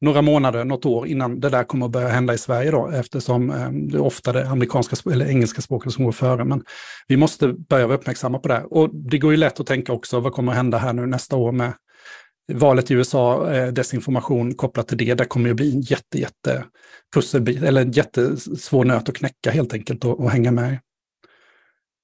några 0.00 0.22
månader, 0.22 0.64
något 0.64 0.86
år 0.86 1.06
innan 1.06 1.40
det 1.40 1.48
där 1.48 1.64
kommer 1.64 1.86
att 1.86 1.92
börja 1.92 2.08
hända 2.08 2.34
i 2.34 2.38
Sverige 2.38 2.70
då, 2.70 2.88
eftersom 2.88 3.50
eh, 3.50 3.70
det 3.70 3.96
är 3.96 4.02
ofta 4.02 4.32
det 4.32 4.48
amerikanska 4.48 5.10
eller 5.12 5.26
engelska 5.26 5.62
språket 5.62 5.92
som 5.92 6.04
går 6.04 6.12
före. 6.12 6.44
Men 6.44 6.62
vi 7.08 7.16
måste 7.16 7.48
börja 7.48 7.86
vara 7.86 7.98
uppmärksamma 7.98 8.38
på 8.38 8.48
det. 8.48 8.64
Och 8.70 8.90
det 8.94 9.18
går 9.18 9.30
ju 9.30 9.36
lätt 9.36 9.60
att 9.60 9.66
tänka 9.66 9.92
också, 9.92 10.20
vad 10.20 10.32
kommer 10.32 10.52
att 10.52 10.56
hända 10.56 10.78
här 10.78 10.92
nu 10.92 11.06
nästa 11.06 11.36
år 11.36 11.52
med 11.52 11.72
valet 12.52 12.90
i 12.90 12.94
USA, 12.94 13.52
eh, 13.52 13.72
desinformation 13.72 14.54
kopplat 14.54 14.88
till 14.88 14.98
det, 14.98 15.14
det 15.14 15.24
kommer 15.24 15.48
ju 15.48 15.54
bli 15.54 15.72
en 15.72 15.80
jätte, 15.80 16.18
jätte 16.18 16.64
pusselbit, 17.14 17.62
eller 17.62 17.80
en 17.82 17.92
jättesvår 17.92 18.84
nöt 18.84 19.08
att 19.08 19.16
knäcka 19.16 19.50
helt 19.50 19.74
enkelt 19.74 20.04
och, 20.04 20.20
och 20.20 20.30
hänga 20.30 20.50
med. 20.50 20.78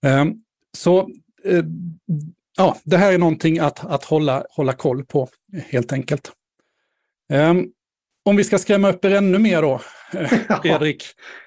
Um, 0.07 0.43
så 0.77 1.09
uh, 1.47 1.65
ja, 2.57 2.77
det 2.85 2.97
här 2.97 3.13
är 3.13 3.19
någonting 3.19 3.59
att, 3.59 3.87
att 3.87 4.05
hålla, 4.05 4.45
hålla 4.51 4.73
koll 4.73 5.05
på 5.05 5.29
helt 5.69 5.93
enkelt. 5.93 6.33
Um, 7.33 7.73
om 8.25 8.37
vi 8.37 8.45
ska 8.45 8.59
skrämma 8.59 8.91
upp 8.91 9.05
er 9.05 9.11
ännu 9.11 9.39
mer 9.39 9.63
då, 9.63 9.81
Fredrik. 10.63 11.05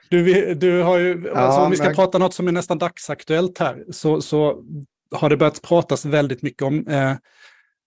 Du, 0.09 0.53
du 0.53 0.81
har 0.81 0.97
ju, 0.97 1.23
ja, 1.25 1.39
alltså, 1.39 1.61
om 1.61 1.71
vi 1.71 1.77
ska 1.77 1.85
men... 1.85 1.95
prata 1.95 2.17
något 2.17 2.33
som 2.33 2.47
är 2.47 2.51
nästan 2.51 2.77
dagsaktuellt 2.77 3.57
här, 3.57 3.83
så, 3.91 4.21
så 4.21 4.63
har 5.11 5.29
det 5.29 5.37
börjat 5.37 5.61
pratas 5.61 6.05
väldigt 6.05 6.41
mycket 6.41 6.61
om 6.61 6.87
eh, 6.87 7.13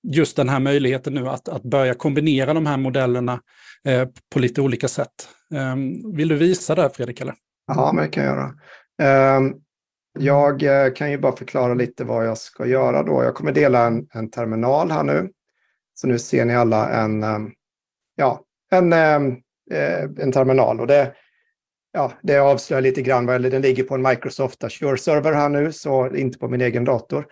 just 0.05 0.37
den 0.37 0.49
här 0.49 0.61
möjligheten 0.61 1.15
nu 1.15 1.29
att, 1.29 1.49
att 1.49 1.63
börja 1.63 1.95
kombinera 1.95 2.55
de 2.55 2.67
här 2.67 2.77
modellerna 2.77 3.41
eh, 3.85 4.09
på 4.33 4.39
lite 4.39 4.61
olika 4.61 4.89
sätt. 4.89 5.29
Eh, 5.55 5.77
vill 6.17 6.29
du 6.29 6.37
visa 6.37 6.75
det, 6.75 6.91
Fredrik? 6.91 7.21
Eller? 7.21 7.35
Ja, 7.67 7.93
men 7.95 8.05
det 8.05 8.11
kan 8.11 8.25
jag 8.25 8.37
göra. 8.37 8.55
Ehm, 9.03 9.47
eh, 9.47 9.53
jag 10.19 10.61
kan 10.97 11.11
ju 11.11 11.19
bara 11.19 11.37
förklara 11.37 11.75
lite 11.75 12.05
vad 12.05 12.27
jag 12.27 12.39
ska 12.39 12.67
göra 12.67 13.03
då. 13.03 13.25
Jag 13.25 13.35
kommer 13.35 13.53
dela 13.53 13.87
en, 13.87 14.07
en 14.15 14.31
terminal 14.31 14.91
här 14.91 15.03
nu. 15.03 15.31
Så 15.95 16.07
nu 16.07 16.19
ser 16.19 16.45
ni 16.45 16.55
alla 16.55 16.91
en, 16.91 17.23
ehm, 17.23 17.51
ja, 18.15 18.41
en, 18.71 18.93
ehm, 18.93 19.37
eh, 19.71 20.03
en 20.19 20.33
terminal. 20.33 20.81
Och 20.81 20.87
det, 20.87 21.13
ja, 21.93 22.13
det 22.23 22.39
avslöjar 22.39 22.83
lite 22.83 23.03
grann, 23.03 23.27
vad 23.27 23.43
den 23.43 23.63
ligger 23.63 23.85
på 23.85 23.95
en 23.95 24.03
Microsoft 24.03 24.65
Azure-server 24.65 25.33
här 25.33 25.49
nu, 25.49 25.73
så 25.73 26.15
inte 26.17 26.39
på 26.39 26.49
min 26.49 26.61
egen 26.61 26.85
dator. 26.85 27.27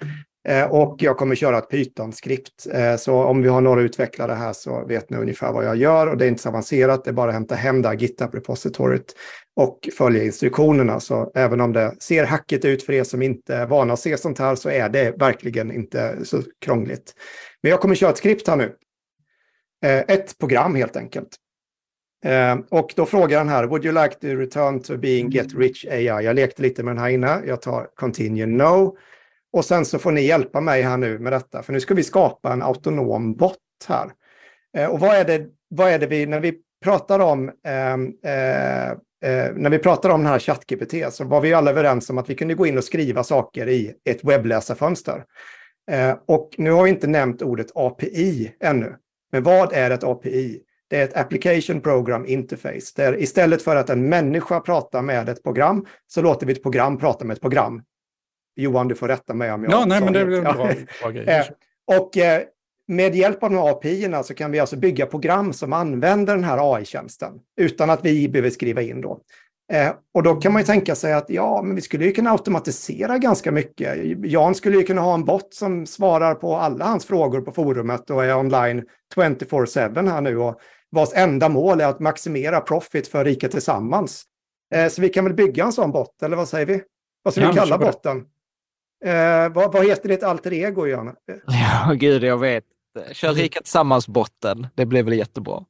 Eh, 0.48 0.64
och 0.64 0.96
jag 0.98 1.16
kommer 1.16 1.34
köra 1.34 1.58
ett 1.58 1.70
Python-skript. 1.70 2.66
Eh, 2.72 2.96
så 2.96 3.14
om 3.14 3.42
vi 3.42 3.48
har 3.48 3.60
några 3.60 3.80
utvecklare 3.80 4.32
här 4.32 4.52
så 4.52 4.84
vet 4.86 5.10
ni 5.10 5.16
ungefär 5.16 5.52
vad 5.52 5.64
jag 5.64 5.76
gör. 5.76 6.06
Och 6.06 6.16
det 6.16 6.24
är 6.24 6.28
inte 6.28 6.42
så 6.42 6.48
avancerat, 6.48 7.04
det 7.04 7.10
är 7.10 7.14
bara 7.14 7.28
att 7.28 7.34
hämta 7.34 7.54
hem 7.54 7.82
det 7.82 7.88
här 7.88 7.96
GitHub-repositoriet 7.96 9.14
och 9.56 9.88
följa 9.98 10.24
instruktionerna. 10.24 11.00
Så 11.00 11.32
även 11.34 11.60
om 11.60 11.72
det 11.72 11.94
ser 11.98 12.24
hackigt 12.24 12.64
ut 12.64 12.82
för 12.82 12.92
er 12.92 13.04
som 13.04 13.22
inte 13.22 13.54
är 13.54 13.66
vana 13.66 13.92
att 13.92 14.00
se 14.00 14.16
sånt 14.16 14.38
här 14.38 14.54
så 14.54 14.70
är 14.70 14.88
det 14.88 15.14
verkligen 15.18 15.72
inte 15.72 16.24
så 16.24 16.42
krångligt. 16.64 17.14
Men 17.62 17.70
jag 17.70 17.80
kommer 17.80 17.94
köra 17.94 18.10
ett 18.10 18.18
skript 18.18 18.48
här 18.48 18.56
nu. 18.56 18.76
Eh, 19.84 19.98
ett 20.08 20.38
program 20.38 20.74
helt 20.74 20.96
enkelt. 20.96 21.28
Och 22.70 22.92
då 22.96 23.06
frågar 23.06 23.38
han 23.38 23.48
här, 23.48 23.66
would 23.66 23.84
you 23.84 24.02
like 24.02 24.14
to 24.14 24.26
return 24.26 24.80
to 24.80 24.96
being 24.96 25.30
get 25.30 25.54
rich 25.54 25.84
AI? 25.84 26.04
Jag 26.04 26.36
lekte 26.36 26.62
lite 26.62 26.82
med 26.82 26.94
den 26.94 27.02
här 27.02 27.10
inne. 27.10 27.42
Jag 27.46 27.62
tar 27.62 27.88
continue 27.94 28.46
no. 28.46 28.96
Och 29.52 29.64
sen 29.64 29.84
så 29.84 29.98
får 29.98 30.12
ni 30.12 30.26
hjälpa 30.26 30.60
mig 30.60 30.82
här 30.82 30.96
nu 30.96 31.18
med 31.18 31.32
detta, 31.32 31.62
för 31.62 31.72
nu 31.72 31.80
ska 31.80 31.94
vi 31.94 32.02
skapa 32.02 32.52
en 32.52 32.62
autonom 32.62 33.34
bot 33.34 33.58
här. 33.88 34.10
Eh, 34.76 34.86
och 34.86 35.00
vad 35.00 35.16
är, 35.16 35.24
det, 35.24 35.46
vad 35.68 35.90
är 35.90 35.98
det 35.98 36.06
vi, 36.06 36.26
när 36.26 36.40
vi 36.40 36.54
pratar 36.84 37.18
om 37.18 37.50
ehm, 37.66 38.12
eh, 38.24 38.90
eh, 39.22 39.52
när 39.54 39.70
vi 39.70 39.78
pratar 39.78 40.10
om 40.10 40.20
den 40.20 40.32
här 40.32 40.38
ChatGPT 40.38 41.14
så 41.14 41.24
var 41.24 41.40
vi 41.40 41.54
alla 41.54 41.70
överens 41.70 42.10
om 42.10 42.18
att 42.18 42.30
vi 42.30 42.34
kunde 42.34 42.54
gå 42.54 42.66
in 42.66 42.78
och 42.78 42.84
skriva 42.84 43.24
saker 43.24 43.68
i 43.68 43.94
ett 44.04 44.24
webbläsarfönster. 44.24 45.24
Eh, 45.90 46.14
och 46.26 46.54
nu 46.58 46.70
har 46.70 46.84
vi 46.84 46.90
inte 46.90 47.06
nämnt 47.06 47.42
ordet 47.42 47.66
API 47.74 48.52
ännu. 48.60 48.96
Men 49.32 49.42
vad 49.42 49.72
är 49.72 49.90
ett 49.90 50.04
API? 50.04 50.62
Det 50.88 50.96
är 50.96 51.04
ett 51.04 51.16
Application 51.16 51.80
Program 51.80 52.26
Interface. 52.26 52.92
Där 52.96 53.20
istället 53.20 53.62
för 53.62 53.76
att 53.76 53.90
en 53.90 54.08
människa 54.08 54.60
pratar 54.60 55.02
med 55.02 55.28
ett 55.28 55.42
program 55.42 55.86
så 56.06 56.22
låter 56.22 56.46
vi 56.46 56.52
ett 56.52 56.62
program 56.62 56.98
prata 56.98 57.24
med 57.24 57.34
ett 57.34 57.40
program. 57.40 57.82
Johan, 58.56 58.88
du 58.88 58.94
får 58.94 59.08
rätta 59.08 59.34
mig 59.34 59.52
om 59.52 59.64
jag 59.64 59.72
Ja, 59.72 59.84
nej, 59.86 60.00
men 60.00 60.12
det 60.12 60.20
är 60.20 60.30
en 60.30 60.42
bra, 60.42 60.52
bra 61.00 61.10
grej. 61.10 61.26
Eh, 61.26 61.98
och 61.98 62.16
eh, 62.16 62.42
med 62.88 63.14
hjälp 63.14 63.42
av 63.42 63.50
de 63.50 63.56
här 63.56 63.70
API 63.70 64.10
så 64.24 64.34
kan 64.34 64.52
vi 64.52 64.58
alltså 64.58 64.76
bygga 64.76 65.06
program 65.06 65.52
som 65.52 65.72
använder 65.72 66.34
den 66.34 66.44
här 66.44 66.74
AI-tjänsten 66.74 67.32
utan 67.60 67.90
att 67.90 68.04
vi 68.04 68.28
behöver 68.28 68.50
skriva 68.50 68.82
in 68.82 69.00
då. 69.00 69.20
Eh, 69.72 69.92
och 70.14 70.22
då 70.22 70.34
kan 70.34 70.52
man 70.52 70.62
ju 70.62 70.66
tänka 70.66 70.94
sig 70.94 71.12
att 71.12 71.30
ja, 71.30 71.62
men 71.62 71.74
vi 71.74 71.80
skulle 71.80 72.04
ju 72.04 72.12
kunna 72.12 72.30
automatisera 72.30 73.18
ganska 73.18 73.52
mycket. 73.52 73.98
Jan 74.24 74.54
skulle 74.54 74.76
ju 74.76 74.82
kunna 74.82 75.00
ha 75.00 75.14
en 75.14 75.24
bot 75.24 75.54
som 75.54 75.86
svarar 75.86 76.34
på 76.34 76.56
alla 76.56 76.84
hans 76.84 77.06
frågor 77.06 77.40
på 77.40 77.52
forumet 77.52 78.10
och 78.10 78.24
är 78.24 78.36
online 78.36 78.82
24-7 79.16 80.10
här 80.10 80.20
nu 80.20 80.38
och 80.38 80.60
vars 80.90 81.08
enda 81.14 81.48
mål 81.48 81.80
är 81.80 81.86
att 81.86 82.00
maximera 82.00 82.60
profit 82.60 83.08
för 83.08 83.24
Rika 83.24 83.48
Tillsammans. 83.48 84.24
Så 84.90 85.02
vi 85.02 85.08
kan 85.08 85.24
väl 85.24 85.34
bygga 85.34 85.64
en 85.64 85.72
sån 85.72 85.90
bot, 85.92 86.22
eller 86.22 86.36
vad 86.36 86.48
säger 86.48 86.66
vi? 86.66 86.82
Vad 87.22 87.34
ska 87.34 87.48
vi 87.48 87.54
kalla 87.54 87.78
botten? 87.78 88.24
Eh, 89.04 89.52
vad, 89.52 89.72
vad, 89.72 89.86
heter 89.86 90.08
ditt 90.08 90.22
alter 90.22 90.52
ego, 90.52 90.86
Jan? 90.86 91.06
Ja, 91.46 91.92
gud, 91.92 92.24
jag 92.24 92.38
vet. 92.38 92.64
Kör 93.12 93.32
Rika 93.32 93.60
Tillsammans-botten. 93.60 94.66
Det 94.74 94.86
blir 94.86 95.02
väl 95.02 95.12
jättebra. 95.12 95.64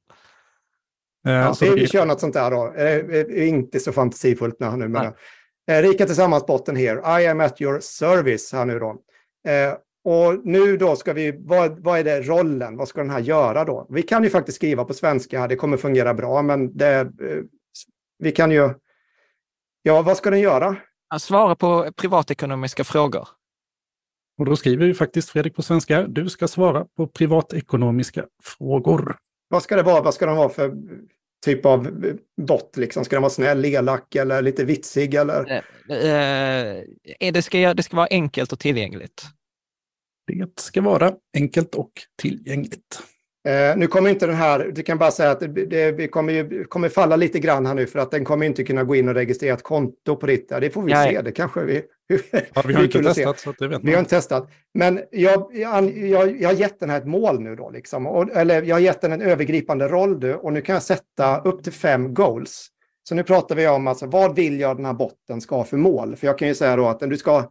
Eh, 1.27 1.33
ja, 1.33 1.55
vi, 1.61 1.71
vi 1.71 1.87
kör 1.87 2.07
något 2.07 2.21
sånt 2.21 2.35
där 2.35 2.51
då. 2.51 2.75
Eh, 2.75 3.49
inte 3.49 3.81
så 3.81 3.93
fantasifullt 3.93 4.61
nu. 4.61 4.89
Men, 4.89 5.13
eh, 5.71 5.83
Rika 5.83 6.07
Tillsammans-botten 6.07 6.77
here. 6.77 7.23
I 7.23 7.27
am 7.27 7.41
at 7.41 7.61
your 7.61 7.81
service 7.81 8.53
här 8.53 8.65
nu 8.65 8.79
då. 8.79 8.97
Eh, 9.49 9.75
och 10.05 10.47
nu 10.47 10.77
då 10.77 10.97
ska 10.97 11.13
vi, 11.13 11.35
vad, 11.39 11.79
vad, 11.81 11.99
är 11.99 12.05
det 12.05 12.21
rollen? 12.21 12.77
Vad 12.77 12.89
ska 12.89 13.01
den 13.01 13.11
här 13.11 13.21
göra 13.21 13.65
då? 13.65 13.87
Vi 13.91 14.03
kan 14.03 14.25
ju 14.25 14.31
faktiskt 14.31 14.57
skriva 14.57 14.85
på 14.85 14.95
svenska 14.95 15.41
här, 15.41 15.49
det 15.49 15.57
kommer 15.57 15.77
fungera 15.77 16.15
bra, 16.15 16.43
men 16.43 16.77
det, 16.77 16.95
eh, 17.01 17.09
vi 18.19 18.33
kan 18.33 18.51
ju... 18.51 18.71
Ja, 19.83 20.03
vad 20.03 20.17
ska 20.17 20.31
den 20.31 20.41
göra? 20.41 20.77
Svara 21.19 21.55
på 21.55 21.93
privatekonomiska 21.97 22.85
frågor. 22.85 23.29
Och 24.39 24.45
då 24.45 24.57
skriver 24.57 24.87
vi 24.87 24.95
faktiskt 24.95 25.31
Fredrik 25.31 25.55
på 25.55 25.63
svenska. 25.63 26.07
Du 26.07 26.29
ska 26.29 26.49
svara 26.49 26.87
på 26.97 27.07
privatekonomiska 27.07 28.27
frågor. 28.43 29.17
Vad 29.49 29.63
ska 29.63 29.77
det 29.77 29.83
vara? 29.83 30.03
Vad 30.03 30.15
ska 30.15 30.27
de 30.27 30.37
vara 30.37 30.49
för 30.49 30.75
typ 31.45 31.67
av 31.67 31.91
bot? 32.43 32.77
Liksom? 32.77 33.05
Ska 33.05 33.17
den 33.17 33.23
vara 33.23 33.31
snäll, 33.31 33.65
elak 33.65 34.15
eller 34.15 34.43
lite 34.43 34.65
vitsig? 34.65 35.15
Eller? 35.15 35.65
Eh, 35.89 36.77
eh, 37.21 37.33
det, 37.33 37.43
ska, 37.43 37.75
det 37.75 37.83
ska 37.83 37.97
vara 37.97 38.09
enkelt 38.11 38.53
och 38.53 38.59
tillgängligt. 38.59 39.23
Det 40.27 40.61
ska 40.61 40.81
vara 40.81 41.15
enkelt 41.37 41.75
och 41.75 41.93
tillgängligt. 42.23 43.03
Eh, 43.49 43.77
nu 43.77 43.87
kommer 43.87 44.11
inte 44.11 44.27
den 44.27 44.35
här, 44.35 44.71
du 44.75 44.83
kan 44.83 44.99
bara 44.99 45.11
säga 45.11 45.31
att 45.31 45.41
det, 45.41 45.93
det 45.93 46.09
kommer, 46.09 46.33
ju, 46.33 46.65
kommer 46.65 46.89
falla 46.89 47.17
lite 47.17 47.39
grann 47.39 47.67
här 47.67 47.75
nu 47.75 47.87
för 47.87 47.99
att 47.99 48.11
den 48.11 48.25
kommer 48.25 48.47
inte 48.47 48.65
kunna 48.65 48.85
gå 48.85 48.95
in 48.95 49.09
och 49.09 49.15
registrera 49.15 49.55
ett 49.55 49.63
konto 49.63 50.17
på 50.17 50.27
ditt. 50.27 50.49
Det 50.49 50.71
får 50.71 50.83
vi 50.83 50.93
Nej. 50.93 51.15
se, 51.15 51.23
det 51.23 51.33
kanske 51.33 51.65
vi... 51.65 51.83
ja, 52.55 52.63
vi 52.67 52.75
har 52.75 52.85
inte 52.85 53.03
testat. 53.03 53.41
Så 53.41 53.53
det 53.59 53.69
vet 53.69 53.81
vi 53.83 53.93
har 53.93 53.99
inte 53.99 54.11
testat. 54.11 54.51
Men 54.75 55.01
jag, 55.11 55.51
jag, 55.53 55.99
jag, 55.99 56.41
jag 56.41 56.49
har 56.49 56.55
gett 56.55 56.81
den 56.81 56.91
här 56.91 56.99
ett 56.99 57.07
mål 57.07 57.41
nu 57.41 57.57
då, 57.57 57.71
liksom. 57.71 58.07
och, 58.07 58.37
eller 58.37 58.63
jag 58.63 58.77
har 58.77 58.81
gett 58.81 59.01
den 59.01 59.13
en 59.13 59.23
övergripande 59.23 59.89
roll 59.89 60.19
nu 60.19 60.35
och 60.35 60.53
nu 60.53 60.61
kan 60.61 60.73
jag 60.73 60.83
sätta 60.83 61.41
upp 61.41 61.63
till 61.63 61.73
fem 61.73 62.15
goals. 62.15 62.69
Så 63.09 63.15
nu 63.15 63.23
pratar 63.23 63.55
vi 63.55 63.69
om 63.69 63.87
alltså, 63.87 64.07
vad 64.07 64.37
vill 64.37 64.61
jag 64.61 64.77
den 64.77 64.85
här 64.85 64.93
botten 64.93 65.41
ska 65.41 65.57
ha 65.57 65.65
för 65.65 65.77
mål? 65.77 66.17
För 66.17 66.27
jag 66.27 66.39
kan 66.39 66.49
ju 66.49 66.55
säga 66.55 66.77
då 66.77 66.87
att 66.87 67.01
du 67.01 67.17
ska, 67.17 67.51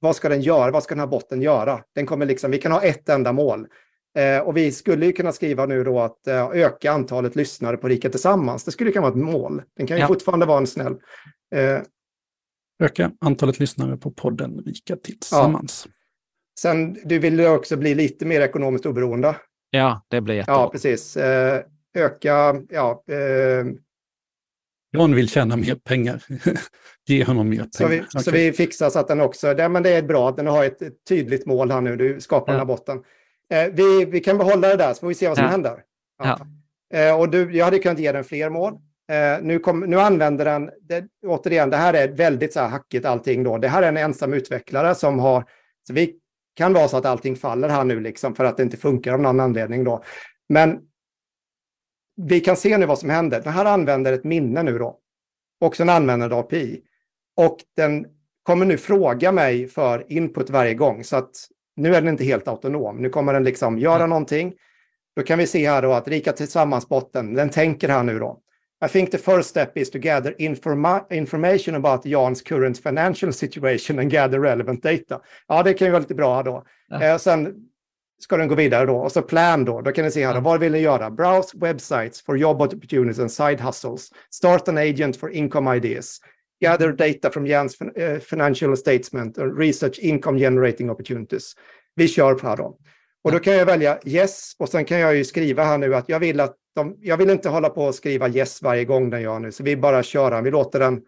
vad 0.00 0.16
ska 0.16 0.28
den 0.28 0.40
göra? 0.40 0.70
Vad 0.70 0.82
ska 0.82 0.94
den 0.94 1.00
här 1.00 1.06
botten 1.06 1.42
göra? 1.42 1.80
Den 1.94 2.06
kommer 2.06 2.26
liksom, 2.26 2.50
vi 2.50 2.58
kan 2.58 2.72
ha 2.72 2.82
ett 2.82 3.08
enda 3.08 3.32
mål. 3.32 3.66
Eh, 4.16 4.38
och 4.38 4.56
vi 4.56 4.72
skulle 4.72 5.06
ju 5.06 5.12
kunna 5.12 5.32
skriva 5.32 5.66
nu 5.66 5.84
då 5.84 6.00
att 6.00 6.26
eh, 6.26 6.50
öka 6.50 6.92
antalet 6.92 7.36
lyssnare 7.36 7.76
på 7.76 7.88
Rika 7.88 8.10
Tillsammans. 8.10 8.64
Det 8.64 8.70
skulle 8.70 8.92
kunna 8.92 9.10
vara 9.10 9.12
ett 9.12 9.32
mål. 9.32 9.62
Den 9.76 9.86
kan 9.86 9.96
ju 9.96 10.00
ja. 10.00 10.06
fortfarande 10.06 10.46
vara 10.46 10.58
en 10.58 10.66
snäll. 10.66 10.96
Eh, 11.54 11.80
öka 12.82 13.12
antalet 13.20 13.58
lyssnare 13.58 13.96
på 13.96 14.10
podden 14.10 14.58
Rika 14.66 14.96
Tillsammans. 14.96 15.82
Ja. 15.86 15.92
Sen, 16.60 16.98
du 17.04 17.18
vill 17.18 17.38
ju 17.38 17.48
också 17.48 17.76
bli 17.76 17.94
lite 17.94 18.26
mer 18.26 18.40
ekonomiskt 18.40 18.86
oberoende. 18.86 19.36
Ja, 19.70 20.06
det 20.08 20.20
blir 20.20 20.34
jättebra. 20.34 20.60
Ja, 20.60 20.70
precis. 20.70 21.16
Eh, 21.16 21.62
öka, 21.94 22.62
ja. 22.68 23.04
Eh, 23.10 23.66
John 24.92 25.14
vill 25.14 25.28
tjäna 25.28 25.56
mer 25.56 25.74
pengar. 25.74 26.24
Ge 27.06 27.24
honom 27.24 27.48
mer 27.48 27.56
pengar. 27.56 27.70
Så 27.70 27.86
vi, 27.88 28.00
okay. 28.00 28.22
så 28.22 28.30
vi 28.30 28.52
fixar 28.52 28.90
så 28.90 28.98
att 28.98 29.08
den 29.08 29.20
också, 29.20 29.54
det, 29.54 29.68
men 29.68 29.82
det 29.82 29.90
är 29.90 30.02
bra 30.02 30.28
att 30.28 30.36
den 30.36 30.46
har 30.46 30.64
ett, 30.64 30.82
ett 30.82 31.04
tydligt 31.08 31.46
mål 31.46 31.70
här 31.70 31.80
nu. 31.80 31.96
Du 31.96 32.20
skapar 32.20 32.52
ja. 32.52 32.52
den 32.52 32.60
här 32.60 32.66
botten. 32.66 33.02
Eh, 33.50 33.72
vi, 33.72 34.04
vi 34.04 34.20
kan 34.20 34.38
behålla 34.38 34.68
det 34.68 34.76
där 34.76 34.94
så 34.94 35.00
får 35.00 35.08
vi 35.08 35.14
se 35.14 35.28
vad 35.28 35.36
som 35.36 35.44
ja. 35.44 35.50
händer. 35.50 35.82
Ja. 36.18 36.38
Eh, 36.94 37.20
och 37.20 37.30
du, 37.30 37.56
jag 37.56 37.64
hade 37.64 37.78
kunnat 37.78 37.98
ge 37.98 38.12
den 38.12 38.24
fler 38.24 38.50
mål. 38.50 38.72
Eh, 39.12 39.42
nu, 39.42 39.58
kom, 39.58 39.80
nu 39.80 40.00
använder 40.00 40.44
den, 40.44 40.70
det, 40.80 41.04
återigen, 41.26 41.70
det 41.70 41.76
här 41.76 41.94
är 41.94 42.08
väldigt 42.08 42.52
så 42.52 42.60
här 42.60 42.68
hackigt 42.68 43.06
allting 43.06 43.44
då. 43.44 43.58
Det 43.58 43.68
här 43.68 43.82
är 43.82 43.88
en 43.88 43.96
ensam 43.96 44.32
utvecklare 44.32 44.94
som 44.94 45.18
har, 45.18 45.44
så 45.86 45.92
vi 45.92 46.16
kan 46.54 46.72
vara 46.72 46.88
så 46.88 46.96
att 46.96 47.06
allting 47.06 47.36
faller 47.36 47.68
här 47.68 47.84
nu 47.84 48.00
liksom 48.00 48.34
för 48.34 48.44
att 48.44 48.56
det 48.56 48.62
inte 48.62 48.76
funkar 48.76 49.12
av 49.12 49.20
någon 49.20 49.40
anledning 49.40 49.84
då. 49.84 50.04
Men 50.48 50.80
vi 52.16 52.40
kan 52.40 52.56
se 52.56 52.78
nu 52.78 52.86
vad 52.86 52.98
som 52.98 53.10
händer. 53.10 53.40
Den 53.40 53.52
här 53.52 53.64
använder 53.64 54.12
ett 54.12 54.24
minne 54.24 54.62
nu 54.62 54.78
då. 54.78 54.98
Och 55.60 55.76
sen 55.76 55.88
använder 55.88 56.40
API. 56.40 56.82
Och 57.36 57.58
den 57.76 58.06
kommer 58.42 58.66
nu 58.66 58.78
fråga 58.78 59.32
mig 59.32 59.68
för 59.68 60.12
input 60.12 60.50
varje 60.50 60.74
gång. 60.74 61.04
Så 61.04 61.16
att 61.16 61.30
nu 61.76 61.94
är 61.94 62.00
den 62.00 62.08
inte 62.08 62.24
helt 62.24 62.48
autonom. 62.48 62.96
Nu 62.96 63.08
kommer 63.08 63.32
den 63.32 63.44
liksom 63.44 63.78
göra 63.78 63.96
mm. 63.96 64.08
någonting. 64.08 64.52
Då 65.16 65.22
kan 65.22 65.38
vi 65.38 65.46
se 65.46 65.68
här 65.68 65.82
då 65.82 65.92
att 65.92 66.08
Rika 66.08 66.32
Tillsammans-botten, 66.32 67.34
den 67.34 67.50
tänker 67.50 67.88
här 67.88 68.02
nu 68.02 68.18
då. 68.18 68.40
I 68.84 68.88
think 68.88 69.10
the 69.10 69.18
first 69.18 69.48
step 69.48 69.76
is 69.76 69.90
to 69.90 69.98
gather 69.98 70.34
informa 70.38 71.04
information 71.10 71.74
about 71.74 72.06
Jans 72.06 72.42
current 72.42 72.78
financial 72.78 73.32
situation 73.32 73.98
and 73.98 74.10
gather 74.10 74.40
relevant 74.40 74.82
data. 74.82 75.20
Ja, 75.48 75.62
det 75.62 75.74
kan 75.74 75.86
ju 75.86 75.92
vara 75.92 76.00
lite 76.00 76.14
bra 76.14 76.42
då. 76.42 76.64
Ja. 76.88 77.02
Eh, 77.02 77.16
sen 77.18 77.54
ska 78.18 78.36
den 78.36 78.48
gå 78.48 78.54
vidare 78.54 78.86
då. 78.86 78.96
Och 78.96 79.12
så 79.12 79.22
plan 79.22 79.64
då, 79.64 79.80
då 79.80 79.92
kan 79.92 80.04
ni 80.04 80.10
se 80.10 80.26
här, 80.26 80.34
då, 80.34 80.40
vad 80.40 80.60
vill 80.60 80.72
ni 80.72 80.78
göra? 80.78 81.10
Browse 81.10 81.58
websites 81.58 82.22
for 82.22 82.38
job 82.38 82.62
opportunities 82.62 83.18
and 83.18 83.32
side 83.32 83.60
hustles. 83.60 84.10
Start 84.30 84.68
an 84.68 84.78
agent 84.78 85.16
for 85.16 85.30
income 85.30 85.76
ideas. 85.76 86.20
Gather 86.60 86.92
data 86.92 87.30
from 87.30 87.46
Jans 87.46 87.80
uh, 87.80 88.18
financial 88.18 88.76
statement 88.76 89.38
and 89.38 89.58
research 89.58 89.98
income 89.98 90.38
generating 90.38 90.90
opportunities. 90.90 91.54
Vi 91.94 92.08
kör 92.08 92.34
på 92.34 92.46
här 92.46 92.56
då. 92.56 92.78
Och 93.24 93.32
då 93.32 93.38
kan 93.38 93.54
jag 93.54 93.66
välja 93.66 93.98
yes 94.04 94.52
och 94.58 94.68
sen 94.68 94.84
kan 94.84 94.98
jag 95.00 95.16
ju 95.16 95.24
skriva 95.24 95.64
här 95.64 95.78
nu 95.78 95.94
att 95.94 96.08
jag 96.08 96.20
vill 96.20 96.40
att 96.40 96.56
de, 96.74 96.96
jag 97.00 97.16
vill 97.16 97.30
inte 97.30 97.48
hålla 97.48 97.68
på 97.68 97.84
och 97.84 97.94
skriva 97.94 98.28
yes 98.28 98.62
varje 98.62 98.84
gång 98.84 99.10
den 99.10 99.22
gör 99.22 99.38
nu, 99.38 99.52
så 99.52 99.62
vi 99.62 99.76
bara 99.76 100.02
kör 100.02 100.30
den. 100.30 100.44
Vi 100.44 100.50
låter 100.50 100.78
den, 100.78 101.02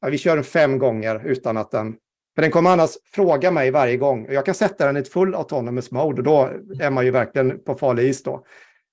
ja, 0.00 0.08
vi 0.08 0.18
kör 0.18 0.34
den 0.34 0.44
fem 0.44 0.78
gånger 0.78 1.26
utan 1.26 1.56
att 1.56 1.70
den, 1.70 1.96
för 2.34 2.42
den 2.42 2.50
kommer 2.50 2.70
annars 2.70 2.90
fråga 3.12 3.50
mig 3.50 3.70
varje 3.70 3.96
gång. 3.96 4.26
Jag 4.30 4.46
kan 4.46 4.54
sätta 4.54 4.86
den 4.86 4.96
i 4.96 5.00
ett 5.00 5.12
full 5.12 5.34
autonomous 5.34 5.90
mode 5.90 6.18
och 6.18 6.24
då 6.24 6.50
är 6.80 6.90
man 6.90 7.04
ju 7.04 7.10
verkligen 7.10 7.64
på 7.64 7.74
farlig 7.74 8.08
is 8.08 8.22
då. 8.22 8.46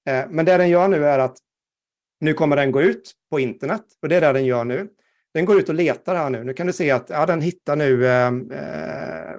Eh, 0.07 0.25
men 0.29 0.45
det 0.45 0.57
den 0.57 0.69
gör 0.69 0.87
nu 0.87 1.05
är 1.05 1.19
att 1.19 1.37
nu 2.19 2.33
kommer 2.33 2.55
den 2.55 2.71
gå 2.71 2.81
ut 2.81 3.11
på 3.29 3.39
internet 3.39 3.83
och 4.01 4.09
det 4.09 4.15
är 4.15 4.21
det 4.21 4.33
den 4.33 4.45
gör 4.45 4.63
nu. 4.63 4.87
Den 5.35 5.45
går 5.45 5.59
ut 5.59 5.69
och 5.69 5.75
letar 5.75 6.15
här 6.15 6.29
nu. 6.29 6.43
Nu 6.43 6.53
kan 6.53 6.67
du 6.67 6.73
se 6.73 6.91
att 6.91 7.09
ja, 7.09 7.25
den 7.25 7.41
hittar 7.41 7.75
nu, 7.75 8.05
eh, 8.05 8.27
eh 8.27 9.35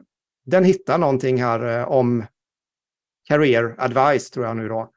den 0.47 0.65
hittar 0.65 0.99
någonting 0.99 1.43
här 1.43 1.79
eh, 1.79 1.89
om 1.89 2.25
career 3.29 3.75
advice 3.79 4.31
tror 4.31 4.47
jag 4.47 4.57
nu 4.57 4.69
då. 4.69 4.91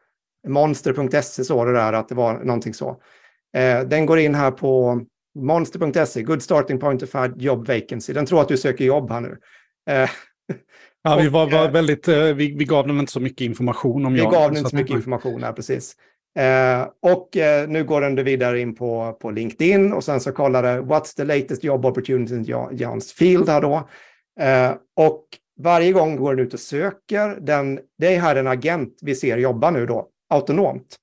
Monster.se 0.47 1.43
så 1.43 1.65
det 1.65 1.73
där 1.73 1.93
att 1.93 2.09
det 2.09 2.15
var 2.15 2.33
någonting 2.33 2.73
så. 2.73 3.01
Eh, 3.57 3.81
den 3.81 4.05
går 4.05 4.19
in 4.19 4.35
här 4.35 4.51
på 4.51 5.01
monster.se, 5.39 6.23
good 6.23 6.43
starting 6.43 6.79
point 6.79 6.99
to 6.99 7.07
find 7.07 7.41
job 7.41 7.67
vacancy. 7.67 8.13
Den 8.13 8.25
tror 8.25 8.41
att 8.41 8.47
du 8.47 8.57
söker 8.57 8.85
jobb 8.85 9.11
här 9.11 9.21
nu. 9.21 9.37
Ja, 11.01 11.17
vi 11.21 11.29
var, 11.29 11.51
var 11.51 11.69
väldigt, 11.69 12.07
vi, 12.07 12.33
vi, 12.33 12.65
gav 12.65 12.87
den 12.87 12.99
inte 12.99 13.11
så 13.11 13.19
mycket 13.19 13.41
information 13.41 14.05
om 14.05 14.13
vi 14.13 14.19
jag. 14.19 14.29
Vi 14.29 14.35
gav 14.35 14.49
den 14.49 14.57
inte 14.57 14.69
så 14.69 14.75
mycket 14.75 14.95
information, 14.95 15.43
här, 15.43 15.53
precis. 15.53 15.95
Eh, 16.35 16.87
och 17.01 17.37
eh, 17.37 17.69
nu 17.69 17.83
går 17.83 18.01
den 18.01 18.15
vidare 18.15 18.59
in 18.59 18.75
på, 18.75 19.17
på 19.21 19.31
LinkedIn 19.31 19.93
och 19.93 20.03
sen 20.03 20.21
så 20.21 20.31
kollar 20.31 20.63
det 20.63 20.81
what's 20.81 21.15
the 21.15 21.23
latest 21.23 21.63
job 21.63 21.85
opportunity 21.85 22.35
in 22.35 22.43
Jans 22.71 23.13
field 23.13 23.49
här 23.49 23.61
då. 23.61 23.89
Eh, 24.39 24.71
och 24.95 25.25
varje 25.59 25.91
gång 25.91 26.15
går 26.15 26.35
den 26.35 26.45
ut 26.45 26.53
och 26.53 26.59
söker. 26.59 27.37
Den, 27.41 27.79
det 27.97 28.15
är 28.15 28.19
här 28.19 28.35
en 28.35 28.47
agent 28.47 28.99
vi 29.01 29.15
ser 29.15 29.37
jobba 29.37 29.71
nu 29.71 29.85
då, 29.85 30.07
autonomt. 30.29 30.95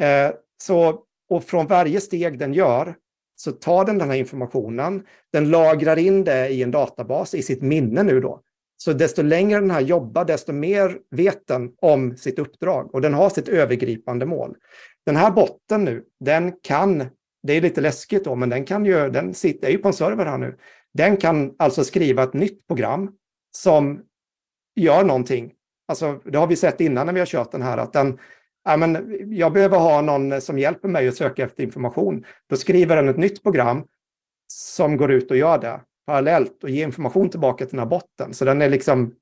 Eh, 0.00 0.30
så, 0.62 1.00
och 1.28 1.44
från 1.44 1.66
varje 1.66 2.00
steg 2.00 2.38
den 2.38 2.54
gör 2.54 2.94
så 3.36 3.52
tar 3.52 3.84
den 3.84 3.98
den 3.98 4.10
här 4.10 4.16
informationen, 4.16 5.06
den 5.32 5.50
lagrar 5.50 5.96
in 5.96 6.24
det 6.24 6.48
i 6.48 6.62
en 6.62 6.70
databas 6.70 7.34
i 7.34 7.42
sitt 7.42 7.62
minne 7.62 8.02
nu 8.02 8.20
då. 8.20 8.40
Så 8.76 8.92
desto 8.92 9.22
längre 9.22 9.60
den 9.60 9.70
här 9.70 9.80
jobbar, 9.80 10.24
desto 10.24 10.52
mer 10.52 10.98
vet 11.10 11.46
den 11.46 11.72
om 11.82 12.16
sitt 12.16 12.38
uppdrag 12.38 12.94
och 12.94 13.00
den 13.00 13.14
har 13.14 13.30
sitt 13.30 13.48
övergripande 13.48 14.26
mål. 14.26 14.56
Den 15.06 15.16
här 15.16 15.30
botten 15.30 15.84
nu, 15.84 16.04
den 16.24 16.52
kan, 16.62 17.04
det 17.42 17.52
är 17.52 17.60
lite 17.60 17.80
läskigt 17.80 18.24
då, 18.24 18.34
men 18.34 18.48
den 18.48 18.64
kan 18.64 18.84
ju, 18.84 19.10
den 19.10 19.34
sitter 19.34 19.68
ju 19.68 19.78
på 19.78 19.88
en 19.88 19.94
server 19.94 20.26
här 20.26 20.38
nu. 20.38 20.56
Den 20.94 21.16
kan 21.16 21.54
alltså 21.58 21.84
skriva 21.84 22.22
ett 22.22 22.34
nytt 22.34 22.66
program 22.66 23.12
som 23.56 24.00
gör 24.76 25.04
någonting. 25.04 25.52
Alltså, 25.88 26.20
det 26.24 26.38
har 26.38 26.46
vi 26.46 26.56
sett 26.56 26.80
innan 26.80 27.06
när 27.06 27.12
vi 27.12 27.18
har 27.18 27.26
kört 27.26 27.52
den 27.52 27.62
här, 27.62 27.78
att 27.78 27.92
den, 27.92 28.18
ja, 28.64 28.76
men 28.76 29.16
jag 29.30 29.52
behöver 29.52 29.78
ha 29.78 30.00
någon 30.00 30.40
som 30.40 30.58
hjälper 30.58 30.88
mig 30.88 31.08
att 31.08 31.16
söka 31.16 31.44
efter 31.44 31.62
information. 31.62 32.24
Då 32.46 32.56
skriver 32.56 32.96
den 32.96 33.08
ett 33.08 33.16
nytt 33.16 33.42
program 33.42 33.84
som 34.52 34.96
går 34.96 35.12
ut 35.12 35.30
och 35.30 35.36
gör 35.36 35.58
det 35.58 35.80
parallellt 36.06 36.64
och 36.64 36.70
ger 36.70 36.84
information 36.84 37.30
tillbaka 37.30 37.64
till 37.66 37.76
den 37.76 37.78
här 37.78 37.86
botten. 37.86 38.34
Så 38.34 38.44
den 38.44 38.62
är 38.62 38.68
liksom 38.68 39.14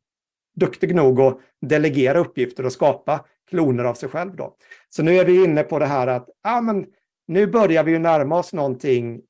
duktig 0.56 0.94
nog 0.94 1.20
att 1.20 1.38
delegera 1.60 2.18
uppgifter 2.18 2.66
och 2.66 2.72
skapa 2.72 3.24
kloner 3.50 3.84
av 3.84 3.94
sig 3.94 4.08
själv. 4.08 4.36
Då. 4.36 4.56
Så 4.88 5.02
nu 5.02 5.18
är 5.18 5.24
vi 5.24 5.44
inne 5.44 5.62
på 5.62 5.78
det 5.78 5.86
här 5.86 6.06
att 6.06 6.28
ja, 6.42 6.60
men 6.60 6.86
nu 7.26 7.46
börjar 7.46 7.84
vi 7.84 7.98
närma 7.98 8.38
oss 8.38 8.52
någonting 8.52 9.20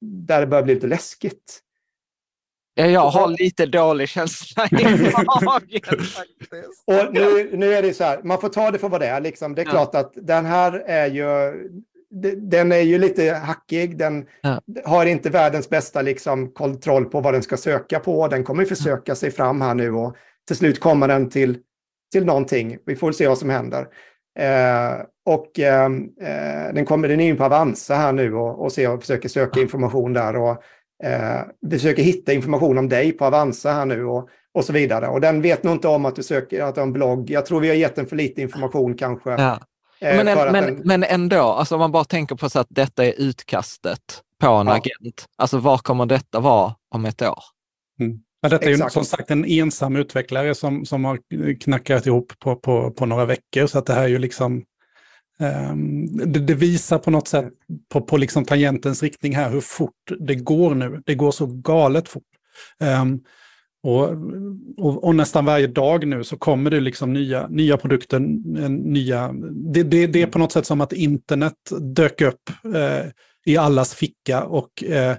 där 0.00 0.40
det 0.40 0.46
börjar 0.46 0.64
bli 0.64 0.74
lite 0.74 0.86
läskigt. 0.86 1.62
Ja, 2.74 2.86
jag 2.86 3.10
har 3.10 3.28
lite 3.28 3.66
dålig 3.66 4.08
känsla 4.08 4.66
i 4.66 5.12
magen 5.44 6.06
Och 6.86 7.14
nu, 7.14 7.56
nu 7.56 7.74
är 7.74 7.82
det 7.82 7.94
så 7.94 8.04
här, 8.04 8.22
man 8.22 8.40
får 8.40 8.48
ta 8.48 8.70
det 8.70 8.78
för 8.78 8.88
vad 8.88 9.00
det 9.00 9.06
är. 9.06 9.20
Liksom. 9.20 9.54
Det 9.54 9.62
är 9.62 9.66
ja. 9.66 9.70
klart 9.70 9.94
att 9.94 10.12
den 10.14 10.44
här 10.44 10.72
är 10.72 11.06
ju, 11.06 11.24
den 12.36 12.72
är 12.72 12.80
ju 12.80 12.98
lite 12.98 13.32
hackig. 13.32 13.98
Den 13.98 14.26
ja. 14.40 14.60
har 14.84 15.06
inte 15.06 15.30
världens 15.30 15.70
bästa 15.70 16.02
liksom, 16.02 16.52
kontroll 16.52 17.04
på 17.04 17.20
vad 17.20 17.34
den 17.34 17.42
ska 17.42 17.56
söka 17.56 18.00
på. 18.00 18.28
Den 18.28 18.44
kommer 18.44 18.64
försöka 18.64 19.14
sig 19.14 19.30
fram 19.30 19.60
här 19.60 19.74
nu 19.74 19.92
och 19.92 20.16
till 20.46 20.56
slut 20.56 20.80
kommer 20.80 21.08
den 21.08 21.30
till, 21.30 21.58
till 22.12 22.24
någonting. 22.24 22.78
Vi 22.86 22.96
får 22.96 23.12
se 23.12 23.28
vad 23.28 23.38
som 23.38 23.50
händer. 23.50 23.86
Eh, 24.38 25.00
och 25.26 25.60
eh, 25.60 25.84
eh 26.20 26.74
den 26.74 26.84
kommer 26.84 27.08
den 27.08 27.20
in 27.20 27.36
på 27.36 27.44
Avanza 27.44 27.94
här 27.94 28.12
nu 28.12 28.34
och, 28.34 28.64
och, 28.64 28.72
ser 28.72 28.92
och 28.92 29.00
försöker 29.00 29.28
söka 29.28 29.60
information 29.60 30.12
där. 30.12 30.36
Och, 30.36 30.62
eh, 31.04 31.40
försöker 31.70 32.02
hitta 32.02 32.32
information 32.32 32.78
om 32.78 32.88
dig 32.88 33.12
på 33.12 33.24
Avanza 33.24 33.72
här 33.72 33.84
nu 33.84 34.04
och, 34.04 34.28
och 34.54 34.64
så 34.64 34.72
vidare. 34.72 35.08
Och 35.08 35.20
den 35.20 35.42
vet 35.42 35.62
nog 35.62 35.74
inte 35.74 35.88
om 35.88 36.04
att 36.04 36.16
du 36.16 36.22
söker 36.22 36.62
att 36.62 36.74
du 36.74 36.80
har 36.80 36.86
en 36.86 36.92
blogg. 36.92 37.30
Jag 37.30 37.46
tror 37.46 37.60
vi 37.60 37.68
har 37.68 37.74
gett 37.74 37.96
den 37.96 38.06
för 38.06 38.16
lite 38.16 38.42
information 38.42 38.94
kanske. 38.94 39.30
Ja. 39.30 39.58
Eh, 40.00 40.16
men, 40.16 40.28
en, 40.28 40.52
men, 40.52 40.64
den... 40.64 40.82
men 40.84 41.02
ändå, 41.02 41.42
alltså 41.42 41.74
om 41.74 41.78
man 41.78 41.92
bara 41.92 42.04
tänker 42.04 42.36
på 42.36 42.50
så 42.50 42.58
att 42.58 42.66
detta 42.70 43.04
är 43.04 43.14
utkastet 43.20 44.22
på 44.40 44.46
en 44.46 44.66
ja. 44.66 44.72
agent. 44.72 45.26
Alltså 45.36 45.58
var 45.58 45.78
kommer 45.78 46.06
detta 46.06 46.40
vara 46.40 46.74
om 46.94 47.04
ett 47.04 47.22
år? 47.22 47.42
Mm. 48.00 48.18
Ja, 48.40 48.48
detta 48.48 48.64
är 48.66 48.70
ju 48.70 48.90
som 48.90 49.04
sagt 49.04 49.30
en 49.30 49.44
ensam 49.44 49.96
utvecklare 49.96 50.54
som, 50.54 50.86
som 50.86 51.04
har 51.04 51.18
knackat 51.60 52.06
ihop 52.06 52.32
på, 52.38 52.56
på, 52.56 52.90
på 52.90 53.06
några 53.06 53.24
veckor. 53.24 53.66
Så 53.66 53.78
att 53.78 53.86
det 53.86 53.92
här 53.92 54.02
är 54.02 54.08
ju 54.08 54.18
liksom 54.18 54.64
Um, 55.38 56.06
det, 56.32 56.40
det, 56.40 56.54
visar 56.54 56.98
på 56.98 57.10
något 57.10 57.28
sätt 57.28 57.48
på, 57.92 58.00
på 58.00 58.16
liksom 58.16 58.44
tangentens 58.44 59.02
riktning 59.02 59.36
här 59.36 59.50
hur 59.50 59.60
fort 59.60 59.92
det 60.18 60.34
går 60.34 60.74
nu. 60.74 61.02
Det 61.06 61.14
går 61.14 61.30
så 61.30 61.46
galet 61.46 62.08
fort. 62.08 62.22
Um, 62.80 63.20
och, 63.86 64.10
och, 64.76 65.04
och, 65.04 65.14
nästan 65.14 65.44
varje 65.44 65.66
dag 65.66 66.06
nu 66.06 66.24
så 66.24 66.36
kommer 66.36 66.70
det 66.70 66.80
liksom 66.80 67.12
nya, 67.12 67.48
nya 67.48 67.76
produkter, 67.76 68.18
nya... 68.68 69.32
Det, 69.72 69.82
det, 69.82 70.06
det 70.06 70.22
är 70.22 70.26
på 70.26 70.38
något 70.38 70.52
sätt 70.52 70.66
som 70.66 70.80
att 70.80 70.92
internet 70.92 71.54
dök 71.80 72.20
upp 72.20 72.50
eh, 72.74 73.10
i 73.46 73.56
allas 73.56 73.94
ficka 73.94 74.44
och 74.44 74.84
eh, 74.84 75.16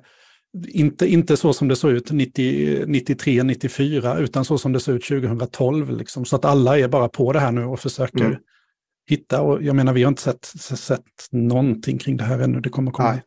inte, 0.68 1.08
inte 1.08 1.38
så 1.38 1.54
som 1.54 1.68
det 1.68 1.76
såg 1.76 1.92
ut 1.92 2.12
90, 2.12 2.84
93, 2.88 3.44
94, 3.44 4.18
utan 4.18 4.46
så 4.46 4.58
som 4.58 4.74
det 4.74 4.80
såg 4.80 4.96
ut 4.96 5.06
2012. 5.06 5.98
Liksom. 5.98 6.26
Så 6.26 6.36
att 6.36 6.46
alla 6.46 6.80
är 6.80 6.88
bara 6.88 7.10
på 7.10 7.34
det 7.34 7.40
här 7.40 7.52
nu 7.52 7.66
och 7.66 7.80
försöker 7.80 8.26
mm 8.26 8.38
hitta. 9.08 9.42
Och 9.42 9.64
jag 9.64 9.76
menar, 9.76 9.94
vi 9.94 10.04
har 10.04 10.10
inte 10.10 10.22
sett, 10.22 10.46
sett 10.80 11.02
någonting 11.32 11.98
kring 11.98 12.18
det 12.18 12.24
här 12.24 12.40
ännu. 12.40 12.60
Det 12.60 12.70
kommer 12.70 12.92
komma. 12.92 13.12
Nej. 13.12 13.22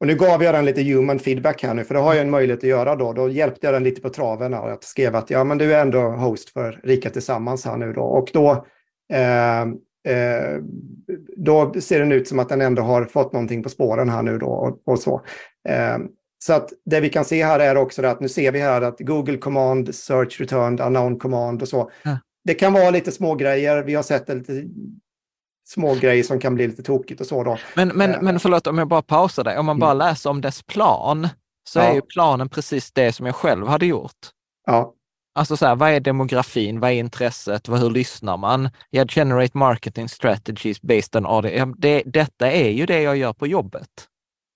Och 0.00 0.06
nu 0.06 0.14
gav 0.14 0.42
jag 0.42 0.54
den 0.54 0.64
lite 0.64 0.82
human 0.82 1.18
feedback 1.18 1.62
här 1.62 1.74
nu, 1.74 1.84
för 1.84 1.94
det 1.94 2.00
har 2.00 2.14
jag 2.14 2.22
en 2.22 2.30
möjlighet 2.30 2.58
att 2.58 2.68
göra 2.68 2.96
då. 2.96 3.12
Då 3.12 3.28
hjälpte 3.28 3.66
jag 3.66 3.74
den 3.74 3.84
lite 3.84 4.00
på 4.00 4.10
traven 4.10 4.54
och 4.54 4.70
jag 4.70 4.84
skrev 4.84 5.16
att 5.16 5.30
ja, 5.30 5.44
men 5.44 5.58
du 5.58 5.74
är 5.74 5.80
ändå 5.80 6.00
host 6.00 6.50
för 6.50 6.80
Rika 6.82 7.10
Tillsammans 7.10 7.64
här 7.64 7.76
nu 7.76 7.92
då. 7.92 8.02
Och 8.02 8.30
då, 8.32 8.66
eh, 9.12 9.60
eh, 10.14 10.58
då 11.36 11.72
ser 11.80 11.98
den 11.98 12.12
ut 12.12 12.28
som 12.28 12.38
att 12.38 12.48
den 12.48 12.60
ändå 12.60 12.82
har 12.82 13.04
fått 13.04 13.32
någonting 13.32 13.62
på 13.62 13.68
spåren 13.68 14.08
här 14.08 14.22
nu 14.22 14.38
då 14.38 14.46
och, 14.46 14.82
och 14.84 14.98
så. 14.98 15.22
Eh, 15.68 15.98
så 16.44 16.52
att 16.52 16.72
det 16.84 17.00
vi 17.00 17.08
kan 17.08 17.24
se 17.24 17.44
här 17.44 17.60
är 17.60 17.76
också 17.76 18.06
att 18.06 18.20
nu 18.20 18.28
ser 18.28 18.52
vi 18.52 18.60
här 18.60 18.82
att 18.82 19.00
Google 19.00 19.36
command, 19.36 19.94
search 19.94 20.40
returned, 20.40 20.80
unknown 20.80 21.18
command 21.18 21.62
och 21.62 21.68
så. 21.68 21.90
Ja. 22.02 22.18
Det 22.44 22.54
kan 22.54 22.72
vara 22.72 22.90
lite 22.90 23.12
små 23.12 23.34
grejer. 23.34 23.82
Vi 23.82 23.94
har 23.94 24.02
sett 24.02 24.26
det 24.26 24.34
lite 24.34 24.64
små 25.68 25.94
grejer 25.94 26.24
som 26.24 26.40
kan 26.40 26.54
bli 26.54 26.66
lite 26.66 26.82
tokigt 26.82 27.20
och 27.20 27.26
så 27.26 27.44
då. 27.44 27.58
Men, 27.74 27.88
men, 27.88 28.14
uh, 28.14 28.22
men 28.22 28.40
förlåt 28.40 28.66
om 28.66 28.78
jag 28.78 28.88
bara 28.88 29.02
pausar 29.02 29.44
dig. 29.44 29.58
Om 29.58 29.66
man 29.66 29.78
bara 29.78 29.90
mm. 29.90 29.98
läser 29.98 30.30
om 30.30 30.40
dess 30.40 30.62
plan 30.62 31.28
så 31.68 31.78
ja. 31.78 31.82
är 31.82 31.94
ju 31.94 32.00
planen 32.00 32.48
precis 32.48 32.92
det 32.92 33.12
som 33.12 33.26
jag 33.26 33.34
själv 33.34 33.66
hade 33.66 33.86
gjort. 33.86 34.28
Ja. 34.66 34.94
Alltså 35.34 35.56
så 35.56 35.66
här, 35.66 35.76
vad 35.76 35.90
är 35.90 36.00
demografin? 36.00 36.80
Vad 36.80 36.90
är 36.90 36.94
intresset? 36.94 37.68
Hur 37.68 37.90
lyssnar 37.90 38.36
man? 38.36 38.70
Jag 38.90 39.10
generate 39.10 39.58
marketing 39.58 40.08
strategies 40.08 40.82
based 40.82 41.16
on 41.16 41.26
audio. 41.26 41.74
Det, 41.78 42.02
detta 42.06 42.52
är 42.52 42.70
ju 42.70 42.86
det 42.86 43.02
jag 43.02 43.16
gör 43.16 43.32
på 43.32 43.46
jobbet. 43.46 43.88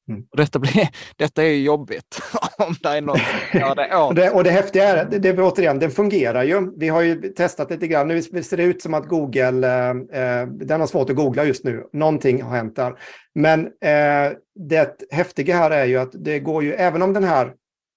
Mm. 0.08 0.24
Och 0.30 0.36
detta, 0.36 0.58
blir, 0.58 0.88
detta 1.16 1.42
är 1.42 1.48
ju 1.48 1.62
jobbigt 1.62 2.22
om 2.58 2.74
det 2.82 2.88
är 2.88 3.00
någon 3.00 3.16
som 3.16 3.60
gör 3.60 3.74
det 3.74 3.96
åt. 3.96 4.16
det, 4.16 4.30
och 4.30 4.44
det 4.44 4.50
häftiga 4.50 4.88
är, 4.88 5.04
det, 5.04 5.18
det, 5.18 5.42
återigen, 5.42 5.78
den 5.78 5.90
fungerar 5.90 6.42
ju. 6.42 6.72
Vi 6.76 6.88
har 6.88 7.02
ju 7.02 7.14
testat 7.32 7.70
lite 7.70 7.86
grann. 7.86 8.08
Nu 8.08 8.22
ser 8.22 8.56
det 8.56 8.62
ut 8.62 8.82
som 8.82 8.94
att 8.94 9.08
Google, 9.08 9.68
eh, 9.68 10.20
eh, 10.22 10.46
den 10.46 10.80
har 10.80 10.86
svårt 10.86 11.10
att 11.10 11.16
googla 11.16 11.44
just 11.44 11.64
nu. 11.64 11.84
Någonting 11.92 12.42
har 12.42 12.56
hänt 12.56 12.76
där. 12.76 12.94
Men 13.34 13.66
eh, 13.66 14.32
det 14.54 15.02
häftiga 15.10 15.56
här 15.56 15.70
är 15.70 15.84
ju 15.84 15.96
att 15.96 16.12
det 16.12 16.40
går 16.40 16.64
ju, 16.64 16.72
även 16.72 17.02
om 17.02 17.12
den 17.12 17.24
här, 17.24 17.52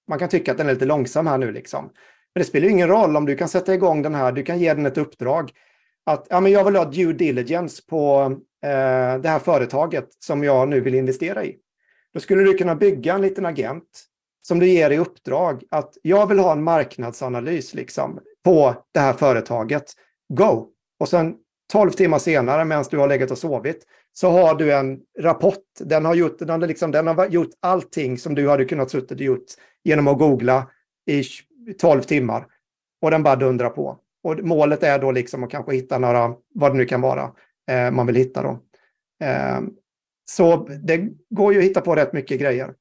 man 0.08 0.18
kan 0.18 0.28
tycka 0.28 0.52
att 0.52 0.58
den 0.58 0.68
är 0.68 0.72
lite 0.72 0.84
långsam 0.84 1.26
här 1.26 1.38
nu 1.38 1.52
liksom. 1.52 1.84
Men 2.34 2.40
det 2.40 2.44
spelar 2.44 2.66
ju 2.66 2.72
ingen 2.72 2.88
roll 2.88 3.16
om 3.16 3.26
du 3.26 3.36
kan 3.36 3.48
sätta 3.48 3.74
igång 3.74 4.02
den 4.02 4.14
här, 4.14 4.32
du 4.32 4.42
kan 4.42 4.58
ge 4.58 4.74
den 4.74 4.86
ett 4.86 4.98
uppdrag. 4.98 5.50
Att 6.06 6.26
ja, 6.30 6.40
men 6.40 6.52
jag 6.52 6.64
vill 6.64 6.76
ha 6.76 6.84
due 6.84 7.12
diligence 7.12 7.82
på 7.88 8.22
eh, 8.64 9.20
det 9.20 9.28
här 9.28 9.38
företaget 9.38 10.08
som 10.18 10.44
jag 10.44 10.68
nu 10.68 10.80
vill 10.80 10.94
investera 10.94 11.44
i. 11.44 11.56
Då 12.16 12.20
skulle 12.20 12.42
du 12.42 12.54
kunna 12.54 12.74
bygga 12.74 13.14
en 13.14 13.22
liten 13.22 13.46
agent 13.46 14.04
som 14.42 14.58
du 14.58 14.68
ger 14.68 14.90
i 14.90 14.98
uppdrag 14.98 15.64
att 15.70 15.96
jag 16.02 16.26
vill 16.26 16.38
ha 16.38 16.52
en 16.52 16.62
marknadsanalys 16.62 17.74
liksom, 17.74 18.20
på 18.44 18.74
det 18.92 19.00
här 19.00 19.12
företaget. 19.12 19.84
go! 20.28 20.68
Och 21.00 21.08
sen 21.08 21.34
12 21.72 21.90
timmar 21.90 22.18
senare, 22.18 22.64
medan 22.64 22.84
du 22.90 22.98
har 22.98 23.08
legat 23.08 23.30
och 23.30 23.38
sovit, 23.38 23.86
så 24.12 24.30
har 24.30 24.54
du 24.54 24.72
en 24.72 25.00
rapport. 25.18 25.64
Den 25.78 26.04
har 26.04 26.14
gjort, 26.14 26.38
den 26.38 26.50
har 26.50 26.58
liksom, 26.58 26.90
den 26.90 27.06
har 27.06 27.28
gjort 27.28 27.50
allting 27.60 28.18
som 28.18 28.34
du 28.34 28.48
hade 28.48 28.64
kunnat 28.64 28.90
suttit 28.90 29.10
och 29.10 29.20
gjort 29.20 29.46
genom 29.84 30.08
att 30.08 30.18
googla 30.18 30.70
i 31.06 31.22
12 31.78 32.02
timmar. 32.02 32.46
Och 33.02 33.10
den 33.10 33.22
bara 33.22 33.36
dundrar 33.36 33.70
på. 33.70 33.98
Och 34.22 34.38
målet 34.42 34.82
är 34.82 34.98
då 34.98 35.12
liksom 35.12 35.44
att 35.44 35.50
kanske 35.50 35.74
hitta 35.74 35.98
några, 35.98 36.34
vad 36.54 36.72
det 36.72 36.76
nu 36.76 36.84
kan 36.84 37.00
vara, 37.00 37.32
eh, 37.70 37.90
man 37.90 38.06
vill 38.06 38.16
hitta 38.16 38.42
då. 38.42 38.58
Eh, 39.26 39.60
så 40.30 40.68
det 40.82 41.08
går 41.30 41.52
ju 41.52 41.58
att 41.58 41.64
hitta 41.64 41.80
på 41.80 41.94
rätt 41.94 42.12
mycket 42.12 42.40
grejer. 42.40 42.74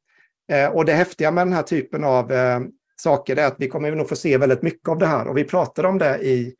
Eh, 0.52 0.68
och 0.68 0.86
det 0.86 0.94
häftiga 0.94 1.32
med 1.32 1.48
den 1.48 1.54
här 1.54 1.64
typen 1.64 2.04
av 2.04 2.32
eh, 2.32 2.60
saker 2.96 3.36
är 3.36 3.46
att 3.46 3.56
vi 3.60 3.68
kommer 3.68 3.92
nog 3.92 4.10
få 4.10 4.16
se 4.16 4.38
väldigt 4.38 4.62
mycket 4.62 4.90
av 4.90 4.98
det 4.98 5.06
här. 5.06 5.28
Och 5.28 5.38
vi 5.38 5.44
pratade 5.44 5.88
om 5.88 5.98
det 5.98 6.18
i 6.18 6.56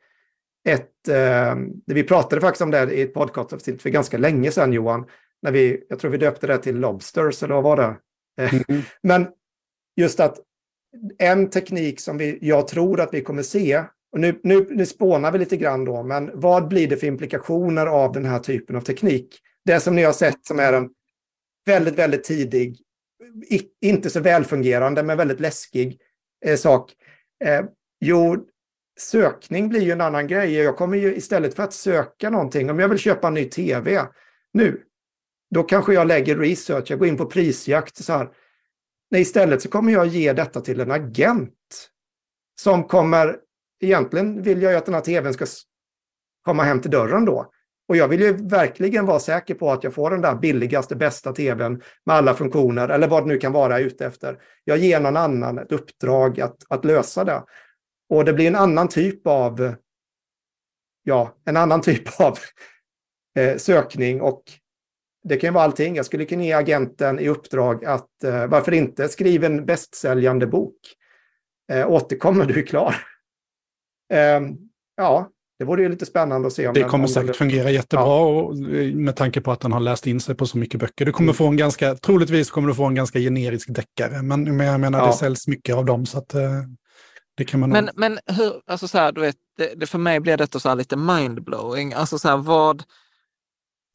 ett... 0.68 1.08
Eh, 1.08 1.56
vi 1.86 2.02
pratade 2.02 2.40
faktiskt 2.40 2.62
om 2.62 2.70
det 2.70 2.92
i 2.92 3.02
ett 3.02 3.14
podcastavsnitt 3.14 3.82
för 3.82 3.90
ganska 3.90 4.18
länge 4.18 4.50
sedan, 4.50 4.72
Johan. 4.72 5.04
När 5.42 5.52
vi, 5.52 5.84
jag 5.88 5.98
tror 5.98 6.10
vi 6.10 6.18
döpte 6.18 6.46
det 6.46 6.58
till 6.58 6.76
Lobsters, 6.76 7.42
eller 7.42 7.54
vad 7.54 7.64
var 7.64 7.76
det? 7.76 7.96
Eh, 8.42 8.54
mm. 8.54 8.82
Men 9.02 9.26
just 9.96 10.20
att 10.20 10.38
en 11.18 11.50
teknik 11.50 12.00
som 12.00 12.18
vi, 12.18 12.38
jag 12.40 12.68
tror 12.68 13.00
att 13.00 13.14
vi 13.14 13.20
kommer 13.20 13.42
se, 13.42 13.84
och 14.12 14.20
nu, 14.20 14.40
nu, 14.42 14.66
nu 14.70 14.86
spånar 14.86 15.32
vi 15.32 15.38
lite 15.38 15.56
grann 15.56 15.84
då, 15.84 16.02
men 16.02 16.30
vad 16.34 16.68
blir 16.68 16.88
det 16.88 16.96
för 16.96 17.06
implikationer 17.06 17.86
av 17.86 18.12
den 18.12 18.24
här 18.24 18.38
typen 18.38 18.76
av 18.76 18.80
teknik? 18.80 19.40
Det 19.66 19.80
som 19.80 19.94
ni 19.94 20.02
har 20.02 20.12
sett 20.12 20.46
som 20.46 20.58
är 20.58 20.72
en 20.72 20.90
väldigt, 21.66 21.94
väldigt 21.94 22.24
tidig, 22.24 22.78
inte 23.80 24.10
så 24.10 24.20
välfungerande, 24.20 25.02
men 25.02 25.18
väldigt 25.18 25.40
läskig 25.40 26.00
eh, 26.44 26.56
sak. 26.56 26.92
Eh, 27.44 27.64
jo, 28.00 28.46
sökning 29.00 29.68
blir 29.68 29.80
ju 29.80 29.92
en 29.92 30.00
annan 30.00 30.26
grej. 30.26 30.52
Jag 30.52 30.76
kommer 30.76 30.96
ju 30.96 31.16
istället 31.16 31.54
för 31.54 31.62
att 31.62 31.72
söka 31.72 32.30
någonting, 32.30 32.70
om 32.70 32.78
jag 32.78 32.88
vill 32.88 32.98
köpa 32.98 33.28
en 33.28 33.34
ny 33.34 33.44
tv 33.44 34.08
nu, 34.52 34.82
då 35.54 35.62
kanske 35.62 35.94
jag 35.94 36.06
lägger 36.06 36.38
research, 36.38 36.90
jag 36.90 36.98
går 36.98 37.08
in 37.08 37.16
på 37.16 37.26
prisjakt 37.26 38.04
så 38.04 38.12
här. 38.12 38.28
Nej, 39.10 39.20
istället 39.20 39.62
så 39.62 39.68
kommer 39.68 39.92
jag 39.92 40.06
ge 40.06 40.32
detta 40.32 40.60
till 40.60 40.80
en 40.80 40.90
agent 40.90 41.90
som 42.60 42.84
kommer, 42.84 43.36
egentligen 43.80 44.42
vill 44.42 44.62
jag 44.62 44.72
ju 44.72 44.78
att 44.78 44.86
den 44.86 44.94
här 44.94 45.00
tvn 45.00 45.34
ska 45.34 45.46
komma 46.42 46.62
hem 46.62 46.80
till 46.80 46.90
dörren 46.90 47.24
då. 47.24 47.52
Och 47.88 47.96
jag 47.96 48.08
vill 48.08 48.20
ju 48.20 48.32
verkligen 48.32 49.06
vara 49.06 49.18
säker 49.18 49.54
på 49.54 49.72
att 49.72 49.84
jag 49.84 49.94
får 49.94 50.10
den 50.10 50.20
där 50.20 50.34
billigaste, 50.34 50.96
bästa 50.96 51.32
tvn 51.32 51.82
med 52.04 52.16
alla 52.16 52.34
funktioner 52.34 52.88
eller 52.88 53.08
vad 53.08 53.22
det 53.22 53.28
nu 53.28 53.38
kan 53.38 53.52
vara 53.52 53.72
jag 53.72 53.80
är 53.80 53.84
ute 53.84 54.06
efter. 54.06 54.38
Jag 54.64 54.78
ger 54.78 55.00
någon 55.00 55.16
annan 55.16 55.58
ett 55.58 55.72
uppdrag 55.72 56.40
att, 56.40 56.56
att 56.68 56.84
lösa 56.84 57.24
det. 57.24 57.42
Och 58.08 58.24
det 58.24 58.32
blir 58.32 58.46
en 58.46 58.56
annan 58.56 58.88
typ 58.88 59.26
av, 59.26 59.74
ja, 61.02 61.34
en 61.44 61.56
annan 61.56 61.80
typ 61.80 62.20
av 62.20 62.38
eh, 63.38 63.56
sökning 63.56 64.20
och 64.20 64.42
det 65.28 65.36
kan 65.36 65.48
ju 65.48 65.54
vara 65.54 65.64
allting. 65.64 65.96
Jag 65.96 66.06
skulle 66.06 66.24
kunna 66.24 66.44
ge 66.44 66.52
agenten 66.52 67.18
i 67.18 67.28
uppdrag 67.28 67.84
att, 67.84 68.24
eh, 68.24 68.46
varför 68.46 68.72
inte, 68.72 69.08
skriva 69.08 69.46
en 69.46 69.66
bästsäljande 69.66 70.46
bok. 70.46 70.78
Eh, 71.72 71.90
återkommer 71.90 72.44
du 72.44 72.62
klar. 72.62 72.94
Eh, 74.12 74.40
ja, 74.96 75.30
det 75.58 75.64
vore 75.64 75.82
ju 75.82 75.88
lite 75.88 76.06
spännande 76.06 76.46
att 76.46 76.52
se. 76.52 76.68
Om 76.68 76.74
det 76.74 76.84
kommer 76.84 77.06
säkert 77.06 77.26
det... 77.26 77.34
fungera 77.34 77.70
jättebra 77.70 78.06
ja. 78.06 78.26
och, 78.26 78.56
med 78.94 79.16
tanke 79.16 79.40
på 79.40 79.52
att 79.52 79.60
den 79.60 79.72
har 79.72 79.80
läst 79.80 80.06
in 80.06 80.20
sig 80.20 80.34
på 80.34 80.46
så 80.46 80.58
mycket 80.58 80.80
böcker. 80.80 81.04
Du 81.04 81.12
kommer 81.12 81.26
mm. 81.26 81.34
få 81.34 81.46
en 81.46 81.56
ganska, 81.56 81.94
troligtvis 81.94 82.50
kommer 82.50 82.68
du 82.68 82.74
få 82.74 82.84
en 82.84 82.94
ganska 82.94 83.18
generisk 83.18 83.74
deckare, 83.74 84.22
men, 84.22 84.56
men 84.56 84.66
jag 84.66 84.80
menar 84.80 84.98
ja. 84.98 85.06
det 85.06 85.12
säljs 85.12 85.48
mycket 85.48 85.76
av 85.76 85.84
dem 85.84 86.06
så 86.06 86.18
att 86.18 86.34
eh, 86.34 86.62
det 87.36 87.44
kan 87.44 87.60
man... 87.60 87.70
Men, 87.70 87.90
men 87.94 88.18
hur, 88.26 88.52
alltså 88.66 88.88
så 88.88 88.98
här, 88.98 89.12
du 89.12 89.20
vet, 89.20 89.36
det, 89.56 89.74
det 89.76 89.86
för 89.86 89.98
mig 89.98 90.20
blir 90.20 90.36
detta 90.36 90.60
så 90.60 90.68
här 90.68 90.76
lite 90.76 90.96
mindblowing. 90.96 91.92
Alltså 91.92 92.18
så 92.18 92.28
här, 92.28 92.36
vad, 92.36 92.82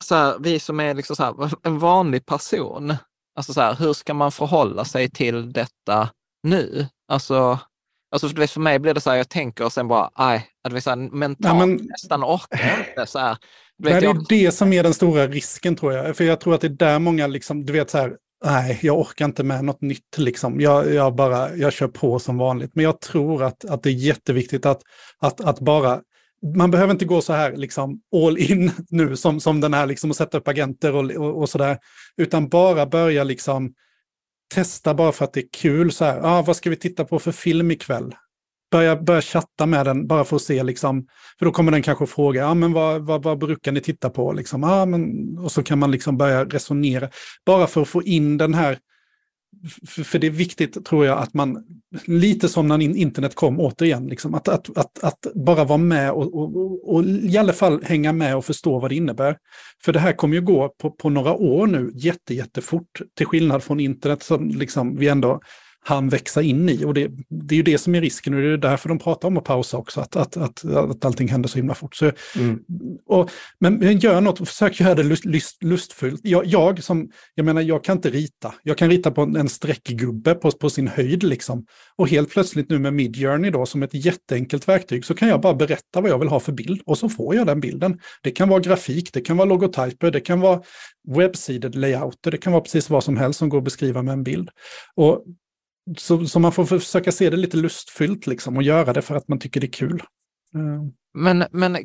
så 0.04 0.16
här, 0.16 0.36
vi 0.40 0.60
som 0.60 0.80
är 0.80 0.94
liksom 0.94 1.16
så 1.16 1.24
här, 1.24 1.54
en 1.64 1.80
vanlig 1.80 2.26
person, 2.26 2.96
alltså 3.36 3.54
så 3.54 3.62
här, 3.62 3.76
hur 3.76 3.94
ska 3.94 4.14
man 4.14 4.32
förhålla 4.32 4.86
sig 4.86 5.10
till 5.10 5.54
detta 5.54 6.10
nu? 6.44 6.88
Alltså, 7.08 7.60
alltså 8.12 8.30
för, 8.30 8.48
för 8.48 8.60
mig 8.60 8.80
blir 8.80 8.94
det 8.94 9.02
så 9.02 9.10
här, 9.10 9.18
jag 9.18 9.30
tänker 9.30 9.66
och 9.66 9.74
sen 9.74 9.88
bara, 9.88 10.10
så 10.82 10.90
här, 10.90 10.96
mentalt 10.96 11.60
ja, 11.60 11.66
men, 11.66 11.76
nästan 11.76 12.24
orkar 12.24 12.86
inte. 12.90 13.06
Så 13.06 13.20
här, 13.20 13.38
det 13.78 13.92
är 13.92 14.02
jag... 14.02 14.26
det 14.30 14.52
som 14.52 14.74
är 14.74 14.84
den 14.84 14.94
stora 14.94 15.28
risken 15.28 15.76
tror 15.76 15.94
jag. 15.94 16.18
För 16.18 16.24
jag 16.24 16.40
tror 16.40 16.56
att 16.56 16.62
det 16.62 16.68
är 16.68 16.70
där 16.70 17.00
många, 17.00 17.28
liksom, 17.28 17.66
du 17.66 17.74
vet 17.74 17.90
så 17.90 17.98
här, 17.98 18.14
nej, 18.46 18.80
jag 18.82 19.00
orkar 19.00 19.26
inte 19.26 19.44
med 19.44 19.66
något 19.66 19.82
nytt 19.82 20.18
liksom. 20.18 20.62
Jag, 20.62 20.94
jag, 20.94 21.16
bara, 21.16 21.56
jag 21.56 21.74
kör 21.74 21.88
på 21.88 22.20
som 22.20 22.38
vanligt. 22.38 22.72
Men 22.76 22.86
jag 22.86 23.00
tror 23.00 23.44
att, 23.44 23.66
att 23.66 23.84
det 23.84 23.90
är 23.90 23.94
jätteviktigt 23.94 24.66
att, 24.66 24.82
att, 25.20 25.42
att 25.42 25.60
bara 25.60 26.02
man 26.56 26.72
behöver 26.72 26.92
inte 26.92 27.06
gå 27.06 27.22
så 27.22 27.34
här 27.34 27.56
liksom 27.56 28.02
all 28.16 28.38
in 28.38 28.72
nu 28.90 29.16
som, 29.16 29.40
som 29.40 29.62
den 29.62 29.74
här 29.74 29.86
liksom 29.86 30.10
och 30.10 30.16
sätta 30.16 30.38
upp 30.38 30.48
agenter 30.48 30.96
och, 30.96 31.12
och, 31.12 31.42
och 31.42 31.50
sådär. 31.50 31.78
Utan 32.18 32.50
bara 32.50 32.86
börja 32.86 33.24
liksom 33.24 33.74
testa 34.54 34.94
bara 34.94 35.12
för 35.12 35.26
att 35.26 35.34
det 35.34 35.40
är 35.40 35.50
kul. 35.54 35.92
Så 35.92 36.06
här, 36.06 36.20
ah, 36.24 36.42
vad 36.42 36.56
ska 36.56 36.70
vi 36.70 36.76
titta 36.76 37.06
på 37.06 37.20
för 37.20 37.32
film 37.32 37.72
ikväll? 37.72 38.16
Börja, 38.72 38.96
börja 38.96 39.22
chatta 39.22 39.66
med 39.66 39.86
den 39.86 40.08
bara 40.08 40.24
för 40.24 40.36
att 40.36 40.42
se, 40.42 40.64
liksom, 40.64 41.08
för 41.40 41.46
då 41.46 41.52
kommer 41.52 41.72
den 41.72 41.82
kanske 41.82 42.06
fråga, 42.08 42.48
ah, 42.48 42.54
men 42.54 42.74
vad, 42.74 43.02
vad, 43.02 43.24
vad 43.24 43.38
brukar 43.38 43.72
ni 43.72 43.82
titta 43.82 44.10
på? 44.10 44.34
Liksom, 44.34 44.64
ah, 44.64 44.86
men, 44.86 45.38
och 45.38 45.52
så 45.52 45.64
kan 45.64 45.80
man 45.80 45.92
liksom 45.92 46.18
börja 46.18 46.46
resonera, 46.46 47.10
bara 47.46 47.68
för 47.68 47.82
att 47.82 47.88
få 47.88 48.04
in 48.04 48.38
den 48.38 48.54
här 48.54 48.78
för 49.88 50.20
det 50.20 50.28
är 50.28 50.32
viktigt, 50.32 50.86
tror 50.86 51.06
jag, 51.06 51.18
att 51.18 51.34
man, 51.34 51.64
lite 52.06 52.50
som 52.50 52.68
när 52.68 52.82
internet 52.82 53.36
kom 53.36 53.60
återigen, 53.60 54.08
liksom, 54.08 54.36
att, 54.36 54.48
att, 54.48 54.78
att, 54.78 55.04
att 55.04 55.28
bara 55.36 55.64
vara 55.64 55.78
med 55.78 56.12
och, 56.12 56.34
och, 56.34 56.94
och, 56.94 57.04
i 57.04 57.38
alla 57.38 57.54
fall 57.54 57.84
hänga 57.84 58.14
med 58.14 58.36
och 58.36 58.46
förstå 58.46 58.80
vad 58.80 58.92
det 58.92 58.96
innebär. 58.96 59.38
För 59.84 59.94
det 59.94 60.00
här 60.00 60.14
kommer 60.14 60.36
ju 60.36 60.42
gå 60.42 60.70
på, 60.70 60.92
på 60.92 61.10
några 61.10 61.34
år 61.34 61.68
nu 61.68 61.92
jätte, 61.96 62.34
jättefort, 62.34 63.02
till 63.18 63.26
skillnad 63.26 63.64
från 63.64 63.80
internet 63.80 64.24
som 64.24 64.50
liksom 64.50 64.98
vi 64.98 65.08
ändå 65.08 65.42
han 65.84 66.10
växa 66.10 66.42
in 66.42 66.70
i. 66.70 66.86
Och 66.86 66.94
det, 66.94 67.12
det 67.30 67.56
är 67.56 67.58
ju 67.58 67.64
det 67.64 67.78
som 67.78 67.96
är 67.96 68.02
risken 68.02 68.34
och 68.34 68.42
det 68.42 68.48
är 68.48 68.58
därför 68.58 68.90
de 68.90 69.00
pratar 69.00 69.28
om 69.28 69.38
att 69.38 69.44
pausa 69.44 69.78
också, 69.78 70.02
att, 70.02 70.16
att, 70.16 70.38
att, 70.38 70.66
att 70.66 71.06
allting 71.06 71.28
händer 71.28 71.50
så 71.50 71.58
himla 71.58 71.76
fort. 71.76 71.96
Så, 71.96 72.12
mm. 72.36 72.60
och, 73.06 73.32
men 73.60 74.00
gör 74.00 74.22
något, 74.22 74.38
försök 74.50 74.80
göra 74.80 74.96
det 74.96 75.04
lust, 75.04 75.26
lust, 75.26 75.64
lustfullt. 75.64 76.22
Jag, 76.24 76.46
jag, 76.46 76.84
som, 76.84 77.10
jag 77.36 77.46
menar, 77.46 77.62
jag 77.62 77.84
kan 77.84 77.98
inte 77.98 78.10
rita. 78.10 78.54
Jag 78.64 78.78
kan 78.78 78.90
rita 78.90 79.12
på 79.12 79.22
en 79.22 79.50
streckgubbe 79.50 80.36
på, 80.36 80.52
på 80.52 80.70
sin 80.70 80.88
höjd 80.88 81.24
liksom. 81.24 81.66
Och 81.96 82.10
helt 82.10 82.30
plötsligt 82.30 82.70
nu 82.70 82.80
med 82.80 82.94
Midjourney 82.94 83.52
då, 83.52 83.66
som 83.66 83.84
ett 83.84 83.94
jätteenkelt 83.94 84.68
verktyg, 84.68 85.06
så 85.06 85.14
kan 85.14 85.30
jag 85.30 85.42
bara 85.42 85.54
berätta 85.54 86.02
vad 86.02 86.12
jag 86.12 86.20
vill 86.20 86.30
ha 86.30 86.40
för 86.40 86.52
bild 86.52 86.82
och 86.86 86.98
så 86.98 87.10
får 87.10 87.36
jag 87.36 87.48
den 87.48 87.60
bilden. 87.60 88.00
Det 88.24 88.32
kan 88.32 88.50
vara 88.50 88.60
grafik, 88.60 89.14
det 89.14 89.22
kan 89.22 89.38
vara 89.38 89.50
logotyper, 89.50 90.12
det 90.12 90.20
kan 90.20 90.40
vara 90.40 90.62
webbsided 91.08 91.76
layouter, 91.76 92.32
det 92.32 92.38
kan 92.38 92.54
vara 92.54 92.62
precis 92.62 92.90
vad 92.90 93.04
som 93.04 93.18
helst 93.18 93.40
som 93.40 93.50
går 93.50 93.58
att 93.58 93.64
beskriva 93.64 94.02
med 94.02 94.14
en 94.14 94.24
bild. 94.24 94.50
Och 94.96 95.26
så, 95.98 96.26
så 96.26 96.40
man 96.40 96.52
får 96.52 96.66
försöka 96.66 97.12
se 97.12 97.30
det 97.30 97.38
lite 97.38 97.58
lustfyllt 97.58 98.28
liksom 98.28 98.58
och 98.58 98.64
göra 98.64 98.94
det 98.94 99.02
för 99.02 99.16
att 99.16 99.28
man 99.28 99.40
tycker 99.40 99.60
det 99.60 99.68
är 99.68 99.72
kul. 99.72 100.04
Eh. 100.56 100.84
Men, 101.14 101.46
men 101.52 101.78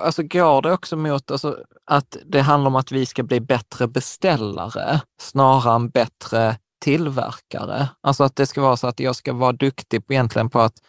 alltså, 0.00 0.22
går 0.22 0.62
det 0.62 0.72
också 0.72 0.96
mot 0.96 1.30
alltså, 1.30 1.58
att 1.86 2.16
det 2.26 2.40
handlar 2.40 2.68
om 2.68 2.76
att 2.76 2.92
vi 2.92 3.06
ska 3.06 3.22
bli 3.22 3.40
bättre 3.40 3.88
beställare 3.88 5.00
snarare 5.20 5.74
än 5.74 5.88
bättre 5.88 6.56
tillverkare? 6.80 7.88
Alltså 8.00 8.24
att 8.24 8.36
det 8.36 8.46
ska 8.46 8.60
vara 8.60 8.76
så 8.76 8.86
att 8.86 9.00
jag 9.00 9.16
ska 9.16 9.32
vara 9.32 9.52
duktig 9.52 10.06
på, 10.06 10.12
egentligen 10.12 10.50
på 10.50 10.60
att 10.60 10.82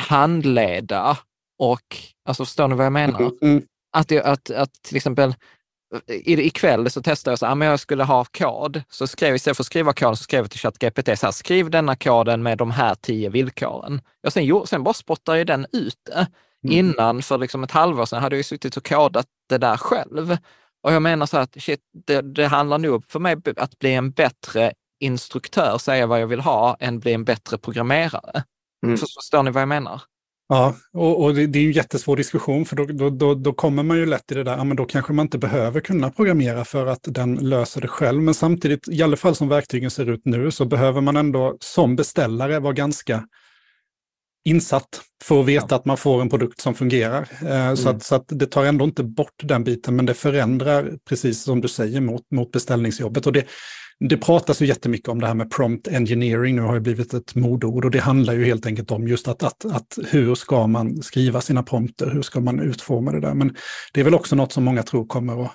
handleda 0.00 1.18
och, 1.58 1.96
alltså 2.24 2.44
förstår 2.44 2.68
ni 2.68 2.74
vad 2.74 2.86
jag 2.86 2.92
menar? 2.92 3.20
Mm, 3.20 3.32
mm. 3.42 3.62
Att, 3.92 4.12
att, 4.12 4.50
att 4.50 4.72
till 4.72 4.96
exempel 4.96 5.34
ikväll 6.06 6.90
så 6.90 7.02
testade 7.02 7.32
jag 7.32 7.38
så 7.38 7.46
här, 7.46 7.64
jag 7.64 7.80
skulle 7.80 8.04
ha 8.04 8.24
kod. 8.24 8.82
Så 8.88 9.06
skrev 9.06 9.34
istället 9.34 9.56
för 9.56 9.62
att 9.62 9.66
skriva 9.66 9.92
koden 9.92 10.16
så 10.16 10.22
skrev 10.22 10.40
jag 10.44 10.50
till 10.50 10.60
ChatGPT 10.60 11.18
så 11.18 11.26
här, 11.26 11.32
skriv 11.32 11.70
denna 11.70 11.96
koden 11.96 12.42
med 12.42 12.58
de 12.58 12.70
här 12.70 12.94
tio 12.94 13.28
villkoren. 13.28 14.00
Jag 14.20 14.32
sen, 14.32 14.66
sen 14.66 14.82
bara 14.82 14.94
spottade 14.94 15.38
jag 15.38 15.46
den 15.46 15.66
ute. 15.72 16.26
Mm. 16.64 16.78
Innan, 16.78 17.22
för 17.22 17.38
liksom 17.38 17.64
ett 17.64 17.70
halvår 17.70 18.06
sedan, 18.06 18.22
hade 18.22 18.36
jag 18.36 18.44
suttit 18.44 18.76
och 18.76 18.86
kodat 18.88 19.26
det 19.48 19.58
där 19.58 19.76
själv. 19.76 20.36
Och 20.82 20.92
jag 20.92 21.02
menar 21.02 21.26
så 21.26 21.36
att 21.36 21.62
shit, 21.62 21.80
det, 22.06 22.20
det 22.20 22.46
handlar 22.46 22.78
nog 22.78 23.04
för 23.08 23.18
mig 23.18 23.36
att 23.56 23.78
bli 23.78 23.94
en 23.94 24.10
bättre 24.10 24.72
instruktör, 25.00 25.78
säga 25.78 26.06
vad 26.06 26.20
jag 26.20 26.26
vill 26.26 26.40
ha, 26.40 26.76
än 26.80 27.00
bli 27.00 27.12
en 27.12 27.24
bättre 27.24 27.58
programmerare. 27.58 28.44
Mm. 28.86 28.96
Förstår 28.98 29.42
ni 29.42 29.50
vad 29.50 29.60
jag 29.62 29.68
menar? 29.68 30.02
Ja, 30.48 30.76
och, 30.92 31.22
och 31.22 31.34
det, 31.34 31.46
det, 31.46 31.58
är 31.58 31.64
en 31.64 31.72
jättesvår 31.72 32.16
diskussion 32.16 32.64
för 32.64 32.76
då, 32.76 32.84
då, 32.84 33.10
då, 33.10 33.34
då, 33.34 33.52
kommer 33.52 33.82
man 33.82 33.96
ju 33.96 34.06
lätt 34.06 34.32
i 34.32 34.34
det 34.34 34.44
där, 34.44 34.56
ja 34.56 34.64
men 34.64 34.76
då 34.76 34.84
kanske 34.84 35.12
man 35.12 35.26
inte 35.26 35.38
behöver 35.38 35.80
kunna 35.80 36.10
programmera 36.10 36.64
för 36.64 36.86
att 36.86 37.00
den 37.02 37.34
löser 37.34 37.80
det 37.80 37.88
själv. 37.88 38.22
Men 38.22 38.34
samtidigt, 38.34 38.88
i 38.88 39.02
alla 39.02 39.16
fall 39.16 39.34
som 39.34 39.48
verktygen 39.48 39.90
ser 39.90 40.10
ut 40.10 40.20
nu, 40.24 40.50
så 40.50 40.64
behöver 40.64 41.00
man 41.00 41.16
ändå 41.16 41.56
som 41.60 41.96
beställare 41.96 42.58
vara 42.58 42.72
ganska 42.72 43.26
insatt 44.44 45.02
för 45.24 45.40
att 45.40 45.46
veta 45.46 45.66
ja. 45.70 45.76
att 45.76 45.84
man 45.84 45.96
får 45.96 46.20
en 46.20 46.28
produkt 46.28 46.60
som 46.60 46.74
fungerar. 46.74 47.28
Eh, 47.42 47.64
mm. 47.64 47.76
så, 47.76 47.88
att, 47.88 48.02
så 48.02 48.14
att 48.14 48.24
det 48.26 48.46
tar 48.46 48.64
ändå 48.64 48.84
inte 48.84 49.02
bort 49.02 49.42
den 49.42 49.64
biten, 49.64 49.96
men 49.96 50.06
det 50.06 50.14
förändrar, 50.14 50.92
precis 51.08 51.42
som 51.42 51.60
du 51.60 51.68
säger, 51.68 52.00
mot, 52.00 52.30
mot 52.30 52.52
beställningsjobbet. 52.52 53.26
Och 53.26 53.32
det, 53.32 53.46
det 54.00 54.16
pratas 54.16 54.62
ju 54.62 54.66
jättemycket 54.66 55.08
om 55.08 55.20
det 55.20 55.26
här 55.26 55.34
med 55.34 55.50
prompt 55.50 55.88
engineering, 55.88 56.56
nu 56.56 56.62
har 56.62 56.74
det 56.74 56.80
blivit 56.80 57.14
ett 57.14 57.34
modord 57.34 57.84
och 57.84 57.90
det 57.90 57.98
handlar 57.98 58.32
ju 58.32 58.44
helt 58.44 58.66
enkelt 58.66 58.90
om 58.90 59.08
just 59.08 59.28
att, 59.28 59.42
att, 59.42 59.64
att 59.64 59.98
hur 60.10 60.34
ska 60.34 60.66
man 60.66 61.02
skriva 61.02 61.40
sina 61.40 61.62
prompter, 61.62 62.10
hur 62.10 62.22
ska 62.22 62.40
man 62.40 62.60
utforma 62.60 63.12
det 63.12 63.20
där. 63.20 63.34
Men 63.34 63.54
det 63.92 64.00
är 64.00 64.04
väl 64.04 64.14
också 64.14 64.36
något 64.36 64.52
som 64.52 64.64
många 64.64 64.82
tror 64.82 65.06
kommer 65.06 65.44
att 65.44 65.52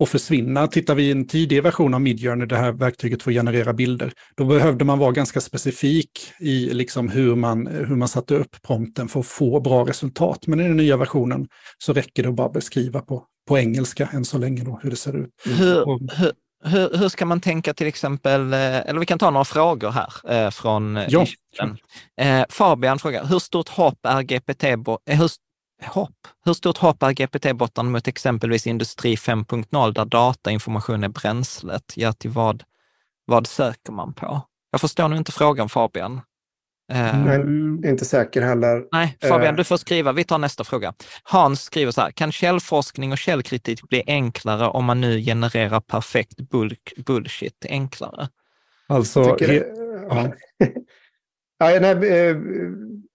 och 0.00 0.08
försvinna. 0.08 0.66
Tittar 0.66 0.94
vi 0.94 1.02
i 1.02 1.10
en 1.10 1.26
tidig 1.26 1.62
version 1.62 1.94
av 1.94 2.00
Midjourney, 2.00 2.46
det 2.46 2.56
här 2.56 2.72
verktyget 2.72 3.22
för 3.22 3.30
att 3.30 3.34
generera 3.34 3.72
bilder, 3.72 4.12
då 4.36 4.44
behövde 4.44 4.84
man 4.84 4.98
vara 4.98 5.12
ganska 5.12 5.40
specifik 5.40 6.10
i 6.40 6.70
liksom 6.74 7.08
hur, 7.08 7.34
man, 7.34 7.66
hur 7.66 7.96
man 7.96 8.08
satte 8.08 8.34
upp 8.34 8.62
prompten 8.62 9.08
för 9.08 9.20
att 9.20 9.26
få 9.26 9.60
bra 9.60 9.84
resultat. 9.84 10.46
Men 10.46 10.60
i 10.60 10.62
den 10.62 10.76
nya 10.76 10.96
versionen 10.96 11.48
så 11.78 11.92
räcker 11.92 12.22
det 12.22 12.28
att 12.28 12.34
bara 12.34 12.48
beskriva 12.48 13.00
på, 13.00 13.24
på 13.48 13.58
engelska 13.58 14.08
än 14.12 14.24
så 14.24 14.38
länge 14.38 14.64
då, 14.64 14.80
hur 14.82 14.90
det 14.90 14.96
ser 14.96 15.16
ut. 15.16 15.30
Hur, 15.44 16.16
hur, 16.16 16.32
hur, 16.64 16.98
hur, 16.98 17.08
ska 17.08 17.26
man 17.26 17.40
tänka 17.40 17.74
till 17.74 17.86
exempel, 17.86 18.52
eh, 18.52 18.58
eller 18.60 19.00
vi 19.00 19.06
kan 19.06 19.18
ta 19.18 19.30
några 19.30 19.44
frågor 19.44 19.90
här 19.90 20.12
eh, 20.32 20.50
från 20.50 20.96
eh, 20.96 21.06
ja. 21.08 21.26
Fabian 22.48 22.98
frågar, 22.98 23.24
hur 23.24 23.38
stort 23.38 23.68
hopp 23.68 23.98
är 24.02 24.22
GPT, 24.22 24.64
hur, 25.06 25.30
hopp. 25.86 26.26
Hur 26.44 26.52
stort 26.54 26.78
hopp 26.78 27.02
är 27.02 27.12
GPT-bottarna 27.12 27.90
mot 27.90 28.08
exempelvis 28.08 28.66
Industri 28.66 29.14
5.0 29.14 29.92
där 29.92 30.04
datainformation 30.04 31.04
är 31.04 31.08
bränslet? 31.08 31.92
Ja, 31.96 32.12
till 32.12 32.30
vad, 32.30 32.64
vad 33.24 33.46
söker 33.46 33.92
man 33.92 34.12
på? 34.12 34.42
Jag 34.70 34.80
förstår 34.80 35.08
nu 35.08 35.16
inte 35.16 35.32
frågan 35.32 35.68
Fabian. 35.68 36.20
Eh, 36.92 37.24
Nej, 37.24 37.40
inte 37.90 38.04
säker 38.04 38.42
heller. 38.42 38.84
Nej, 38.92 39.16
Fabian, 39.20 39.54
uh, 39.54 39.56
du 39.56 39.64
får 39.64 39.76
skriva. 39.76 40.12
Vi 40.12 40.24
tar 40.24 40.38
nästa 40.38 40.64
fråga. 40.64 40.94
Hans 41.22 41.62
skriver 41.62 41.92
så 41.92 42.00
här, 42.00 42.10
kan 42.10 42.32
källforskning 42.32 43.12
och 43.12 43.18
källkritik 43.18 43.82
bli 43.88 44.02
enklare 44.06 44.66
om 44.66 44.84
man 44.84 45.00
nu 45.00 45.20
genererar 45.20 45.80
perfekt 45.80 46.38
bullshit 47.06 47.66
enklare? 47.68 48.28
Alltså, 48.86 49.36
he, 49.40 49.64
ja. 50.08 50.32
ja, 51.58 51.80
nej, 51.80 51.90
eh, 51.90 52.36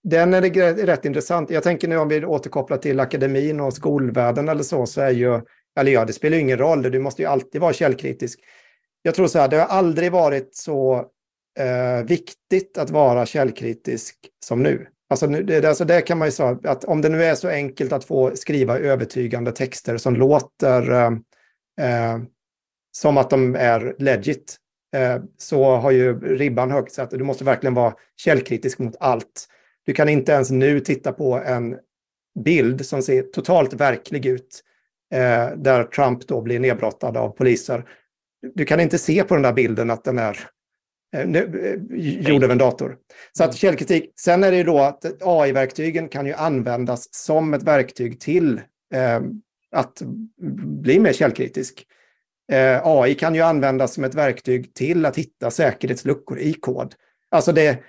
den 0.03 0.33
är 0.33 0.85
rätt 0.85 1.05
intressant. 1.05 1.49
Jag 1.49 1.63
tänker 1.63 1.87
nu 1.87 1.97
om 1.97 2.07
vi 2.07 2.25
återkopplar 2.25 2.77
till 2.77 2.99
akademin 2.99 3.59
och 3.59 3.73
skolvärlden 3.73 4.49
eller 4.49 4.63
så, 4.63 4.85
så 4.85 5.01
är 5.01 5.11
ju, 5.11 5.41
eller 5.79 5.91
ja, 5.91 6.05
det 6.05 6.13
spelar 6.13 6.37
ju 6.37 6.41
ingen 6.41 6.57
roll, 6.57 6.81
du 6.81 6.99
måste 6.99 7.21
ju 7.21 7.27
alltid 7.27 7.61
vara 7.61 7.73
källkritisk. 7.73 8.39
Jag 9.01 9.15
tror 9.15 9.27
så 9.27 9.39
här, 9.39 9.47
det 9.47 9.57
har 9.57 9.65
aldrig 9.65 10.11
varit 10.11 10.55
så 10.55 11.05
eh, 11.59 12.05
viktigt 12.05 12.77
att 12.77 12.89
vara 12.89 13.25
källkritisk 13.25 14.15
som 14.45 14.63
nu. 14.63 14.87
Alltså, 15.09 15.27
det, 15.27 15.65
alltså 15.65 15.85
det 15.85 16.01
kan 16.01 16.17
man 16.17 16.27
ju 16.27 16.31
säga, 16.31 16.59
att 16.63 16.83
om 16.83 17.01
det 17.01 17.09
nu 17.09 17.23
är 17.23 17.35
så 17.35 17.47
enkelt 17.47 17.93
att 17.93 18.05
få 18.05 18.35
skriva 18.35 18.79
övertygande 18.79 19.51
texter 19.51 19.97
som 19.97 20.15
låter 20.15 20.91
eh, 20.91 21.11
eh, 21.81 22.17
som 22.97 23.17
att 23.17 23.29
de 23.29 23.55
är 23.55 23.95
legit, 23.99 24.57
eh, 24.95 25.21
så 25.37 25.75
har 25.75 25.91
ju 25.91 26.19
ribban 26.19 26.71
högt. 26.71 26.93
Så 26.93 27.01
att 27.01 27.09
du 27.09 27.23
måste 27.23 27.43
verkligen 27.43 27.73
vara 27.73 27.93
källkritisk 28.17 28.79
mot 28.79 28.95
allt. 28.99 29.47
Du 29.85 29.93
kan 29.93 30.09
inte 30.09 30.31
ens 30.31 30.51
nu 30.51 30.79
titta 30.79 31.11
på 31.11 31.33
en 31.33 31.77
bild 32.39 32.85
som 32.85 33.01
ser 33.01 33.21
totalt 33.21 33.73
verklig 33.73 34.25
ut, 34.25 34.63
eh, 35.13 35.49
där 35.55 35.83
Trump 35.83 36.27
då 36.27 36.41
blir 36.41 36.59
nedbrottad 36.59 37.17
av 37.17 37.29
poliser. 37.29 37.89
Du 38.53 38.65
kan 38.65 38.79
inte 38.79 38.97
se 38.97 39.23
på 39.23 39.33
den 39.33 39.43
där 39.43 39.53
bilden 39.53 39.89
att 39.89 40.03
den 40.03 40.19
är 40.19 40.39
gjord 42.27 42.43
av 42.43 42.51
en 42.51 42.57
dator. 42.57 42.97
Så 43.37 43.43
att 43.43 43.55
källkritik, 43.55 44.13
sen 44.19 44.43
är 44.43 44.51
det 44.51 44.57
ju 44.57 44.63
då 44.63 44.79
att 44.79 45.05
AI-verktygen 45.21 46.07
kan 46.07 46.25
ju 46.25 46.33
användas 46.33 47.07
som 47.11 47.53
ett 47.53 47.63
verktyg 47.63 48.19
till 48.19 48.61
eh, 48.93 49.21
att 49.71 50.01
bli 50.81 50.99
mer 50.99 51.13
källkritisk. 51.13 51.85
Eh, 52.51 52.81
AI 52.87 53.15
kan 53.15 53.35
ju 53.35 53.41
användas 53.41 53.93
som 53.93 54.03
ett 54.03 54.15
verktyg 54.15 54.73
till 54.73 55.05
att 55.05 55.17
hitta 55.17 55.51
säkerhetsluckor 55.51 56.39
i 56.39 56.53
kod. 56.53 56.95
Alltså 57.31 57.51
det, 57.51 57.79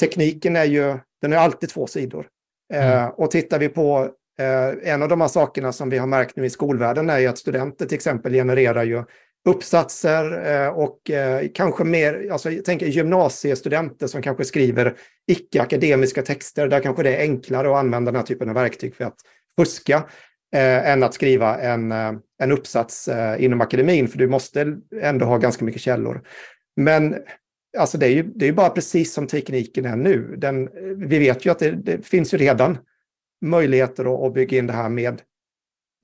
tekniken 0.00 0.56
är 0.56 0.64
ju 0.64 0.98
den 1.20 1.32
är 1.32 1.36
alltid 1.36 1.68
två 1.68 1.86
sidor. 1.86 2.26
Eh, 2.72 2.86
mm. 2.86 2.98
Eh, 2.98 3.08
och 3.08 3.30
tittar 3.30 3.58
vi 3.58 3.68
på 3.68 4.10
eh, 4.38 4.92
en 4.92 5.02
av 5.02 5.08
de 5.08 5.20
här 5.20 5.28
sakerna 5.28 5.72
som 5.72 5.90
vi 5.90 5.98
har 5.98 6.06
märkt 6.06 6.36
nu 6.36 6.46
i 6.46 6.50
skolvärlden 6.50 7.10
är 7.10 7.18
ju 7.18 7.26
att 7.26 7.38
studenter 7.38 7.86
till 7.86 7.96
exempel 7.96 8.32
genererar 8.32 8.84
ju 8.84 9.04
uppsatser 9.44 10.46
eh, 10.54 10.68
och 10.68 11.10
eh, 11.10 11.48
kanske 11.54 11.84
mer, 11.84 12.28
alltså 12.32 12.50
jag 12.50 12.64
tänker 12.64 12.86
gymnasiestudenter 12.86 14.06
som 14.06 14.22
kanske 14.22 14.44
skriver 14.44 14.96
icke-akademiska 15.26 16.22
texter, 16.22 16.68
där 16.68 16.80
kanske 16.80 17.02
det 17.02 17.16
är 17.16 17.20
enklare 17.20 17.70
att 17.70 17.76
använda 17.76 18.10
den 18.10 18.20
här 18.20 18.26
typen 18.26 18.48
av 18.48 18.54
verktyg 18.54 18.94
för 18.94 19.04
att 19.04 19.16
fuska 19.58 19.96
eh, 20.54 20.90
än 20.90 21.02
att 21.02 21.14
skriva 21.14 21.58
en, 21.60 21.92
eh, 21.92 22.12
en 22.42 22.52
uppsats 22.52 23.08
inom 23.38 23.60
akademin, 23.60 24.08
för 24.08 24.18
du 24.18 24.28
måste 24.28 24.76
ändå 25.02 25.26
ha 25.26 25.38
ganska 25.38 25.64
mycket 25.64 25.82
källor. 25.82 26.22
Men 26.76 27.16
alltså 27.78 27.98
det 27.98 28.06
är 28.06 28.10
ju 28.10 28.22
det 28.22 28.48
är 28.48 28.52
bara 28.52 28.70
precis 28.70 29.12
som 29.12 29.26
tekniken 29.26 29.84
är 29.84 29.96
nu. 29.96 30.36
Den, 30.36 30.68
vi 31.08 31.18
vet 31.18 31.46
ju 31.46 31.50
att 31.50 31.58
det, 31.58 31.70
det 31.70 32.06
finns 32.06 32.34
ju 32.34 32.38
redan 32.38 32.78
möjligheter 33.40 34.26
att, 34.26 34.34
bygga 34.34 34.58
in 34.58 34.66
det 34.66 34.72
här 34.72 34.88
med 34.88 35.22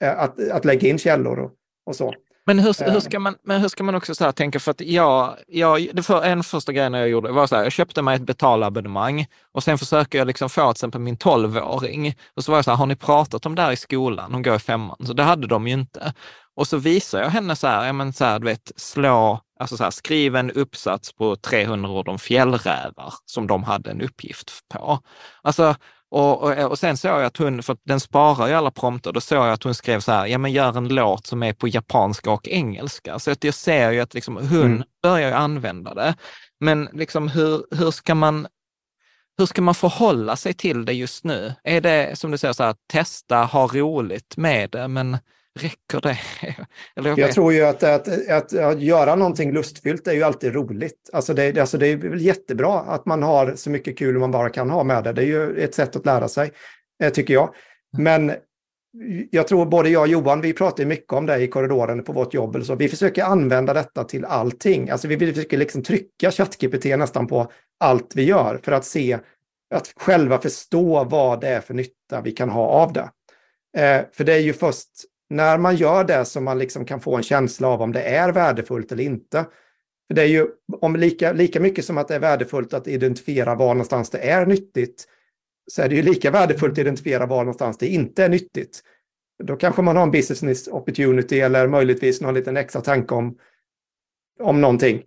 eh, 0.04 0.18
att, 0.18 0.50
att 0.50 0.64
lägga 0.64 0.88
in 0.88 0.98
källor 0.98 1.38
och, 1.38 1.52
och 1.86 1.96
så. 1.96 2.14
Men 2.46 2.58
hur, 2.58 2.84
hur, 2.84 2.94
eh. 2.94 3.00
ska 3.00 3.20
man, 3.20 3.36
men 3.42 3.60
hur 3.60 3.68
ska 3.68 3.84
man 3.84 3.94
också 3.94 4.14
så 4.14 4.32
tänka? 4.32 4.60
För 4.60 4.70
att 4.70 4.80
jag, 4.80 5.36
jag, 5.48 5.88
det 5.92 6.02
för, 6.02 6.22
en 6.22 6.42
första 6.42 6.72
grejen 6.72 6.94
jag 6.94 7.08
gjorde 7.08 7.32
var 7.32 7.46
så 7.46 7.56
här, 7.56 7.62
jag 7.62 7.72
köpte 7.72 8.02
mig 8.02 8.16
ett 8.16 8.26
betalabonnemang 8.26 9.26
och 9.52 9.62
sen 9.62 9.78
försöker 9.78 10.18
jag 10.18 10.26
liksom 10.26 10.48
få 10.48 10.62
till 10.62 10.70
exempel 10.70 11.00
min 11.00 11.16
tolvåring. 11.16 12.14
Och 12.36 12.44
så 12.44 12.52
var 12.52 12.58
jag 12.58 12.64
så 12.64 12.70
här, 12.70 12.78
har 12.78 12.86
ni 12.86 12.96
pratat 12.96 13.46
om 13.46 13.54
det 13.54 13.62
här 13.62 13.72
i 13.72 13.76
skolan? 13.76 14.32
Hon 14.32 14.42
går 14.42 14.56
i 14.56 14.58
femman, 14.58 15.06
så 15.06 15.12
det 15.12 15.22
hade 15.22 15.46
de 15.46 15.66
ju 15.66 15.74
inte. 15.74 16.14
Och 16.56 16.66
så 16.66 16.76
visar 16.76 17.20
jag 17.22 17.30
henne 17.30 17.56
så 17.56 17.66
här, 17.66 17.86
ja 17.86 17.92
men 17.92 18.12
så 18.12 18.24
här, 18.24 18.38
du 18.38 18.44
vet, 18.44 18.72
slå, 18.76 19.40
alltså 19.60 19.76
så 19.76 19.84
här, 19.84 19.90
skriv 19.90 20.36
en 20.36 20.50
uppsats 20.50 21.12
på 21.12 21.36
300 21.36 21.90
ord 21.90 22.08
om 22.08 22.18
fjällrävar 22.18 23.14
som 23.26 23.46
de 23.46 23.64
hade 23.64 23.90
en 23.90 24.00
uppgift 24.00 24.50
på. 24.74 25.00
Alltså, 25.42 25.74
och, 26.14 26.42
och, 26.42 26.70
och 26.70 26.78
sen 26.78 26.96
såg 26.96 27.10
jag 27.10 27.24
att 27.24 27.36
hon, 27.36 27.62
för 27.62 27.76
den 27.84 28.00
sparar 28.00 28.48
ju 28.48 28.54
alla 28.54 28.70
prompter, 28.70 29.12
då 29.12 29.20
såg 29.20 29.38
jag 29.38 29.52
att 29.52 29.62
hon 29.62 29.74
skrev 29.74 30.00
så 30.00 30.12
här, 30.12 30.26
ja 30.26 30.38
men 30.38 30.52
gör 30.52 30.78
en 30.78 30.88
låt 30.88 31.26
som 31.26 31.42
är 31.42 31.52
på 31.52 31.68
japanska 31.68 32.30
och 32.30 32.48
engelska. 32.48 33.18
Så 33.18 33.30
att 33.30 33.44
jag 33.44 33.54
ser 33.54 33.90
ju 33.90 34.00
att 34.00 34.14
liksom, 34.14 34.36
hon 34.36 34.62
mm. 34.62 34.82
börjar 35.02 35.32
använda 35.32 35.94
det. 35.94 36.14
Men 36.60 36.88
liksom 36.92 37.28
hur, 37.28 37.64
hur 37.70 37.90
ska 37.90 38.14
man 38.14 38.46
hur 39.38 39.46
ska 39.46 39.62
man 39.62 39.74
förhålla 39.74 40.36
sig 40.36 40.54
till 40.54 40.84
det 40.84 40.92
just 40.92 41.24
nu? 41.24 41.54
Är 41.64 41.80
det 41.80 42.18
som 42.18 42.30
du 42.30 42.38
säger, 42.38 42.54
så 42.54 42.62
här, 42.62 42.74
testa, 42.92 43.44
ha 43.44 43.66
roligt 43.66 44.36
med 44.36 44.70
det, 44.70 44.88
men 44.88 45.18
räcker 45.54 46.00
det? 46.00 46.18
Eller 46.96 47.10
jag, 47.10 47.18
jag 47.18 47.32
tror 47.32 47.52
ju 47.52 47.64
att, 47.64 47.82
att, 47.82 48.28
att, 48.28 48.54
att, 48.54 48.80
göra 48.80 49.14
någonting 49.14 49.52
lustfyllt 49.52 50.06
är 50.06 50.12
ju 50.12 50.22
alltid 50.22 50.54
roligt. 50.54 51.10
Alltså 51.12 51.34
det, 51.34 51.58
alltså 51.58 51.78
det 51.78 51.86
är 51.86 51.96
väl 51.96 52.20
jättebra 52.20 52.80
att 52.80 53.06
man 53.06 53.22
har 53.22 53.54
så 53.54 53.70
mycket 53.70 53.98
kul 53.98 54.18
man 54.18 54.30
bara 54.30 54.50
kan 54.50 54.70
ha 54.70 54.84
med 54.84 55.04
det. 55.04 55.12
Det 55.12 55.22
är 55.22 55.26
ju 55.26 55.60
ett 55.60 55.74
sätt 55.74 55.96
att 55.96 56.06
lära 56.06 56.28
sig, 56.28 56.52
eh, 57.02 57.12
tycker 57.12 57.34
jag. 57.34 57.54
Men 57.98 58.32
jag 59.30 59.48
tror 59.48 59.66
både 59.66 59.88
jag 59.88 60.02
och 60.02 60.08
Johan, 60.08 60.40
vi 60.40 60.52
pratar 60.52 60.84
mycket 60.84 61.12
om 61.12 61.26
det 61.26 61.38
i 61.38 61.48
korridoren 61.48 62.04
på 62.04 62.12
vårt 62.12 62.34
jobb. 62.34 62.54
Eller 62.54 62.64
så. 62.64 62.74
Vi 62.74 62.88
försöker 62.88 63.24
använda 63.24 63.74
detta 63.74 64.04
till 64.04 64.24
allting. 64.24 64.90
Alltså 64.90 65.08
vi 65.08 65.18
försöker 65.18 65.58
liksom 65.58 65.82
trycka 65.82 66.30
ChatGPT 66.30 66.84
nästan 66.84 67.26
på 67.26 67.50
allt 67.80 68.12
vi 68.14 68.24
gör 68.24 68.60
för 68.62 68.72
att 68.72 68.84
se, 68.84 69.18
att 69.74 69.92
själva 69.96 70.40
förstå 70.40 71.04
vad 71.04 71.40
det 71.40 71.48
är 71.48 71.60
för 71.60 71.74
nytta 71.74 72.20
vi 72.24 72.32
kan 72.32 72.50
ha 72.50 72.66
av 72.66 72.92
det. 72.92 73.10
Eh, 73.76 74.04
för 74.12 74.24
det 74.24 74.32
är 74.32 74.38
ju 74.38 74.52
först 74.52 74.90
när 75.34 75.58
man 75.58 75.76
gör 75.76 76.04
det 76.04 76.24
som 76.24 76.44
man 76.44 76.58
liksom 76.58 76.84
kan 76.84 77.00
få 77.00 77.16
en 77.16 77.22
känsla 77.22 77.68
av 77.68 77.82
om 77.82 77.92
det 77.92 78.02
är 78.02 78.32
värdefullt 78.32 78.92
eller 78.92 79.04
inte. 79.04 79.46
För 80.06 80.14
det 80.14 80.22
är 80.22 80.26
ju 80.26 80.46
om 80.80 80.96
lika, 80.96 81.32
lika 81.32 81.60
mycket 81.60 81.84
som 81.84 81.98
att 81.98 82.08
det 82.08 82.14
är 82.14 82.20
värdefullt 82.20 82.74
att 82.74 82.88
identifiera 82.88 83.54
var 83.54 83.74
någonstans 83.74 84.10
det 84.10 84.30
är 84.30 84.46
nyttigt, 84.46 85.04
så 85.70 85.82
är 85.82 85.88
det 85.88 85.94
ju 85.94 86.02
lika 86.02 86.30
värdefullt 86.30 86.72
att 86.72 86.78
identifiera 86.78 87.26
var 87.26 87.38
någonstans 87.38 87.78
det 87.78 87.86
inte 87.86 88.24
är 88.24 88.28
nyttigt. 88.28 88.82
Då 89.42 89.56
kanske 89.56 89.82
man 89.82 89.96
har 89.96 90.02
en 90.02 90.10
business 90.10 90.68
opportunity 90.68 91.40
eller 91.40 91.66
möjligtvis 91.66 92.20
någon 92.20 92.34
liten 92.34 92.56
extra 92.56 92.80
tanke 92.80 93.14
om, 93.14 93.38
om 94.40 94.60
någonting. 94.60 95.02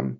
Um, 0.00 0.18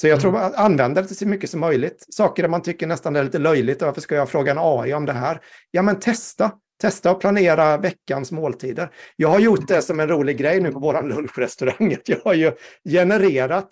så 0.00 0.08
jag 0.08 0.20
tror 0.20 0.30
mm. 0.30 0.42
att 0.42 0.54
använda 0.54 1.02
det 1.02 1.08
så 1.08 1.28
mycket 1.28 1.50
som 1.50 1.60
möjligt. 1.60 2.06
Saker 2.08 2.42
där 2.42 2.50
man 2.50 2.62
tycker 2.62 2.86
nästan 2.86 3.16
är 3.16 3.24
lite 3.24 3.38
löjligt. 3.38 3.82
Varför 3.82 4.00
ska 4.00 4.14
jag 4.14 4.30
fråga 4.30 4.52
en 4.52 4.58
AI 4.60 4.94
om 4.94 5.06
det 5.06 5.12
här? 5.12 5.40
Ja, 5.70 5.82
men 5.82 6.00
testa. 6.00 6.52
Testa 6.84 7.10
att 7.10 7.20
planera 7.20 7.76
veckans 7.76 8.32
måltider. 8.32 8.88
Jag 9.16 9.28
har 9.28 9.38
gjort 9.38 9.68
det 9.68 9.82
som 9.82 10.00
en 10.00 10.08
rolig 10.08 10.38
grej 10.38 10.60
nu 10.60 10.72
på 10.72 10.78
vår 10.78 11.02
lunchrestaurang. 11.02 11.96
Jag 12.06 12.18
har 12.24 12.34
ju 12.34 12.52
genererat 12.88 13.68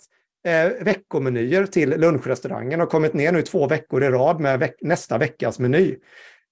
eh, 0.47 0.85
veckomenyer 0.85 1.65
till 1.65 1.89
lunchrestaurangen 1.89 2.81
och 2.81 2.89
kommit 2.89 3.13
ner 3.13 3.31
nu 3.31 3.41
två 3.41 3.67
veckor 3.67 4.03
i 4.03 4.09
rad 4.09 4.39
med 4.39 4.59
veck 4.59 4.75
nästa 4.81 5.17
veckas 5.17 5.59
meny. 5.59 5.95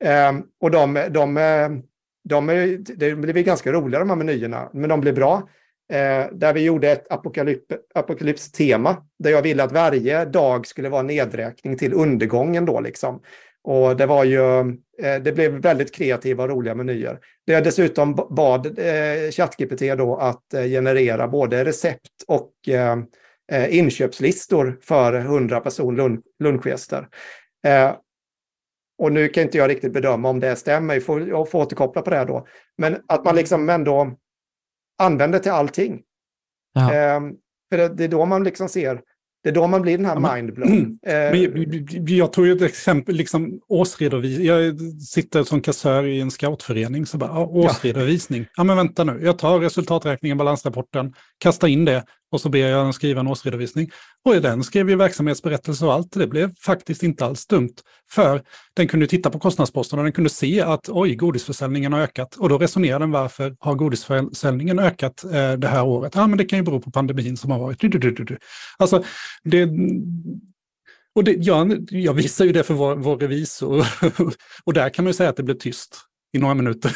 Eh, 0.03 0.31
och 0.59 0.71
de, 0.71 0.93
de, 1.09 1.38
eh, 1.38 1.69
de, 2.23 2.47
de, 2.83 2.83
det 2.95 3.15
blir 3.15 3.43
ganska 3.43 3.71
roliga 3.71 3.99
de 3.99 4.09
här 4.09 4.17
menyerna, 4.17 4.69
men 4.73 4.89
de 4.89 5.01
blir 5.01 5.13
bra. 5.13 5.49
Eh, 5.91 6.27
där 6.31 6.53
vi 6.53 6.61
gjorde 6.63 6.91
ett 6.91 7.11
apokalyp, 7.11 7.63
apokalypstema 7.95 8.97
där 9.19 9.31
jag 9.31 9.41
ville 9.41 9.63
att 9.63 9.71
varje 9.71 10.25
dag 10.25 10.67
skulle 10.67 10.89
vara 10.89 11.01
nedräkning 11.01 11.77
till 11.77 11.93
undergången 11.93 12.65
då 12.65 12.79
liksom. 12.79 13.21
Och 13.63 13.97
det 13.97 14.05
var 14.05 14.23
ju, 14.23 14.59
eh, 15.01 15.21
det 15.21 15.35
blev 15.35 15.51
väldigt 15.51 15.95
kreativa 15.95 16.43
och 16.43 16.49
roliga 16.49 16.75
menyer. 16.75 17.19
Det 17.45 17.53
jag 17.53 17.63
dessutom 17.63 18.15
bad 18.29 18.65
eh, 18.65 19.31
ChatGPT 19.31 19.97
då 19.97 20.15
att 20.15 20.53
eh, 20.53 20.63
generera 20.63 21.27
både 21.27 21.65
recept 21.65 22.23
och 22.27 22.51
eh, 23.51 23.77
inköpslistor 23.79 24.79
för 24.81 25.13
100 25.13 25.59
person 25.59 25.95
lun 25.95 26.21
lunchgäster. 26.39 27.07
Eh, 27.67 27.91
och 28.97 29.11
nu 29.11 29.27
kan 29.27 29.43
inte 29.43 29.57
jag 29.57 29.69
riktigt 29.69 29.93
bedöma 29.93 30.29
om 30.29 30.39
det 30.39 30.55
stämmer, 30.55 30.93
jag 30.93 31.05
får, 31.05 31.27
jag 31.27 31.49
får 31.49 31.59
återkoppla 31.59 32.01
på 32.01 32.09
det 32.09 32.25
då. 32.25 32.47
Men 32.77 32.97
att 33.07 33.25
man 33.25 33.35
liksom 33.35 33.69
ändå 33.69 34.17
använder 34.97 35.39
till 35.39 35.51
allting. 35.51 36.01
Eh, 36.77 37.19
för 37.69 37.77
det, 37.77 37.89
det 37.89 38.03
är 38.03 38.07
då 38.07 38.25
man 38.25 38.43
liksom 38.43 38.69
ser, 38.69 39.01
det 39.43 39.49
är 39.49 39.53
då 39.53 39.68
man 39.68 39.81
blir 39.81 39.97
den 39.97 40.05
här 40.05 40.22
Ja, 40.22 40.35
mindblown. 40.35 40.99
Eh, 41.07 42.15
jag, 42.15 42.34
tog 42.34 42.47
ett 42.47 42.61
exempel, 42.61 43.15
liksom 43.15 43.59
årsredovisning. 43.68 44.47
Jag 44.47 44.81
sitter 45.01 45.43
som 45.43 45.61
kassör 45.61 46.05
i 46.05 46.22
en 46.22 46.31
scoutförening, 46.31 47.05
så 47.05 47.18
bara, 47.18 47.30
ja, 47.30 47.45
årsredovisning. 47.45 48.45
Ja. 48.55 48.63
men 48.63 48.77
vänta 48.77 49.03
nu, 49.03 49.19
jag 49.23 49.39
tar 49.39 49.59
resultaträkningen, 49.59 50.38
balansrapporten, 50.38 51.13
kastar 51.38 51.68
in 51.68 51.85
det 51.85 52.03
och 52.31 52.41
så 52.41 52.49
ber 52.49 52.59
jag 52.59 52.85
den 52.85 52.93
skriva 52.93 53.19
en 53.19 53.27
årsredovisning. 53.27 53.91
Och 54.25 54.35
i 54.35 54.39
den 54.39 54.63
skrev 54.63 54.89
ju 54.89 54.95
verksamhetsberättelse 54.95 55.85
och 55.85 55.93
allt. 55.93 56.11
Det 56.11 56.27
blev 56.27 56.55
faktiskt 56.55 57.03
inte 57.03 57.25
alls 57.25 57.47
dumt. 57.47 57.73
För 58.11 58.41
den 58.73 58.87
kunde 58.87 59.07
titta 59.07 59.29
på 59.29 59.39
kostnadsposterna 59.39 59.99
och 59.99 60.03
den 60.03 60.13
kunde 60.13 60.29
se 60.29 60.61
att 60.61 60.89
oj, 60.89 61.15
godisförsäljningen 61.15 61.93
har 61.93 61.99
ökat. 61.99 62.35
Och 62.35 62.49
då 62.49 62.57
resonerar 62.57 62.99
den 62.99 63.11
varför 63.11 63.55
har 63.59 63.75
godisförsäljningen 63.75 64.79
ökat 64.79 65.23
eh, 65.23 65.53
det 65.53 65.67
här 65.67 65.83
året? 65.83 66.15
Ja, 66.15 66.27
men 66.27 66.37
det 66.37 66.45
kan 66.45 66.59
ju 66.59 66.63
bero 66.63 66.81
på 66.81 66.91
pandemin 66.91 67.37
som 67.37 67.51
har 67.51 67.59
varit. 67.59 67.79
Du, 67.79 67.87
du, 67.87 67.99
du, 67.99 68.11
du, 68.11 68.23
du. 68.23 68.37
Alltså, 68.77 69.03
det, 69.43 69.69
och 71.15 71.23
det, 71.23 71.31
jag, 71.31 71.87
jag 71.89 72.13
visar 72.13 72.45
ju 72.45 72.51
det 72.51 72.63
för 72.63 72.73
vår, 72.73 72.95
vår 72.95 73.17
revisor 73.17 73.85
och 74.63 74.73
där 74.73 74.89
kan 74.89 75.05
man 75.05 75.09
ju 75.09 75.13
säga 75.13 75.29
att 75.29 75.35
det 75.35 75.43
blev 75.43 75.57
tyst 75.57 75.97
i 76.33 76.39
några 76.39 76.53
minuter. 76.53 76.95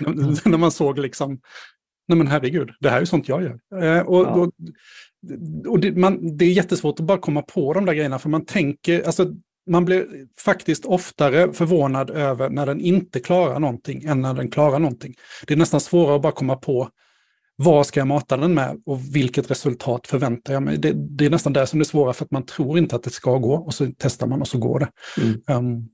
När 0.48 0.58
man 0.58 0.70
såg 0.70 0.98
liksom, 0.98 1.40
nej 2.08 2.18
men 2.18 2.26
herregud, 2.26 2.70
det 2.80 2.90
här 2.90 3.00
är 3.00 3.04
sånt 3.04 3.28
jag 3.28 3.42
gör. 3.42 3.58
Eh, 3.82 4.00
och, 4.00 4.22
Ja. 4.26 4.30
och, 4.30 4.50
och 5.68 5.80
det, 5.80 5.96
man, 5.96 6.36
det 6.36 6.44
är 6.44 6.52
jättesvårt 6.52 7.00
att 7.00 7.06
bara 7.06 7.18
komma 7.18 7.42
på 7.42 7.72
de 7.72 7.84
där 7.84 7.92
grejerna 7.94 8.18
för 8.18 8.28
man 8.28 8.44
tänker, 8.44 9.02
alltså 9.02 9.34
man 9.70 9.84
blir 9.84 10.06
faktiskt 10.38 10.84
oftare 10.84 11.52
förvånad 11.52 12.10
över 12.10 12.50
när 12.50 12.66
den 12.66 12.80
inte 12.80 13.20
klarar 13.20 13.58
någonting 13.60 14.04
än 14.04 14.20
när 14.20 14.34
den 14.34 14.50
klarar 14.50 14.78
någonting. 14.78 15.14
Det 15.46 15.54
är 15.54 15.58
nästan 15.58 15.80
svårare 15.80 16.16
att 16.16 16.22
bara 16.22 16.32
komma 16.32 16.56
på 16.56 16.88
vad 17.56 17.86
ska 17.86 18.00
jag 18.00 18.06
mata 18.06 18.36
den 18.36 18.54
med 18.54 18.82
och 18.86 19.14
vilket 19.16 19.50
resultat 19.50 20.06
förväntar 20.06 20.52
jag 20.52 20.62
mig? 20.62 20.78
Det, 20.78 20.92
det 20.94 21.26
är 21.26 21.30
nästan 21.30 21.52
där 21.52 21.66
som 21.66 21.78
det 21.78 21.82
är 21.82 21.84
svåra 21.84 22.12
för 22.12 22.24
att 22.24 22.30
man 22.30 22.46
tror 22.46 22.78
inte 22.78 22.96
att 22.96 23.02
det 23.02 23.10
ska 23.10 23.38
gå 23.38 23.54
och 23.54 23.74
så 23.74 23.88
testar 23.98 24.26
man 24.26 24.40
och 24.40 24.48
så 24.48 24.58
går 24.58 24.78
det. 24.80 24.88
Mm. 25.22 25.66
Um, 25.66 25.88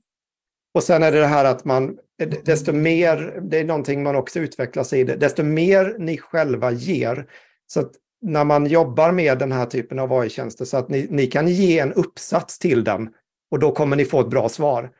Och 0.73 0.83
sen 0.83 1.03
är 1.03 1.11
det 1.11 1.19
det 1.19 1.27
här 1.27 1.45
att 1.45 1.65
man, 1.65 1.97
desto 2.25 2.73
mer, 2.73 3.39
det 3.41 3.59
är 3.59 3.63
någonting 3.63 4.03
man 4.03 4.15
också 4.15 4.39
utvecklas 4.39 4.93
i, 4.93 5.03
det, 5.03 5.15
desto 5.15 5.43
mer 5.43 5.95
ni 5.99 6.17
själva 6.17 6.71
ger. 6.71 7.25
Så 7.67 7.79
att 7.79 7.91
när 8.21 8.43
man 8.43 8.65
jobbar 8.65 9.11
med 9.11 9.39
den 9.39 9.51
här 9.51 9.65
typen 9.65 9.99
av 9.99 10.13
AI-tjänster 10.13 10.65
så 10.65 10.77
att 10.77 10.89
ni, 10.89 11.07
ni 11.09 11.27
kan 11.27 11.47
ge 11.47 11.79
en 11.79 11.93
uppsats 11.93 12.59
till 12.59 12.83
den 12.83 13.09
och 13.51 13.59
då 13.59 13.71
kommer 13.71 13.95
ni 13.95 14.05
få 14.05 14.21
ett 14.21 14.29
bra 14.29 14.49
svar. 14.49 14.91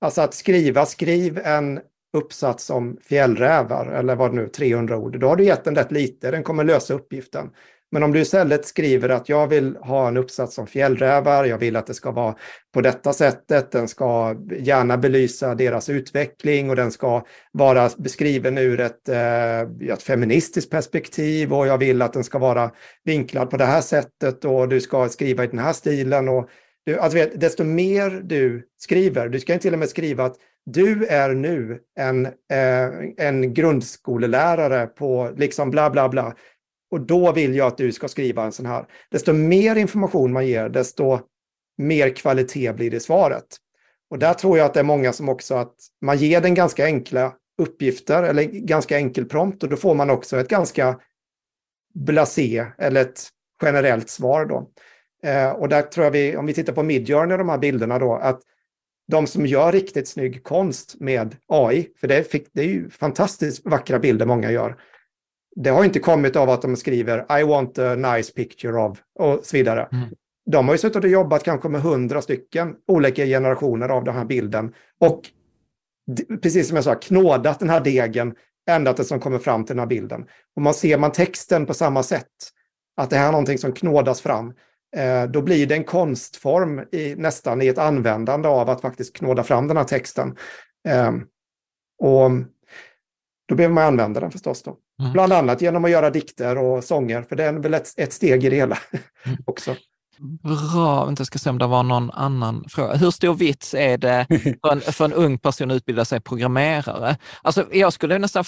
Alltså 0.00 0.20
att 0.20 0.34
skriva, 0.34 0.86
skriv 0.86 1.38
en 1.38 1.80
uppsats 2.12 2.70
om 2.70 2.98
fjällrävar 3.02 3.86
eller 3.86 4.16
vad 4.16 4.30
det 4.30 4.36
nu 4.36 4.48
300 4.48 4.96
ord. 4.96 5.20
Då 5.20 5.28
har 5.28 5.36
du 5.36 5.44
gett 5.44 5.64
den 5.64 5.74
rätt 5.74 5.92
lite, 5.92 6.30
den 6.30 6.42
kommer 6.42 6.64
lösa 6.64 6.94
uppgiften. 6.94 7.50
Men 7.94 8.02
om 8.02 8.12
du 8.12 8.20
istället 8.20 8.66
skriver 8.66 9.08
att 9.08 9.28
jag 9.28 9.46
vill 9.46 9.76
ha 9.76 10.08
en 10.08 10.16
uppsats 10.16 10.58
om 10.58 10.66
fjällrävar, 10.66 11.44
jag 11.44 11.58
vill 11.58 11.76
att 11.76 11.86
det 11.86 11.94
ska 11.94 12.10
vara 12.10 12.34
på 12.72 12.80
detta 12.80 13.12
sättet, 13.12 13.70
den 13.70 13.88
ska 13.88 14.36
gärna 14.58 14.96
belysa 14.98 15.54
deras 15.54 15.88
utveckling 15.88 16.70
och 16.70 16.76
den 16.76 16.92
ska 16.92 17.24
vara 17.52 17.90
beskriven 17.96 18.58
ur 18.58 18.80
ett, 18.80 19.08
eh, 19.08 19.60
ett 19.92 20.02
feministiskt 20.02 20.70
perspektiv 20.70 21.54
och 21.54 21.66
jag 21.66 21.78
vill 21.78 22.02
att 22.02 22.12
den 22.12 22.24
ska 22.24 22.38
vara 22.38 22.70
vinklad 23.04 23.50
på 23.50 23.56
det 23.56 23.64
här 23.64 23.80
sättet 23.80 24.44
och 24.44 24.68
du 24.68 24.80
ska 24.80 25.08
skriva 25.08 25.44
i 25.44 25.46
den 25.46 25.58
här 25.58 25.72
stilen. 25.72 26.28
Och 26.28 26.48
du, 26.86 26.98
alltså 26.98 27.18
vet, 27.18 27.40
desto 27.40 27.64
mer 27.64 28.10
du 28.10 28.62
skriver, 28.78 29.28
du 29.28 29.40
ska 29.40 29.58
till 29.58 29.72
och 29.72 29.78
med 29.78 29.88
skriva 29.88 30.24
att 30.24 30.36
du 30.66 31.06
är 31.06 31.34
nu 31.34 31.80
en, 32.00 32.26
eh, 32.26 32.88
en 33.16 33.54
grundskolelärare 33.54 34.86
på 34.86 35.32
liksom 35.36 35.70
bla 35.70 35.90
bla 35.90 36.08
bla. 36.08 36.34
Och 36.94 37.00
då 37.00 37.32
vill 37.32 37.54
jag 37.54 37.66
att 37.66 37.78
du 37.78 37.92
ska 37.92 38.08
skriva 38.08 38.44
en 38.44 38.52
sån 38.52 38.66
här. 38.66 38.86
Desto 39.10 39.32
mer 39.32 39.76
information 39.76 40.32
man 40.32 40.46
ger, 40.46 40.68
desto 40.68 41.20
mer 41.78 42.16
kvalitet 42.16 42.72
blir 42.72 42.90
det 42.90 42.96
i 42.96 43.00
svaret. 43.00 43.44
Och 44.10 44.18
där 44.18 44.34
tror 44.34 44.58
jag 44.58 44.64
att 44.64 44.74
det 44.74 44.80
är 44.80 44.84
många 44.84 45.12
som 45.12 45.28
också 45.28 45.54
att 45.54 45.74
man 46.00 46.16
ger 46.16 46.40
den 46.40 46.54
ganska 46.54 46.84
enkla 46.84 47.32
uppgifter 47.58 48.22
eller 48.22 48.42
ganska 48.44 48.96
enkel 48.96 49.24
prompt 49.24 49.62
och 49.62 49.68
då 49.68 49.76
får 49.76 49.94
man 49.94 50.10
också 50.10 50.40
ett 50.40 50.48
ganska 50.48 51.00
blasé 51.94 52.66
eller 52.78 53.00
ett 53.00 53.28
generellt 53.62 54.08
svar 54.10 54.46
då. 54.46 54.70
Eh, 55.30 55.50
och 55.50 55.68
där 55.68 55.82
tror 55.82 56.04
jag 56.04 56.10
vi, 56.10 56.36
om 56.36 56.46
vi 56.46 56.54
tittar 56.54 56.72
på 56.72 56.82
Midjourney, 56.82 57.36
de 57.36 57.48
här 57.48 57.58
bilderna 57.58 57.98
då, 57.98 58.14
att 58.14 58.40
de 59.06 59.26
som 59.26 59.46
gör 59.46 59.72
riktigt 59.72 60.08
snygg 60.08 60.44
konst 60.44 60.96
med 61.00 61.36
AI, 61.46 61.88
för 62.00 62.08
det, 62.08 62.30
fick, 62.30 62.48
det 62.52 62.60
är 62.60 62.68
ju 62.68 62.90
fantastiskt 62.90 63.66
vackra 63.66 63.98
bilder 63.98 64.26
många 64.26 64.50
gör. 64.50 64.76
Det 65.56 65.70
har 65.70 65.84
inte 65.84 65.98
kommit 65.98 66.36
av 66.36 66.50
att 66.50 66.62
de 66.62 66.76
skriver 66.76 67.40
I 67.40 67.42
want 67.42 67.78
a 67.78 67.94
nice 67.94 68.32
picture 68.32 68.82
of 68.82 68.98
och 69.18 69.40
så 69.42 69.56
vidare. 69.56 69.88
Mm. 69.92 70.08
De 70.46 70.68
har 70.68 70.74
ju 70.74 70.78
suttit 70.78 71.04
och 71.04 71.10
jobbat 71.10 71.44
kanske 71.44 71.68
med 71.68 71.82
hundra 71.82 72.22
stycken 72.22 72.74
olika 72.88 73.24
generationer 73.24 73.88
av 73.88 74.04
den 74.04 74.14
här 74.14 74.24
bilden 74.24 74.74
och 75.00 75.20
precis 76.42 76.68
som 76.68 76.74
jag 76.76 76.84
sa, 76.84 76.94
knådat 76.94 77.58
den 77.58 77.70
här 77.70 77.80
degen 77.80 78.34
ända 78.70 78.92
tills 78.92 79.08
de 79.08 79.20
kommer 79.20 79.38
fram 79.38 79.64
till 79.64 79.76
den 79.76 79.80
här 79.80 79.86
bilden. 79.86 80.26
Och 80.56 80.62
man 80.62 80.74
ser 80.74 80.98
man 80.98 81.12
texten 81.12 81.66
på 81.66 81.74
samma 81.74 82.02
sätt, 82.02 82.28
att 82.96 83.10
det 83.10 83.16
här 83.16 83.28
är 83.28 83.32
någonting 83.32 83.58
som 83.58 83.72
knådas 83.72 84.20
fram, 84.20 84.54
eh, 84.96 85.24
då 85.24 85.42
blir 85.42 85.66
det 85.66 85.74
en 85.74 85.84
konstform 85.84 86.84
i, 86.92 87.14
nästan 87.14 87.62
i 87.62 87.66
ett 87.66 87.78
användande 87.78 88.48
av 88.48 88.70
att 88.70 88.80
faktiskt 88.80 89.16
knåda 89.16 89.42
fram 89.42 89.68
den 89.68 89.76
här 89.76 89.84
texten. 89.84 90.36
Eh, 90.88 91.12
och 91.98 92.30
då 93.48 93.54
behöver 93.54 93.74
man 93.74 93.84
använda 93.84 94.20
den 94.20 94.30
förstås 94.30 94.62
då. 94.62 94.76
Mm. 95.00 95.12
Bland 95.12 95.32
annat 95.32 95.60
genom 95.60 95.84
att 95.84 95.90
göra 95.90 96.10
dikter 96.10 96.58
och 96.58 96.84
sånger, 96.84 97.22
för 97.22 97.36
det 97.36 97.44
är 97.44 97.52
väl 97.52 97.74
ett, 97.74 97.88
ett 97.96 98.12
steg 98.12 98.44
i 98.44 98.50
det 98.50 98.56
hela 98.56 98.78
Mm. 99.26 99.38
också. 99.46 99.76
Bra, 100.18 101.14
jag 101.18 101.26
ska 101.26 101.38
se 101.38 101.50
om 101.50 101.58
det 101.58 101.66
var 101.66 101.82
någon 101.82 102.10
annan 102.10 102.64
fråga. 102.68 102.94
Hur 102.94 103.10
stor 103.10 103.34
vits 103.34 103.74
är 103.74 103.98
det 103.98 104.26
för 104.62 104.72
en, 104.72 104.80
för 104.80 105.04
en 105.04 105.12
ung 105.12 105.38
person 105.38 105.70
att 105.70 105.74
utbilda 105.74 106.04
sig 106.04 106.20
programmerare? 106.20 107.16
Alltså, 107.42 107.66
jag 107.72 107.92
skulle 107.92 108.18
nästan, 108.18 108.44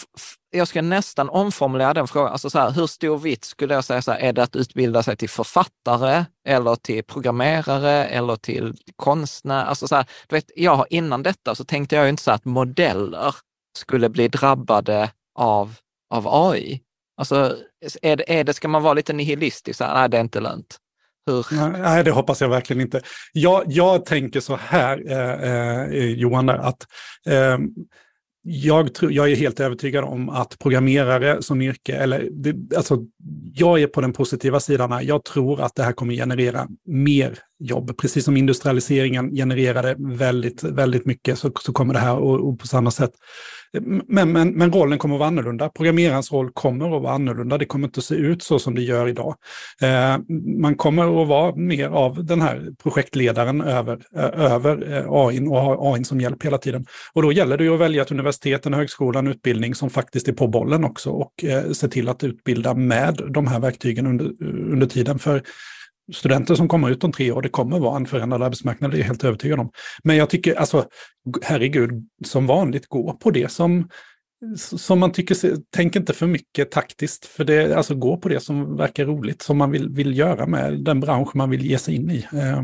jag 0.51 0.69
skulle 0.69 0.89
nästan 0.89 1.29
omformulera 1.29 1.95
den 1.95 2.09
frågan. 2.09 2.33
Alltså, 2.33 2.51
så 2.51 2.59
här, 2.59 2.71
hur 2.71 2.87
stor 2.87 3.19
vits 3.19 3.49
skulle 3.49 3.75
jag 3.75 3.85
säga, 3.85 4.03
så 4.03 4.13
här, 4.13 4.19
är 4.19 4.33
det 4.33 4.43
att 4.43 4.57
utbilda 4.57 5.03
sig 5.03 5.17
till 5.17 5.29
författare 5.29 6.25
eller 6.49 6.77
till 6.77 7.05
programmerare 7.05 8.05
eller 8.05 8.37
till 8.37 8.75
konstnär? 8.97 9.65
Alltså, 9.65 9.89
så 9.89 9.97
här, 9.97 10.07
du 10.29 10.37
vet, 10.37 10.51
jag, 10.57 10.87
innan 10.91 11.23
detta 11.23 11.55
så 11.55 11.65
tänkte 11.65 11.97
jag 11.97 12.05
ju 12.05 12.11
inte 12.11 12.23
så 12.23 12.31
att 12.31 12.45
modeller 12.45 13.35
skulle 13.79 14.09
bli 14.09 14.29
drabbade 14.29 15.11
av, 15.35 15.75
av 16.11 16.29
AI. 16.29 16.81
Alltså, 17.17 17.57
är 18.03 18.17
det, 18.17 18.39
är 18.39 18.45
det, 18.45 18.55
ska 18.55 18.69
man 18.69 18.83
vara 18.83 18.95
lite 18.95 19.13
nihilistisk? 19.13 19.81
Nej, 19.81 20.09
det 20.09 20.17
är 20.17 20.21
inte 20.21 20.41
lönt. 20.41 20.77
Hur? 21.27 21.47
Nej, 21.79 22.05
det 22.05 22.11
hoppas 22.11 22.41
jag 22.41 22.49
verkligen 22.49 22.83
inte. 22.83 23.01
Jag, 23.33 23.65
jag 23.67 24.05
tänker 24.05 24.41
så 24.41 24.57
här, 24.57 25.03
eh, 25.11 25.83
eh, 25.83 26.07
Johan, 26.07 26.47
där, 26.47 26.55
att 26.55 26.87
eh, 27.27 27.59
jag, 28.43 28.95
tror, 28.95 29.13
jag 29.13 29.31
är 29.31 29.37
helt 29.37 29.61
övertygad 29.61 30.05
om 30.05 30.29
att 30.29 30.59
programmerare 30.59 31.43
som 31.43 31.63
yrke, 31.63 31.97
eller 31.97 32.29
det, 32.33 32.77
alltså, 32.77 32.99
jag 33.55 33.83
är 33.83 33.87
på 33.87 34.01
den 34.01 34.13
positiva 34.13 34.61
sidan 34.61 34.93
här. 34.93 35.03
Jag 35.03 35.25
tror 35.25 35.61
att 35.61 35.75
det 35.75 35.83
här 35.83 35.93
kommer 35.93 36.15
generera 36.15 36.69
mer 36.85 37.39
jobb. 37.59 37.97
Precis 37.99 38.25
som 38.25 38.37
industrialiseringen 38.37 39.35
genererade 39.35 39.97
väldigt, 39.99 40.63
väldigt 40.63 41.07
mycket 41.07 41.39
så, 41.39 41.53
så 41.61 41.73
kommer 41.73 41.95
det 41.95 42.01
här 42.01 42.17
och, 42.17 42.49
och 42.49 42.59
på 42.59 42.67
samma 42.67 42.91
sätt. 42.91 43.13
Men, 44.07 44.33
men, 44.33 44.51
men 44.51 44.73
rollen 44.73 44.99
kommer 44.99 45.15
att 45.15 45.19
vara 45.19 45.29
annorlunda. 45.29 45.69
Programmerarens 45.69 46.33
roll 46.33 46.51
kommer 46.51 46.97
att 46.97 47.03
vara 47.03 47.13
annorlunda. 47.13 47.59
Det 47.59 47.65
kommer 47.65 47.87
inte 47.87 47.99
att 47.99 48.05
se 48.05 48.15
ut 48.15 48.43
så 48.43 48.59
som 48.59 48.75
det 48.75 48.83
gör 48.83 49.09
idag. 49.09 49.35
Eh, 49.83 50.19
man 50.61 50.75
kommer 50.75 51.23
att 51.23 51.29
vara 51.29 51.57
mer 51.57 51.89
av 51.89 52.25
den 52.25 52.41
här 52.41 52.69
projektledaren 52.83 53.61
över, 53.61 53.99
eh, 54.17 54.53
över 54.53 54.93
eh, 54.93 55.05
AI 55.09 55.41
och 55.41 55.61
ha 55.61 55.95
AI 55.95 56.05
som 56.05 56.21
hjälp 56.21 56.45
hela 56.45 56.59
tiden. 56.59 56.87
Och 57.13 57.23
då 57.23 57.33
gäller 57.33 57.59
det 57.59 57.65
ju 57.65 57.75
att 57.75 57.81
välja 57.81 58.03
ett 58.03 58.11
universitet, 58.11 58.67
en 58.67 58.75
högskola, 58.75 59.19
en 59.19 59.27
utbildning 59.27 59.75
som 59.75 59.91
faktiskt 59.91 60.29
är 60.29 60.33
på 60.33 60.49
bollen 60.49 60.85
också 60.85 61.11
och 61.11 61.45
eh, 61.45 61.71
se 61.73 61.89
till 61.89 62.09
att 62.09 62.25
utbilda 62.25 62.75
med 62.75 63.23
de 63.31 63.47
här 63.47 63.61
verktygen 63.61 64.07
under, 64.07 64.25
under 64.73 64.87
tiden. 64.87 65.19
För 65.19 65.43
studenter 66.13 66.55
som 66.55 66.69
kommer 66.69 66.91
ut 66.91 67.05
om 67.05 67.13
tre 67.13 67.33
år, 67.33 67.43
det 67.43 67.49
kommer 67.49 67.79
vara 67.79 67.97
en 67.97 68.07
förändrad 68.07 68.43
arbetsmarknad, 68.43 68.91
det 68.91 68.97
är 68.97 68.99
jag 68.99 69.07
helt 69.07 69.25
övertygad 69.25 69.61
om. 69.61 69.71
Men 70.05 70.17
jag 70.17 70.31
tycker, 70.31 70.55
alltså, 70.55 70.85
herregud, 71.43 72.07
som 72.25 72.47
vanligt, 72.47 72.87
gå 72.87 73.13
på 73.13 73.31
det 73.31 73.49
som, 73.49 73.89
som 74.57 74.99
man 74.99 75.13
tycker, 75.13 75.37
tänk 75.71 75.97
inte 75.97 76.13
för 76.13 76.27
mycket 76.27 76.71
taktiskt, 76.71 77.27
för 77.27 77.45
det, 77.45 77.77
alltså 77.77 77.95
gå 77.95 78.17
på 78.17 78.29
det 78.29 78.41
som 78.41 78.77
verkar 78.77 79.05
roligt, 79.05 79.43
som 79.43 79.59
man 79.59 79.71
vill, 79.71 79.89
vill 79.89 80.19
göra 80.19 80.47
med 80.47 80.85
den 80.85 81.01
bransch 81.01 81.37
man 81.37 81.51
vill 81.51 81.67
ge 81.67 81.79
sig 81.79 81.95
in 81.95 82.11
i. 82.11 82.27
Eh, 82.33 82.63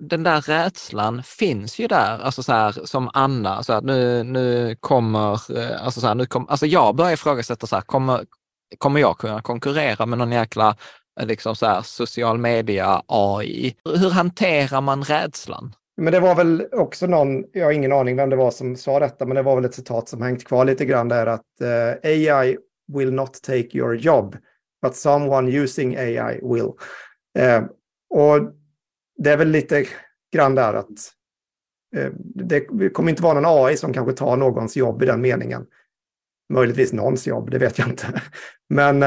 den 0.00 0.22
där 0.22 0.40
rädslan 0.40 1.22
finns 1.22 1.78
ju 1.78 1.86
där, 1.86 2.18
alltså 2.18 2.42
så 2.42 2.52
här, 2.52 2.72
som 2.84 3.10
Anna, 3.12 3.62
så 3.62 3.72
här, 3.72 3.82
nu, 3.82 4.22
nu 4.22 4.76
kommer, 4.80 5.58
eh, 5.58 5.84
alltså 5.84 6.00
så 6.00 6.06
här, 6.06 6.14
nu 6.14 6.26
kom, 6.26 6.48
alltså 6.48 6.66
jag 6.66 6.96
börjar 6.96 7.12
ifrågasätta 7.12 7.66
så 7.66 7.76
här, 7.76 7.82
kommer, 7.82 8.24
kommer 8.78 9.00
jag 9.00 9.18
kunna 9.18 9.42
konkurrera 9.42 10.06
med 10.06 10.18
någon 10.18 10.32
jäkla 10.32 10.76
liksom 11.20 11.56
så 11.56 11.66
här, 11.66 11.82
social 11.82 12.38
media, 12.38 13.02
AI. 13.06 13.76
Hur 13.84 14.10
hanterar 14.10 14.80
man 14.80 15.02
rädslan? 15.02 15.74
Men 15.96 16.12
det 16.12 16.20
var 16.20 16.34
väl 16.34 16.66
också 16.72 17.06
någon, 17.06 17.44
jag 17.52 17.64
har 17.64 17.72
ingen 17.72 17.92
aning 17.92 18.16
vem 18.16 18.30
det 18.30 18.36
var 18.36 18.50
som 18.50 18.76
sa 18.76 19.00
detta, 19.00 19.26
men 19.26 19.34
det 19.34 19.42
var 19.42 19.56
väl 19.56 19.64
ett 19.64 19.74
citat 19.74 20.08
som 20.08 20.22
hängt 20.22 20.44
kvar 20.44 20.64
lite 20.64 20.84
grann 20.84 21.08
där 21.08 21.26
att 21.26 21.60
eh, 21.60 21.68
uh, 21.68 22.12
AI 22.12 22.56
will 22.92 23.12
not 23.12 23.42
take 23.42 23.78
your 23.78 23.96
job, 23.96 24.36
but 24.82 24.96
someone 24.96 25.50
using 25.50 25.96
AI 25.96 26.40
will. 26.42 26.70
Uh, 27.38 27.66
och 28.10 28.52
det 29.16 29.30
är 29.30 29.36
väl 29.36 29.48
lite 29.48 29.86
grann 30.32 30.54
där 30.54 30.74
att 30.74 31.12
uh, 31.96 32.10
det 32.34 32.60
kommer 32.90 33.10
inte 33.10 33.22
vara 33.22 33.40
någon 33.40 33.66
AI 33.66 33.76
som 33.76 33.92
kanske 33.92 34.12
tar 34.12 34.36
någons 34.36 34.76
jobb 34.76 35.02
i 35.02 35.06
den 35.06 35.20
meningen. 35.20 35.66
Möjligtvis 36.52 36.92
någons 36.92 37.26
jobb, 37.26 37.50
det 37.50 37.58
vet 37.58 37.78
jag 37.78 37.88
inte. 37.88 38.22
Men 38.68 39.02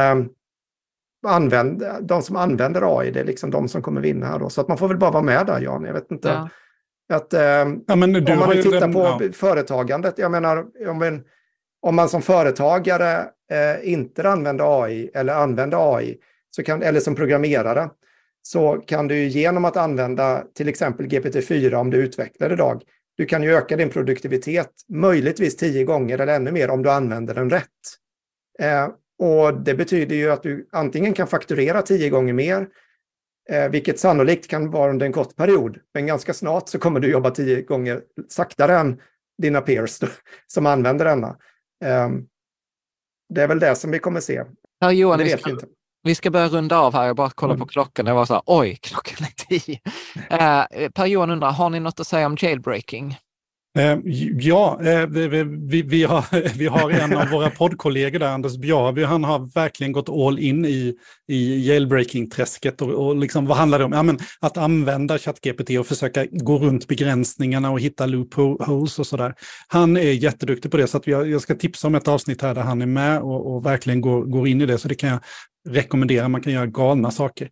använd, 1.26 1.84
de 2.02 2.22
som 2.22 2.36
använder 2.36 3.00
AI, 3.00 3.12
det 3.12 3.20
är 3.20 3.24
liksom 3.24 3.52
de 3.52 3.68
som 3.68 3.82
kommer 3.82 4.02
vinna 4.02 4.26
här 4.26 4.40
då. 4.40 4.50
Så 4.50 4.62
att 4.62 4.68
man 4.68 4.78
får 4.78 4.88
väl 4.88 4.98
bara 4.98 5.12
vara 5.12 5.24
med 5.24 5.46
där, 5.46 5.62
Jan. 5.62 5.84
Jag 5.84 5.94
vet 5.94 6.12
inte. 6.12 6.28
Ja. 6.28 6.50
Att, 7.16 7.34
eh, 7.34 7.42
ja, 7.42 7.66
om 7.94 8.00
man 8.00 8.14
vill 8.50 8.64
titta 8.64 8.80
den, 8.80 8.94
på 8.94 9.00
ja. 9.00 9.20
företagandet, 9.34 10.18
jag 10.18 10.32
menar, 10.32 10.66
om, 10.88 11.02
en, 11.02 11.24
om 11.82 11.96
man 11.96 12.10
som 12.10 12.22
företagare 12.22 13.26
eh, 13.52 13.94
inte 13.94 14.30
använder 14.30 14.84
AI 14.84 15.10
eller 15.14 15.34
använder 15.34 15.98
AI, 15.98 16.18
så 16.50 16.64
kan, 16.64 16.84
eller 16.84 17.00
som 17.00 17.16
programmerare, 17.16 17.90
så 18.42 18.84
kan 18.88 19.08
du 19.08 19.28
genom 19.28 19.66
att 19.66 19.78
använda 19.78 20.44
till 20.56 20.70
exempel 20.70 21.06
GPT-4 21.06 21.76
om 21.76 21.90
du 21.90 21.98
utvecklar 21.98 22.54
idag, 22.54 22.82
du 23.18 23.26
kan 23.26 23.44
ju 23.44 23.56
öka 23.56 23.78
din 23.78 23.90
produktivitet 23.90 24.72
möjligtvis 24.90 25.58
tio 25.58 25.84
gånger 25.84 26.20
eller 26.20 26.36
ännu 26.36 26.52
mer 26.52 26.70
om 26.70 26.84
du 26.84 26.92
använder 26.92 27.36
den 27.36 27.50
rätt. 27.50 27.64
Eh, 28.60 28.88
och 29.20 29.54
det 29.54 29.76
betyder 29.76 30.16
ju 30.16 30.32
att 30.32 30.44
du 30.44 30.70
antingen 30.72 31.14
kan 31.14 31.28
fakturera 31.28 31.82
tio 31.82 32.10
gånger 32.10 32.34
mer, 32.34 32.68
eh, 33.50 33.70
vilket 33.70 34.00
sannolikt 34.00 34.48
kan 34.48 34.72
vara 34.72 34.90
under 34.92 35.06
en 35.06 35.14
kort 35.14 35.36
period, 35.36 35.80
men 35.94 36.08
ganska 36.08 36.34
snart 36.34 36.70
så 36.70 36.80
kommer 36.80 37.00
du 37.00 37.12
jobba 37.12 37.32
tio 37.32 37.62
gånger 37.62 38.02
saktare 38.30 38.78
än 38.78 39.02
dina 39.38 39.62
peers 39.62 40.00
som 40.48 40.66
använder 40.66 41.06
denna. 41.06 41.38
Eh, 41.86 42.10
det 43.34 43.42
är 43.42 43.48
väl 43.48 43.60
det 43.60 43.76
som 43.76 43.92
vi 43.92 44.00
kommer 44.00 44.20
se. 44.20 44.44
Ja, 44.80 44.92
Johan, 44.92 45.20
vi 45.20 45.30
ska, 45.30 45.58
vi 46.04 46.16
ska 46.16 46.32
börja 46.32 46.48
runda 46.48 46.80
av 46.80 46.94
här. 46.94 47.06
Jag 47.06 47.16
bara 47.16 47.30
kollar 47.30 47.54
mm. 47.54 47.60
på 47.60 47.72
klockan. 47.72 48.06
Jag 48.06 48.16
var 48.16 48.26
så 48.26 48.34
här, 48.34 48.44
oj, 48.46 48.78
klockan 48.82 49.28
är 49.28 49.60
tio. 49.60 49.80
Eh, 50.30 50.90
per 50.90 51.06
Johan 51.06 51.32
undrar, 51.32 51.52
har 51.52 51.70
ni 51.70 51.80
något 51.80 52.00
att 52.00 52.08
säga 52.08 52.26
om 52.26 52.38
jailbreaking? 52.40 53.18
Eh, 53.78 53.98
ja, 54.38 54.80
eh, 54.84 55.06
vi, 55.08 55.82
vi, 55.82 56.04
har, 56.04 56.26
vi 56.58 56.68
har 56.68 56.92
en 56.92 57.18
av 57.18 57.30
våra 57.30 57.50
poddkollegor 57.50 58.20
där, 58.20 58.28
Anders 58.28 58.58
Bjarby, 58.58 59.04
han 59.04 59.24
har 59.24 59.54
verkligen 59.54 59.92
gått 59.92 60.10
all 60.10 60.40
in 60.40 60.66
i, 60.66 60.94
i 61.28 61.68
jailbreaking-träsket. 61.68 62.82
Och, 62.82 62.90
och 63.08 63.16
liksom, 63.16 63.46
vad 63.46 63.58
handlar 63.58 63.80
det 63.80 63.86
om? 63.86 63.92
Ja, 63.92 64.04
men 64.04 64.20
att 64.40 64.58
använda 64.58 65.18
ChatGPT 65.18 65.70
och 65.70 65.88
försöka 65.88 66.26
gå 66.32 66.58
runt 66.58 66.88
begränsningarna 66.88 67.72
och 67.72 67.80
hitta 67.80 68.06
loopholes 68.06 69.00
och 69.00 69.08
sådär. 69.08 69.34
Han 69.68 69.98
är 69.98 70.12
jätteduktig 70.12 70.72
på 70.72 70.78
det, 70.78 70.88
så 70.88 70.98
att 70.98 71.08
jag, 71.08 71.30
jag 71.30 71.42
ska 71.42 71.56
tipsa 71.56 71.88
om 71.88 71.96
ett 71.96 72.08
avsnitt 72.08 72.42
här 72.42 72.56
där 72.56 72.62
han 72.62 72.82
är 72.82 72.86
med 72.86 73.22
och, 73.22 73.56
och 73.56 73.66
verkligen 73.66 74.02
går, 74.02 74.22
går 74.26 74.48
in 74.48 74.62
i 74.62 74.66
det. 74.66 74.78
Så 74.78 74.88
det 74.88 74.96
kan 74.96 75.10
jag 75.10 75.20
rekommendera, 75.68 76.28
man 76.28 76.42
kan 76.42 76.54
göra 76.54 76.66
galna 76.66 77.12
saker. 77.12 77.50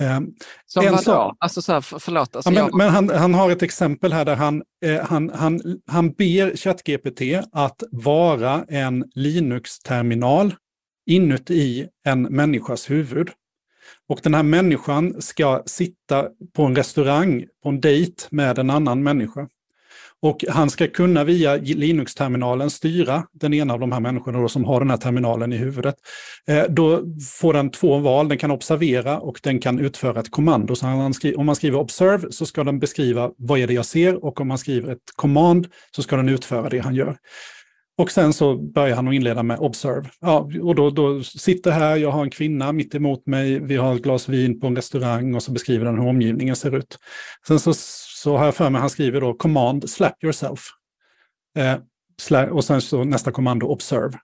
Eh, 0.00 0.20
Som 0.66 0.84
vadå? 0.84 0.98
Så, 0.98 1.34
alltså 1.38 1.62
så 1.62 1.72
här, 1.72 1.80
förlåt. 1.80 2.36
Alltså 2.36 2.50
ja, 2.50 2.54
men, 2.54 2.64
jag... 2.64 2.76
men 2.76 2.88
han, 2.88 3.08
han, 3.08 3.34
har 3.34 3.50
ett 3.50 3.62
exempel 3.62 4.12
här 4.12 4.24
där 4.24 4.36
han, 4.36 4.62
eh, 4.84 5.04
han, 5.04 5.30
han, 5.34 5.60
han 5.86 6.12
ber 6.12 6.56
ChatGPT 6.56 7.48
att 7.52 7.82
vara 7.90 8.64
en 8.68 9.04
Linux-terminal 9.14 10.54
inuti 11.06 11.88
en 12.04 12.22
människas 12.22 12.90
huvud. 12.90 13.30
Och 14.08 14.20
den 14.22 14.34
här 14.34 14.42
människan 14.42 15.22
ska 15.22 15.62
sitta 15.66 16.28
på 16.54 16.62
en 16.62 16.76
restaurang 16.76 17.44
på 17.62 17.68
en 17.68 17.80
dejt 17.80 18.22
med 18.30 18.58
en 18.58 18.70
annan 18.70 19.02
människa. 19.02 19.48
Och 20.22 20.44
han 20.48 20.70
ska 20.70 20.86
kunna 20.86 21.24
via 21.24 21.56
Linux-terminalen 21.56 22.70
styra 22.70 23.22
den 23.32 23.54
ena 23.54 23.74
av 23.74 23.80
de 23.80 23.92
här 23.92 24.00
människorna 24.00 24.40
då, 24.40 24.48
som 24.48 24.64
har 24.64 24.80
den 24.80 24.90
här 24.90 24.96
terminalen 24.96 25.52
i 25.52 25.56
huvudet. 25.56 25.94
Eh, 26.48 26.64
då 26.68 27.02
får 27.38 27.52
den 27.52 27.70
två 27.70 27.98
val, 27.98 28.28
den 28.28 28.38
kan 28.38 28.50
observera 28.50 29.18
och 29.18 29.40
den 29.42 29.58
kan 29.58 29.78
utföra 29.78 30.20
ett 30.20 30.30
kommando. 30.30 30.76
Så 30.76 30.86
han 30.86 31.14
om 31.36 31.46
man 31.46 31.56
skriver 31.56 31.78
observe 31.78 32.32
så 32.32 32.46
ska 32.46 32.64
den 32.64 32.78
beskriva 32.78 33.30
vad 33.36 33.58
är 33.58 33.66
det 33.66 33.74
jag 33.74 33.86
ser 33.86 34.24
och 34.24 34.40
om 34.40 34.48
man 34.48 34.58
skriver 34.58 34.92
ett 34.92 35.12
command 35.16 35.68
så 35.90 36.02
ska 36.02 36.16
den 36.16 36.28
utföra 36.28 36.68
det 36.68 36.78
han 36.78 36.94
gör. 36.94 37.16
Och 37.98 38.10
sen 38.10 38.32
så 38.32 38.56
börjar 38.56 38.96
han 38.96 39.08
att 39.08 39.14
inleda 39.14 39.42
med 39.42 39.58
observe. 39.58 40.10
Ja, 40.20 40.50
och 40.62 40.74
då, 40.74 40.90
då 40.90 41.22
sitter 41.22 41.70
här, 41.70 41.96
jag 41.96 42.10
har 42.10 42.22
en 42.22 42.30
kvinna 42.30 42.72
mitt 42.72 42.94
emot 42.94 43.26
mig, 43.26 43.60
vi 43.60 43.76
har 43.76 43.94
ett 43.94 44.02
glas 44.02 44.28
vin 44.28 44.60
på 44.60 44.66
en 44.66 44.76
restaurang 44.76 45.34
och 45.34 45.42
så 45.42 45.52
beskriver 45.52 45.84
den 45.84 45.98
hur 45.98 46.08
omgivningen 46.08 46.56
ser 46.56 46.76
ut. 46.76 46.98
Sen 47.46 47.60
så 47.60 47.74
så 48.26 48.36
har 48.36 48.44
jag 48.44 48.54
för 48.54 48.70
mig 48.70 48.80
han 48.80 48.90
skriver 48.90 49.20
då 49.20 49.34
command 49.34 49.90
slap 49.90 50.24
yourself. 50.24 50.60
Eh, 51.58 52.48
och 52.50 52.64
sen 52.64 52.80
så 52.80 53.04
nästa 53.04 53.32
kommando 53.32 53.66
observe. 53.66 54.18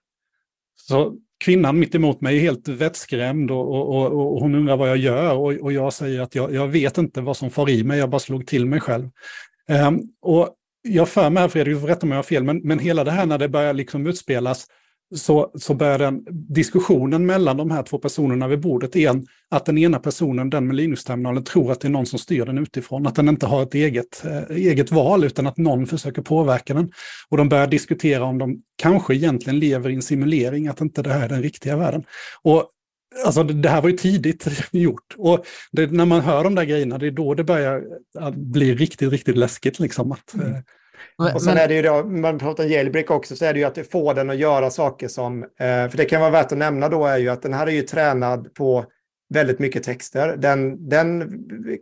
Så 0.75 1.15
kvinnan 1.45 1.79
mitt 1.79 1.95
emot 1.95 2.21
mig 2.21 2.37
är 2.37 2.41
helt 2.41 2.67
vettskrämd 2.67 3.51
och, 3.51 3.75
och, 3.75 3.95
och, 3.95 4.33
och 4.33 4.41
hon 4.41 4.55
undrar 4.55 4.77
vad 4.77 4.89
jag 4.89 4.97
gör 4.97 5.33
och, 5.33 5.53
och 5.53 5.73
jag 5.73 5.93
säger 5.93 6.21
att 6.21 6.35
jag, 6.35 6.53
jag, 6.53 6.67
vet 6.67 6.97
inte 6.97 7.21
vad 7.21 7.37
som 7.37 7.49
far 7.49 7.69
i 7.69 7.83
mig, 7.83 7.99
jag 7.99 8.09
bara 8.09 8.19
slog 8.19 8.47
till 8.47 8.65
mig 8.65 8.79
själv. 8.79 9.09
Eh, 9.69 9.91
och 10.21 10.55
jag 10.81 11.09
för 11.09 11.29
mig, 11.29 11.49
Fredrik, 11.49 11.75
du 11.75 11.81
får 11.81 11.87
rätta 11.87 12.05
om 12.05 12.11
jag 12.11 12.17
har 12.17 12.23
fel, 12.23 12.43
men, 12.43 12.57
men 12.57 12.79
hela 12.79 13.03
det 13.03 13.11
här 13.11 13.25
när 13.25 13.37
det 13.37 13.49
börjar 13.49 13.73
liksom 13.73 14.07
utspelas 14.07 14.67
så, 15.15 15.51
så 15.55 15.73
börjar 15.73 15.99
den 15.99 16.25
diskussionen 16.29 17.25
mellan 17.25 17.57
de 17.57 17.71
här 17.71 17.83
två 17.83 17.97
personerna 17.97 18.47
vid 18.47 18.59
bordet 18.59 18.95
igen, 18.95 19.27
att 19.49 19.65
den 19.65 19.77
ena 19.77 19.99
personen, 19.99 20.49
den 20.49 20.67
med 20.67 20.75
Linux-terminalen, 20.75 21.43
tror 21.43 21.71
att 21.71 21.81
det 21.81 21.87
är 21.87 21.89
någon 21.89 22.05
som 22.05 22.19
styr 22.19 22.45
den 22.45 22.57
utifrån, 22.57 23.07
att 23.07 23.15
den 23.15 23.29
inte 23.29 23.45
har 23.45 23.63
ett 23.63 23.73
eget, 23.73 24.25
eh, 24.25 24.57
eget 24.57 24.91
val, 24.91 25.23
utan 25.23 25.47
att 25.47 25.57
någon 25.57 25.87
försöker 25.87 26.21
påverka 26.21 26.73
den. 26.73 26.91
Och 27.29 27.37
de 27.37 27.49
börjar 27.49 27.67
diskutera 27.67 28.23
om 28.23 28.37
de 28.37 28.61
kanske 28.75 29.15
egentligen 29.15 29.59
lever 29.59 29.89
i 29.89 29.95
en 29.95 30.01
simulering, 30.01 30.67
att 30.67 30.81
inte 30.81 31.01
det 31.01 31.13
här 31.13 31.25
är 31.25 31.29
den 31.29 31.41
riktiga 31.41 31.77
världen. 31.77 32.03
Och 32.41 32.69
Alltså 33.25 33.43
det, 33.43 33.69
här 33.69 33.81
var 33.81 33.89
ju 33.89 33.97
tidigt 33.97 34.47
gjort. 34.71 35.15
Och 35.17 35.45
det, 35.71 35.91
när 35.91 36.05
man 36.05 36.21
hör 36.21 36.43
de 36.43 36.55
där 36.55 36.63
grejerna, 36.63 36.97
det 36.97 37.07
är 37.07 37.11
då 37.11 37.33
det 37.33 37.43
börjar 37.43 37.83
bli 38.31 38.75
riktigt, 38.75 39.11
riktigt 39.11 39.37
läskigt. 39.37 39.79
Liksom, 39.79 40.11
att, 40.11 40.33
mm. 40.33 40.63
Och 41.33 41.41
sen 41.41 41.57
är 41.57 41.67
det 41.67 41.73
ju 41.73 41.81
då, 41.81 42.03
man 42.03 42.39
pratar 42.39 42.63
jailbreak 42.63 43.11
också, 43.11 43.35
så 43.35 43.45
är 43.45 43.53
det 43.53 43.59
ju 43.59 43.65
att 43.65 43.87
får 43.91 44.13
den 44.13 44.29
att 44.29 44.37
göra 44.37 44.69
saker 44.69 45.07
som, 45.07 45.43
eh, 45.43 45.89
för 45.89 45.97
det 45.97 46.05
kan 46.05 46.21
vara 46.21 46.31
värt 46.31 46.51
att 46.51 46.57
nämna 46.57 46.89
då 46.89 47.05
är 47.05 47.17
ju 47.17 47.29
att 47.29 47.41
den 47.41 47.53
här 47.53 47.67
är 47.67 47.71
ju 47.71 47.81
tränad 47.81 48.53
på 48.53 48.85
väldigt 49.33 49.59
mycket 49.59 49.83
texter. 49.83 50.37
Den, 50.37 50.89
den, 50.89 51.33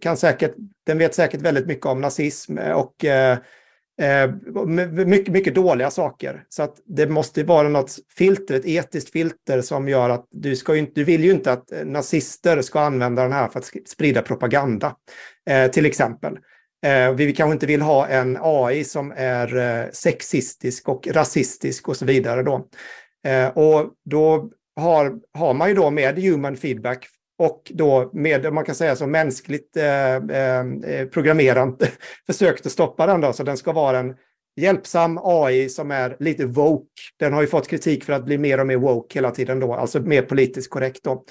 kan 0.02 0.18
säkert, 0.18 0.54
den 0.86 0.98
vet 0.98 1.16
säkert 1.16 1.42
väldigt 1.42 1.68
mycket 1.68 1.86
om 1.86 2.02
nazism 2.02 2.58
och 2.58 3.06
eh, 3.06 3.38
eh, 4.02 4.32
mycket, 5.06 5.34
mycket 5.34 5.56
dåliga 5.56 5.92
saker. 5.92 6.44
Så 6.50 6.64
att 6.64 6.76
det 6.86 7.08
måste 7.08 7.44
vara 7.44 7.70
något 7.70 7.96
filter, 8.18 8.56
ett 8.56 8.66
etiskt 8.66 9.12
filter 9.12 9.62
som 9.62 9.90
gör 9.90 10.10
att 10.10 10.26
du, 10.32 10.56
ska 10.56 10.76
inte, 10.76 10.92
du 10.96 11.04
vill 11.04 11.24
ju 11.24 11.32
inte 11.32 11.52
att 11.52 11.72
nazister 11.86 12.62
ska 12.62 12.80
använda 12.80 13.24
den 13.24 13.34
här 13.34 13.48
för 13.48 13.60
att 13.60 13.72
sprida 13.86 14.22
propaganda, 14.22 14.96
eh, 15.50 15.72
till 15.72 15.86
exempel. 15.86 16.38
Eh, 16.86 17.14
vi 17.14 17.34
kanske 17.34 17.54
inte 17.54 17.66
vill 17.66 17.82
ha 17.82 18.08
en 18.08 18.38
AI 18.42 18.84
som 18.84 19.14
är 19.16 19.58
eh, 19.58 19.90
sexistisk 19.92 20.90
och 20.90 21.08
rasistisk 21.08 21.90
och 21.90 21.98
så 21.98 22.06
vidare. 22.06 22.44
Då. 22.44 22.68
Eh, 23.28 23.48
och 23.48 23.92
då 24.06 24.50
har, 24.76 25.14
har 25.38 25.54
man 25.54 25.70
ju 25.70 25.76
då 25.76 25.90
med 25.90 26.20
human 26.20 26.58
feedback 26.58 27.08
och 27.40 27.72
då 27.74 28.10
med, 28.14 28.54
man 28.54 28.66
kan 28.66 28.76
säga 28.76 28.96
så 28.96 29.08
mänskligt 29.08 29.78
eh, 29.78 30.16
eh, 30.16 30.66
eh 30.86 31.08
programmerande 31.08 31.88
försökt 32.28 32.66
att 32.66 32.72
stoppa 32.72 33.08
den 33.08 33.22
då, 33.22 33.34
så 33.34 33.44
den 33.44 33.58
ska 33.58 33.72
vara 33.72 34.00
en 34.00 34.16
hjälpsam 34.56 35.20
AI 35.24 35.70
som 35.70 35.92
är 35.92 36.16
lite 36.20 36.46
woke. 36.46 37.02
Den 37.20 37.34
har 37.34 37.42
ju 37.42 37.48
fått 37.48 37.68
kritik 37.68 38.04
för 38.04 38.14
att 38.14 38.26
bli 38.26 38.38
mer 38.38 38.60
och 38.60 38.68
mer 38.68 38.78
woke 38.78 39.18
hela 39.18 39.32
tiden 39.32 39.60
då, 39.60 39.74
alltså 39.74 40.00
mer 40.00 40.22
politiskt 40.22 40.70
korrekt 40.70 41.04
då. 41.04 41.24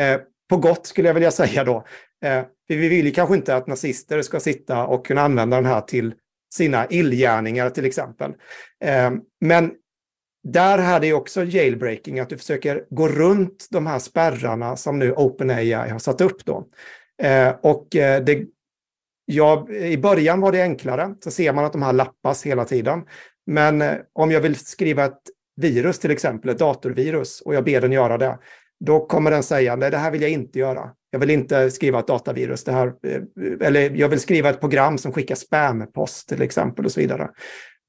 Eh, 0.00 0.20
på 0.48 0.56
gott 0.56 0.86
skulle 0.86 1.08
jag 1.08 1.14
vilja 1.14 1.30
säga 1.30 1.64
då. 1.64 1.84
Eh, 2.24 2.42
vi 2.68 2.88
vill 2.88 3.06
ju 3.06 3.12
kanske 3.12 3.34
inte 3.34 3.56
att 3.56 3.66
nazister 3.66 4.22
ska 4.22 4.40
sitta 4.40 4.86
och 4.86 5.06
kunna 5.06 5.20
använda 5.20 5.56
den 5.56 5.66
här 5.66 5.80
till 5.80 6.14
sina 6.54 6.86
illgärningar 6.86 7.70
till 7.70 7.84
exempel. 7.84 8.32
Ehm, 8.84 9.20
men 9.40 9.72
där 10.48 10.78
hade 10.78 11.06
ju 11.06 11.12
också 11.12 11.44
jailbreaking, 11.44 12.20
att 12.20 12.28
du 12.28 12.38
försöker 12.38 12.84
gå 12.90 13.08
runt 13.08 13.66
de 13.70 13.86
här 13.86 13.98
spärrarna 13.98 14.76
som 14.76 14.98
nu 14.98 15.12
OpenAI 15.12 15.72
har 15.72 15.98
satt 15.98 16.20
upp 16.20 16.44
då. 16.44 16.66
Ehm, 17.22 17.54
och 17.62 17.96
eh, 17.96 18.24
det, 18.24 18.44
ja, 19.24 19.68
i 19.70 19.98
början 19.98 20.40
var 20.40 20.52
det 20.52 20.62
enklare, 20.62 21.14
så 21.24 21.30
ser 21.30 21.52
man 21.52 21.64
att 21.64 21.72
de 21.72 21.82
här 21.82 21.92
lappas 21.92 22.46
hela 22.46 22.64
tiden. 22.64 23.04
Men 23.46 23.82
eh, 23.82 23.96
om 24.12 24.30
jag 24.30 24.40
vill 24.40 24.56
skriva 24.56 25.04
ett 25.04 25.22
virus 25.56 25.98
till 25.98 26.10
exempel, 26.10 26.50
ett 26.50 26.58
datorvirus, 26.58 27.40
och 27.40 27.54
jag 27.54 27.64
ber 27.64 27.80
den 27.80 27.92
göra 27.92 28.18
det, 28.18 28.38
då 28.84 29.06
kommer 29.06 29.30
den 29.30 29.42
säga, 29.42 29.76
nej 29.76 29.90
det 29.90 29.96
här 29.96 30.10
vill 30.10 30.22
jag 30.22 30.30
inte 30.30 30.58
göra. 30.58 30.90
Jag 31.10 31.18
vill 31.18 31.30
inte 31.30 31.70
skriva 31.70 31.98
ett 31.98 32.06
datavirus. 32.06 32.64
Det 32.64 32.72
här, 32.72 32.86
eh, 32.86 33.66
eller 33.66 33.90
jag 33.90 34.08
vill 34.08 34.20
skriva 34.20 34.50
ett 34.50 34.60
program 34.60 34.98
som 34.98 35.12
skickar 35.12 35.34
spampost 35.34 36.28
till 36.28 36.42
exempel 36.42 36.84
och 36.84 36.92
så 36.92 37.00
vidare. 37.00 37.30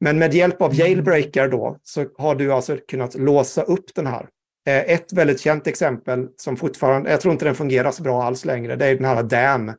Men 0.02 0.20
med 0.20 0.34
hjälp 0.34 0.62
av 0.62 0.76
jailbreaker 0.76 1.48
då 1.48 1.78
så 1.84 2.06
har 2.18 2.36
du 2.36 2.54
alltså 2.54 2.78
kunnat 2.88 3.16
låsa 3.16 3.62
upp 3.62 3.96
den 3.96 4.08
här. 4.08 4.28
Eh, 4.68 4.92
ett 4.94 5.14
väldigt 5.14 5.40
känt 5.40 5.68
exempel 5.68 6.28
som 6.38 6.58
fortfarande, 6.58 7.12
jag 7.12 7.22
tror 7.22 7.32
inte 7.32 7.46
den 7.46 7.56
fungerar 7.56 7.92
så 7.92 8.04
bra 8.04 8.24
alls 8.24 8.46
längre, 8.46 8.76
det 8.76 8.86
är 8.86 8.96
den 8.96 9.06
här 9.06 9.24
Dan, 9.24 9.74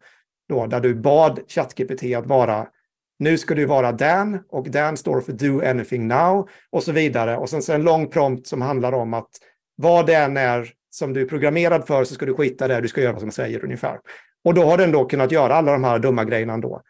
då, 0.48 0.66
där 0.66 0.80
du 0.80 0.94
bad 0.94 1.40
ChatGPT 1.48 2.02
att 2.16 2.26
vara 2.26 2.66
nu 3.20 3.38
ska 3.38 3.54
du 3.54 3.64
vara 3.64 3.92
Dan 3.92 4.38
och 4.48 4.70
Dan 4.70 4.96
står 4.96 5.20
för 5.20 5.32
Do 5.32 5.68
Anything 5.68 6.08
Now 6.08 6.48
och 6.70 6.82
så 6.82 6.92
vidare. 6.92 7.36
Och 7.36 7.50
sen 7.50 7.62
sen 7.62 7.74
en 7.74 7.82
lång 7.82 8.08
prompt 8.08 8.46
som 8.46 8.62
handlar 8.62 8.92
om 8.92 9.14
att 9.14 9.28
vad 9.76 10.06
det 10.06 10.14
än 10.14 10.36
är 10.36 10.70
som 10.90 11.12
du 11.12 11.20
är 11.20 11.26
programmerad 11.26 11.86
för 11.86 12.04
så 12.04 12.14
ska 12.14 12.26
du 12.26 12.34
skita 12.34 12.68
det 12.68 12.80
du 12.80 12.88
ska 12.88 13.00
göra 13.00 13.18
som 13.18 13.26
jag 13.26 13.34
säger 13.34 13.64
ungefär. 13.64 13.98
Och 14.44 14.54
då 14.54 14.64
har 14.64 14.78
den 14.78 14.92
då 14.92 15.04
kunnat 15.04 15.32
göra 15.32 15.54
alla 15.54 15.72
de 15.72 15.84
här 15.84 15.98
dumma 15.98 16.24
grejerna 16.24 16.52
ändå, 16.52 16.82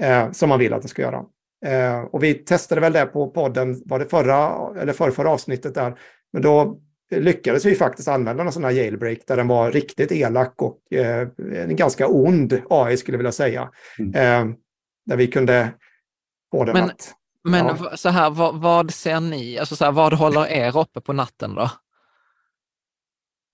eh, 0.00 0.30
som 0.30 0.48
man 0.48 0.58
vill 0.58 0.72
att 0.72 0.82
den 0.82 0.88
ska 0.88 1.02
göra. 1.02 1.24
Eh, 1.66 2.00
och 2.00 2.22
vi 2.22 2.34
testade 2.34 2.80
väl 2.80 2.92
det 2.92 3.06
på 3.06 3.30
podden, 3.30 3.82
var 3.84 3.98
det 3.98 4.06
förra 4.06 4.52
eller 4.80 4.92
förra, 4.92 5.12
förra 5.12 5.30
avsnittet 5.30 5.74
där, 5.74 5.98
men 6.32 6.42
då 6.42 6.78
lyckades 7.10 7.64
vi 7.64 7.74
faktiskt 7.74 8.08
använda 8.08 8.42
en 8.42 8.52
sån 8.52 8.64
här 8.64 8.70
jailbreak 8.70 9.18
där 9.26 9.36
den 9.36 9.48
var 9.48 9.70
riktigt 9.70 10.12
elak 10.12 10.62
och 10.62 10.92
eh, 10.92 11.28
en 11.54 11.76
ganska 11.76 12.08
ond 12.08 12.60
AI 12.70 12.96
skulle 12.96 13.14
jag 13.14 13.18
vilja 13.18 13.32
säga. 13.32 13.70
Mm. 13.98 14.14
Eh, 14.14 14.56
där 15.06 15.16
vi 15.16 15.26
kunde 15.26 15.70
få 16.50 16.64
den 16.64 16.72
men, 16.72 16.84
att... 16.84 17.14
Men 17.48 17.66
ja. 17.66 17.96
så 17.96 18.08
här, 18.08 18.30
vad, 18.30 18.60
vad 18.60 18.90
ser 18.90 19.20
ni, 19.20 19.58
alltså 19.58 19.76
så 19.76 19.84
här, 19.84 19.92
vad 19.92 20.14
håller 20.14 20.46
er 20.46 20.78
uppe 20.78 21.00
på 21.00 21.12
natten 21.12 21.54
då? 21.54 21.70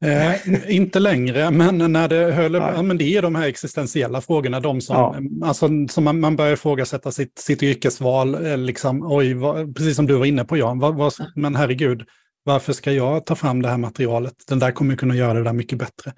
Eh, 0.04 0.74
inte 0.76 0.98
längre, 0.98 1.50
men 1.50 1.92
när 1.92 2.08
det 2.08 2.32
höll, 2.32 2.54
ja. 2.54 2.82
men 2.82 2.98
det 2.98 3.16
är 3.16 3.22
de 3.22 3.34
här 3.34 3.48
existentiella 3.48 4.20
frågorna, 4.20 4.60
de 4.60 4.80
som, 4.80 4.96
ja. 4.96 5.46
alltså, 5.46 5.68
som 5.90 6.04
man, 6.04 6.20
man 6.20 6.36
börjar 6.36 6.52
ifrågasätta 6.52 7.12
sitt, 7.12 7.38
sitt 7.38 7.62
yrkesval, 7.62 8.46
eh, 8.46 8.58
liksom, 8.58 9.12
oj, 9.12 9.34
vad, 9.34 9.76
precis 9.76 9.96
som 9.96 10.06
du 10.06 10.14
var 10.14 10.26
inne 10.26 10.44
på 10.44 10.56
Jan, 10.56 10.78
vad, 10.78 10.94
vad, 10.94 11.12
men 11.34 11.56
herregud, 11.56 12.02
varför 12.44 12.72
ska 12.72 12.92
jag 12.92 13.26
ta 13.26 13.34
fram 13.34 13.62
det 13.62 13.68
här 13.68 13.78
materialet? 13.78 14.34
Den 14.48 14.58
där 14.58 14.72
kommer 14.72 14.96
kunna 14.96 15.16
göra 15.16 15.34
det 15.34 15.44
där 15.44 15.52
mycket 15.52 15.78
bättre. 15.78 16.12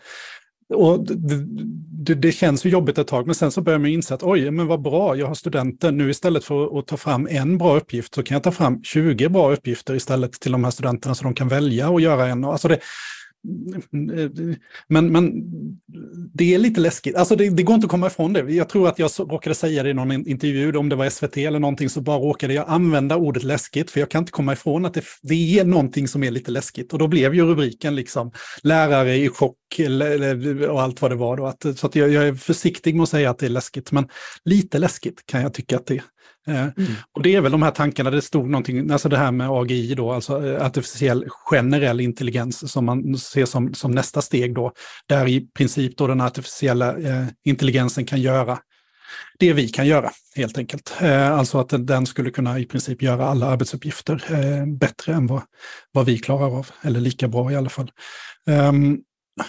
Och 0.75 1.07
det, 1.07 1.47
det, 2.05 2.15
det, 2.15 2.33
känns 2.33 2.67
ju 2.67 2.71
jobbigt 2.71 2.99
ett 2.99 3.07
tag, 3.07 3.27
men 3.27 3.35
sen 3.35 3.51
så 3.51 3.61
börjar 3.61 3.79
man 3.79 3.91
inse 3.91 4.15
att 4.15 4.23
oj, 4.23 4.51
men 4.51 4.67
vad 4.67 4.83
bra, 4.83 5.17
jag 5.17 5.27
har 5.27 5.35
studenter. 5.35 5.93
Nu 5.93 6.11
istället 6.11 6.45
för 6.45 6.79
att 6.79 6.87
ta 6.87 6.97
fram 6.97 7.29
en 7.31 7.59
bra 7.59 7.77
uppgift 7.77 8.15
så 8.15 8.23
kan 8.23 8.35
jag 8.35 8.43
ta 8.43 8.53
fram 8.53 8.83
20 8.83 9.29
bra 9.29 9.53
uppgifter 9.53 9.95
istället 9.95 10.33
till 10.33 10.53
de 10.53 10.65
här 10.65 10.71
studenterna 10.71 11.15
så 11.15 11.25
de 11.25 11.35
kan 11.35 11.49
välja 11.49 11.89
och 11.89 12.01
göra 12.01 12.29
en. 12.29 12.45
Alltså 12.45 12.69
det, 12.69 12.79
men, 14.89 15.13
men 15.13 15.33
det 16.35 16.55
är 16.55 16.59
lite 16.59 16.81
läskigt. 16.81 17.17
Alltså 17.17 17.37
det, 17.37 17.51
det, 17.51 17.63
går 17.63 17.75
inte 17.75 17.85
att 17.85 17.91
komma 17.91 18.07
ifrån 18.07 18.33
det. 18.33 18.41
Jag 18.41 18.69
tror 18.69 18.89
att 18.89 18.99
jag 18.99 19.11
råkade 19.19 19.55
säga 19.55 19.83
det 19.83 19.91
i 19.91 19.95
någon 19.95 20.13
intervju, 20.13 20.77
om 20.77 20.89
det 20.89 20.97
var 20.97 21.11
SVT 21.11 21.37
eller 21.37 21.59
någonting, 21.59 21.89
så 21.89 22.01
bara 22.01 22.19
råkade 22.19 22.55
jag 22.55 22.65
använda 22.69 23.17
ordet 23.17 23.43
läskigt, 23.43 23.91
för 23.91 24.01
jag 24.01 24.11
kan 24.11 24.23
inte 24.23 24.33
komma 24.33 24.53
ifrån 24.53 24.85
att 24.85 24.95
det, 24.95 25.05
det 25.23 25.59
är 25.59 25.65
någonting 25.65 26.09
som 26.09 26.25
är 26.25 26.31
lite 26.31 26.51
läskigt. 26.51 26.93
Och 26.93 26.99
då 26.99 27.09
blev 27.09 27.35
ju 27.35 27.45
rubriken 27.45 27.97
liksom 27.97 28.33
lärare 28.63 29.17
i 29.17 29.29
chock 29.29 29.57
och 30.71 30.83
allt 30.83 31.03
vad 31.03 31.11
det 31.11 31.17
var. 31.17 31.37
Då. 31.37 31.47
Att, 31.47 31.67
så 31.79 31.87
att 31.87 31.97
jag, 31.97 32.11
jag 32.11 32.29
är 32.29 32.35
försiktig 32.35 32.95
med 32.95 33.03
att 33.03 33.09
säga 33.09 33.31
att 33.31 33.39
det 33.39 33.47
är 33.47 33.51
läskigt, 33.51 33.93
men 33.93 34.09
lite 34.45 34.79
läskigt 34.79 35.27
kan 35.27 35.43
jag 35.43 35.55
tycka 35.55 35.77
att 35.77 35.87
det 35.87 35.95
är. 35.95 36.03
Eh, 36.47 36.63
mm. 36.63 36.93
Och 37.13 37.23
det 37.23 37.35
är 37.35 37.41
väl 37.41 37.53
de 37.53 37.63
här 37.63 37.71
tankarna, 37.71 38.11
det 38.11 38.23
stod 38.23 38.51
någonting, 38.51 38.91
alltså 38.91 39.09
det 39.09 39.19
här 39.19 39.33
med 39.33 39.51
AGI 39.51 39.95
då, 39.95 40.13
alltså 40.13 40.47
eh, 40.47 40.67
artificiell 40.67 41.25
generell 41.51 42.01
intelligens 42.01 42.73
som 42.73 42.85
man 42.85 43.19
ser 43.19 43.45
som, 43.45 43.75
som 43.75 43.91
nästa 43.91 44.23
steg 44.23 44.55
då, 44.55 44.73
där 45.07 45.29
i 45.29 45.41
princip 45.41 45.97
då 45.97 46.07
den 46.07 46.21
artificiella 46.21 46.99
eh, 46.99 47.27
intelligensen 47.45 48.05
kan 48.05 48.21
göra 48.21 48.59
det 49.39 49.53
vi 49.53 49.69
kan 49.69 49.87
göra 49.87 50.11
helt 50.37 50.59
enkelt. 50.59 50.95
Eh, 51.01 51.33
alltså 51.33 51.59
att 51.59 51.69
den, 51.69 51.87
den, 51.87 52.07
skulle 52.07 52.31
kunna 52.31 52.59
i 52.59 52.65
princip 52.65 53.03
göra 53.03 53.27
alla 53.27 53.47
arbetsuppgifter 53.47 54.25
eh, 54.31 54.67
bättre 54.67 55.13
än 55.13 55.27
vad, 55.27 55.43
vad 55.93 56.07
vi 56.07 56.19
klarar 56.19 56.59
av, 56.59 56.71
eller 56.83 57.01
lika 57.01 57.29
bra 57.29 57.53
i 57.53 57.57
alla 57.57 57.71
fall. 57.71 57.91
Um, 58.47 58.99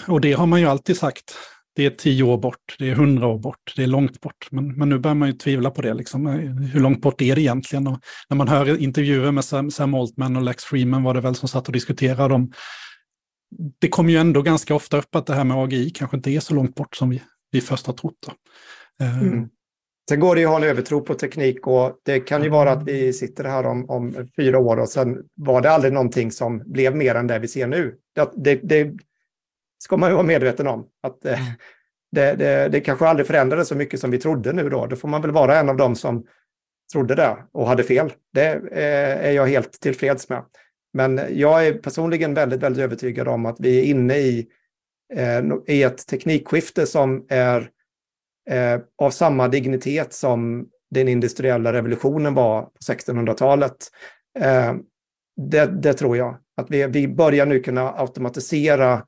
och 0.08 0.22
det 0.22 0.34
har 0.34 0.46
man 0.46 0.60
ju 0.60 0.68
alltid 0.68 0.98
sagt 0.98 1.36
det 1.76 1.86
är 1.86 1.90
tio 1.90 2.24
år 2.24 2.38
bort, 2.38 2.76
det 2.80 2.90
är 2.90 2.96
hundra 2.96 3.28
år 3.28 3.38
bort, 3.38 3.74
det 3.76 3.84
är 3.84 3.88
långt 3.88 4.22
bort. 4.22 4.48
Men, 4.52 4.78
men 4.78 4.90
nu 4.90 5.00
börjar 5.00 5.16
man 5.16 5.28
ju 5.28 5.34
tvivla 5.34 5.72
på 5.72 5.82
det. 5.82 5.94
Liksom. 5.94 6.28
Eh, 6.28 6.34
hur 6.74 6.80
långt 6.80 7.02
bort 7.02 7.22
är 7.22 7.36
det 7.36 7.42
egentligen? 7.42 7.88
Och 7.88 8.00
när 8.30 8.38
man 8.38 8.48
hör 8.48 8.78
intervjuer 8.82 9.32
med 9.32 9.46
Sam, 9.46 9.72
Sam 9.72 9.94
Altman 9.94 10.36
och 10.36 10.42
Lex 10.42 10.64
Freeman 10.64 11.04
var 11.04 11.14
det 11.14 11.22
väl 11.22 11.36
som 11.36 11.50
satt 11.50 11.68
och 11.68 11.74
diskuterade 11.74 12.34
dem. 12.34 12.52
Det 13.80 13.88
kommer 13.88 14.12
ju 14.12 14.18
ändå 14.18 14.42
ganska 14.42 14.76
ofta 14.76 14.98
upp 14.98 15.16
att 15.16 15.26
det 15.26 15.36
här 15.36 15.44
med 15.44 15.58
AGI 15.58 15.90
kanske 15.90 16.18
inte 16.18 16.32
är 16.32 16.40
så 16.40 16.54
långt 16.54 16.76
bort 16.76 16.96
som 16.96 17.10
vi, 17.10 17.22
vi 17.52 17.62
först 17.62 17.88
har 17.88 17.94
trott. 17.94 18.28
Eh, 19.02 19.22
mm. 19.22 19.50
Sen 20.10 20.20
går 20.20 20.36
det 20.36 20.42
ju 20.42 20.48
att 20.48 20.52
ha 20.52 20.58
en 20.58 20.70
övertro 20.70 21.02
på 21.02 21.14
teknik 21.14 21.68
och 21.68 22.02
det 22.06 22.20
kan 22.20 22.44
ju 22.44 22.50
vara 22.50 22.72
att 22.72 22.84
vi 22.84 23.14
sitter 23.14 23.44
här 23.44 23.66
om, 23.66 23.90
om 23.90 24.30
fyra 24.36 24.60
år 24.60 24.78
och 24.78 24.90
sen 24.90 25.18
var 25.36 25.62
det 25.62 25.72
aldrig 25.72 25.94
någonting 25.94 26.32
som 26.32 26.64
blev 26.66 26.96
mer 26.96 27.16
än 27.16 27.28
det 27.28 27.40
vi 27.40 27.48
ser 27.48 27.68
nu. 27.68 27.96
Det, 28.16 28.32
det, 28.36 28.56
det 28.56 28.94
ska 29.84 29.98
man 29.98 30.10
ju 30.10 30.14
vara 30.14 30.26
medveten 30.26 30.68
om. 30.68 30.88
Att 31.04 31.26
eh, 31.26 31.42
mm. 31.42 31.54
det, 32.12 32.36
det, 32.36 32.70
det 32.70 32.80
kanske 32.80 33.08
aldrig 33.08 33.28
förändrades 33.28 33.68
så 33.68 33.76
mycket 33.76 34.00
som 34.00 34.12
vi 34.12 34.18
trodde 34.18 34.54
nu 34.54 34.70
då. 34.70 34.86
Då 34.86 34.96
får 34.96 35.08
man 35.08 35.22
väl 35.22 35.32
vara 35.32 35.60
en 35.60 35.70
av 35.70 35.78
dem 35.78 35.96
som 35.96 36.26
trodde 36.94 37.16
det 37.16 37.38
och 37.52 37.68
hade 37.68 37.84
fel. 37.84 38.14
Det 38.34 38.48
eh, 38.72 39.28
är 39.28 39.32
jag 39.32 39.48
helt 39.48 39.72
tillfreds 39.72 40.30
med. 40.30 40.44
Men 40.94 41.22
jag 41.30 41.68
är 41.68 41.74
personligen 41.74 42.34
väldigt, 42.34 42.60
väldigt 42.60 42.84
övertygad 42.84 43.28
om 43.28 43.46
att 43.46 43.60
vi 43.60 43.80
är 43.80 43.84
inne 43.84 44.18
i, 44.18 44.48
eh, 45.14 45.42
i 45.68 45.84
ett 45.84 46.08
teknikskifte 46.08 46.86
som 46.86 47.26
är 47.30 47.70
eh, 48.50 48.80
av 48.98 49.12
samma 49.12 49.48
dignitet 49.48 50.14
som 50.14 50.68
den 50.92 51.08
industriella 51.08 51.74
revolutionen 51.74 52.34
var 52.34 52.62
på 52.62 52.72
1600-talet. 52.94 53.78
Eh, 54.40 54.74
det, 55.36 55.66
det, 55.66 55.94
tror 55.94 56.18
jag. 56.18 56.38
Att 56.58 56.72
vi, 56.72 56.88
vi 56.88 57.08
börjar 57.08 57.46
nu 57.46 57.60
kunna 57.60 57.92
automatisera 57.92 59.04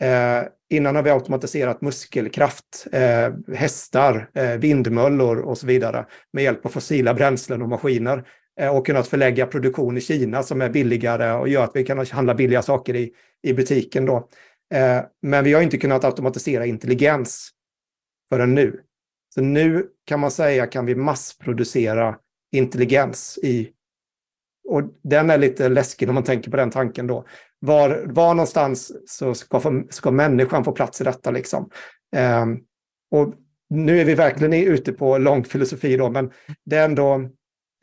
Eh, 0.00 0.42
innan 0.70 0.96
har 0.96 1.02
vi 1.02 1.10
automatiserat 1.10 1.80
muskelkraft, 1.80 2.86
eh, 2.92 3.54
hästar, 3.54 4.30
eh, 4.34 4.52
vindmöllor 4.52 5.38
och 5.38 5.58
så 5.58 5.66
vidare 5.66 6.06
med 6.32 6.44
hjälp 6.44 6.66
av 6.66 6.70
fossila 6.70 7.14
bränslen 7.14 7.62
och 7.62 7.68
maskiner 7.68 8.28
eh, 8.60 8.76
och 8.76 8.86
kunnat 8.86 9.08
förlägga 9.08 9.46
produktion 9.46 9.96
i 9.96 10.00
Kina 10.00 10.42
som 10.42 10.62
är 10.62 10.68
billigare 10.68 11.32
och 11.32 11.48
gör 11.48 11.64
att 11.64 11.76
vi 11.76 11.84
kan 11.84 12.06
handla 12.06 12.34
billiga 12.34 12.62
saker 12.62 12.96
i, 12.96 13.12
i 13.42 13.52
butiken. 13.52 14.06
Då. 14.06 14.28
Eh, 14.74 15.00
men 15.22 15.44
vi 15.44 15.52
har 15.52 15.62
inte 15.62 15.78
kunnat 15.78 16.04
automatisera 16.04 16.66
intelligens 16.66 17.50
förrän 18.28 18.54
nu. 18.54 18.80
Så 19.34 19.40
nu 19.40 19.86
kan 20.06 20.20
man 20.20 20.30
säga 20.30 20.66
kan 20.66 20.86
vi 20.86 20.94
massproducera 20.94 22.16
intelligens 22.52 23.38
i 23.42 23.70
och 24.68 24.82
den 25.02 25.30
är 25.30 25.38
lite 25.38 25.68
läskig 25.68 26.06
när 26.06 26.14
man 26.14 26.24
tänker 26.24 26.50
på 26.50 26.56
den 26.56 26.70
tanken 26.70 27.06
då 27.06 27.24
var, 27.58 28.02
var 28.06 28.34
någonstans 28.34 28.92
så 29.06 29.34
ska, 29.34 29.60
få, 29.60 29.82
ska 29.90 30.10
människan 30.10 30.64
få 30.64 30.72
plats 30.72 31.00
i 31.00 31.04
detta 31.04 31.30
liksom. 31.30 31.70
Eh, 32.16 32.46
och 33.10 33.34
nu 33.70 34.00
är 34.00 34.04
vi 34.04 34.14
verkligen 34.14 34.52
ute 34.52 34.92
på 34.92 35.18
lång 35.18 35.44
filosofi 35.44 35.96
då, 35.96 36.10
men 36.10 36.30
det 36.64 36.76
är 36.76 36.84
ändå, 36.84 37.14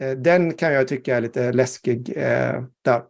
eh, 0.01 0.11
den 0.11 0.53
kan 0.53 0.73
jag 0.73 0.87
tycka 0.87 1.17
är 1.17 1.21
lite 1.21 1.51
läskig 1.51 2.13
eh, 2.15 2.63
där. 2.81 3.01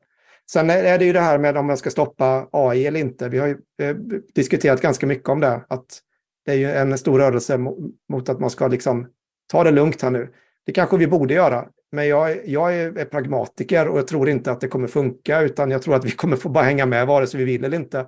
Sen 0.52 0.70
är 0.70 0.98
det 0.98 1.06
ju 1.06 1.14
det 1.14 1.20
här 1.20 1.38
med 1.38 1.58
om 1.58 1.66
man 1.66 1.78
ska 1.78 1.90
stoppa 1.90 2.48
AI 2.52 2.86
eller 2.86 3.00
inte. 3.00 3.30
Vi 3.30 3.38
har 3.38 3.48
ju 3.48 3.58
eh, 3.82 3.96
diskuterat 4.36 4.82
ganska 4.82 5.08
mycket 5.08 5.30
om 5.30 5.40
det, 5.40 5.66
att 5.68 6.02
det 6.46 6.52
är 6.52 6.56
ju 6.56 6.72
en 6.72 6.98
stor 6.98 7.20
rörelse 7.20 7.58
mot, 7.58 7.78
mot 8.10 8.30
att 8.30 8.40
man 8.40 8.50
ska 8.50 8.68
liksom 8.68 9.08
ta 9.52 9.64
det 9.64 9.72
lugnt 9.72 10.02
här 10.02 10.12
nu. 10.12 10.34
Det 10.66 10.72
kanske 10.72 10.98
vi 10.98 11.08
borde 11.08 11.34
göra. 11.34 11.68
Men 11.92 12.08
jag, 12.08 12.48
jag 12.48 12.76
är, 12.76 13.06
pragmatiker 13.06 13.88
och 13.88 13.98
jag 13.98 14.08
tror 14.08 14.30
inte 14.30 14.52
att 14.52 14.62
det 14.62 14.68
kommer 14.68 14.88
funka, 14.88 15.42
utan 15.42 15.72
jag 15.72 15.82
tror 15.82 15.96
att 15.96 16.06
vi 16.06 16.12
kommer 16.12 16.38
få 16.38 16.50
bara 16.50 16.64
hänga 16.64 16.86
med 16.86 17.08
vare 17.08 17.28
sig 17.28 17.38
vi 17.38 17.46
vill 17.46 17.66
eller 17.66 17.78
inte. 17.78 18.06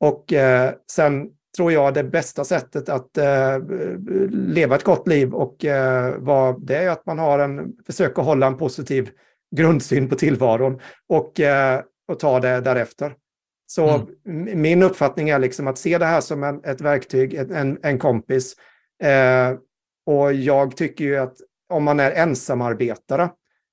Och 0.00 0.32
eh, 0.32 0.72
sen 0.92 1.28
tror 1.56 1.72
jag 1.72 1.94
det 1.94 2.04
bästa 2.04 2.44
sättet 2.44 2.88
att 2.88 3.18
eh, 3.18 3.58
leva 4.30 4.76
ett 4.76 4.84
gott 4.84 5.08
liv 5.08 5.34
och 5.34 5.64
eh, 5.64 6.14
vad, 6.18 6.66
det 6.66 6.76
är 6.76 6.90
att 6.90 7.06
man 7.06 7.18
har 7.18 7.38
en, 7.38 7.72
försöker 7.86 8.22
hålla 8.22 8.46
en 8.46 8.56
positiv 8.56 9.10
grundsyn 9.56 10.08
på 10.08 10.14
tillvaron 10.14 10.80
och, 11.08 11.40
eh, 11.40 11.80
och 12.08 12.18
ta 12.18 12.40
det 12.40 12.60
därefter. 12.60 13.14
Så 13.66 14.06
mm. 14.26 14.62
min 14.62 14.82
uppfattning 14.82 15.28
är 15.28 15.38
liksom 15.38 15.66
att 15.66 15.78
se 15.78 15.98
det 15.98 16.04
här 16.04 16.20
som 16.20 16.44
en, 16.44 16.64
ett 16.64 16.80
verktyg, 16.80 17.34
en, 17.34 17.78
en 17.82 17.98
kompis. 17.98 18.54
Eh, 19.02 19.58
och 20.06 20.32
jag 20.32 20.76
tycker 20.76 21.04
ju 21.04 21.16
att 21.16 21.36
om 21.70 21.84
man 21.84 22.00
är 22.00 22.10
ensamarbetare, 22.10 23.30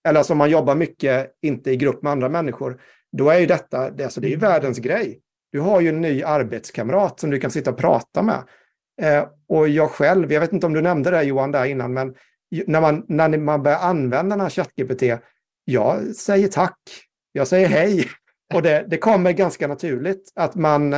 eller 0.08 0.20
alltså 0.20 0.34
om 0.34 0.38
man 0.38 0.50
jobbar 0.50 0.76
mycket, 0.76 1.32
inte 1.42 1.72
i 1.72 1.76
grupp 1.76 2.02
med 2.02 2.12
andra 2.12 2.30
människor, 2.30 2.82
då 3.12 3.30
är 3.30 3.40
ju 3.40 3.46
detta, 3.46 3.90
det, 3.90 4.04
alltså 4.04 4.22
det 4.22 4.28
är 4.28 4.32
ju 4.32 4.38
världens 4.38 4.78
grej. 4.78 5.22
Du 5.52 5.60
har 5.60 5.82
ju 5.82 5.90
en 5.90 6.02
ny 6.02 6.24
arbetskamrat 6.24 7.20
som 7.20 7.30
du 7.30 7.40
kan 7.40 7.52
sitta 7.52 7.72
och 7.72 7.78
prata 7.78 8.22
med. 8.22 8.44
Eh, 9.02 9.28
och 9.50 9.70
jag 9.70 9.92
själv, 9.92 10.34
jag 10.34 10.42
vet 10.42 10.54
inte 10.54 10.66
om 10.66 10.74
du 10.74 10.82
nämnde 10.82 11.12
det 11.12 11.24
Johan 11.24 11.52
där 11.52 11.66
innan, 11.66 11.94
men 11.94 12.16
när 12.68 12.82
man, 12.82 13.06
när 13.08 13.38
man 13.38 13.64
börjar 13.64 13.80
använda 13.80 14.36
den 14.36 14.42
här 14.42 14.50
ChatGPT, 14.50 15.04
jag 15.66 16.16
säger 16.16 16.48
tack, 16.48 16.80
jag 17.32 17.48
säger 17.48 17.68
hej. 17.68 18.06
Och 18.54 18.62
det, 18.62 18.86
det 18.88 18.98
kommer 18.98 19.32
ganska 19.32 19.68
naturligt 19.68 20.32
att 20.36 20.56
man, 20.56 20.96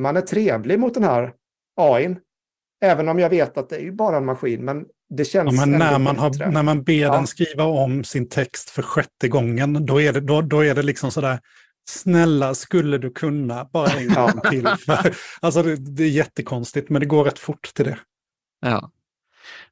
man 0.00 0.16
är 0.16 0.20
trevlig 0.20 0.78
mot 0.78 0.94
den 0.94 1.04
här 1.04 1.32
AIn. 1.80 2.20
Även 2.82 3.08
om 3.08 3.18
jag 3.18 3.30
vet 3.30 3.58
att 3.58 3.68
det 3.68 3.76
är 3.76 3.80
ju 3.80 3.92
bara 3.92 4.16
en 4.16 4.24
maskin, 4.24 4.64
men 4.64 4.86
det 5.16 5.24
känns 5.24 5.54
ja, 5.54 5.66
men 5.66 5.78
när, 5.78 5.98
man 5.98 6.18
har, 6.18 6.50
när 6.50 6.62
man 6.62 6.82
ber 6.82 6.92
ja. 6.92 7.12
den 7.12 7.26
skriva 7.26 7.64
om 7.64 8.04
sin 8.04 8.28
text 8.28 8.70
för 8.70 8.82
sjätte 8.82 9.28
gången, 9.28 9.86
då 9.86 10.00
är 10.00 10.12
det, 10.12 10.20
då, 10.20 10.42
då 10.42 10.64
är 10.64 10.74
det 10.74 10.82
liksom 10.82 11.10
sådär, 11.10 11.40
snälla, 11.88 12.54
skulle 12.54 12.98
du 12.98 13.10
kunna 13.10 13.64
bara 13.72 13.90
en 13.90 14.14
gång 14.14 14.40
till? 14.50 14.68
alltså 15.40 15.62
det, 15.62 15.76
det 15.76 16.02
är 16.04 16.08
jättekonstigt, 16.08 16.90
men 16.90 17.00
det 17.00 17.06
går 17.06 17.24
rätt 17.24 17.38
fort 17.38 17.74
till 17.74 17.84
det. 17.84 17.98
Ja. 18.60 18.90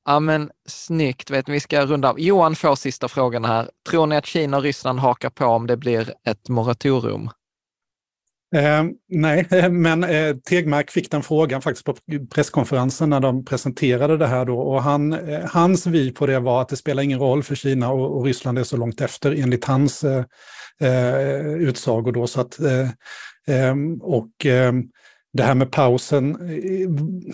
Ja 0.05 0.21
men 0.21 0.51
snyggt, 0.69 1.31
vet 1.31 1.49
vi 1.49 1.61
ska 1.61 1.87
runda 1.87 2.11
av. 2.11 2.21
Johan 2.21 2.57
får 2.57 2.75
sista 2.75 3.09
frågan 3.09 3.45
här. 3.45 3.71
Tror 3.91 4.07
ni 4.07 4.17
att 4.17 4.27
Kina 4.27 4.57
och 4.57 4.63
Ryssland 4.63 4.99
hakar 4.99 5.31
på 5.31 5.47
om 5.47 5.67
det 5.67 5.77
blir 5.77 6.15
ett 6.25 6.49
moratorium? 6.49 7.31
Eh, 8.55 8.85
nej, 9.09 9.47
men 9.71 10.05
eh, 10.05 10.37
Tegmark 10.37 10.91
fick 10.91 11.11
den 11.11 11.23
frågan 11.23 11.63
faktiskt 11.63 11.87
på 11.87 11.97
presskonferensen 12.35 13.11
när 13.11 13.21
de 13.21 13.45
presenterade 13.45 14.17
det 14.17 14.27
här 14.27 14.45
då. 14.45 14.59
Och 14.61 14.83
han, 14.83 15.13
eh, 15.13 15.51
hans 15.51 15.87
vy 15.87 16.13
på 16.13 16.27
det 16.27 16.39
var 16.41 16.63
att 16.63 16.69
det 16.69 16.77
spelar 16.77 17.03
ingen 17.03 17.19
roll 17.19 17.43
för 17.43 17.55
Kina 17.55 17.93
och, 17.93 18.17
och 18.17 18.25
Ryssland 18.25 18.59
är 18.59 18.65
så 18.65 18.77
långt 18.77 19.01
efter 19.01 19.33
enligt 19.43 19.65
hans 19.65 20.05
eh, 20.05 20.25
eh 20.81 21.47
utsagor 21.47 22.13
då. 22.13 22.27
Så 22.27 22.41
att, 22.41 22.61
eh, 22.61 22.89
eh, 23.57 23.77
och 24.01 24.47
ehm, 24.47 24.83
det 25.33 25.43
här 25.43 25.55
med 25.55 25.71
pausen 25.71 26.31
eh, 26.31 26.89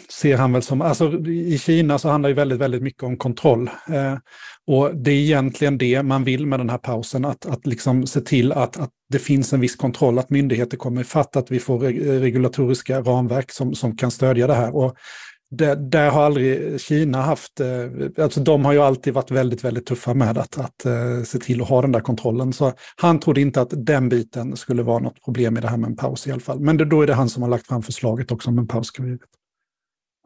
ser 0.09 0.37
han 0.37 0.53
väl 0.53 0.63
som, 0.63 0.81
alltså 0.81 1.13
i 1.27 1.59
Kina 1.59 1.99
så 1.99 2.09
handlar 2.09 2.29
det 2.29 2.35
väldigt, 2.35 2.59
väldigt 2.59 2.83
mycket 2.83 3.03
om 3.03 3.17
kontroll. 3.17 3.71
Eh, 3.89 4.15
och 4.67 4.97
det 4.97 5.11
är 5.11 5.15
egentligen 5.15 5.79
det 5.79 6.03
man 6.03 6.25
vill 6.25 6.47
med 6.47 6.61
den 6.61 6.71
här 6.71 6.79
pausen, 6.79 7.25
att, 7.25 7.47
att 7.47 7.67
liksom 7.67 8.07
se 8.07 8.21
till 8.21 8.53
att, 8.53 8.77
att 8.77 8.91
det 9.09 9.19
finns 9.19 9.53
en 9.53 9.61
viss 9.61 9.77
kontroll, 9.77 10.19
att 10.19 10.31
myndigheter 10.31 10.77
kommer 10.77 11.01
ifatt, 11.01 11.37
att 11.37 11.51
vi 11.51 11.61
får 11.61 11.79
regulatoriska 12.21 13.01
ramverk 13.01 13.51
som, 13.51 13.75
som 13.75 13.97
kan 13.97 14.11
stödja 14.11 14.47
det 14.47 14.55
här. 14.55 14.77
Och 14.77 14.97
det, 15.51 15.75
där 15.75 16.11
har 16.11 16.23
aldrig 16.23 16.81
Kina 16.81 17.23
haft, 17.23 17.61
eh, 17.61 18.25
alltså 18.25 18.41
de 18.41 18.65
har 18.65 18.73
ju 18.73 18.79
alltid 18.79 19.15
varit 19.15 19.31
väldigt, 19.31 19.65
väldigt 19.65 19.87
tuffa 19.87 20.15
med 20.15 20.39
att, 20.39 20.59
att 20.59 20.85
eh, 20.85 21.23
se 21.25 21.39
till 21.39 21.63
att 21.63 21.69
ha 21.69 21.83
den 21.83 21.93
där 21.93 22.01
kontrollen. 22.01 22.53
Så 22.53 22.73
han 22.97 23.21
trodde 23.21 23.41
inte 23.41 23.61
att 23.61 23.69
den 23.73 24.09
biten 24.09 24.57
skulle 24.57 24.83
vara 24.83 24.99
något 24.99 25.25
problem 25.25 25.57
i 25.57 25.61
det 25.61 25.69
här 25.69 25.77
med 25.77 25.91
en 25.91 25.97
paus 25.97 26.27
i 26.27 26.33
alla 26.33 26.41
fall. 26.41 26.61
Men 26.61 26.77
det, 26.77 26.85
då 26.85 27.03
är 27.03 27.07
det 27.07 27.15
han 27.15 27.29
som 27.29 27.43
har 27.43 27.51
lagt 27.51 27.67
fram 27.67 27.83
förslaget 27.83 28.33
också 28.33 28.51
om 28.51 28.59
en 28.59 28.69
paus. 28.69 28.91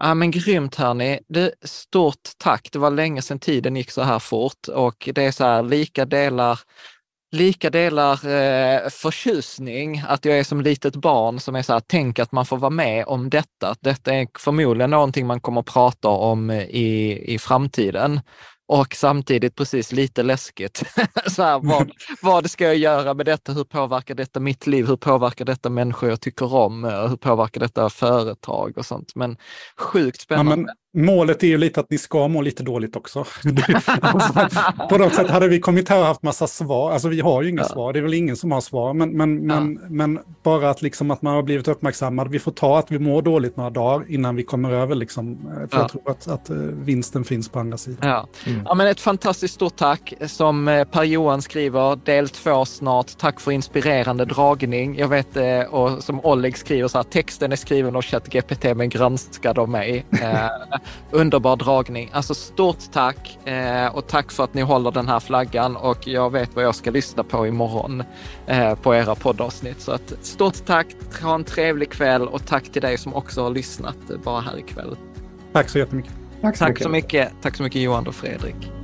Ja 0.03 0.15
men 0.15 0.31
grymt 0.31 0.75
hörni. 0.75 1.21
Du, 1.29 1.53
stort 1.65 2.31
tack. 2.39 2.69
Det 2.73 2.79
var 2.79 2.91
länge 2.91 3.23
sedan 3.23 3.39
tiden 3.39 3.77
gick 3.77 3.91
så 3.91 4.03
här 4.03 4.19
fort 4.19 4.69
och 4.69 5.09
det 5.15 5.25
är 5.25 5.33
så 5.33 5.45
här 5.45 5.63
lika 5.63 6.05
delar 6.05 6.61
lika 7.33 7.71
delar 7.71 8.13
eh, 8.13 8.89
förtjusning, 8.89 10.03
att 10.09 10.25
jag 10.25 10.39
är 10.39 10.45
som 10.45 10.61
litet 10.61 10.97
barn 10.97 11.41
som 11.41 11.57
är 11.57 11.63
så 11.63 11.73
här, 11.73 11.83
tänk 11.87 12.19
att 12.19 12.33
man 12.33 12.47
får 12.47 12.57
vara 12.57 12.71
med 12.71 13.05
om 13.07 13.31
detta. 13.31 13.75
Detta 13.81 14.15
är 14.15 14.29
förmodligen 14.39 14.91
någonting 14.91 15.27
man 15.27 15.41
kommer 15.41 15.61
att 15.61 15.67
prata 15.67 16.09
om 16.09 16.51
i, 16.51 17.23
i 17.35 17.39
framtiden 17.39 18.21
och 18.69 18.95
samtidigt 18.95 19.55
precis 19.55 19.93
lite 19.93 20.23
läskigt. 20.23 20.83
så 21.27 21.43
här, 21.43 21.59
vad, 21.59 21.91
vad 22.23 22.51
ska 22.51 22.65
jag 22.65 22.77
göra 22.77 23.15
med 23.15 23.27
detta? 23.27 23.53
Hur 23.53 23.65
påverkar 23.65 24.15
detta 24.15 24.41
mitt 24.41 24.67
liv? 24.67 24.87
Hur 24.87 24.97
påverkar 24.97 25.45
detta 25.45 25.71
människor 25.71 26.09
jag 26.09 26.21
tycker 26.21 26.55
om? 26.55 26.85
Hur 26.85 27.17
påverkar 27.17 27.61
detta 27.61 27.91
företag 27.91 28.79
och 28.79 28.87
sånt? 28.87 29.15
Men 29.15 29.37
sjukt 29.77 30.21
spännande. 30.21 30.51
Ja, 30.51 30.57
men 30.57 30.69
målet 30.95 31.43
är 31.43 31.47
ju 31.47 31.59
lite 31.59 31.81
att 31.81 31.91
ni 31.91 31.99
ska 31.99 32.29
må 32.29 32.41
lite 32.41 32.63
dåligt 32.63 32.97
också. 32.97 33.19
alltså, 34.01 34.49
på 34.89 34.99
något 34.99 35.15
sätt 35.15 35.31
hade 35.31 35.49
vi 35.49 35.61
kommit 35.61 35.89
här 35.89 35.99
och 35.99 36.07
haft 36.07 36.23
massa 36.23 36.47
svar, 36.47 36.93
alltså 36.93 37.09
vi 37.09 37.21
har 37.21 37.43
ju 37.43 37.49
inga 37.49 37.63
ja. 37.63 37.69
svar, 37.69 37.93
det 37.93 37.99
är 37.99 38.03
väl 38.03 38.15
ingen 38.15 38.37
som 38.37 38.53
har 38.53 38.61
svar, 38.61 38.95
men, 38.95 39.11
men, 39.17 39.51
ja. 39.51 39.61
men, 39.61 39.81
men 39.89 40.19
bara 40.43 40.71
att, 40.71 40.83
liksom 40.83 41.11
att 41.11 41.23
man 41.23 41.35
har 41.35 41.43
blivit 41.43 41.69
uppmärksammad, 41.69 42.29
vi 42.29 42.39
får 42.39 42.53
ta 42.53 42.79
att 42.79 42.91
vi 42.91 42.99
mår 42.99 43.23
dåligt 43.23 43.57
några 43.57 43.71
dagar 43.71 44.07
innan 44.09 44.37
vi 44.37 44.43
kommer 44.43 44.73
över, 44.73 44.95
liksom, 44.95 45.33
eh, 45.33 45.69
för 45.69 45.69
ja. 45.71 45.79
jag 45.79 45.89
tror 45.89 46.11
att, 46.11 46.29
att 46.29 46.51
eh, 46.51 46.57
vinsten 46.57 47.25
finns 47.25 47.49
på 47.49 47.59
andra 47.59 47.79
sidan. 47.79 48.09
Ja. 48.09 48.29
Mm. 48.47 48.63
ja, 48.65 48.75
men 48.75 48.87
ett 48.87 49.01
fantastiskt 49.01 49.55
stort 49.55 49.77
tack. 49.77 50.15
Som 50.27 50.69
eh, 50.69 50.85
Per-Johan 50.85 51.43
skriver, 51.43 51.97
del 51.97 52.29
två 52.29 52.65
snart, 52.65 53.19
tack 53.19 53.41
för 53.41 53.51
inspirerande 53.51 54.25
dragning. 54.25 54.99
Jag 54.99 55.09
vet, 55.09 55.37
och 55.71 56.05
som 56.05 56.21
Oleg 56.21 56.59
skriver 56.59 56.89
så 56.89 56.99
här, 56.99 57.03
texten 57.03 57.53
är 57.53 57.57
skriven 57.57 57.97
av 57.97 58.03
ChatGPT 58.03 58.65
men 58.77 58.89
granskad 58.89 59.59
av 59.59 59.69
mig. 59.69 60.07
Underbar 61.11 61.57
dragning. 61.57 62.11
Alltså 62.13 62.35
stort 62.35 62.93
tack 62.93 63.39
eh, 63.49 63.87
och 63.87 64.07
tack 64.07 64.33
för 64.33 64.45
att 64.45 64.55
ni 64.55 64.63
håller 64.63 64.91
den 64.91 65.09
här 65.09 65.21
flaggan 65.21 65.77
och 65.77 66.09
jag 66.09 66.33
vet 66.33 66.55
vad 66.55 66.65
jag 66.65 66.75
ska 66.75 66.91
lyssna 66.91 67.25
på 67.25 67.47
imorgon 67.47 68.03
eh, 68.47 68.75
på 68.75 68.95
era 68.95 69.15
poddavsnitt. 69.15 69.81
Så 69.81 69.93
att, 69.93 70.13
stort 70.23 70.65
tack, 70.67 70.87
ha 71.23 71.35
en 71.35 71.45
trevlig 71.45 71.91
kväll 71.91 72.29
och 72.29 72.47
tack 72.47 72.73
till 72.73 72.83
dig 72.83 72.99
som 72.99 73.15
också 73.15 73.43
har 73.43 73.51
lyssnat 73.51 73.97
bara 74.25 74.41
här 74.41 74.59
ikväll. 74.59 74.97
Tack 75.53 75.69
så 75.69 75.79
jättemycket. 75.79 76.13
Tack 76.41 76.57
så, 76.57 76.65
tack 76.65 76.71
mycket. 76.71 76.83
så 76.83 76.89
mycket. 76.89 77.33
Tack 77.43 77.57
så 77.57 77.63
mycket 77.63 77.83
Johan 77.83 78.07
och 78.07 78.15
Fredrik. 78.15 78.82